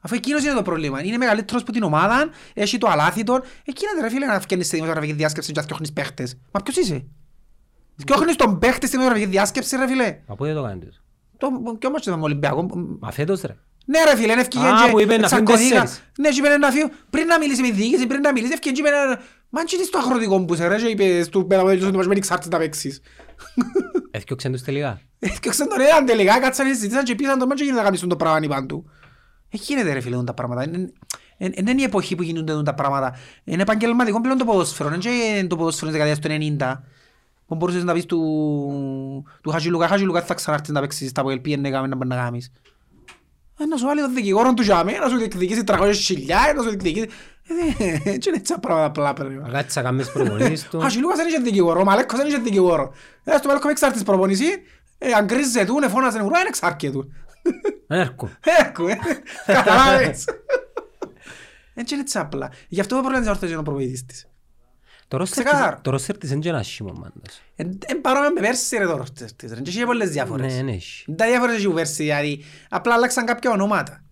Αφού 0.00 0.14
εκείνος 0.14 0.44
είναι 0.44 0.52
το 0.54 0.62
πρόβλημα. 0.62 1.04
Είναι 1.04 1.16
μεγαλύτερος 1.16 1.62
που 1.62 1.72
την 1.72 1.82
ομάδα, 1.82 2.28
έχει 2.54 2.78
το 2.78 2.88
αλάθη 2.88 3.22
των. 3.22 3.40
Εκείνα 3.64 3.90
ρε 4.00 4.08
φίλε 4.08 4.26
να 4.26 4.38
βγαίνεις 4.38 4.66
στη 4.66 4.74
δημοσιογραφική 4.76 5.16
διάσκεψη 5.16 5.52
και 5.52 5.58
να 5.58 5.62
φτιάχνεις 5.64 5.92
παίχτες. 5.92 6.36
Μα 6.50 6.60
ποιος 6.62 6.76
είσαι; 6.76 7.04
Φτιάχνεις 7.96 8.36
τον 8.36 8.58
παίχτη 8.58 8.86
στη 8.86 8.96
δημοσιογραφική 8.96 9.30
διάσκεψη 9.30 9.76
ρε 9.76 9.86
φίλε; 9.86 10.18
Μα 10.26 10.34
πού 10.34 10.44
δεν 10.44 10.54
το 10.54 10.62
κάνεις 10.62 10.84
τούτο. 11.38 11.62
Το- 11.64 11.76
Και 11.78 11.86
όμως 11.86 12.02
τον 12.02 12.22
Ολυμπιακό. 12.22 12.66
Μα 13.00 13.10
φέτος 13.10 13.40
ρε. 13.40 13.56
Ναι 13.86 13.98
ρε 14.04 14.16
φίλε, 14.16 14.32
έφυγε 14.32 14.66
Α, 14.66 14.90
που 14.90 15.00
είπε 15.00 15.16
να 15.16 15.28
φύγουν 15.28 15.44
τέσσερις. 15.44 16.02
Ναι, 16.18 16.28
και 16.28 16.38
είπε 16.38 16.56
να 16.56 16.70
φύγουν. 16.70 16.90
Πριν 17.10 17.26
να 17.26 17.38
μιλήσει 17.38 17.60
με 17.62 17.68
τη 17.68 17.74
διοίκηση, 17.74 18.06
πριν 18.06 18.20
να 18.20 18.32
μιλήσει, 18.32 18.52
έφυγε 18.52 18.70
και 18.74 18.80
είπε 18.80 18.90
να... 18.90 19.20
Μα 19.48 19.64
τι 19.64 19.84
στο 19.84 19.98
αγροτικό 19.98 20.44
που 20.44 20.54
είσαι 20.54 20.66
ρε 20.66 20.76
και 20.76 20.86
είπε 20.88 21.26
του 21.30 21.46
πέταματέλους 21.46 21.86
ότι 21.86 21.96
μας 21.96 22.06
μένει 22.06 22.20
ξάρτης 22.20 22.48
να 22.48 22.58
παίξεις. 22.58 23.00
Έφτιαξαν 24.10 24.52
τους 24.52 24.62
τελικά. 24.62 25.00
Έφτιαξαν 25.18 25.68
τον 25.68 25.80
έναν 25.80 26.06
τελικά, 26.06 26.40
κάτσαν 26.40 26.66
συζητήσαν 26.66 27.04
και 27.04 27.14
πήραν 27.14 27.38
τον 27.38 27.48
μάτσο 27.48 27.64
και 27.64 27.72
να 27.72 27.82
κάνουν 27.82 28.08
το 28.08 28.16
πράγμα 28.16 28.48
παντού. 28.48 28.84
Ε, 29.48 29.56
γίνεται 29.60 29.92
ρε 29.92 30.00
φίλε 30.00 30.22
τα 30.24 30.34
πράγματα. 30.34 30.64
Είναι- 30.64 30.92
Εν- 31.38 31.52
εν 31.56 31.66
είναι 31.66 31.80
η 31.80 31.84
εποχή 31.84 32.14
που 32.14 32.22
γίνονται 32.22 32.62
τα 32.62 32.74
πράγματα. 32.74 33.16
Είναι 33.44 33.62
επαγγελματικό 33.62 34.20
πλέον 34.20 34.38
το 34.38 34.44
ποδόσφαιρο. 34.44 34.88
Είναι 34.88 34.98
και 34.98 35.46
το 35.48 35.56
ποδόσφαιρο 35.56 35.90
της 35.90 36.00
δεκαετίας 36.00 36.18
του 36.18 36.56
90. 36.58 36.82
Που 37.52 37.58
μπορούσες 37.58 37.84
να 37.84 37.92
πεις 37.92 38.06
του, 38.06 38.18
του 39.42 39.50
Χατζηλουκά, 39.50 39.86
Χατζηλουκά 39.88 40.22
θα 40.22 40.34
ξανάρθεις 40.34 40.70
να 40.70 40.80
παίξεις 40.80 41.10
στα 41.10 41.22
ΠΟΕΛ, 41.22 41.38
πήγαινε 41.40 41.70
κάμε 41.70 41.86
να 41.86 41.96
μπορεί 41.96 42.08
να 42.08 42.16
κάνεις. 42.16 42.52
Ε, 43.60 43.64
Να 43.66 43.76
σου 43.76 43.86
βάλει 43.86 44.00
τον 44.00 44.14
δικηγόρο 44.14 44.54
του 44.54 44.62
για 44.62 44.84
μένα, 44.84 44.98
να 44.98 45.08
σου 45.08 45.16
διεκδικήσει 45.16 45.62
300 45.66 45.90
χιλιάδες, 45.94 46.54
να 46.54 46.62
σου 46.62 46.68
διεκδικήσει... 46.68 47.08
Ε, 47.48 47.54
δεν- 47.54 48.00
Έτσι 48.14 48.28
είναι 48.28 48.38
έτσι 48.38 48.52
τα 48.52 48.60
πράγματα 48.60 48.86
απλά 48.86 49.12
πρέπει. 49.12 49.34
Να 49.34 49.48
κάτσεις 49.48 49.76
να 49.76 49.82
κάνεις 49.82 50.10
προπονήσεις 50.10 50.68
του. 50.68 50.80
Χατζηλουκάς 50.84 51.16
δεν 51.16 51.26
είχε 51.26 51.38
δικηγόρο, 51.38 51.80
ο 51.80 51.84
Μαλέκος 51.84 52.18
δεν 52.18 52.26
είχε 52.26 52.38
δικηγόρο. 52.38 52.92
Ε, 53.24 53.30
στο 53.36 53.46
Μαλέκος 53.48 53.64
με 53.64 53.70
εξάρτης 53.70 54.02
προπονησή, 54.02 54.48
ε, 54.98 55.12
αν 55.12 55.26
κρίζε 55.26 55.64
του, 55.64 55.88
φώναζε 55.88 56.22
ουρά, 56.22 56.38
είναι 56.38 56.48
εξάρκε 56.48 56.90
του. 56.90 57.12
Δεν 57.86 58.00
έρχομαι. 58.00 58.38
Έρκου, 58.60 58.86
ε. 58.86 58.98
Καταλάβες. 59.52 60.24
Έτσι 61.74 61.94
είναι 61.94 62.02
έτσι 62.02 62.18
απλά. 62.18 62.50
Γι' 62.68 62.80
αυτό 62.80 62.96
πρέπει 62.96 63.12
να 63.12 63.18
της 63.20 63.28
ορθώσει 63.28 63.54
ο 63.54 63.62
προπονητής 63.62 64.04
της. 64.06 64.26
Το 65.12 65.18
roster 65.18 65.30
Ξεκάθαρα. 65.30 65.72
της- 65.72 65.82
Το 65.82 65.92
roster 66.12 66.18
της 66.18 66.30
είναι 66.30 66.40
και 66.40 66.48
ένα 66.48 66.62
σχήμα 66.62 66.92
πάντως. 66.92 67.40
Εν 67.56 67.78
εν 67.86 68.00
παρόμοιο 68.00 68.30
με 68.34 68.40
πέρσι 68.40 68.76
ρε 68.76 68.86
τώρα 68.86 69.04
της. 69.36 69.52
ρε. 69.52 69.60
Και 69.60 69.70
είχε 69.70 69.84
πολλές 69.84 70.10
διάφορες. 70.10 70.54
Ναι, 70.56 70.62
ναι, 70.62 70.72
έχει. 70.72 71.04
Δεν 71.06 71.16
τα 71.16 71.26
διάφορες 71.26 71.56
έχει 71.56 71.66
που 71.66 71.72
πέρσι, 71.72 72.02
δηλαδή. 72.02 72.44
Απλά 72.70 72.94
άλλαξαν 72.94 73.24
κάποια 73.26 73.50
ονόματα. 73.50 74.04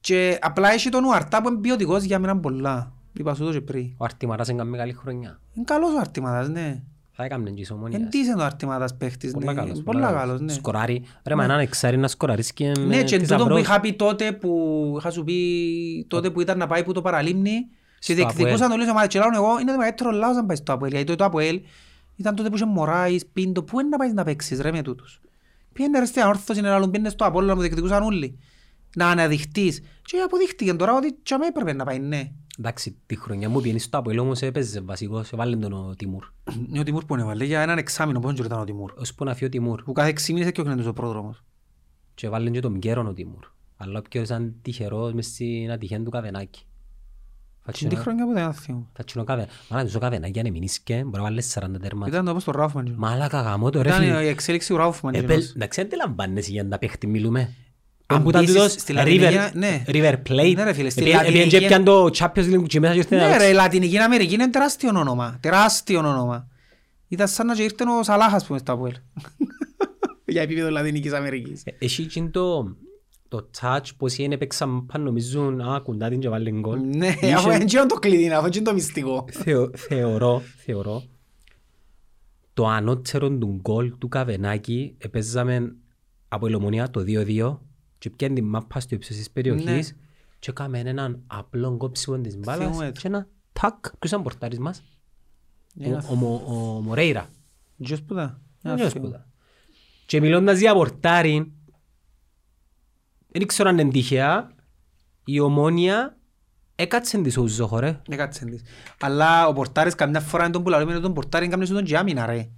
Και 0.00 0.38
απλά 0.40 0.72
έχει 0.72 0.88
τον 0.88 1.04
Ουαρτά 1.04 1.42
που 1.42 1.48
είναι 1.48 1.58
ποιοτικός 1.60 2.02
για 2.02 2.18
μένα 2.18 2.38
πολλά. 2.38 2.92
Είπα 3.12 3.34
σου 3.34 3.44
το 3.44 3.52
και 3.52 3.60
πριν. 3.60 3.94
Ο 3.96 4.04
Αρτιμαράς 4.04 4.48
έκανε 4.48 4.70
μεγάλη 4.70 4.92
χρονιά. 4.92 5.40
Είναι 5.52 5.64
καλός 5.64 5.92
ο 5.94 5.98
Αρτιμάτας, 5.98 6.48
ναι. 6.48 6.82
Θα 7.16 7.24
έκαμε 7.24 7.50
και 7.50 7.60
η 7.60 7.66
Είναι 7.70 7.78
Ομόνιας. 7.78 8.02
decent 8.12 8.38
ο 8.40 8.42
Αρτιμάτας 8.42 8.96
παίχτης, 8.96 9.32
ναι. 9.34 9.40
Πολλά 9.40 9.54
καλός. 9.54 9.74
Είναι 9.74 9.82
Πολλά 9.84 10.12
καλός, 10.12 10.40
ναι. 10.40 10.52
Σκοράρει. 10.52 11.04
Ρε, 11.24 11.34
μα 11.34 11.44
έναν 11.44 11.58
εξάρι 11.60 11.96
να 11.96 12.08
σκοράρεις 12.08 12.52
και 12.52 12.72
με 12.78 12.84
Ναι, 12.84 13.02
και 13.02 13.18
τούτο 13.18 13.34
που 13.34 13.34
θησαυρός. 13.34 13.60
είχα 13.60 13.80
πει 13.80 13.92
τότε 13.92 14.32
που 14.32 14.94
είχα 14.98 15.10
σου 15.10 15.24
πει 15.24 16.04
τότε 16.08 16.30
που 16.30 16.40
ήταν 16.40 16.58
να 16.58 16.66
πάει 16.66 16.84
που 16.84 16.92
το 16.92 17.00
παραλίμνη 17.02 17.66
και 18.04 18.12
Στο 18.12 18.14
διεκδικούσαν 18.14 18.72
Αποέλ. 18.72 18.86
το 18.86 18.92
λύσο 18.92 19.06
και 19.06 19.18
λάω 19.18 19.28
εγώ 19.34 19.58
είναι 19.60 19.70
το 19.70 19.76
μεγαλύτερο 19.76 20.10
λάθος 20.10 20.36
να 20.36 20.44
πάει 20.44 20.56
στο 20.56 20.72
Αποέλ 20.72 20.92
γιατί 20.92 21.14
το 21.14 21.24
Αποέλ 21.24 21.60
ήταν 22.16 22.34
τότε 22.34 22.48
που 22.48 22.56
είχε 22.56 22.64
Μωράης, 22.64 23.26
Πίντο, 23.26 23.62
πού 23.62 23.80
είναι 23.80 23.88
να 23.88 23.96
πάεις 23.96 24.12
να 24.12 24.24
παίξεις 24.24 24.60
ρε 24.60 24.72
με 24.72 24.82
τούτους; 24.82 25.20
Πήγαινε 25.72 25.98
ρε 25.98 26.04
στην 26.04 26.22
όρθωση 26.22 26.60
να 26.60 26.68
λαλούν 26.68 26.90
πήγαινε 26.90 27.08
στο 27.08 27.24
Απόλλωνα 27.24 27.54
που 27.54 27.60
διεκδικούσαν 27.60 28.02
όλοι. 28.02 28.38
Να 28.96 29.08
αναδειχτείς. 29.08 29.80
Και 30.02 30.20
αποδείχτηκε 30.24 30.74
τώρα 30.74 30.96
ότι 30.96 31.16
τσάμε 31.22 31.46
έπρεπε 31.46 31.72
να 31.72 31.84
πάει 31.84 31.98
ναι. 31.98 32.30
Εντάξει, 32.58 32.96
τη 33.06 33.16
χρονιά 33.16 33.48
μου 33.48 33.60
πιένει 33.60 33.78
στο 33.78 33.98
Αποέλ 33.98 34.18
όμως 34.18 34.42
έπαιζες 34.42 34.84
βασικός, 34.84 35.32
έβαλε 35.32 35.56
τον 35.56 35.72
ο 35.72 35.94
Τιμούρ. 35.96 36.24
Είναι 36.68 36.78
ο 36.78 36.82
Τιμούρ 36.82 37.04
που 37.04 37.14
έβαλε 37.14 37.44
για 37.44 37.60
έναν 37.60 37.78
εξάμηνο 37.78 38.20
πόσο 38.20 38.44
ήταν 38.44 38.60
ο 38.60 38.64
Τιμούρ. 38.64 38.92
Ώσπου 38.96 39.24
να 39.24 39.32
φύγει 39.32 39.44
ο 39.44 39.48
Τιμούρ. 39.48 39.82
Που 39.82 39.92
κάθε 39.92 40.08
έξι 40.08 40.32
μήνες 40.32 40.48
έκαιγε 40.48 40.74
τους 40.74 40.86
ο 40.86 40.92
πρόδρομος. 40.92 41.44
Και 42.14 42.26
έβαλε 42.26 42.50
και 42.50 42.60
τον 42.60 42.76
Γκέρον 42.76 43.06
ο 43.06 43.12
Τιμούρ. 43.12 43.44
Αλλά 43.76 43.98
όποιος 43.98 44.24
ήταν 44.24 44.54
τυχερός 44.62 45.12
μες 45.12 45.26
στην 45.26 45.70
ατυχία 45.70 46.02
του 46.02 46.10
Καβενάκη. 46.10 46.66
Και 47.72 47.86
τη 47.86 47.96
χρονιά 47.96 48.26
που 48.26 48.32
δεν 48.32 48.42
άθιω. 48.44 48.88
Θα 48.92 49.04
τσινώ 49.04 49.24
καβε... 49.24 49.46
Μάνα 49.68 49.84
τους 49.84 49.94
ο 49.94 49.98
Καβενάκη 49.98 50.38
αν 50.38 50.46
εμεινίσκε, 50.46 50.94
μπορεί 50.94 51.16
να 51.16 51.22
βάλεις 51.22 51.58
40 51.60 51.66
τέρματα. 51.80 52.10
Ήταν 52.10 52.28
όπως 52.28 52.44
το 52.44 52.50
Ράουφμαν. 52.52 52.94
Μάλακα 52.96 53.40
γαμώ 53.40 53.70
το 53.70 53.82
ρε 53.82 53.88
Ήταν 53.88 54.02
φίλε. 54.02 54.22
η 54.24 54.28
εξέλιξη 54.28 54.68
του 54.68 54.76
Ράουφμαν. 54.76 55.14
Επέλ- 55.14 55.56
Εντάξει, 55.56 55.80
δεν 55.82 55.86
αντιλαμβάνεσαι 55.92 56.50
για 56.50 56.64
να 56.64 56.78
παίχτη 56.78 57.06
μιλούμε. 57.06 57.54
Αν 58.06 58.22
Που 58.22 58.28
ήταν 58.28 58.40
μπήσεις 58.42 58.56
τούτος 58.56 58.72
στη 58.72 58.92
Λατινική, 58.92 59.24
River- 59.36 59.50
ναι. 59.54 59.82
River 59.86 60.14
Plate. 60.28 60.54
Ναι, 60.54 60.64
ρε 60.64 60.72
φίλε, 60.72 60.90
στη 60.90 61.00
Επίε- 61.00 61.14
επίε 61.14 61.26
Λατινική- 61.30 61.58
και 61.58 61.66
πιάνε 61.66 61.84
το 61.84 62.04
Champions 62.14 62.54
League 62.54 62.66
και 62.66 62.80
μέσα 62.80 62.92
και 62.92 62.98
ήρθε 62.98 63.16
να 63.16 63.22
Ναι 63.22 63.28
ρε, 63.32 63.36
παίξει. 63.36 63.50
η 63.50 63.54
Λατινική 63.54 63.98
Αμερική 63.98 64.34
είναι 64.34 64.48
τεράστιο 64.50 64.88
όνομα. 64.88 65.36
Τεράστιο 65.40 65.98
όνομα. 65.98 66.48
Ήταν 67.08 67.28
σαν 67.28 67.46
να 67.46 67.54
και 67.54 67.62
ήρθε 67.62 67.84
ο 67.98 68.02
Σαλάχ 68.02 68.34
ας 68.34 68.46
πούμε 68.46 68.58
στο 68.58 68.72
Αποέλ. 68.72 68.92
Για 70.24 70.42
επίπεδο 70.42 70.70
Λατινικής 70.70 71.12
Αμερικής. 71.12 71.62
Ε, 71.64 71.70
Έχει 71.78 72.02
εκείνο 72.02 72.28
το 72.30 72.76
το 73.36 73.50
touch 73.60 73.88
πως 73.96 74.16
είναι 74.18 74.36
παίξαν 74.38 74.86
πάνω 74.86 75.04
νομίζουν 75.04 75.60
α, 75.60 75.80
κουντά 75.80 76.08
την 76.08 76.20
και 76.20 76.28
βάλει 76.28 76.50
γκολ. 76.50 76.80
Ναι, 76.96 77.06
Είχε- 77.08 77.32
αφού 77.34 77.50
είναι 77.50 77.64
και 77.64 77.84
το 77.88 77.94
κλειδί, 77.94 78.30
αφού 78.32 78.46
είναι 78.46 78.62
το 78.62 78.72
μυστικό. 78.72 79.24
Θεω- 79.30 79.70
θεωρώ, 79.76 80.40
θεωρώ 80.56 81.02
το 82.54 82.66
ανώτερο 82.66 83.30
του 83.30 83.58
γκολ 83.60 83.98
του 83.98 84.08
Καβενάκη 84.08 84.94
έπαιζαμε 84.98 85.74
από 86.28 86.48
η 86.48 86.54
Ομονία 86.54 86.90
το 86.90 87.00
2-2 87.06 87.58
και 87.98 88.10
πιάνε 88.10 88.34
την 88.34 88.44
μάπα 88.44 88.80
στο 88.80 88.94
ύψος 88.94 89.16
της 89.16 89.30
περιοχής 89.30 89.66
Ναι. 89.92 89.98
και 90.38 90.50
έκαμε 90.50 90.78
έναν 90.78 91.22
απλό 91.26 91.76
κόψιμο 91.76 92.18
της 92.20 92.36
μπάλας 92.38 92.66
Θυμούμαι 92.66 92.92
το. 92.92 93.00
και 93.00 93.06
ένα 93.08 93.26
τάκ, 93.52 93.74
ποιος 93.98 94.10
ήταν 94.10 94.22
πορτάρις 94.22 94.58
μας, 94.58 94.82
Ένα 95.80 96.04
ο, 96.08 96.12
ο, 96.12 96.14
Μο- 96.14 96.42
ο 96.46 96.80
Μορέιρα. 96.80 97.28
Ποιος 97.82 98.02
που 98.02 98.12
ήταν. 98.14 98.40
Δεν 98.62 98.76
ξέρω 98.76 99.00
που 99.00 99.06
ήταν. 99.06 99.26
Και 100.06 100.20
μιλώντας 100.20 100.58
για 100.60 100.74
πορτάρι, 100.74 101.52
δεν 103.38 103.46
ξέρω 103.46 103.68
αν 103.68 103.78
είναι 103.78 103.90
τυχαία, 103.90 104.50
η 105.24 105.40
Ομόνια 105.40 106.16
έκατσε 106.74 107.18
της 107.18 107.36
ο 107.36 107.46
Ζόχο 107.46 107.78
ρε. 107.78 108.00
Ναι, 108.08 108.16
κάτσε 108.16 108.44
της. 108.44 108.62
Αλλά 109.00 109.46
ο 109.46 109.52
πορτάρης 109.52 109.94
καμιά 109.94 110.20
φορά 110.20 110.44
είναι 110.44 110.52
τον 110.52 110.62
που 110.62 110.68
λαλούμε 110.68 111.00
τον 111.00 111.14
πορτάρι 111.14 111.48
κάμνε 111.48 111.66
σου 111.66 111.74
τον 111.74 111.84
και 111.84 111.96
άμυνα 111.96 112.26
ρε. 112.26 112.48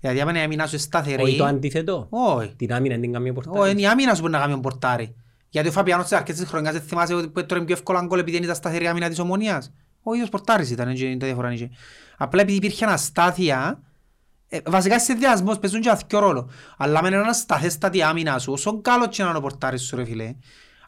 Γιατί 0.00 0.20
άμα 0.20 0.30
είναι 0.30 0.40
η 0.40 0.42
άμυνα 0.42 0.66
σου 0.66 0.78
σταθερή. 0.78 1.22
Όχι 1.22 1.36
το 1.36 1.44
αντίθετο. 1.44 2.06
Όχι. 2.10 2.54
Την 2.56 2.72
άμυνα 2.72 2.96
δεν 2.96 3.12
καμία 3.12 3.32
Όχι, 3.32 3.48
πορτάρι. 3.48 3.70
είναι 3.70 3.80
η 3.80 3.86
άμυνα 3.86 4.14
σου 4.14 4.22
που 4.22 4.28
να 4.28 4.38
κάνει 4.38 4.52
τον 4.52 4.60
πορτάρι. 4.60 5.14
Γιατί 5.48 5.68
ο 5.68 5.72
Φαπιάνος 5.72 6.06
στις 6.06 6.18
αρχές 6.18 6.36
της 6.36 6.48
χρονιάς 6.48 6.72
δεν 6.72 6.82
θυμάσαι 6.82 7.14
ότι 7.14 7.28
που 7.28 7.38
έτρωγε 7.38 7.64
πιο 7.64 7.74
εύκολα 7.74 8.04
γκολ 8.04 8.18
επειδή 8.18 8.36
δεν 8.36 8.42
ήταν 8.44 8.56
σταθερή 8.56 8.86
άμυνα 8.86 9.08
της 9.08 9.18
ομονίας. 9.18 9.72
Ο 10.02 10.14
ίδιος 10.14 10.28
πορτάρης 10.28 10.70
ήταν, 10.70 10.88
έτσι 10.88 11.06
είναι 11.06 11.16
τα 11.16 11.26
διαφορά. 11.26 11.52
είχε. 11.52 11.70
Απλά 12.16 12.40
επειδή 12.40 12.56
υπήρχε 12.56 12.84
αναστάθεια, 12.84 13.82
ε, 13.82 13.84
βασικά 14.66 15.00
σε 15.00 15.14
διασμός 15.14 15.58
παίζουν 15.58 15.80
και 15.80 15.90
αθκιο 15.90 16.18
ρόλο. 16.18 16.50
Αλλά 16.76 17.02
με 17.02 17.08
έναν 17.08 17.34
σταθέστατη 17.34 18.02
άμυνα 18.02 18.38
σου, 18.38 18.52
όσο 18.52 18.80
καλός 18.80 19.16
και 19.16 19.22
να 19.22 19.28
είναι 19.28 19.38
ο 19.38 19.40
πορτάρης 19.40 19.82
σου 19.82 19.96
ρε 19.96 20.04
φίλε, 20.04 20.34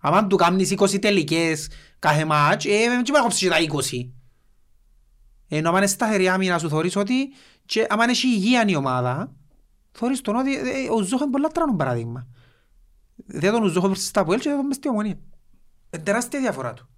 άμα 0.00 0.26
του 0.26 0.36
κάνεις 0.36 0.74
20 0.76 0.98
τελικές 1.00 1.70
κάθε 1.98 2.24
μάτς, 2.24 2.64
ε, 2.64 2.68
δεν 2.70 3.00
μπορεί 3.00 3.10
να 3.12 3.20
κόψεις 3.20 3.40
και 3.40 3.48
τα 3.48 3.56
20. 3.60 4.10
Ενώ 5.48 5.68
άμα 5.68 5.78
είναι 5.78 5.86
σταθερή 5.86 6.28
άμυνα 6.28 6.58
σου 6.58 6.68
θωρείς 6.68 6.96
ότι 6.96 7.32
και 7.66 7.86
άμα 7.88 8.04
είναι 8.04 8.14
υγεία 8.22 8.64
η 8.66 8.76
ομάδα, 8.76 9.32
θωρείς 9.92 10.20
τον 10.20 10.36
ότι 10.36 10.54
ε, 10.56 10.62
ο 10.90 11.02
Ζόχο 11.02 11.22
είναι 11.22 11.32
πολλά 11.32 11.48
τρανό 11.48 11.76
παράδειγμα. 11.76 12.26
Δεν 13.26 13.52
τον 13.52 13.66
Ζόχο 13.66 13.86
προς 13.86 14.10
τα 14.10 14.20
Αποέλ 14.20 14.40
και 14.40 14.48
δεν 14.48 14.58
τον 14.58 14.66
μες 14.66 14.76
στη 14.76 14.88
ομονία. 14.88 15.18
Είναι 15.90 16.02
τεράστια 16.02 16.40
διαφορά 16.40 16.72
του. 16.74 16.88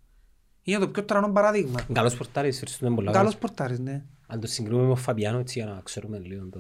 Είναι 0.63 0.79
το 0.79 0.89
πιο 0.89 1.05
τρανό 1.05 1.33
παράδειγμα. 1.33 1.81
Καλός 1.93 2.17
πορτάρις, 2.17 2.55
ευχαριστούμε 2.55 2.95
πολύ. 2.95 3.07
Καλός 3.07 3.19
Καλός. 3.21 3.37
πορτάρης, 3.37 3.79
ναι. 3.79 4.05
Αν 4.31 4.41
το 4.41 4.47
συγκρίνουμε 4.47 4.83
με 4.83 4.89
τον 4.89 4.97
Φαβιάνο 4.97 5.39
έτσι 5.39 5.59
για 5.59 5.69
να 5.69 5.81
ξέρουμε 5.85 6.19
λίγο 6.19 6.49
το 6.53 6.59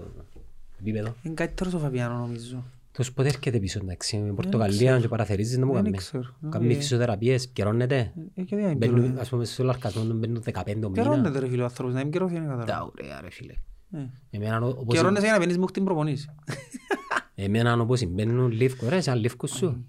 επίπεδο. 0.80 1.14
Είναι 1.22 1.34
καλύτερος 1.34 1.74
ο 1.74 1.78
Φαβιάνο 1.78 2.16
νομίζω. 2.18 2.64
Τόσο 2.92 3.12
πότε 3.12 3.28
έρχεται 3.28 3.58
πίσω 3.58 3.78
εντάξει, 3.82 4.16
με 4.16 4.32
Πορτογαλία 4.32 5.00
και 5.00 5.08
παραθερίζεις 5.08 5.58
να 5.58 5.66
μου 5.66 5.72
Δεν 5.72 5.82
κάνεις. 5.84 5.98
ξέρω. 5.98 6.24
Κάνεις 6.50 6.76
Ε, 6.76 6.78
φυσιοθεραπείες, 6.78 7.46
καιρώνεται. 7.48 7.96
Ε, 7.96 8.10
γιατί 8.34 8.54
δεν 8.56 8.76
Μπαίνουν, 8.76 8.96
εμπειρώνεται. 8.96 9.20
ας 9.20 9.28
πούμε, 9.28 9.44
στο 9.44 9.64
λαρκασμό 9.64 10.04
του 10.04 10.14
μπαίνουν 10.14 10.42
15 10.42 10.52
ο 10.86 10.88
μήνα. 10.90 11.02
Καιρώνεται 11.02 11.38
ρε 11.38 11.48
φίλε 11.48 11.62
ο 11.62 11.64
άνθρωπος, 11.64 11.94
να 11.94 12.00
μην 12.02 12.10
καιρώσει 12.12 12.34
είναι 12.34 12.46
Τα 12.46 12.54
κατάλαβα. 12.54 12.90
ωραία 12.98 13.20
ρε 13.20 13.30
φίλε. 13.30 13.52
Ε. 13.92 13.98
Εμένα 14.30 14.60
ο- 14.60 14.68
όπως, 14.68 14.94
Καιρώνεσαι 14.94 15.24
για 15.24 15.32
να 15.32 15.38
παίρνεις 15.38 15.58
μου 15.58 15.66
την 15.66 15.84
προπονήσεις. 15.84 16.28
εμένα 17.34 17.80
όπως 17.80 18.04
μπαίνουν 18.08 18.50
λίφκο, 18.50 18.88
ρε, 18.88 19.00
σαν 19.00 19.18
λίφκος 19.18 19.50
σου. 19.50 19.84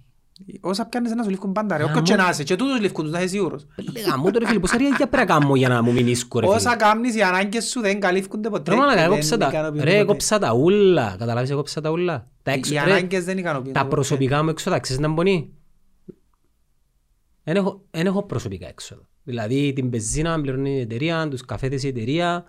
Όσα 0.62 0.86
πιάνεις 0.86 1.12
ένα 1.12 1.24
σου 1.24 1.30
λήφκουν 1.30 1.52
πάντα 1.52 1.78
ρε, 1.78 1.84
Α, 1.84 1.86
όποιος 1.86 2.02
και 2.10 2.16
μου- 2.16 2.22
να 2.24 2.30
είσαι. 2.30 2.44
Και 2.44 2.56
τούτους 2.56 2.80
λήφκουν 2.80 3.04
τους, 3.04 3.14
να 3.14 3.20
είσαι 3.20 3.28
σίγουρος. 3.28 3.68
Λέγα 3.94 4.18
μου 4.18 4.32
το 4.32 4.40
ρε 4.40 4.48
φίλε, 4.48 4.60
πόσα 4.60 4.78
ριάκια 4.78 5.08
πρέπει 5.08 5.16
να 5.32 5.40
κάνω 5.40 5.56
για 5.56 5.68
να 5.70 5.82
μου 5.84 5.92
μηνίσκω 5.94 6.40
ρε 6.40 6.48
Όσα 6.48 6.60
φίλε. 6.60 6.76
κάνεις 6.76 7.16
οι 7.16 7.22
ανάγκες 7.22 7.66
σου 7.70 7.82
δεν 7.82 8.00
καλύφκονται 8.00 8.50
ποτέ. 8.50 8.72
Ρε 8.72 8.78
μαλάκα, 8.78 8.96
και 8.96 9.02
δεν 9.04 9.12
έκοψα 9.12 9.38
τα, 9.38 9.48
ικανοποιούν 9.48 9.84
ρε, 9.84 9.90
ποτέ. 9.90 9.98
έκοψα 10.02 10.40
τα 10.40 10.54
ούλα, 10.54 11.16
καταλάβεις, 11.20 11.50
έκοψα 11.50 11.82
τα 11.82 11.90
ούλα. 11.90 12.28
Τα 12.44 12.52
έξω, 12.52 12.74
Οι 12.74 12.76
ρε, 12.76 12.82
ανάγκες 12.82 13.24
δεν 13.24 13.38
ικανοποιούν. 13.38 13.74
τα 13.74 13.86
προσωπικά 13.88 14.44
μου 14.44 14.50
έξοδα, 14.50 14.80
ξέρεις 14.80 15.02
να 15.02 15.08
μπονεί; 15.08 15.54
Εν 17.44 17.56
έχω, 17.56 17.82
εν 17.92 18.06
έχω 18.06 18.24
προσωπικά 18.24 18.68
έξοδα. 18.68 19.02
Δηλαδή 19.24 19.74
την 19.76 19.90
πεζίνα 19.90 20.42
πληρώνει 20.42 20.78
η 20.78 20.80
εταιρεία, 20.80 21.28
τους 21.28 21.46
καφέτες 21.46 21.84
η 21.84 21.88
εταιρεία, 21.88 22.44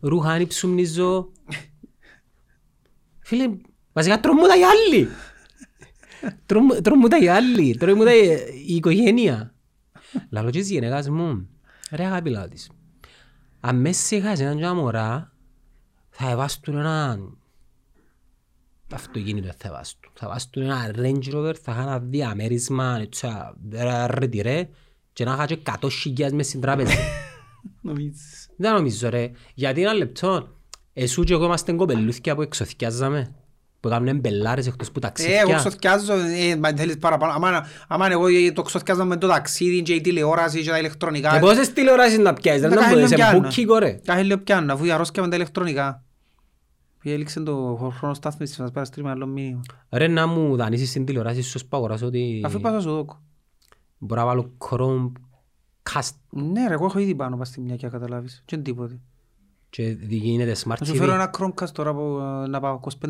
ρούχα 0.00 0.30
αν 0.30 0.46
ψουμνίζω. 0.46 1.28
Φίλε, 3.28 3.50
βασικά 3.92 4.20
τρομούν 4.20 4.48
τα 4.48 4.56
οι 4.56 4.62
άλλοι. 4.62 5.08
Τρομ- 6.46 6.80
Τρομούν 6.82 7.08
τα 7.08 7.18
οι 7.18 7.28
άλλοι, 7.28 7.76
τρομούν 7.76 8.04
τα 8.04 8.14
η 8.14 8.28
η 8.66 8.74
οικογένεια. 8.74 9.54
Λαλό 10.30 10.50
και 10.50 10.58
της 10.58 10.70
γυναίκας 10.70 11.08
μου, 11.08 11.48
ρε 11.90 12.04
αγάπη 12.04 12.30
λάω 12.30 12.48
της. 12.48 12.70
Αν 13.60 13.76
μέσα 13.80 14.16
είχας 14.16 14.40
έναν 14.40 14.58
και 14.58 14.66
μωρά, 14.66 15.32
θα 16.10 16.30
εβάστουν 16.30 16.76
έναν 16.76 17.38
αυτοκίνητο 18.94 19.50
θα 19.58 19.70
βάστουν. 19.70 20.10
Θα 20.14 20.28
βάστουν 20.28 20.62
ένα 20.62 20.90
Range 20.96 21.34
Rover, 21.34 21.54
θα 21.62 21.72
είχα 21.72 21.82
ένα 21.82 21.98
διαμέρισμα, 22.00 22.98
έτσι, 23.00 23.26
ρε, 23.70 24.06
ρε, 24.06 24.26
τι, 24.26 24.40
ρε, 24.40 24.68
και 25.12 25.24
να 25.24 25.32
είχα 25.32 25.46
και 25.46 25.58
100 25.80 25.88
χιλιάς 25.90 26.32
μες 26.32 26.46
στην 26.46 26.60
τράπεζα. 26.60 26.94
Νομίζεις. 27.82 28.48
Δεν 28.56 28.72
νομίζω 28.72 29.08
ρε, 29.08 29.30
γιατί 29.54 29.80
ένα 29.82 29.92
λεπτό, 29.92 30.48
εσού 30.92 31.22
και 31.24 31.32
εγώ 31.32 31.44
είμαστε 31.44 31.72
κοπελούθκια 31.72 32.34
που 32.34 32.42
εξωθιάζαμε, 32.42 33.34
που 33.86 33.92
κάνουν 33.92 34.18
μπελάρες 34.20 34.66
εκτός 34.66 34.90
που 34.92 35.00
Ε, 35.02 35.06
εγώ 35.06 35.12
ταξίδια. 35.14 35.54
ξοθκιάζω, 35.56 36.12
ε, 36.12 36.56
μα 36.56 36.72
θέλεις 36.76 36.98
παραπάνω. 36.98 37.32
Άμα- 37.32 37.66
άμα 37.88 38.10
εγώ 38.10 38.26
ε, 38.26 38.52
το 38.52 38.62
ξοθκιάζω 38.62 39.04
με 39.04 39.16
το 39.16 39.26
ταξίδι 39.28 39.82
και 39.82 39.92
η 39.92 40.00
τηλεόραση 40.00 40.62
και 40.62 40.70
τα 40.70 40.78
ηλεκτρονικά. 40.78 41.32
Και 41.32 41.38
πόσες 41.38 41.72
τηλεοράσεις 41.72 42.18
να 42.18 42.32
πιάσεις, 42.34 42.60
δεν 42.60 42.70
Τα 42.70 42.76
να 42.76 42.80
κάθε 42.82 42.94
μπορείς, 42.94 43.10
λίγο 43.10 43.22
σε 43.22 43.28
πιάνω. 43.28 43.44
μπουκίκο 43.46 43.78
ρε. 43.78 43.92
Κάθε 44.04 44.22
λίγο 44.22 44.38
πιάνω, 44.38 44.72
αφού 44.72 44.84
η 44.84 44.90
αρρώσκια 44.90 45.22
με 45.22 45.28
τα 45.28 45.36
ηλεκτρονικά. 45.36 46.04
Που 47.02 47.08
έληξε 47.08 47.40
το 47.40 47.78
χρόνος 47.96 48.16
στάθμισης, 48.16 48.58
μας 48.58 48.70
πέρα 48.70 48.84
στρίμμα 48.84 49.10
άλλο 49.10 49.26
μήνυμα. 49.26 49.60
Ρε 49.90 50.06
να 50.08 50.26
μου 50.26 50.56
δανείσεις 50.56 50.92
την 50.92 51.04
τηλεοράση 51.04 51.42
σου, 51.42 51.58
σου 51.58 51.66
αγοράσω 51.70 52.06
ότι... 52.06 52.42
Αφού 52.44 52.58
είπα 52.58 52.70
στο 52.70 52.80
Σουδόκο. 52.80 53.22
Μπορώ 53.98 54.20
να 54.20 54.26
βάλω 54.26 54.52
Chromecast 54.58 56.10
Ναι 56.30 56.66
ρε, 56.68 56.74
εγώ 56.74 56.84
έχω 56.84 56.98
ήδη 56.98 57.14
πάνω 57.14 57.36
πας 57.36 57.48
στη 57.48 57.60
μια 57.60 57.76
και 57.76 57.88
καταλάβεις. 57.88 58.42
Και 58.44 58.56
τίποτε. 58.56 59.00
Και 59.76 59.96
γίνεται 60.08 60.56
Smart 60.64 60.78
Να 60.80 60.86
σου 60.86 60.94
φέρω 60.94 61.12
TV. 61.12 61.14
ένα 61.14 61.30
Chromecast 61.38 61.68
τώρα 61.72 61.94
που 61.94 62.18
ε, 62.44 62.48
να 62.48 62.60
πάω 62.60 62.80
25... 62.82 63.08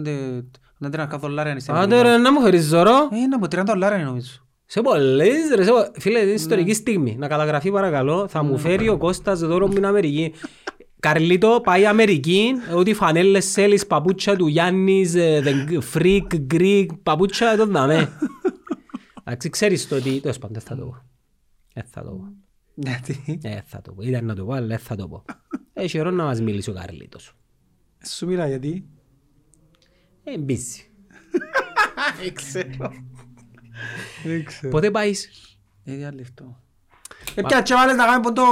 Να 0.79 0.91
την 0.91 0.99
κάνω 0.99 1.19
δολάρια 1.19 1.53
αν 1.53 1.59
είσαι 1.59 1.73
Άντε 1.75 2.03
ρε, 2.03 2.17
να 2.17 2.33
μου 2.33 2.41
φέρεις 2.41 2.65
ζωρό. 2.65 3.09
Ε, 3.13 3.27
να 3.27 3.39
πω 3.39 3.47
30 3.61 3.63
δολάρια 3.67 3.97
είναι 3.99 4.07
νομίζω. 4.07 4.31
Σε 4.67 4.81
πολλές 4.81 5.55
ρε, 5.55 5.65
σε 5.65 5.71
πο- 5.71 5.91
φίλε, 6.01 6.19
είναι 6.19 6.31
ιστορική 6.31 6.75
στιγμή. 6.75 7.17
Να 7.19 7.29
καταγραφεί 7.29 7.71
παρακαλώ, 7.71 8.29
θα 8.29 8.43
μου 8.43 8.59
φέρει 8.59 8.89
ο 8.89 8.97
Κώστας 8.97 9.41
δώρο 9.41 9.67
μου 9.67 9.75
in 9.77 9.83
Αμερική. 9.83 10.33
Καρλίτο, 11.01 11.61
πάει 11.65 11.87
Αμερική, 11.87 12.53
ό,τι 12.75 12.95
φανέλες 12.95 13.53
θέλεις, 13.53 13.87
παπούτσια 13.87 14.37
του 14.37 14.47
Γιάννης, 14.47 15.15
ε, 15.15 15.43
the 15.45 15.79
freak, 15.95 16.27
Greek, 16.55 16.87
παπούτσια, 17.03 17.57
το 17.57 17.67
δάμε. 17.67 18.09
Εντάξει, 19.25 19.51
ξέρεις 19.51 19.89
το 19.89 19.97
ότι, 19.97 20.21
τέλος 20.21 20.39
πάντων, 20.39 20.57
δεν 20.59 20.63
θα 20.69 20.77
το 20.77 20.85
πω. 20.87 21.03
Δεν 21.75 21.85
θα 21.91 22.03
το 22.03 22.11
πω. 22.11 22.46
Γιατί; 22.77 23.39
Ε, 23.43 23.61
θα 23.65 23.83
το 23.83 23.93
πω. 23.93 24.03
Ήταν 24.03 24.25
να 24.25 24.35
το 24.35 24.45
πω, 24.45 24.53
αλλά 24.53 24.67
δεν 24.67 24.79
θα 24.79 24.97
το 24.97 25.09
πω. 25.09 25.25
Έχει 25.73 26.01
ώρα 26.01 26.11
να 26.11 26.25
μας 26.25 26.41
μιλήσει 26.41 26.71
ο 26.71 26.73
Καρλίτος. 26.73 27.33
Σου 28.07 28.27
μιλά 28.27 28.49
γιατί; 28.49 28.87
Ε, 30.25 30.33
busy. 30.49 30.85
Δεν 32.23 32.35
ξέρω. 32.35 32.93
Δεν 34.25 34.45
ξέρω. 34.45 34.73
Πότε 34.73 34.91
πάεις; 34.91 35.31
Ε, 35.85 35.95
διάλευτο. 35.95 36.61
Ε, 37.35 37.43
πια 37.43 37.63
και 37.63 37.75
βάλες 37.75 37.97
να 37.97 38.05
κάνουμε 38.05 38.33
το 38.33 38.43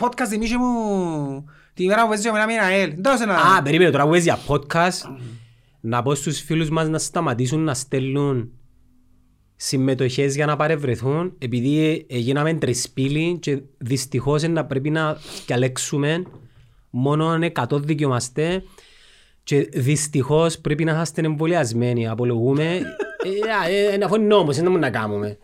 podcast 0.00 0.26
θυμίσαι 0.26 0.58
μου 0.58 1.44
τη 1.74 1.86
μέρα 1.86 2.02
που 2.02 2.08
παίζει 2.08 2.28
ο 2.28 2.32
Μινάμι 2.32 2.54
Ναέλ. 2.54 2.94
Δώσε 3.02 3.24
να... 3.24 3.34
Α, 3.34 3.62
περίμενε 3.62 3.90
τώρα 3.90 4.06
που 4.06 4.14
έχεις 4.14 4.24
για 4.24 4.38
podcast 4.46 5.16
να 5.80 6.02
πω 6.02 6.14
στους 6.14 6.40
φίλους 6.40 6.70
μας 6.70 6.88
να 6.88 6.98
σταματήσουν 6.98 7.60
να 7.60 7.74
στέλνουν 7.74 8.52
συμμετοχές 9.56 10.34
για 10.34 10.46
να 10.46 10.56
παρευρεθούν 10.56 11.34
επειδή 11.38 12.06
ε, 12.08 12.18
γίναμε 12.18 12.54
τρισπύλοι 12.54 13.38
και 13.38 13.60
δυστυχώς 13.78 14.42
είναι 14.42 14.52
να 14.52 14.64
πρέπει 14.64 14.90
να 14.90 15.18
διαλέξουμε 15.46 16.22
μόνο 16.90 17.38
100 17.54 17.80
δικαιομαστέ 17.82 18.62
και 19.46 19.68
δυστυχώς 19.72 20.58
πρέπει 20.58 20.84
να 20.84 21.00
είστε 21.00 21.22
εμβολιασμένοι. 21.24 22.08
Απολογούμε. 22.08 22.64
Ε, 23.24 23.70
ε, 23.70 23.94
ε, 23.94 24.04
αφού 24.04 24.14
είναι 24.14 24.26
νόμος, 24.26 24.54
δεν 24.54 24.64
μπορούμε 24.64 24.80
να 24.80 24.90
κάνουμε. 24.90 25.38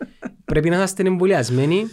πρέπει 0.45 0.69
να 0.69 0.83
είστε 0.83 1.03
εμβολιασμένοι. 1.03 1.85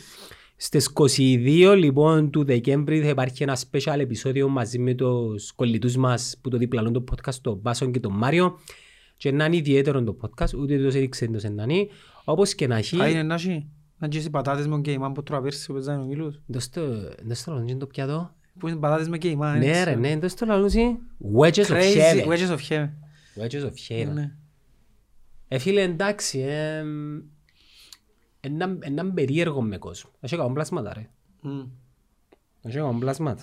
Στις 0.57 0.93
22 0.95 1.75
λοιπόν 1.77 2.31
του 2.31 2.45
Δεκέμβρη 2.45 3.01
θα 3.01 3.09
υπάρχει 3.09 3.43
ένα 3.43 3.57
special 3.57 3.99
επεισόδιο 3.99 4.49
μαζί 4.49 4.79
με 4.79 4.95
τους 4.95 5.53
κολλητούς 5.53 5.97
μας 5.97 6.39
που 6.43 6.49
το 6.49 6.57
διπλανούν 6.57 6.93
το 6.93 7.05
podcast, 7.11 7.35
τον 7.43 7.59
Βάσον 7.63 7.93
και 7.93 8.01
τον 8.01 8.13
Μάριο 8.13 8.59
και 9.17 9.33
να 9.33 9.45
είναι 9.45 9.57
ιδιαίτερο 9.57 10.03
το 10.03 10.17
podcast, 10.21 10.55
ούτε 10.59 10.79
το 10.79 10.87
έριξε 10.87 11.27
το 11.27 11.39
σενάνι. 11.39 11.89
Όπως 12.31 12.55
και 12.55 12.67
να 12.67 12.75
Α, 12.75 12.79
είναι 12.93 13.05
έχει, 13.05 13.23
να 13.23 13.35
έχει. 13.35 13.69
Να 13.99 14.09
και 14.09 14.19
οι 14.19 14.31
πατάτες 14.31 14.67
με 14.67 14.81
κέιμα 14.81 15.13
που 15.13 15.23
τρώα 15.23 15.41
πέρσι 15.41 15.67
που 15.67 15.73
παίζανε 15.73 16.03
ο 16.03 16.05
Μίλους. 16.05 16.41
δώσ' 16.47 16.69
το, 16.71 16.83
δώσ' 17.25 17.45
το 17.45 17.53
λαλούτσι 17.53 17.77
το 17.77 17.87
πιάτο. 17.87 18.35
Που 18.59 18.69
είναι 18.69 18.77
πατάτες 18.79 19.09
με 19.09 19.19
κέιμα. 19.19 19.57
Ναι 19.57 19.85
ρε, 19.85 19.95
ναι, 19.95 20.17
δώσ' 20.17 20.35
το 20.35 20.47
λαλούτσι. 20.47 20.99
Wedges 21.39 21.53
of 21.53 21.67
Crazy. 21.67 21.97
heaven. 21.97 22.27
Wedges 22.27 22.57
of 22.57 22.59
heaven. 22.69 22.89
Wedges 23.43 23.65
of 23.65 23.73
heaven. 23.89 24.13
Ναι. 24.13 24.35
Ε, 25.49 25.59
φίλε, 25.59 25.83
εντάξει, 25.83 26.39
εμ, 26.39 27.21
ένα 28.41 28.77
έναν 28.81 29.15
περίεργο 29.15 29.63
με 29.63 29.79
κόσμο. 29.79 30.11
Έχει 30.21 30.37
κάνω 30.37 30.53
πλάσματα, 30.53 30.93
ρε. 30.95 31.09
Μμ. 31.41 31.61
Έχει 32.63 32.77
κάνω 32.77 32.99
πλάσματα. 32.99 33.43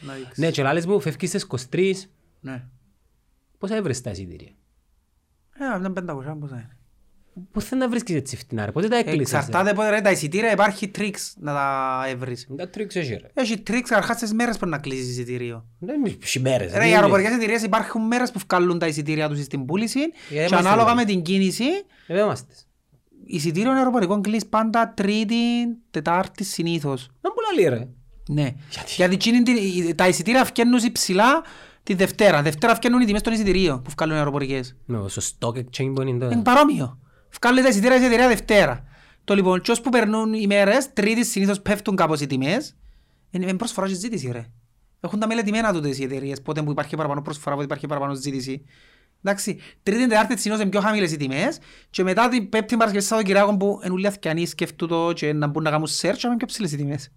Likes. 0.00 0.32
Ναι, 0.36 0.50
και 0.50 0.62
λάλες 0.62 0.86
μου, 0.86 1.00
φεύγεις 1.00 1.28
στις 1.28 1.42
23, 1.70 1.92
Ναι. 2.40 2.64
πώς 3.58 3.70
έβρες 3.70 4.00
τα 4.00 4.10
εισιτήρια; 4.10 4.52
Ε, 5.58 5.78
ήταν 5.78 5.92
500, 5.92 6.36
πώς 6.40 6.50
θα 6.50 6.56
είναι. 6.56 6.77
Πού 7.52 7.60
θέλει 7.60 7.80
να 7.80 7.88
βρίσκεις 7.88 8.14
έτσι 8.14 8.36
φτηνά, 8.36 8.64
ρε. 8.64 8.72
Πότε 8.72 8.88
τα 8.88 8.96
έκλεισες. 8.96 9.20
Εξαρτάται 9.20 9.72
πότε 9.74 9.90
ρε 9.90 10.00
τα 10.00 10.10
εισιτήρια 10.10 10.52
υπάρχει 10.52 10.88
τρίξ 10.88 11.34
να 11.40 11.52
τα 11.52 12.02
έβρεις. 12.08 12.44
Δεν 12.48 12.56
τα 12.56 12.68
τρίξες 12.68 13.02
εσύ, 13.02 13.18
ρε. 13.22 13.28
Έχει 13.42 13.58
τρίξ 13.58 13.90
αρχάς 13.90 14.16
τις 14.16 14.32
μέρες 14.32 14.58
που 14.58 14.66
να 14.66 14.78
κλείσεις 14.78 15.08
εισιτήριο. 15.10 15.64
Δεν 15.78 15.94
είναι 16.04 16.16
χειμέρες. 16.24 16.72
Ρε, 16.72 16.88
οι 16.88 16.94
αεροπορικές 16.94 17.32
εταιρείες 17.32 17.62
υπάρχουν 17.62 18.06
μέρες 18.06 18.30
που 18.30 18.40
βγάλουν 18.48 18.78
τα 18.78 18.86
εισιτήρια 18.86 19.28
τους 19.28 19.42
στην 19.44 19.64
πούληση 19.64 20.00
και 20.28 20.34
είμαστε 20.34 20.56
ανάλογα 20.56 20.86
εδώ. 20.86 20.94
με 20.94 21.04
την 21.04 21.22
κίνηση 21.22 21.64
Δεν 22.06 22.16
είμαστε. 22.24 22.54
εισιτήριο 23.26 23.72
αεροπορικών 23.72 24.22
κλείς 24.22 24.46
πάντα 24.46 24.92
τρίτη, 24.96 25.34
τετάρτη 25.90 26.44
συνήθως. 26.44 27.08
Δεν 27.20 27.32
πολλά 27.34 27.70
ρε. 27.76 27.86
Ναι. 28.30 28.54
Γιατί; 28.96 29.14
Εκείνη 29.14 29.42
την- 29.42 29.96
τα 29.96 30.08
εισιτήρια 30.08 30.44
φτιάχνουν 30.44 30.92
ψηλά 30.92 31.42
τη 31.82 31.94
Δευτέρα. 31.94 32.42
Δευτέρα 32.42 32.74
φτιάχνουν 32.74 33.02
οι 33.02 33.04
τιμές 33.04 33.22
των 33.22 33.32
εισιτηρίων 33.32 33.82
που 33.82 33.90
βγάλουν 33.96 34.14
οι 34.14 34.18
αεροπορικές. 34.18 34.76
Ναι, 34.86 34.98
στο 35.08 35.22
stock 35.38 35.54
exchange 35.58 35.92
που 35.94 36.00
είναι 36.02 36.10
Είναι 36.10 36.18
τώρα. 36.18 36.38
παρόμοιο. 36.42 36.98
Βγάλουν 37.40 37.62
τα 37.62 37.68
εισιτήρια 37.68 37.96
της 37.96 38.06
εταιρεία 38.06 38.28
Δευτέρα. 38.28 38.84
Το 39.24 39.34
λοιπόν, 39.34 39.60
και 39.60 39.74
που 39.82 39.90
περνούν 39.90 40.32
οι 40.32 40.46
μέρες, 40.46 40.92
τρίτης 40.92 41.30
συνήθως 41.30 41.60
πέφτουν 41.60 41.96
κάπως 41.96 42.20
οι 42.20 42.26
τιμές. 42.26 42.76
Είναι 43.30 43.46
με 43.46 43.54
προσφορά 43.54 43.86
και 43.86 43.94
ζήτηση 43.94 44.30
ρε. 44.32 44.46
Έχουν 45.00 45.18
τα 45.18 45.26
μελετημένα 45.26 45.72
τούτες 45.72 45.98
οι 45.98 46.02
εταιρείες, 46.02 46.42
πότε 46.42 46.62
που 46.62 46.70
υπάρχει 46.70 46.96
παραπάνω 46.96 47.22
προσφορά, 47.22 47.54
πότε 47.54 47.66
υπάρχει 47.66 47.86
παραπάνω 47.86 48.14
ζήτηση. 48.14 48.64
Εντάξει, 49.22 49.58
τρίτη 49.82 50.00
και 50.00 50.06
τετάρτη 50.06 50.40
συνήθως 50.40 50.62
είναι 50.62 50.70
πιο 50.70 50.80
χαμηλές 50.80 51.12
οι 51.12 51.16
τιμές 51.16 51.58
και 51.90 52.02
μετά 52.02 52.28
την 52.28 52.48
πέμπτη 52.48 52.76
Παρασκευή 52.76 53.04
Σαββατοκυριακό 53.04 53.56
που 53.56 53.80
είναι 53.84 53.92
όλοι 53.92 54.06
αθκιανοί 54.06 54.46
σκέφτουν 54.46 54.88
το 54.88 55.12
και 55.12 55.32
να 55.32 55.46
μπουν 55.46 55.62
να 55.62 55.70
κάνουν 55.70 55.86
search, 55.86 56.22
είναι 56.24 56.36
πιο 56.36 56.46
ψηλές 56.46 56.72
οι 56.72 56.76
τιμές. 56.76 57.12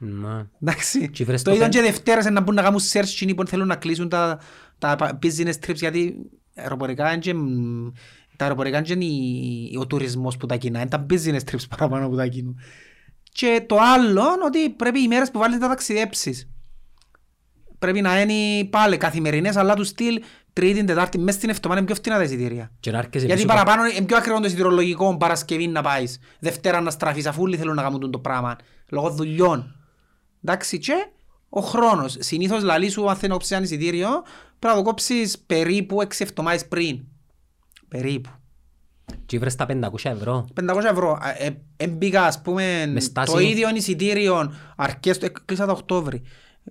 Μα. 0.00 0.50
Εντάξει. 0.62 1.10
Και 1.10 1.24
βρες 1.24 1.42
Το 1.42 1.50
το 1.50 1.56
ίδιο 1.56 1.68
πέ- 1.68 1.74
και 1.74 1.82
Δευτέρας 1.82 2.24
είναι 2.24 2.34
να 2.34 2.40
μπουν 2.40 2.54
να 2.54 2.62
κάνουν 2.62 2.80
search 2.92 3.08
εκείνοι 3.12 3.34
που 3.34 3.46
θέλουν 3.46 3.66
να 3.66 3.76
κλείσουν 3.76 4.08
τα, 4.08 4.40
τα 4.78 5.18
business 5.22 5.52
trips 5.66 5.74
γιατί 5.74 6.16
αεροπορικά 6.54 7.10
είναι 7.10 7.18
και, 7.18 7.34
μ, 7.34 7.86
τα 8.36 8.44
αεροπορικά 8.44 8.76
είναι 8.78 8.86
και 8.86 8.94
η- 9.04 9.76
ο 9.80 9.86
τουρισμός 9.86 10.36
που 10.36 10.46
τα 10.46 10.56
κοινά, 10.56 10.80
είναι 10.80 10.88
τα 10.88 11.06
business 11.10 11.50
trips 11.50 11.68
παραπάνω 11.68 12.08
που 12.08 12.16
τα 12.16 12.26
κοινούν. 12.26 12.58
Και 13.32 13.64
το 13.68 13.76
άλλο 13.80 14.20
είναι 14.20 14.44
ότι 14.46 14.70
πρέπει 14.70 15.02
οι 15.02 15.08
μέρες 15.08 15.30
που 15.30 15.38
βάλεις 15.38 15.58
να 15.58 15.68
ταξιδέψεις. 15.68 16.48
Πρέπει 17.78 18.00
να 18.00 18.20
είναι 18.20 18.64
πάλι 18.64 18.96
καθημερινές 18.96 19.56
αλλά 19.56 19.74
τους 19.74 19.88
στυλ 19.88 20.22
τρίτη, 20.52 20.84
τετάρτη, 20.84 21.18
μέσα 21.18 21.38
στην 21.38 21.50
εβδομάδα 21.50 21.80
είναι 21.80 21.88
πιο 21.88 21.96
φτηνά 21.96 22.16
τα 22.16 22.22
εισιτήρια. 22.22 22.70
Και 22.80 22.90
να 22.90 22.98
έρχεσαι 22.98 23.26
Γιατί 23.26 23.42
πίσω 23.42 23.54
παραπάνω 23.54 23.84
είναι 23.86 24.04
πιο 24.06 24.16
ακριβό 24.16 24.40
το 24.40 24.46
εισιτηρολογικό 24.46 25.16
Παρασκευή 25.16 25.66
να 25.66 25.82
πάεις. 25.82 26.18
Δευτέρα 26.38 26.80
να 26.80 26.90
στραφείς 26.90 27.26
αφού 27.26 27.42
όλοι 27.42 27.56
θέλουν 27.56 27.74
να 27.74 27.82
κάνουν 27.82 28.10
το 28.10 28.18
πράγμα. 28.18 28.56
Λόγω 28.88 29.10
δουλειών. 29.10 29.74
Εντάξει 30.44 30.78
και 30.78 31.06
ο 31.48 31.60
χρόνος. 31.60 32.16
Συνήθως 32.18 32.62
λαλή 32.62 32.88
σου 32.90 33.08
αν 33.08 33.14
θέλεις 33.14 33.28
να 33.28 33.32
κόψεις 33.32 33.50
ένα 33.50 33.64
εισιτήριο 33.64 34.08
πρέπει 34.58 34.74
να 34.76 34.82
το 34.82 34.88
κόψεις 34.88 35.38
περίπου 35.38 36.00
6 36.02 36.24
εβδομάδες 36.24 36.68
πριν. 36.68 37.00
Περίπου. 37.98 38.30
Και 39.26 39.38
βρες 39.38 39.54
τα 39.54 39.66
500 39.66 40.10
ευρώ. 40.10 40.46
500 40.54 40.64
ευρώ. 40.90 41.18
Ε, 41.38 41.46
ε, 41.46 41.56
Εμπήκα 41.76 42.22
ας 42.24 42.42
πούμε 42.42 42.86
Με 42.86 43.00
στάση. 43.00 43.32
το 43.32 43.38
ίδιο 43.38 43.68
εισιτήριο 43.74 44.52
αρχές 44.76 45.18
του, 45.18 45.24
ε, 45.24 45.32
κλείσα 45.44 45.66
το 45.66 45.72
Οκτώβρη. 45.72 46.22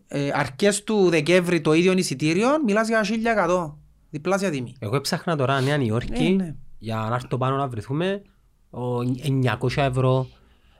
Ε, 0.07 0.29
αρχές 0.33 0.83
του 0.83 1.09
Δεκέμβρη 1.09 1.61
το 1.61 1.73
ίδιο 1.73 1.93
εισιτήριο 1.93 2.47
μιλάς 2.65 2.87
για 2.87 3.03
1100. 3.03 3.77
Διπλάσια 4.09 4.49
τιμή. 4.51 4.75
Εγώ 4.79 4.95
έψαχνα 4.95 5.35
τώρα 5.35 5.61
Νέα 5.61 5.77
Νιόρκη 5.77 6.23
Ε, 6.25 6.29
ναι. 6.29 6.55
για 6.77 6.95
να 7.09 7.15
έρθω 7.15 7.37
πάνω 7.37 7.55
να 7.55 7.67
βρεθούμε 7.67 8.21
ο 8.69 8.99
900 8.99 9.67
ευρώ. 9.75 10.27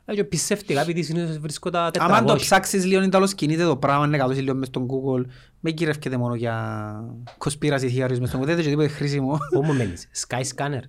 Ε, 0.06 0.14
και 0.16 0.24
πιστεύτηκα 0.24 0.82
επειδή 0.82 1.04
συνήθως 1.04 1.38
βρίσκω 1.38 1.70
τα 1.70 1.88
400. 1.94 1.98
Άμα 2.00 2.24
το 2.24 2.36
ψάξεις 2.36 2.86
λίγο 2.86 3.02
είναι 3.02 3.12
τέλος 3.12 3.34
κινείται 3.36 3.64
το 3.64 3.78
πράγμα, 3.78 4.06
είναι 4.06 4.18
κάτω 4.18 4.32
λίγο 4.34 4.56
μες 4.56 4.68
στον 4.68 4.86
Google. 4.88 5.26
Μην 5.60 5.76
κυρεύκεται 5.76 6.18
μόνο 6.18 6.36
για 6.36 6.94
conspiracy 7.38 7.90
theories 7.98 8.20
μες 8.20 8.30
στον 8.30 8.42
Google, 8.42 8.46
δεν 8.46 8.58
είναι 8.60 8.64
τίποτε 8.70 8.88
χρήσιμο. 8.88 9.38
Πού 9.54 9.64
μου 9.64 9.74
μένεις; 9.74 10.08
Sky 10.28 10.42
Scanner. 10.56 10.82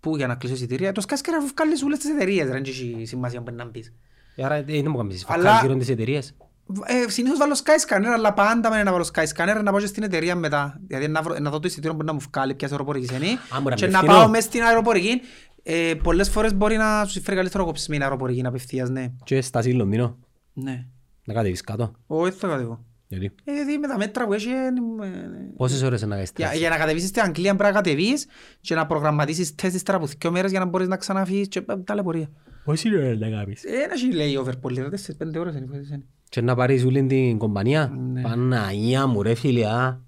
Πού 0.00 0.16
για 0.16 0.26
να 0.26 0.34
κλείσω 0.34 0.54
εισιτήρια, 0.54 0.92
το 0.92 1.00
σκάσκερα 1.00 1.36
αφού 1.36 1.46
βγάλεις 1.56 1.82
όλες 1.82 1.98
τις 1.98 2.10
εταιρείες, 2.10 2.48
δεν 2.48 2.62
έχει 2.66 3.02
σημασία 3.04 3.40
που 3.42 3.52
να 3.54 3.64
μπεις. 3.64 3.92
Ε, 4.36 4.44
Άρα 4.44 4.54
ε, 4.54 4.62
δεν 4.62 4.84
μου 4.88 4.96
κάνεις. 4.96 5.24
Αλλά- 5.28 5.50
Φακάλ 5.50 5.66
γύρω 5.66 5.78
τις 5.78 5.88
εταιρείες. 5.88 6.34
Ε, 6.84 7.10
συνήθως 7.10 7.38
βάλω 7.38 7.54
Sky 7.64 7.88
Scanner, 7.88 8.12
αλλά 8.14 8.32
πάντα 8.32 8.70
με 8.70 8.82
να 8.82 8.92
βάλω 8.92 9.08
Sky 9.14 9.22
Scanner 9.22 9.60
να 9.62 9.70
πάω 9.70 9.80
και 9.80 9.86
στην 9.86 10.02
εταιρεία 10.02 10.34
μετά. 10.36 10.80
Δηλαδή 10.86 11.08
να, 11.08 11.22
βρω, 11.22 11.36
να 11.40 11.50
δω 11.50 11.58
το 11.58 11.68
εισιτήριο 11.68 11.96
που 11.96 12.04
να 12.04 12.12
μου 12.12 12.20
βγάλει 12.32 12.54
ποιας 12.54 12.70
αεροπορικής 12.70 13.10
είναι 13.10 13.26
Α, 13.26 13.60
μπορεί 13.60 13.64
να 13.64 13.74
και 13.74 13.84
είναι 13.84 13.92
να 13.94 13.98
φθηνό. 13.98 14.12
πάω 14.14 14.28
μες 14.28 14.44
στην 14.44 14.62
αεροπορική. 14.62 15.20
Ε, 15.62 15.94
πολλές 16.02 16.28
φορές 16.30 16.54
μπορεί 16.54 16.76
να 16.76 17.04
σου 17.04 17.10
συμφέρει 17.10 17.36
καλύτερο 17.36 17.64
κόψεις 17.64 17.88
με 17.88 17.94
την 17.94 18.02
αεροπορική 18.04 18.46
απευθείας, 18.46 18.90
ναι. 18.90 19.12
Και 19.24 19.40
στάση 19.40 19.70
Λονδίνο. 19.72 20.18
ναι. 20.52 20.86
Να 21.24 21.34
κατεβείς 21.34 21.60
κάτω. 21.60 21.92
Όχι, 22.06 22.32
θα 22.32 22.48
κατεβώ. 22.48 22.84
Γιατί; 23.06 23.32
Ε, 23.44 23.52
γιατί 23.52 23.78
με 23.78 23.86
τα 23.88 23.96
μέτρα 23.96 24.26
που 24.26 24.32
έχει... 24.32 24.48
ε, 24.48 24.66
ε, 25.06 25.10
Πόσες 25.56 25.82
ώρες 25.82 26.02
να 26.02 26.08
κάνεις 26.14 26.32
Για, 26.36 26.46
τρας. 26.46 26.58
για 26.58 26.68
να 26.68 26.76
κατεβήσεις 26.76 27.08
στην 27.08 27.22
Αγγλία 27.22 27.54
πρέπει 27.56 27.74
να 27.74 27.80
κατεβείς 27.80 28.26
και 28.60 28.74
να 28.74 28.86
προγραμματίσεις 28.86 29.54
τεστ 29.54 29.86
τώρα 29.86 29.98
από 29.98 30.06
δύο 30.18 30.30
μέρες 30.30 30.50
για 30.50 30.60
να 30.60 30.66
μπορείς 30.66 30.88
να 30.88 30.96
ξαναφύγεις 30.96 31.48
και 31.48 31.64
ε, 31.68 31.76
ταλαιπωρία. 31.76 32.28
Πόσες 32.64 32.92
ώρες 32.92 33.18
να 33.18 33.28
κάνεις; 33.30 33.64
Ε, 33.64 33.68
Ένα 33.68 33.92
έχει 33.92 34.12
λέει 34.12 34.36
over 34.36 34.52
πολύ, 34.60 34.80
ρε, 34.80 34.88
τέσσερις, 34.88 35.16
πέντε 35.16 35.38
ώρες 35.38 35.54
είναι. 35.54 35.64
υποθέτεις, 35.64 35.90
είναι. 35.90 36.04
Και 36.28 36.40
να 36.40 36.54
πάρεις 36.54 36.84
όλη 36.84 37.06
την 37.06 37.38
κομπανία; 37.38 37.92
Ναι. 38.12 38.20
Παναγία 38.22 39.06
μου 39.06 39.22
ρε 39.22 39.34
φίλε. 39.34 39.66
α. 39.66 40.00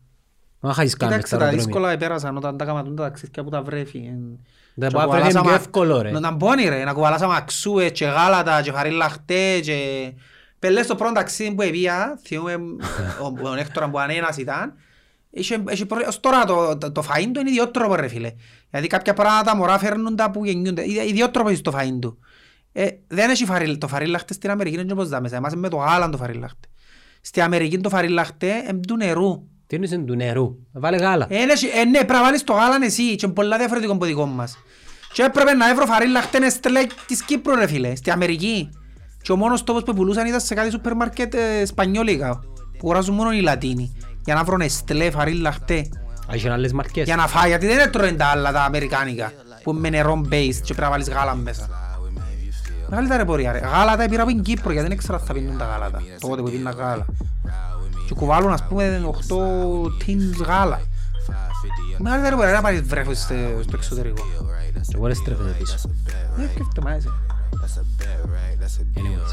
Μα 0.60 0.72
χάσεις 0.72 0.96
καν 0.96 1.08
Κοίταξε, 1.08 1.26
στα 1.26 1.36
τα 1.38 1.44
αεροδρόμια. 1.44 1.72
δύσκολα 1.72 1.92
επέρασαν 1.92 2.36
όταν 2.36 2.56
τα 2.56 2.64
κάματούν 2.64 2.96
τα 2.96 3.02
ταξίδια 3.02 3.44
που 3.44 3.50
τα 3.50 3.62
βρέφη. 3.62 4.10
Ε. 4.74 4.80
Δεν 4.80 4.88
Και 4.88 4.94
πάει 4.94 5.06
να 5.06 5.10
κουβαλάς 5.12 5.32
βρεθεί 5.32 5.40
πιο 5.46 5.50
αμα- 5.50 5.60
εύκολο 5.60 6.02
ρε. 6.02 6.10
Να 6.10 6.20
τα 6.20 6.30
μπώνει 6.30 6.68
ρε, 6.68 6.84
να 6.84 6.92
κουβαλάς 6.92 7.22
αμαξούες 7.22 7.90
και 7.90 8.04
γάλατα 8.04 8.62
και 8.62 8.72
χαρίλαχτες 8.72 9.60
και... 9.60 10.12
Πελές 10.58 10.86
το 10.86 10.94
πρώτο 10.94 11.12
ταξίδι 11.12 11.54
που 11.54 11.62
έπια, 11.62 12.18
θυμούμαι 12.26 12.54
ο- 13.22 13.48
ο 13.48 13.54
Νέκτορας 13.54 13.90
που 13.90 13.98
ανένας 13.98 14.36
ήταν, 14.36 14.74
είχε, 15.30 15.62
είχε 15.70 15.84
προ- 15.86 16.06
ως 16.06 16.20
τώρα 16.20 16.44
το, 16.44 16.78
το, 16.78 16.92
το 16.92 17.04
φαΐν 17.08 17.28
του 17.32 17.40
είναι 17.40 17.50
ιδιότροπο 17.50 17.94
ρε 17.94 18.08
φίλε. 18.08 18.32
Γιατί 18.70 18.86
κάποια 18.86 19.14
πράγματα 19.14 19.56
μωρά 19.56 19.78
φέρνουν 19.78 20.16
τα 20.16 20.30
που 20.30 20.44
γεννιούνται. 20.44 20.84
Ιδι- 20.88 21.08
Ιδιότροπο 21.10 21.48
είναι 21.48 21.58
το 21.58 21.72
φαΐν 21.78 21.98
του. 22.00 22.18
Ε, 22.72 22.86
δεν 23.08 23.30
έχει 23.30 23.44
φαρίλ, 23.44 23.78
το 23.78 23.88
φαρίλαχτε 23.88 24.32
στην 24.34 24.50
Αμερική 24.50 24.80
είναι 24.80 24.92
όπως 24.92 25.08
δάμε, 25.08 25.28
σε 25.28 25.36
εμάς 25.36 25.52
είναι 25.52 25.60
με 25.60 25.68
το 25.68 25.76
γάλα 25.76 26.08
το 26.08 26.16
φαρίλαχτε. 26.16 26.68
Στην 27.20 27.42
Αμερική 27.42 27.78
το 27.78 27.88
φαρίλαχτε 27.88 28.52
είναι 28.70 28.80
του 28.86 28.96
νερού. 28.96 29.42
Τι 29.72 29.94
είναι 29.94 30.04
του 30.04 30.14
νερού. 30.14 30.56
Βάλε 30.72 30.96
γάλα. 30.96 31.26
Ε, 31.28 31.44
ναι, 31.44 31.52
ε, 31.80 31.84
ναι, 31.84 31.98
πρέπει 31.98 32.12
να 32.12 32.22
βάλεις 32.22 32.44
το 32.44 32.52
γάλα 32.52 32.78
εσύ 32.84 33.14
και 33.14 33.24
είναι 33.26 33.34
πολλά 33.34 33.58
διαφορετικό 33.58 33.92
από 33.92 34.04
δικό 34.04 34.26
μας. 34.26 34.58
Και 35.12 35.22
έπρεπε 35.22 35.52
να 35.52 35.68
έβρω 35.68 35.86
φαρίλαχτε 35.86 36.38
νεστλέ 36.38 36.86
της 37.06 37.22
Κύπρου 37.22 37.54
ρε 37.54 37.66
φίλε, 37.66 37.94
στην 37.94 38.12
Αμερική. 38.12 38.68
Και 39.22 39.32
ο 39.32 39.36
μόνος 39.36 39.64
τόπος 39.64 39.82
που 39.82 39.94
πουλούσαν 39.94 40.26
ήταν 40.26 40.40
σε 40.40 40.54
κάτι 40.54 40.70
σούπερ 40.70 40.94
μάρκετ 40.94 41.34
ε, 41.34 41.64
σπανιόλικα, 41.64 42.40
που 42.54 42.78
αγοράζουν 42.82 43.14
μόνο 43.14 43.32
οι 43.32 43.40
Λατίνοι. 43.40 43.96
Για 44.24 44.34
να 44.34 44.44
βρω 44.44 44.56
νεστλέ 44.56 45.10
φαρίλαχτε. 45.10 45.78
Α, 46.30 46.34
Είχαν 46.34 46.52
άλλες 46.52 46.72
μαρκές. 46.72 47.04
Για 47.04 47.16
να 47.16 47.26
φάει, 47.26 47.48
γιατί 47.48 47.66
δεν 47.66 47.78
έτρωγαν 47.78 48.16
τα 48.16 48.26
άλλα 48.26 48.52
τα 48.52 48.62
αμερικάνικα 48.62 49.32
που 49.62 49.70
είναι 49.70 49.80
με 49.80 49.88
νερό 49.88 50.20
based 50.24 50.60
και 50.62 50.74
πρέπει 50.74 50.80
να 50.80 50.90
βάλεις 50.90 51.08
γάλα 51.08 51.34
μέσα. 51.34 51.68
Μεγάλη 52.88 53.08
τα 53.08 53.24
πορεία 53.24 53.52
ρε. 53.52 53.58
Γάλατα 53.58 54.08
πήρα 54.08 54.22
από 54.22 54.32
την 54.32 54.42
Κύπρο 54.42 54.72
γιατί 54.72 54.88
δεν 54.88 54.96
ήξερα 54.96 55.18
θα 55.18 55.32
πίνουν 55.32 55.58
τα 55.58 55.64
γάλατα. 55.64 56.02
Τότε 56.20 56.42
που 56.42 56.50
πίνα 56.50 56.70
γάλα. 56.70 57.06
Και 58.06 58.14
κουβάλουν 58.14 58.52
ας 58.52 58.66
πούμε 58.66 59.00
8 59.28 59.36
tins 59.86 60.44
γάλα. 60.46 60.80
Μεγάλη 61.98 62.22
τα 62.30 62.36
πορεία 62.36 62.52
να 62.52 62.60
πάρεις 62.60 62.82
βρέφος 62.82 63.18
στο 63.18 63.34
στο 63.62 63.70
εξωτερικό. 63.74 64.24
Και 64.72 64.94
εγώ 64.94 65.06
δεν 65.06 65.14
στρέφεται 65.14 65.56
πίσω. 65.58 65.74
Ε, 66.38 66.48
σκέφτομαι 66.54 66.94
έτσι. 66.94 67.08
Anyways. 68.96 69.32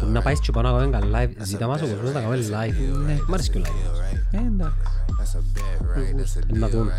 Μπορεί 0.00 0.12
να 0.12 0.22
πάεις 0.22 0.40
και 0.40 0.52
πάνω 0.52 0.70
να 0.70 0.78
κάνουμε 0.78 0.98
καλά 0.98 1.24
live. 1.24 1.30
Ζητά 1.42 1.66
μας 1.66 1.82
ο 1.82 1.86
κόσμος 1.86 2.12
να 2.12 2.20
κάνουμε 2.20 2.36
live. 2.36 3.04
Ναι, 3.06 3.18
μ' 3.28 3.34
αρέσει 3.34 3.50
και 3.50 3.58
ο 3.58 3.62
live. 3.64 4.00
Ε, 4.30 4.36
εντάξει. 4.36 5.38
Να 6.46 6.68
δούμε. 6.68 6.92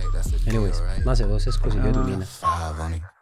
Anyways, 0.47 1.03
να 1.03 1.15
σε 1.15 1.26
δώσεις 1.26 1.59
22 1.63 1.91
του 1.91 2.03
μήνα. 2.03 2.26
Five 2.41 2.85
on 2.85 2.93
it. 2.95 3.20